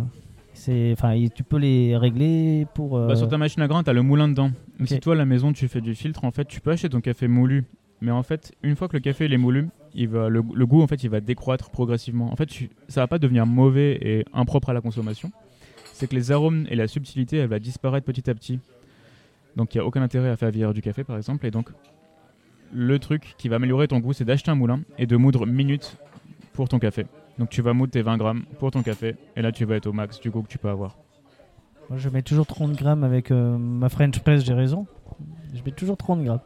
enfin, 0.92 1.26
tu 1.34 1.42
peux 1.42 1.58
les 1.58 1.96
régler 1.96 2.66
pour. 2.74 2.96
euh, 2.96 3.08
Bah, 3.08 3.16
sur 3.16 3.28
ta 3.28 3.38
machine 3.38 3.62
à 3.62 3.68
grains, 3.68 3.82
tu 3.82 3.90
as 3.90 3.92
le 3.92 4.02
moulin 4.02 4.28
dedans. 4.28 4.50
Si 4.84 5.00
toi, 5.00 5.14
à 5.14 5.16
la 5.16 5.24
maison, 5.24 5.52
tu 5.52 5.68
fais 5.68 5.80
du 5.80 5.94
filtre, 5.94 6.24
en 6.24 6.30
fait, 6.30 6.44
tu 6.46 6.60
peux 6.60 6.70
acheter 6.70 6.88
ton 6.88 7.00
café 7.00 7.28
moulu. 7.28 7.64
Mais 8.00 8.10
en 8.10 8.22
fait, 8.22 8.52
une 8.62 8.76
fois 8.76 8.88
que 8.88 8.94
le 8.96 9.00
café 9.00 9.24
il 9.24 9.32
est 9.32 9.38
moulu, 9.38 9.68
il 9.94 10.08
va, 10.08 10.28
le, 10.28 10.42
le 10.54 10.66
goût, 10.66 10.82
en 10.82 10.86
fait, 10.86 11.02
il 11.04 11.10
va 11.10 11.20
décroître 11.20 11.70
progressivement. 11.70 12.30
En 12.32 12.36
fait, 12.36 12.46
tu- 12.46 12.68
ça 12.88 13.00
va 13.00 13.06
pas 13.06 13.18
devenir 13.18 13.46
mauvais 13.46 13.98
et 14.02 14.24
impropre 14.34 14.68
à 14.70 14.72
la 14.72 14.80
consommation. 14.80 15.30
C'est 15.92 16.08
que 16.08 16.14
les 16.14 16.32
arômes 16.32 16.66
et 16.70 16.74
la 16.76 16.88
subtilité, 16.88 17.36
elle 17.38 17.48
va 17.48 17.58
disparaître 17.60 18.04
petit 18.04 18.28
à 18.28 18.34
petit. 18.34 18.58
Donc, 19.56 19.74
il 19.74 19.78
n'y 19.78 19.82
a 19.82 19.86
aucun 19.86 20.02
intérêt 20.02 20.28
à 20.28 20.36
faire 20.36 20.50
vieillir 20.50 20.74
du 20.74 20.82
café, 20.82 21.04
par 21.04 21.16
exemple. 21.16 21.46
Et 21.46 21.50
donc, 21.52 21.70
le 22.72 22.98
truc 22.98 23.34
qui 23.38 23.48
va 23.48 23.56
améliorer 23.56 23.86
ton 23.88 24.00
goût, 24.00 24.12
c'est 24.12 24.24
d'acheter 24.24 24.50
un 24.50 24.56
moulin 24.56 24.80
et 24.98 25.06
de 25.06 25.16
moudre 25.16 25.46
minutes 25.46 25.96
pour 26.52 26.68
ton 26.68 26.78
café. 26.80 27.06
Donc, 27.38 27.48
tu 27.50 27.62
vas 27.62 27.72
moudre 27.72 27.92
tes 27.92 28.02
20 28.02 28.16
grammes 28.16 28.44
pour 28.58 28.70
ton 28.70 28.82
café. 28.82 29.16
Et 29.36 29.42
là, 29.42 29.50
tu 29.52 29.64
vas 29.64 29.74
être 29.76 29.86
au 29.86 29.92
max 29.92 30.20
du 30.20 30.30
goût 30.30 30.42
que 30.42 30.48
tu 30.48 30.58
peux 30.58 30.68
avoir. 30.68 30.96
Moi, 31.90 31.98
je 31.98 32.08
mets 32.08 32.22
toujours 32.22 32.46
30 32.46 32.72
grammes 32.72 33.04
avec 33.04 33.30
euh, 33.30 33.58
ma 33.58 33.88
French 33.88 34.18
Press, 34.20 34.44
j'ai 34.44 34.54
raison. 34.54 34.86
Je 35.52 35.60
mets 35.64 35.70
toujours 35.72 35.96
30 35.96 36.22
grammes. 36.24 36.40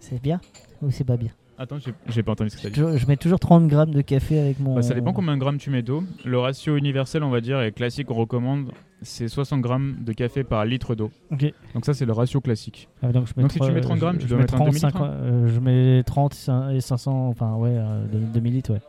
C'est 0.00 0.20
bien 0.20 0.40
ou 0.82 0.90
c'est 0.90 1.04
pas 1.04 1.16
bien? 1.16 1.30
Attends, 1.56 1.76
j'ai- 2.08 2.22
pas 2.24 2.32
entendu 2.32 2.50
ce 2.50 2.56
que 2.56 2.60
tu 2.62 2.66
as 2.66 2.70
dit. 2.70 2.80
je, 2.80 2.96
je 2.98 3.06
mets 3.06 3.16
toujours 3.16 3.38
30 3.38 3.68
grammes 3.68 3.92
de 3.92 4.00
café 4.00 4.40
avec 4.40 4.58
mon. 4.58 4.74
Bah, 4.74 4.82
ça 4.82 4.92
dépend 4.94 5.12
combien 5.12 5.34
de 5.34 5.40
grammes 5.40 5.58
tu 5.58 5.70
mets 5.70 5.82
d'eau. 5.82 6.02
Le 6.24 6.36
ratio 6.38 6.76
universel, 6.76 7.22
on 7.22 7.30
va 7.30 7.40
dire, 7.40 7.62
et 7.62 7.70
classique, 7.70 8.10
on 8.10 8.14
recommande, 8.14 8.72
c'est 9.02 9.28
60 9.28 9.60
grammes 9.60 9.98
de 10.00 10.12
café 10.12 10.42
par 10.42 10.64
litre 10.64 10.96
d'eau. 10.96 11.12
Ok. 11.30 11.44
Donc 11.74 11.84
ça, 11.84 11.94
c'est 11.94 12.06
le 12.06 12.12
ratio 12.12 12.40
classique. 12.40 12.88
Ah, 13.02 13.12
donc, 13.12 13.28
si 13.28 13.60
tu 13.60 13.70
mets 13.70 13.80
30 13.80 13.98
grammes, 14.00 14.16
je- 14.16 14.22
tu 14.22 14.26
dois 14.26 14.38
mettre 14.38 14.54
un 14.54 14.56
30, 14.56 14.68
demi-litre, 14.70 14.90
50, 14.90 15.08
euh, 15.12 15.46
je 15.46 15.60
mets 15.60 16.02
30 16.02 16.34
cin- 16.34 16.74
et 16.74 16.80
500, 16.80 17.28
enfin 17.28 17.54
ouais, 17.54 17.70
euh, 17.72 18.04
de- 18.08 18.32
demi-litre, 18.34 18.72
ouais. 18.72 18.80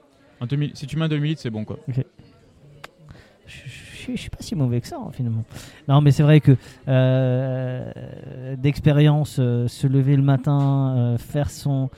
Si 0.73 0.87
tu 0.87 0.97
mets 0.97 1.05
un 1.05 1.09
demi-litre, 1.09 1.41
c'est 1.41 1.49
bon, 1.49 1.65
quoi. 1.65 1.77
Je, 3.47 4.15
suis 4.15 4.29
pas 4.29 4.37
si 4.39 4.55
mauvais 4.55 4.81
que 4.81 4.87
ça, 4.87 4.97
hein, 4.97 5.09
finalement. 5.11 5.43
Non, 5.87 6.01
mais 6.01 6.11
c'est 6.11 6.23
vrai 6.23 6.39
que 6.39 6.55
euh, 6.87 7.91
d'expérience, 8.57 9.37
euh, 9.39 9.67
se 9.67 9.87
lever 9.87 10.15
le 10.15 10.21
matin, 10.21 10.95
euh, 10.97 11.17
faire 11.17 11.49
son. 11.49 11.89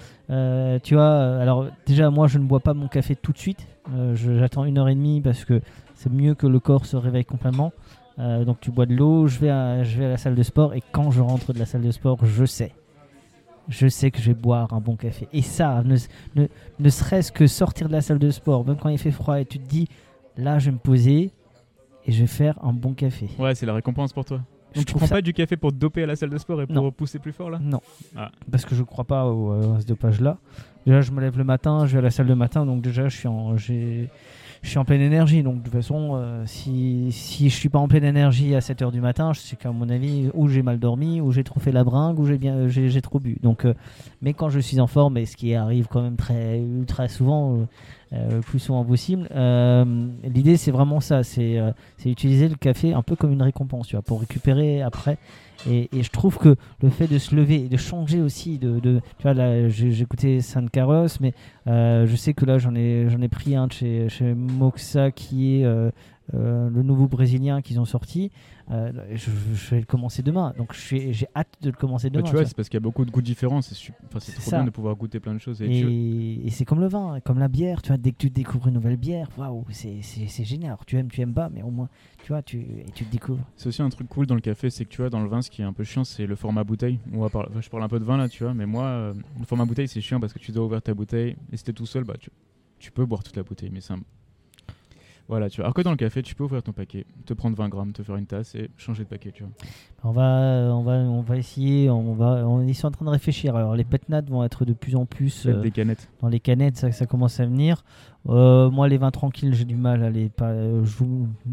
tu 0.83 0.93
vois, 0.95 1.37
alors 1.41 1.67
déjà, 1.85 2.09
moi, 2.09 2.27
je 2.27 2.37
ne 2.37 2.45
bois 2.45 2.59
pas 2.61 2.73
mon 2.73 2.87
café 2.87 3.15
tout 3.15 3.31
de 3.33 3.37
suite. 3.37 3.67
J'attends 4.13 4.65
une 4.65 4.77
heure 4.77 4.89
et 4.89 4.95
demie 4.95 5.21
parce 5.21 5.45
que 5.45 5.61
c'est 5.95 6.11
mieux 6.11 6.33
que 6.35 6.47
le 6.47 6.59
corps 6.59 6.85
se 6.85 6.97
réveille 6.97 7.25
complètement. 7.25 7.71
Donc, 8.17 8.59
tu 8.61 8.71
bois 8.71 8.85
de 8.85 8.95
l'eau, 8.95 9.27
je, 9.27 9.39
vais 9.39 9.49
à- 9.49 9.83
je 9.83 9.99
vais 9.99 10.05
à 10.05 10.09
la 10.09 10.17
salle 10.17 10.35
de 10.35 10.43
sport 10.43 10.73
et 10.73 10.81
quand 10.91 11.11
je 11.11 11.21
rentre 11.21 11.53
de 11.53 11.59
la 11.59 11.65
salle 11.65 11.81
de 11.81 11.91
sport, 11.91 12.25
je 12.25 12.45
sais. 12.45 12.71
Je 13.69 13.87
sais 13.87 14.11
que 14.11 14.19
je 14.21 14.27
vais 14.27 14.33
boire 14.33 14.71
un 14.73 14.79
bon 14.79 14.95
café. 14.95 15.27
Et 15.33 15.41
ça, 15.41 15.83
ne, 15.83 15.97
ne, 16.35 16.47
ne 16.79 16.89
serait-ce 16.89 17.31
que 17.31 17.47
sortir 17.47 17.87
de 17.87 17.93
la 17.93 18.01
salle 18.01 18.19
de 18.19 18.29
sport, 18.31 18.65
même 18.65 18.77
quand 18.77 18.89
il 18.89 18.97
fait 18.97 19.11
froid, 19.11 19.39
et 19.39 19.45
tu 19.45 19.59
te 19.59 19.67
dis, 19.67 19.87
là, 20.37 20.57
je 20.59 20.67
vais 20.67 20.71
me 20.71 20.77
poser 20.77 21.31
et 22.05 22.11
je 22.11 22.21
vais 22.21 22.27
faire 22.27 22.57
un 22.63 22.71
bon 22.71 22.93
café. 22.93 23.27
Ouais, 23.37 23.53
c'est 23.55 23.65
la 23.65 23.73
récompense 23.73 24.13
pour 24.13 24.23
toi. 24.23 24.39
Je 24.73 24.79
Donc 24.79 24.85
tu 24.85 24.91
trouve 24.93 24.99
prends 25.01 25.07
ça- 25.07 25.15
pas 25.15 25.21
du 25.21 25.33
café 25.33 25.57
pour 25.57 25.71
te 25.71 25.77
doper 25.77 26.03
à 26.03 26.05
la 26.05 26.15
salle 26.15 26.29
de 26.29 26.37
sport 26.37 26.61
et 26.61 26.65
pour 26.67 26.75
Non. 26.75 26.91
pousser 26.91 27.19
plus 27.19 27.31
fort, 27.33 27.49
là? 27.49 27.59
Non. 27.61 27.81
Ah. 28.15 28.31
Parce 28.51 28.63
que 28.65 28.75
je 28.75 28.83
crois 28.83 29.05
pas 29.05 29.25
au, 29.25 29.51
euh, 29.51 29.75
à 29.77 29.81
ce 29.81 29.85
dopage-là. 29.85 30.37
Déjà, 30.85 31.01
je 31.01 31.11
me 31.11 31.19
lève 31.19 31.37
le 31.37 31.43
matin, 31.43 31.85
je 31.85 31.93
vais 31.93 31.97
à 31.99 32.01
la 32.01 32.11
salle 32.11 32.27
de 32.27 32.33
matin, 32.33 32.65
donc 32.65 32.81
déjà, 32.81 33.09
je 33.09 33.17
suis 33.17 33.27
en, 33.27 33.57
j'ai- 33.57 34.09
je 34.67 34.71
suis 34.71 34.79
en 34.79 34.85
pleine 34.85 35.01
énergie. 35.01 35.43
Donc, 35.43 35.59
de 35.59 35.63
toute 35.63 35.73
façon, 35.73 36.11
euh, 36.15 36.43
si, 36.45 37.07
si 37.11 37.49
je 37.49 37.55
suis 37.55 37.69
pas 37.69 37.79
en 37.79 37.87
pleine 37.87 38.03
énergie 38.03 38.53
à 38.53 38.59
7h 38.59 38.91
du 38.91 38.99
matin, 38.99 39.31
je 39.31 39.39
sais 39.39 39.55
qu'à 39.55 39.71
mon 39.71 39.89
avis, 39.89 40.29
ou 40.33 40.49
j'ai 40.49 40.61
mal 40.61 40.77
dormi, 40.77 41.21
ou 41.21 41.31
j'ai 41.31 41.45
trop 41.45 41.61
fait 41.61 41.71
la 41.71 41.85
bringue, 41.85 42.19
ou 42.19 42.25
j'ai 42.25 42.37
bien, 42.37 42.67
j'ai, 42.67 42.89
j'ai 42.89 43.01
trop 43.01 43.19
bu. 43.19 43.37
Donc, 43.41 43.63
euh, 43.63 43.73
mais 44.21 44.33
quand 44.33 44.49
je 44.49 44.59
suis 44.59 44.81
en 44.81 44.87
forme, 44.87 45.17
et 45.17 45.25
ce 45.25 45.37
qui 45.37 45.55
arrive 45.55 45.87
quand 45.87 46.01
même 46.01 46.17
très, 46.17 47.07
souvent, 47.07 47.65
euh, 48.11 48.29
le 48.35 48.41
plus 48.41 48.59
souvent 48.59 48.83
possible, 48.83 49.29
l'idée, 50.23 50.57
c'est 50.57 50.71
vraiment 50.71 50.99
ça. 50.99 51.23
C'est, 51.23 51.59
c'est 51.97 52.09
utiliser 52.09 52.49
le 52.49 52.55
café 52.55 52.93
un 52.93 53.03
peu 53.03 53.15
comme 53.15 53.31
une 53.31 53.41
récompense, 53.41 53.87
tu 53.87 53.95
vois, 53.95 54.03
pour 54.03 54.19
récupérer 54.19 54.81
après. 54.81 55.17
Et, 55.65 55.89
je 55.91 56.09
trouve 56.09 56.37
que 56.37 56.55
le 56.81 56.89
fait 56.89 57.07
de 57.07 57.17
se 57.17 57.35
lever 57.35 57.65
et 57.65 57.69
de 57.69 57.77
changer 57.77 58.21
aussi, 58.21 58.57
de, 58.57 58.79
tu 58.79 59.23
vois, 59.23 59.33
là, 59.33 59.67
écouté 59.67 60.41
San 60.41 60.69
Carlos, 60.69 61.07
mais 61.19 61.33
euh, 61.67 62.05
je 62.05 62.15
sais 62.15 62.33
que 62.33 62.45
là, 62.45 62.57
j'en 62.57 62.75
ai, 62.75 63.07
j'en 63.09 63.21
ai 63.21 63.27
pris 63.27 63.55
un 63.55 63.67
de 63.67 63.73
chez, 63.73 64.09
chez 64.09 64.33
Moxa 64.33 65.11
qui 65.11 65.59
est 65.59 65.65
euh, 65.65 65.89
euh, 66.33 66.69
le 66.69 66.83
nouveau 66.83 67.07
brésilien 67.07 67.61
qu'ils 67.61 67.79
ont 67.79 67.85
sorti. 67.85 68.31
Euh, 68.69 68.91
je, 69.15 69.29
je 69.53 69.69
vais 69.69 69.79
le 69.79 69.85
commencer 69.85 70.21
demain, 70.23 70.53
donc 70.57 70.73
j'ai 70.73 71.25
hâte 71.33 71.47
de 71.61 71.69
le 71.69 71.75
commencer 71.77 72.09
Bah, 72.09 72.15
demain. 72.19 72.23
tu 72.23 72.31
tu 72.31 72.35
vois, 72.35 72.45
c'est 72.45 72.53
parce 72.53 72.67
qu'il 72.67 72.75
y 72.75 72.81
a 72.81 72.81
beaucoup 72.81 73.05
de 73.05 73.11
goûts 73.11 73.21
différents. 73.21 73.61
C'est 73.61 73.75
su- 73.75 73.93
enfin, 74.07 74.19
c'est 74.19 74.33
C'est 74.33 74.41
trop 74.41 74.49
ça. 74.49 74.57
bien 74.57 74.65
de 74.65 74.71
pouvoir 74.71 74.93
goûter 74.97 75.21
plein 75.21 75.33
de 75.33 75.39
choses. 75.39 75.61
Et 75.61 75.67
tu- 75.69 75.89
Et, 75.89 76.47
et 76.47 76.49
c'est 76.49 76.65
comme 76.65 76.81
le 76.81 76.87
vin, 76.87 77.21
comme 77.21 77.39
la 77.39 77.47
bière, 77.47 77.81
tu 77.81 77.87
vois, 77.87 77.97
dès 77.97 78.11
que 78.11 78.17
tu 78.17 78.29
découvres 78.29 78.67
une 78.67 78.73
nouvelle 78.73 78.97
bière, 78.97 79.29
waouh, 79.37 79.63
c'est 79.71 80.01
génial. 80.43 80.71
Alors, 80.71 80.85
tu 80.85 80.97
aimes, 80.97 81.09
tu 81.09 81.21
aimes 81.21 81.33
pas, 81.33 81.47
mais 81.49 81.61
au 81.61 81.69
moins, 81.71 81.87
tu 82.23 82.27
vois, 82.33 82.41
tu, 82.41 82.57
et 82.59 82.91
tu 82.93 83.05
te 83.05 83.09
découvres. 83.11 83.45
C'est 83.55 83.67
aussi 83.69 83.81
un 83.81 83.87
truc 83.89 84.09
cool 84.09 84.25
dans 84.25 84.35
le 84.35 84.41
café, 84.41 84.69
c'est 84.69 84.83
que 84.83 84.89
tu 84.89 84.97
vois, 84.97 85.09
dans 85.09 85.21
le 85.21 85.29
vin, 85.29 85.41
ce 85.41 85.49
qui 85.49 85.61
est 85.61 85.65
un 85.65 85.71
peu 85.73 85.85
chiant, 85.85 86.03
c'est 86.03 86.25
le 86.25 86.35
format 86.35 86.65
bouteille. 86.65 86.99
On 87.13 87.21
va 87.21 87.29
parler- 87.29 87.47
enfin, 87.51 87.61
je 87.61 87.69
parle 87.69 87.83
un 87.83 87.87
peu 87.89 87.99
de 87.99 88.05
vin 88.05 88.17
là, 88.17 88.27
tu 88.27 88.43
vois, 88.43 88.53
mais 88.53 88.65
moi, 88.65 88.83
euh, 88.83 89.13
le 89.39 89.45
format 89.45 89.63
bouteille, 89.63 89.87
c'est 89.87 90.01
chiant 90.01 90.19
parce 90.19 90.33
que 90.33 90.39
tu 90.39 90.51
dois 90.51 90.65
ouvrir 90.65 90.81
ta 90.81 90.93
bouteille 90.93 91.37
et 91.53 91.55
si 91.57 91.63
t'es 91.63 91.71
tout 91.73 91.85
seul, 91.85 92.03
bah, 92.03 92.15
tu, 92.19 92.29
tu 92.79 92.91
peux 92.91 93.05
boire 93.05 93.23
toute 93.23 93.37
la 93.37 93.43
bouteille, 93.43 93.69
mais 93.71 93.79
c'est 93.79 93.93
un- 93.93 94.01
Voilà, 95.29 95.49
tu 95.49 95.57
vois. 95.57 95.65
Alors 95.65 95.73
que 95.73 95.81
dans 95.81 95.91
le 95.91 95.97
café, 95.97 96.21
tu 96.21 96.35
peux 96.35 96.43
ouvrir 96.45 96.63
ton 96.63 96.71
paquet, 96.71 97.05
te 97.25 97.33
prendre 97.33 97.57
20 97.57 97.67
grammes, 97.69 97.91
te 97.91 98.01
faire 98.01 98.15
une 98.15 98.25
tasse 98.25 98.55
et 98.55 98.69
changer 98.77 99.03
de 99.03 99.09
paquet, 99.09 99.31
tu 99.31 99.43
vois. 99.43 99.51
On 100.03 100.11
va, 100.11 100.73
on 100.73 100.83
va, 100.83 100.93
on 100.93 101.21
va 101.21 101.37
essayer. 101.37 101.89
On 101.89 102.13
va, 102.13 102.47
on, 102.47 102.61
ils 102.61 102.75
sont 102.75 102.87
en 102.87 102.91
train 102.91 103.05
de 103.05 103.09
réfléchir. 103.09 103.55
Alors 103.55 103.75
les 103.75 103.83
petnats 103.83 104.21
vont 104.21 104.43
être 104.43 104.63
de 104.63 104.73
plus 104.73 104.95
en 104.95 105.05
plus 105.05 105.45
euh, 105.45 105.61
des 105.61 105.71
canettes. 105.71 106.09
dans 106.21 106.29
les 106.29 106.39
canettes. 106.39 106.77
Ça, 106.77 106.91
ça 106.91 107.05
commence 107.05 107.39
à 107.39 107.45
venir. 107.45 107.83
Euh, 108.29 108.69
moi, 108.69 108.87
les 108.87 108.97
vins 108.97 109.11
tranquilles, 109.11 109.53
j'ai 109.53 109.65
du 109.65 109.75
mal 109.75 110.03
à 110.03 110.09
les. 110.09 110.29
Pas, 110.29 110.49
euh, 110.49 110.83
je, 110.85 111.03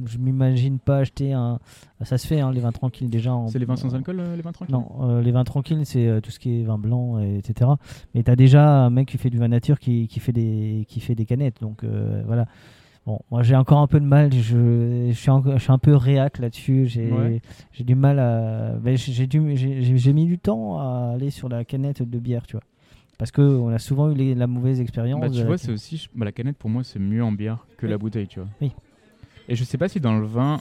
je 0.06 0.18
m'imagine 0.18 0.78
pas 0.78 0.98
acheter 0.98 1.32
un. 1.32 1.58
Ça 2.02 2.18
se 2.18 2.26
fait, 2.26 2.40
hein, 2.40 2.52
les 2.52 2.60
vins 2.60 2.72
tranquilles 2.72 3.10
déjà. 3.10 3.32
C'est 3.48 3.58
les 3.58 3.64
vins 3.64 3.76
sans 3.76 3.94
alcool, 3.94 4.20
euh, 4.20 4.36
les 4.36 4.42
vins 4.42 4.52
tranquilles? 4.52 4.74
Non, 4.74 4.88
euh, 5.02 5.22
les 5.22 5.30
vins 5.32 5.44
tranquilles, 5.44 5.86
c'est 5.86 6.06
euh, 6.06 6.20
tout 6.20 6.30
ce 6.30 6.38
qui 6.38 6.60
est 6.60 6.64
vin 6.64 6.78
blanc, 6.78 7.18
et, 7.20 7.38
etc. 7.38 7.70
Mais 8.14 8.22
tu 8.22 8.30
as 8.30 8.36
déjà 8.36 8.68
un 8.68 8.90
mec 8.90 9.08
qui 9.08 9.18
fait 9.18 9.30
du 9.30 9.38
vin 9.38 9.48
nature 9.48 9.78
qui, 9.78 10.08
qui 10.08 10.20
fait, 10.20 10.32
des, 10.32 10.84
qui 10.88 11.00
fait 11.00 11.14
des 11.14 11.26
canettes. 11.26 11.60
Donc 11.60 11.84
euh, 11.84 12.22
voilà. 12.26 12.46
Bon, 13.06 13.20
moi 13.30 13.42
j'ai 13.42 13.54
encore 13.54 13.80
un 13.80 13.86
peu 13.86 14.00
de 14.00 14.06
mal. 14.06 14.32
Je, 14.32 15.08
je, 15.10 15.12
suis, 15.14 15.30
en- 15.30 15.42
je 15.42 15.58
suis 15.62 15.72
un 15.72 15.78
peu 15.78 15.94
réac 15.94 16.38
là-dessus. 16.38 16.86
J'ai 16.86 17.10
Ouais. 17.12 17.42
du 17.80 17.94
mal 17.94 18.18
à. 18.18 18.76
ben, 18.80 18.96
j'ai- 18.96 20.12
mis 20.14 20.24
du 20.26 20.38
temps 20.38 20.78
à 20.78 21.12
aller 21.14 21.30
sur 21.30 21.48
la 21.50 21.64
canette 21.64 22.02
de 22.02 22.18
bière, 22.18 22.46
tu 22.46 22.52
vois. 22.56 22.62
Parce 23.18 23.30
qu'on 23.30 23.68
a 23.68 23.78
souvent 23.78 24.10
eu 24.10 24.14
les- 24.14 24.34
la 24.34 24.46
mauvaise 24.46 24.80
expérience. 24.80 25.20
Bah, 25.20 25.28
tu 25.28 25.36
avec- 25.36 25.46
vois, 25.46 25.58
c'est 25.58 25.70
aussi. 25.72 26.08
bah, 26.14 26.24
la 26.24 26.32
canette, 26.32 26.56
pour 26.56 26.70
moi, 26.70 26.82
c'est 26.82 26.98
mieux 26.98 27.22
en 27.22 27.30
bière 27.32 27.66
que 27.76 27.86
Oui. 27.86 27.90
la 27.92 27.98
bouteille, 27.98 28.26
tu 28.26 28.40
vois. 28.40 28.48
Oui. 28.60 28.72
Et 29.48 29.54
je 29.54 29.64
sais 29.64 29.76
pas 29.78 29.88
si 29.88 30.00
dans 30.00 30.18
le 30.18 30.26
vin. 30.26 30.60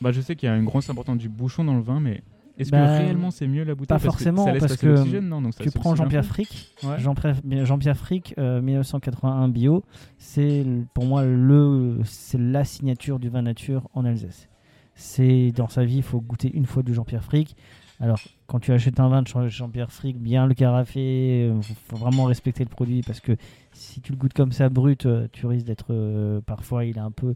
Bah, 0.00 0.12
je 0.12 0.20
sais 0.20 0.36
qu'il 0.36 0.48
y 0.48 0.52
a 0.52 0.56
une 0.56 0.64
grosse 0.64 0.88
importance 0.90 1.18
du 1.18 1.28
bouchon 1.28 1.64
dans 1.64 1.74
le 1.74 1.82
vin, 1.82 1.98
mais 2.00 2.22
est-ce 2.58 2.70
Bah, 2.70 2.86
que 2.98 3.02
réellement 3.02 3.30
c'est 3.30 3.46
mieux 3.46 3.64
la 3.64 3.74
bouteille 3.74 3.86
pas 3.88 3.94
Parce 3.94 4.04
forcément, 4.04 4.44
parce 4.58 4.76
que 4.76 5.18
non 5.20 5.42
Donc 5.42 5.54
tu 5.56 5.70
prends 5.70 5.94
Jean-Pierre. 5.94 6.24
Frick, 6.24 6.72
Ouais. 6.84 6.98
Jean-Pierre 6.98 7.36
Jean-Pierre 7.64 7.96
Frick, 7.96 8.34
euh, 8.38 8.60
1981 8.62 9.48
bio, 9.48 9.82
c'est 10.18 10.64
pour 10.94 11.04
moi 11.06 11.24
le, 11.24 11.98
c'est 12.04 12.38
la 12.40 12.64
signature 12.64 13.18
du 13.18 13.28
vin 13.28 13.42
nature 13.42 13.88
en 13.94 14.04
Alsace. 14.04 14.48
C'est 14.94 15.50
dans 15.52 15.68
sa 15.68 15.84
vie, 15.84 15.96
il 15.96 16.02
faut 16.02 16.20
goûter 16.20 16.50
une 16.54 16.66
fois 16.66 16.82
du 16.82 16.94
Jean-Pierre 16.94 17.24
Frick. 17.24 17.56
Alors, 18.00 18.18
quand 18.46 18.58
tu 18.60 18.72
achètes 18.72 18.98
un 19.00 19.08
vin 19.08 19.22
de 19.22 19.28
Jean- 19.28 19.48
Jean-Pierre 19.48 19.90
Frick, 19.92 20.18
bien 20.20 20.46
le 20.46 20.54
carafé, 20.54 21.46
il 21.48 21.62
faut 21.88 21.96
vraiment 21.96 22.24
respecter 22.24 22.62
le 22.64 22.68
produit 22.70 23.02
parce 23.02 23.20
que 23.20 23.36
si 23.72 24.00
tu 24.00 24.12
le 24.12 24.18
goûtes 24.18 24.34
comme 24.34 24.52
ça 24.52 24.68
brut, 24.68 25.06
euh, 25.06 25.26
tu 25.32 25.46
risques 25.46 25.66
d'être 25.66 25.86
euh, 25.90 26.40
parfois 26.44 26.84
il 26.84 26.96
est 26.96 27.00
un 27.00 27.10
peu 27.12 27.34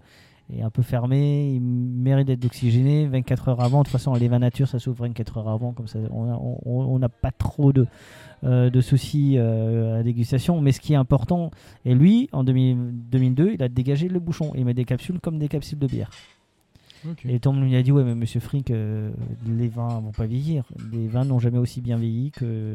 est 0.50 0.62
un 0.62 0.70
peu 0.70 0.82
fermé, 0.82 1.52
il 1.54 1.60
mérite 1.60 2.26
d'être 2.26 2.44
oxygéné 2.44 3.06
24 3.06 3.48
heures 3.48 3.60
avant. 3.60 3.80
De 3.80 3.84
toute 3.84 3.92
façon, 3.92 4.14
les 4.14 4.28
vins 4.28 4.38
nature, 4.38 4.66
ça 4.68 4.78
s'ouvre 4.78 5.04
24 5.04 5.38
heures 5.38 5.48
avant, 5.48 5.72
comme 5.72 5.86
ça, 5.88 5.98
on 6.10 6.98
n'a 6.98 7.08
pas 7.08 7.30
trop 7.32 7.72
de, 7.72 7.86
euh, 8.44 8.70
de 8.70 8.80
soucis 8.80 9.34
euh, 9.36 9.92
à 9.94 9.96
la 9.98 10.02
dégustation. 10.02 10.60
Mais 10.60 10.72
ce 10.72 10.80
qui 10.80 10.94
est 10.94 10.96
important, 10.96 11.50
et 11.84 11.94
lui, 11.94 12.28
en 12.32 12.44
2000 12.44 12.76
2002, 13.10 13.52
il 13.54 13.62
a 13.62 13.68
dégagé 13.68 14.08
le 14.08 14.20
bouchon. 14.20 14.52
Il 14.54 14.64
met 14.64 14.74
des 14.74 14.84
capsules 14.86 15.20
comme 15.20 15.38
des 15.38 15.48
capsules 15.48 15.78
de 15.78 15.86
bière. 15.86 16.10
Et 17.28 17.38
Tom 17.38 17.62
lui 17.62 17.76
a 17.76 17.82
dit 17.82 17.92
Ouais, 17.92 18.02
mais 18.02 18.14
monsieur 18.14 18.40
Frick, 18.40 18.70
euh, 18.70 19.10
les 19.46 19.68
vins 19.68 20.00
vont 20.00 20.10
pas 20.12 20.26
vieillir. 20.26 20.64
Les 20.92 21.06
vins 21.08 21.24
n'ont 21.24 21.38
jamais 21.38 21.58
aussi 21.58 21.80
bien 21.80 21.96
vieilli 21.96 22.30
que. 22.32 22.74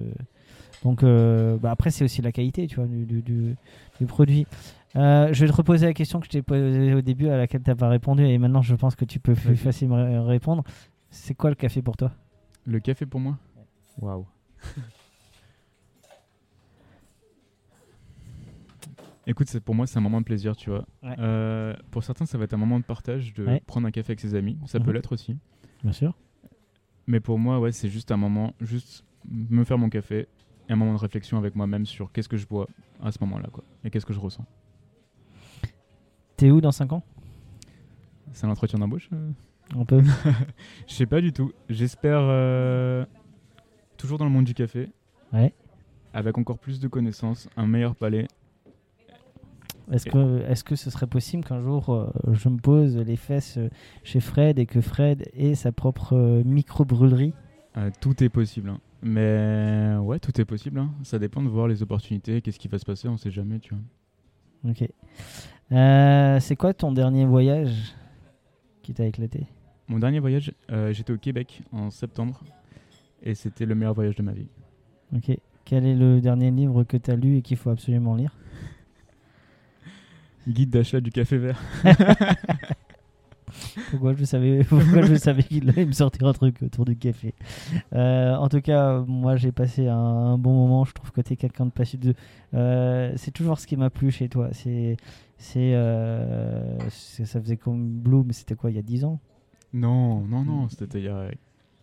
Donc, 0.84 1.02
bah, 1.04 1.72
après, 1.72 1.92
c'est 1.92 2.04
aussi 2.04 2.22
la 2.22 2.32
qualité 2.32 2.68
tu 2.68 2.76
vois, 2.76 2.86
du, 2.86 3.06
du- 3.06 3.22
du- 3.22 3.56
du 4.00 4.06
produit. 4.06 4.46
Euh, 4.96 5.34
je 5.34 5.44
vais 5.46 5.52
te 5.52 5.56
reposer 5.56 5.88
la 5.88 5.94
question 5.94 6.20
que 6.20 6.26
je 6.26 6.30
t'ai 6.32 6.42
posée 6.44 6.94
au 6.94 7.02
début 7.02 7.28
à 7.30 7.38
laquelle 7.38 7.64
tu 7.64 7.70
n'as 7.70 7.76
pas 7.76 7.90
répondu 7.90 8.24
et 8.24 8.38
maintenant 8.38 8.62
je 8.62 8.76
pense 8.76 8.96
que 8.96 9.06
tu 9.06 9.20
peux 9.20 9.34
plus 9.34 9.56
facilement 9.58 9.96
ré- 9.96 10.20
répondre. 10.20 10.64
C'est 11.10 11.34
quoi 11.34 11.50
le 11.50 11.56
café 11.56 11.82
pour 11.82 11.98
toi? 11.98 12.12
Le 12.66 12.80
café 12.80 13.06
pour 13.06 13.20
moi? 13.20 13.38
Waouh. 14.00 14.26
Écoute, 19.26 19.58
pour 19.62 19.74
moi, 19.74 19.88
c'est 19.88 19.98
un 19.98 20.02
moment 20.02 20.20
de 20.20 20.26
plaisir, 20.26 20.54
tu 20.56 20.70
vois. 20.70 20.86
Ouais. 21.02 21.16
Euh, 21.18 21.74
pour 21.92 22.04
certains, 22.04 22.26
ça 22.26 22.38
va 22.38 22.44
être 22.44 22.54
un 22.54 22.58
moment 22.58 22.78
de 22.80 22.84
partage, 22.84 23.34
de 23.34 23.46
Ouais. 23.46 23.62
prendre 23.66 23.88
un 23.88 23.92
café 23.92 24.12
avec 24.12 24.20
ses 24.20 24.36
amis. 24.36 24.58
Ça 24.66 24.80
Mhm. 24.80 24.86
peut 24.86 24.92
l'être 24.92 25.14
aussi. 25.14 25.38
Bien 25.82 25.94
sûr. 25.94 26.14
Mais 27.08 27.22
pour 27.22 27.40
moi, 27.40 27.60
ouais, 27.60 27.72
c'est 27.72 27.88
juste 27.90 28.12
un 28.12 28.18
moment, 28.18 28.54
juste 28.60 29.06
me 29.30 29.64
faire 29.64 29.78
mon 29.78 29.90
café 29.90 30.28
et 30.68 30.74
un 30.74 30.76
moment 30.76 30.94
de 30.94 31.00
réflexion 31.00 31.38
avec 31.38 31.56
moi-même 31.56 31.86
sur 31.86 32.12
qu'est-ce 32.12 32.28
que 32.28 32.36
je 32.38 32.46
bois 32.46 32.68
à 33.02 33.12
ce 33.14 33.18
moment-là, 33.22 33.48
quoi. 33.52 33.64
Et 33.86 33.90
qu'est-ce 33.90 34.06
que 34.06 34.14
je 34.14 34.20
ressens. 34.20 34.46
T'es 36.38 36.52
où 36.52 36.62
dans 36.62 36.72
5 36.72 36.94
ans? 36.94 37.04
C'est 38.32 38.46
un 38.46 38.50
entretien 38.50 38.80
d'embauche 38.80 39.10
euh 39.14 39.32
On 39.76 39.86
peut 39.86 40.02
Je 40.88 40.94
sais 40.94 41.06
pas 41.06 41.22
du 41.22 41.32
tout. 41.34 41.52
J'espère 41.70 42.20
euh, 42.22 43.06
toujours 43.98 44.18
dans 44.18 44.26
le 44.26 44.32
monde 44.32 44.46
du 44.46 44.54
café. 44.54 44.90
Ouais. 45.32 45.54
Avec 46.14 46.38
encore 46.38 46.60
plus 46.60 46.80
de 46.80 46.88
connaissances, 46.88 47.48
un 47.58 47.68
meilleur 47.68 47.96
palais. 47.96 48.28
Est-ce 49.92 50.06
que, 50.06 50.42
est 50.50 50.64
que 50.64 50.76
ce 50.76 50.90
serait 50.90 51.08
possible 51.08 51.44
qu'un 51.44 51.60
jour 51.62 51.90
euh, 51.90 52.10
je 52.32 52.48
me 52.50 52.58
pose 52.58 52.98
les 52.98 53.18
fesses 53.18 53.58
euh, 53.58 53.70
chez 54.04 54.22
Fred 54.22 54.58
et 54.58 54.66
que 54.66 54.80
Fred 54.80 55.30
ait 55.34 55.56
sa 55.56 55.72
propre 55.74 56.14
euh, 56.16 56.42
micro-brûlerie? 56.46 57.34
Euh, 57.78 57.90
tout 58.00 58.24
est 58.24 58.30
possible. 58.30 58.70
hein. 58.70 58.80
Mais 59.02 59.96
ouais, 60.02 60.20
tout 60.20 60.40
est 60.40 60.46
possible. 60.46 60.80
hein. 60.80 60.92
Ça 61.04 61.20
dépend 61.20 61.44
de 61.44 61.50
voir 61.50 61.68
les 61.68 61.84
opportunités, 61.84 62.42
qu'est-ce 62.42 62.60
qui 62.60 62.70
va 62.70 62.80
se 62.80 62.86
passer, 62.86 63.10
on 63.10 63.18
sait 63.18 63.32
jamais, 63.32 63.60
tu 63.60 63.74
vois. 63.76 64.72
Ok. 64.72 64.88
Euh, 65.74 66.40
c'est 66.40 66.56
quoi 66.56 66.74
ton 66.74 66.92
dernier 66.92 67.26
voyage 67.26 67.96
qui 68.84 68.94
t'a 68.94 69.06
éclaté? 69.06 69.48
Mon 69.88 69.98
dernier 69.98 70.20
voyage, 70.20 70.54
euh, 70.72 70.94
j'étais 70.94 71.12
au 71.12 71.18
Québec 71.18 71.62
en 71.72 71.90
septembre 71.90 72.44
et 73.24 73.34
c'était 73.34 73.66
le 73.66 73.74
meilleur 73.74 73.94
voyage 73.94 74.16
de 74.16 74.22
ma 74.22 74.34
vie. 74.34 74.48
Ok. 75.16 75.36
Quel 75.66 75.86
est 75.86 75.96
le 75.96 76.22
dernier 76.22 76.52
livre 76.52 76.84
que 76.84 76.98
tu 76.98 77.10
as 77.10 77.16
lu 77.16 77.38
et 77.38 77.42
qu'il 77.42 77.58
faut 77.58 77.70
absolument 77.70 78.16
lire? 78.16 78.36
Guide 80.48 80.70
d'achat 80.70 81.02
du 81.02 81.12
café 81.12 81.38
vert. 81.38 81.62
Pourquoi 83.90 84.14
je 84.14 84.26
savais, 84.26 84.64
pourquoi 84.70 85.02
je 85.04 85.16
savais 85.16 85.44
qu'il 85.44 85.70
allait 85.70 85.86
me 85.86 85.92
sortir 85.92 86.28
un 86.28 86.34
truc 86.34 86.62
autour 86.62 86.86
du 86.86 86.96
café. 86.98 87.34
Euh, 87.94 88.36
en 88.36 88.50
tout 88.50 88.62
cas, 88.62 89.00
moi 89.08 89.36
j'ai 89.36 89.52
passé 89.52 89.88
un, 89.88 89.96
un 89.96 90.38
bon 90.38 90.54
moment. 90.54 90.86
Je 90.86 90.94
trouve 90.94 91.12
que 91.12 91.22
tu 91.22 91.34
es 91.34 91.36
quelqu'un 91.36 91.66
de 91.66 91.72
passionné. 91.72 92.14
Euh, 92.54 93.14
c'est 93.16 93.32
toujours 93.32 93.60
ce 93.60 93.68
qui 93.68 93.78
m'a 93.78 93.90
plu 93.90 94.12
chez 94.12 94.30
toi. 94.30 94.50
C'est, 94.52 94.98
c'est, 95.38 95.74
euh, 95.74 96.78
ça 96.90 97.42
faisait 97.42 97.58
comme 97.58 98.00
Blue, 98.00 98.24
mais 98.26 98.34
c'était 98.34 98.56
quoi 98.56 98.72
il 98.72 98.76
y 98.76 98.80
a 98.80 98.84
10 98.84 99.06
ans? 99.06 99.20
Non, 99.74 100.22
non, 100.22 100.44
non, 100.44 100.70
c'était 100.70 101.00
il 101.00 101.06
y 101.06 101.10
a 101.10 101.30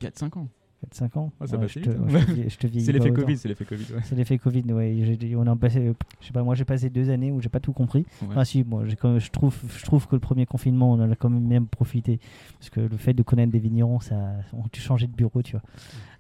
4-5 0.01 0.39
ans. 0.39 0.49
4-5 0.87 1.19
ans 1.19 1.33
Ah, 1.41 1.47
ça 1.47 1.59
Ouais, 1.59 1.69
je, 1.69 1.79
te, 1.81 1.91
hein. 1.91 1.95
ouais, 2.09 2.49
je 2.49 2.57
te 2.57 2.67
vieillis 2.67 2.87
C'est 2.87 2.93
l'effet. 2.93 3.11
Covid, 3.13 3.37
c'est 3.37 3.49
l'effet 3.49 3.65
Covid, 3.65 3.85
ouais. 3.95 4.01
C'est 4.05 4.15
l'effet 4.17 4.39
Covid, 4.39 4.63
ouais. 4.73 5.35
On 5.37 5.47
a 5.47 5.55
passé, 5.57 5.93
je 6.21 6.27
sais 6.27 6.33
pas, 6.33 6.43
moi 6.43 6.55
j'ai 6.55 6.65
passé 6.65 6.89
deux 6.91 7.11
années 7.11 7.31
où 7.31 7.41
j'ai 7.41 7.49
pas 7.51 7.61
tout 7.61 7.73
compris. 7.73 8.07
Ouais. 8.23 8.29
Ah 8.37 8.45
si, 8.45 8.65
moi 8.65 8.85
même- 8.87 9.19
je 9.19 9.31
trouve, 9.31 9.57
je 9.77 9.85
trouve 9.85 10.07
que 10.07 10.17
le 10.17 10.21
premier 10.21 10.47
confinement, 10.47 10.91
on 10.93 11.01
en 11.01 11.11
a 11.11 11.17
quand 11.17 11.29
même 11.31 11.67
profité 11.67 12.19
parce 12.59 12.71
que 12.71 12.81
le 12.81 12.97
fait 12.97 13.13
de 13.15 13.23
connaître 13.23 13.53
des 13.53 13.59
vignerons, 13.59 14.01
ça, 14.01 14.17
on 14.53 14.63
tu 14.73 14.81
changeais 14.81 15.07
de 15.07 15.13
bureau, 15.15 15.43
tu 15.43 15.53
vois. 15.53 15.63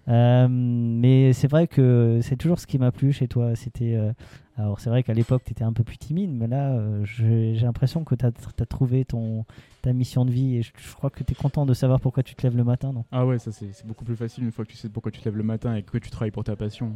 Euh, 0.09 0.49
mais 0.49 1.33
c'est 1.33 1.49
vrai 1.49 1.67
que 1.67 2.21
c'est 2.23 2.37
toujours 2.37 2.59
ce 2.59 2.67
qui 2.67 2.79
m'a 2.79 2.91
plu 2.91 3.13
chez 3.13 3.29
toi. 3.29 3.55
C'était, 3.55 3.95
euh, 3.95 4.13
alors 4.57 4.81
c'est 4.81 4.91
vrai 4.91 5.03
qu'à 5.03 5.15
l'époque 5.15 5.43
tu 5.45 5.53
étais 5.53 5.65
un 5.65 5.73
peu 5.73 5.85
plus 5.85 5.99
timide, 5.99 6.31
mais 6.33 6.47
là 6.47 6.73
euh, 6.73 7.05
j'ai 7.05 7.55
l'impression 7.61 8.05
que 8.05 8.15
tu 8.15 8.25
as, 8.25 8.67
trouvé 8.67 9.05
ton 9.05 9.45
ta 9.83 9.93
mission 9.93 10.25
de 10.25 10.31
vie 10.31 10.57
et 10.57 10.63
je, 10.63 10.73
je 10.77 10.95
crois 10.95 11.11
que 11.11 11.23
tu 11.23 11.33
es 11.33 11.35
content 11.35 11.65
de 11.67 11.75
savoir 11.75 12.01
pourquoi 12.01 12.23
tu 12.23 12.35
te 12.35 12.43
lèves 12.43 12.57
le 12.57 12.65
matin, 12.65 12.93
non? 12.93 13.05
Ah 13.13 13.27
ouais, 13.27 13.39
ça 13.39 13.53
c'est 13.53 13.87
beaucoup 13.87 14.05
plus 14.05 14.17
facile 14.17 14.45
une 14.45 14.53
fois 14.53 14.65
que 14.65 14.71
tu 14.71 14.77
sais 14.77 14.89
pourquoi 14.89 15.13
tu 15.13 15.21
te 15.21 15.25
lèves 15.27 15.37
le 15.37 15.45
matin 15.45 15.75
et 15.75 15.83
que 15.83 15.99
tu 15.99 16.11
travailles 16.11 16.31
pour 16.31 16.45
ta 16.45 16.57
passion. 16.57 16.93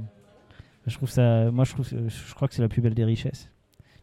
Je 0.86 0.96
trouve 0.96 1.10
ça, 1.10 1.50
moi 1.50 1.64
je 1.64 1.72
trouve, 1.72 1.88
je 1.88 2.34
crois 2.34 2.48
que 2.48 2.54
c'est 2.54 2.62
la 2.62 2.68
plus 2.68 2.82
belle 2.82 2.94
des 2.94 3.04
richesses. 3.04 3.50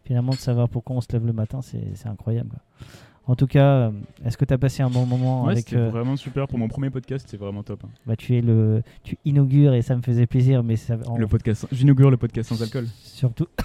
Finalement, 0.03 0.31
de 0.31 0.37
savoir 0.37 0.67
pourquoi 0.67 0.95
on 0.95 1.01
se 1.01 1.07
lève 1.13 1.25
le 1.25 1.33
matin, 1.33 1.61
c'est 1.61 1.95
c'est 1.95 2.07
incroyable. 2.07 2.49
quoi. 2.49 2.87
En 3.27 3.35
tout 3.35 3.47
cas, 3.47 3.65
euh, 3.65 3.91
est-ce 4.25 4.37
que 4.37 4.45
tu 4.45 4.53
as 4.53 4.57
passé 4.57 4.81
un 4.83 4.89
bon 4.89 5.05
moment 5.05 5.43
Ouais, 5.45 5.51
avec 5.53 5.65
c'était 5.69 5.79
euh, 5.81 5.89
vraiment 5.89 6.17
super 6.17 6.47
pour 6.47 6.57
mon 6.57 6.67
premier 6.67 6.89
podcast, 6.89 7.27
c'est 7.29 7.37
vraiment 7.37 7.63
top. 7.63 7.83
hein. 7.85 7.89
bah, 8.05 8.15
tu 8.15 8.35
es 8.35 8.41
le, 8.41 8.81
tu 9.03 9.17
inaugures 9.25 9.73
et 9.73 9.81
ça 9.83 9.95
me 9.95 10.01
faisait 10.01 10.25
plaisir, 10.25 10.63
mais 10.63 10.75
ça, 10.75 10.97
en- 11.07 11.17
Le 11.17 11.27
podcast, 11.27 11.67
j'inaugure 11.71 12.09
le 12.11 12.17
podcast 12.17 12.49
sans 12.49 12.61
alcool. 12.61 12.87
surtout 13.03 13.47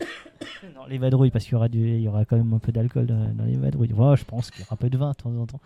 les 0.88 0.98
vadrouilles 0.98 1.30
parce 1.30 1.44
qu'il 1.44 1.52
y 1.52 1.56
aura 1.56 1.68
il 1.68 2.26
quand 2.28 2.36
même 2.36 2.52
un 2.52 2.58
peu 2.58 2.72
d'alcool 2.72 3.06
dans, 3.06 3.44
les 3.44 3.56
vadrouilles. 3.56 3.88
Je 3.88 4.24
pense 4.24 4.50
qu'il 4.50 4.60
y 4.60 4.64
aura 4.64 4.74
un 4.74 4.76
peu 4.76 4.90
de 4.90 4.96
vin 4.96 5.10
de 5.10 5.14
temps 5.14 5.30
en 5.30 5.46
temps. 5.46 5.60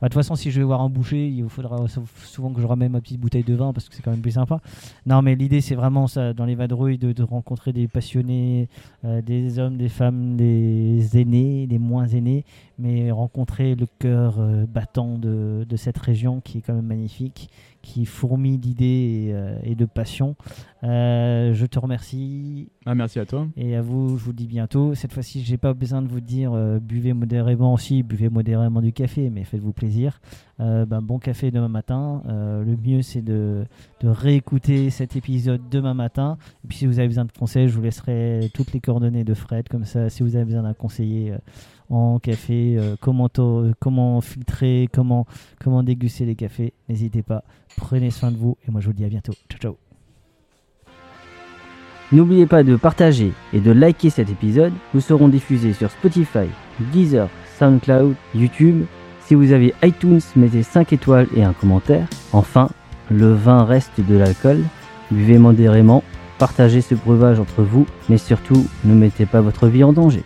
Bah, 0.00 0.08
De 0.08 0.08
toute 0.08 0.14
façon, 0.14 0.34
si 0.36 0.50
je 0.50 0.60
vais 0.60 0.64
voir 0.64 0.80
un 0.80 0.88
boucher, 0.88 1.28
il 1.28 1.48
faudra 1.48 1.84
souvent 2.24 2.52
que 2.52 2.60
je 2.60 2.66
ramène 2.66 2.92
ma 2.92 3.00
petite 3.00 3.20
bouteille 3.20 3.44
de 3.44 3.54
vin 3.54 3.72
parce 3.72 3.88
que 3.88 3.94
c'est 3.94 4.02
quand 4.02 4.10
même 4.10 4.20
plus 4.20 4.32
sympa. 4.32 4.60
Non, 5.06 5.22
mais 5.22 5.34
l'idée 5.34 5.60
c'est 5.60 5.74
vraiment 5.74 6.06
ça 6.06 6.32
dans 6.32 6.44
les 6.44 6.54
vadrouilles 6.54 6.98
de, 6.98 7.22
rencontrer 7.22 7.72
des 7.72 7.88
passionnés, 7.88 8.68
euh, 9.04 9.22
des 9.22 9.58
hommes, 9.58 9.76
des 9.76 9.88
femmes, 9.88 10.36
des 10.36 11.18
aînés, 11.18 11.66
des 11.66 11.78
moins 11.78 12.06
aînés, 12.06 12.44
mais 12.78 13.10
rencontrer 13.10 13.74
le 13.74 13.86
cœur 13.98 14.36
euh, 14.38 14.66
battant 14.66 15.18
de 15.18 15.76
cette 15.76 15.98
région 15.98 16.40
qui 16.40 16.58
est 16.58 16.60
quand 16.60 16.74
même 16.74 16.86
magnifique, 16.86 17.48
qui 17.84 18.06
fourmille 18.06 18.58
d'idées 18.58 19.28
et, 19.28 19.34
euh, 19.34 19.56
et 19.62 19.74
de 19.74 19.84
passion. 19.84 20.34
Euh, 20.82 21.52
je 21.54 21.66
te 21.66 21.78
remercie 21.78 22.68
Ah, 22.86 22.94
merci 22.94 23.18
à 23.20 23.26
toi. 23.26 23.46
et 23.56 23.76
à 23.76 23.82
vous, 23.82 24.16
je 24.18 24.24
vous 24.24 24.32
dis 24.32 24.46
bientôt. 24.46 24.94
Cette 24.94 25.12
fois-ci, 25.12 25.42
j'ai 25.44 25.56
pas 25.58 25.74
besoin 25.74 26.00
de 26.02 26.08
vous 26.08 26.20
dire 26.20 26.52
euh, 26.54 26.78
buvez 26.80 27.12
modérément 27.12 27.74
aussi, 27.74 28.02
buvez 28.02 28.28
modérément 28.30 28.80
du 28.80 28.92
café, 28.92 29.30
mais 29.30 29.44
faites-vous 29.44 29.72
plaisir. 29.72 30.20
Ben, 30.58 31.00
bon 31.02 31.18
café 31.18 31.50
demain 31.50 31.68
matin. 31.68 32.22
Le 32.28 32.76
mieux, 32.76 33.02
c'est 33.02 33.22
de, 33.22 33.64
de 34.00 34.08
réécouter 34.08 34.88
cet 34.90 35.16
épisode 35.16 35.60
demain 35.68 35.94
matin. 35.94 36.38
Et 36.64 36.68
puis, 36.68 36.78
si 36.78 36.86
vous 36.86 37.00
avez 37.00 37.08
besoin 37.08 37.24
de 37.24 37.32
conseils, 37.32 37.68
je 37.68 37.74
vous 37.74 37.82
laisserai 37.82 38.50
toutes 38.54 38.72
les 38.72 38.80
coordonnées 38.80 39.24
de 39.24 39.34
Fred. 39.34 39.68
Comme 39.68 39.84
ça, 39.84 40.08
si 40.08 40.22
vous 40.22 40.36
avez 40.36 40.44
besoin 40.44 40.62
d'un 40.62 40.72
conseiller 40.72 41.34
en 41.90 42.18
café, 42.18 42.76
euh, 42.78 42.96
comment, 43.00 43.28
to- 43.28 43.72
comment 43.80 44.20
filtrer, 44.20 44.88
comment, 44.92 45.26
comment 45.62 45.82
déguster 45.82 46.24
les 46.24 46.34
cafés, 46.34 46.72
n'hésitez 46.88 47.22
pas. 47.22 47.44
Prenez 47.76 48.10
soin 48.10 48.30
de 48.30 48.36
vous. 48.36 48.56
Et 48.66 48.70
moi, 48.70 48.80
je 48.80 48.86
vous 48.86 48.92
dis 48.92 49.04
à 49.04 49.08
bientôt. 49.08 49.32
Ciao, 49.50 49.58
ciao. 49.60 49.76
N'oubliez 52.12 52.46
pas 52.46 52.62
de 52.62 52.76
partager 52.76 53.32
et 53.52 53.60
de 53.60 53.70
liker 53.72 54.10
cet 54.10 54.30
épisode. 54.30 54.72
Nous 54.92 55.00
serons 55.00 55.28
diffusés 55.28 55.72
sur 55.72 55.90
Spotify, 55.90 56.46
Deezer, 56.92 57.28
SoundCloud, 57.58 58.14
YouTube. 58.34 58.84
Si 59.20 59.34
vous 59.34 59.52
avez 59.52 59.74
iTunes, 59.82 60.20
mettez 60.36 60.62
5 60.62 60.92
étoiles 60.92 61.26
et 61.34 61.42
un 61.42 61.54
commentaire. 61.54 62.06
Enfin, 62.32 62.68
le 63.10 63.32
vin 63.32 63.64
reste 63.64 64.00
de 64.00 64.16
l'alcool. 64.16 64.62
Buvez 65.10 65.38
modérément, 65.38 66.02
partagez 66.38 66.82
ce 66.82 66.94
breuvage 66.94 67.40
entre 67.40 67.62
vous, 67.62 67.86
mais 68.08 68.18
surtout, 68.18 68.66
ne 68.84 68.94
mettez 68.94 69.26
pas 69.26 69.40
votre 69.40 69.66
vie 69.66 69.82
en 69.84 69.92
danger. 69.92 70.22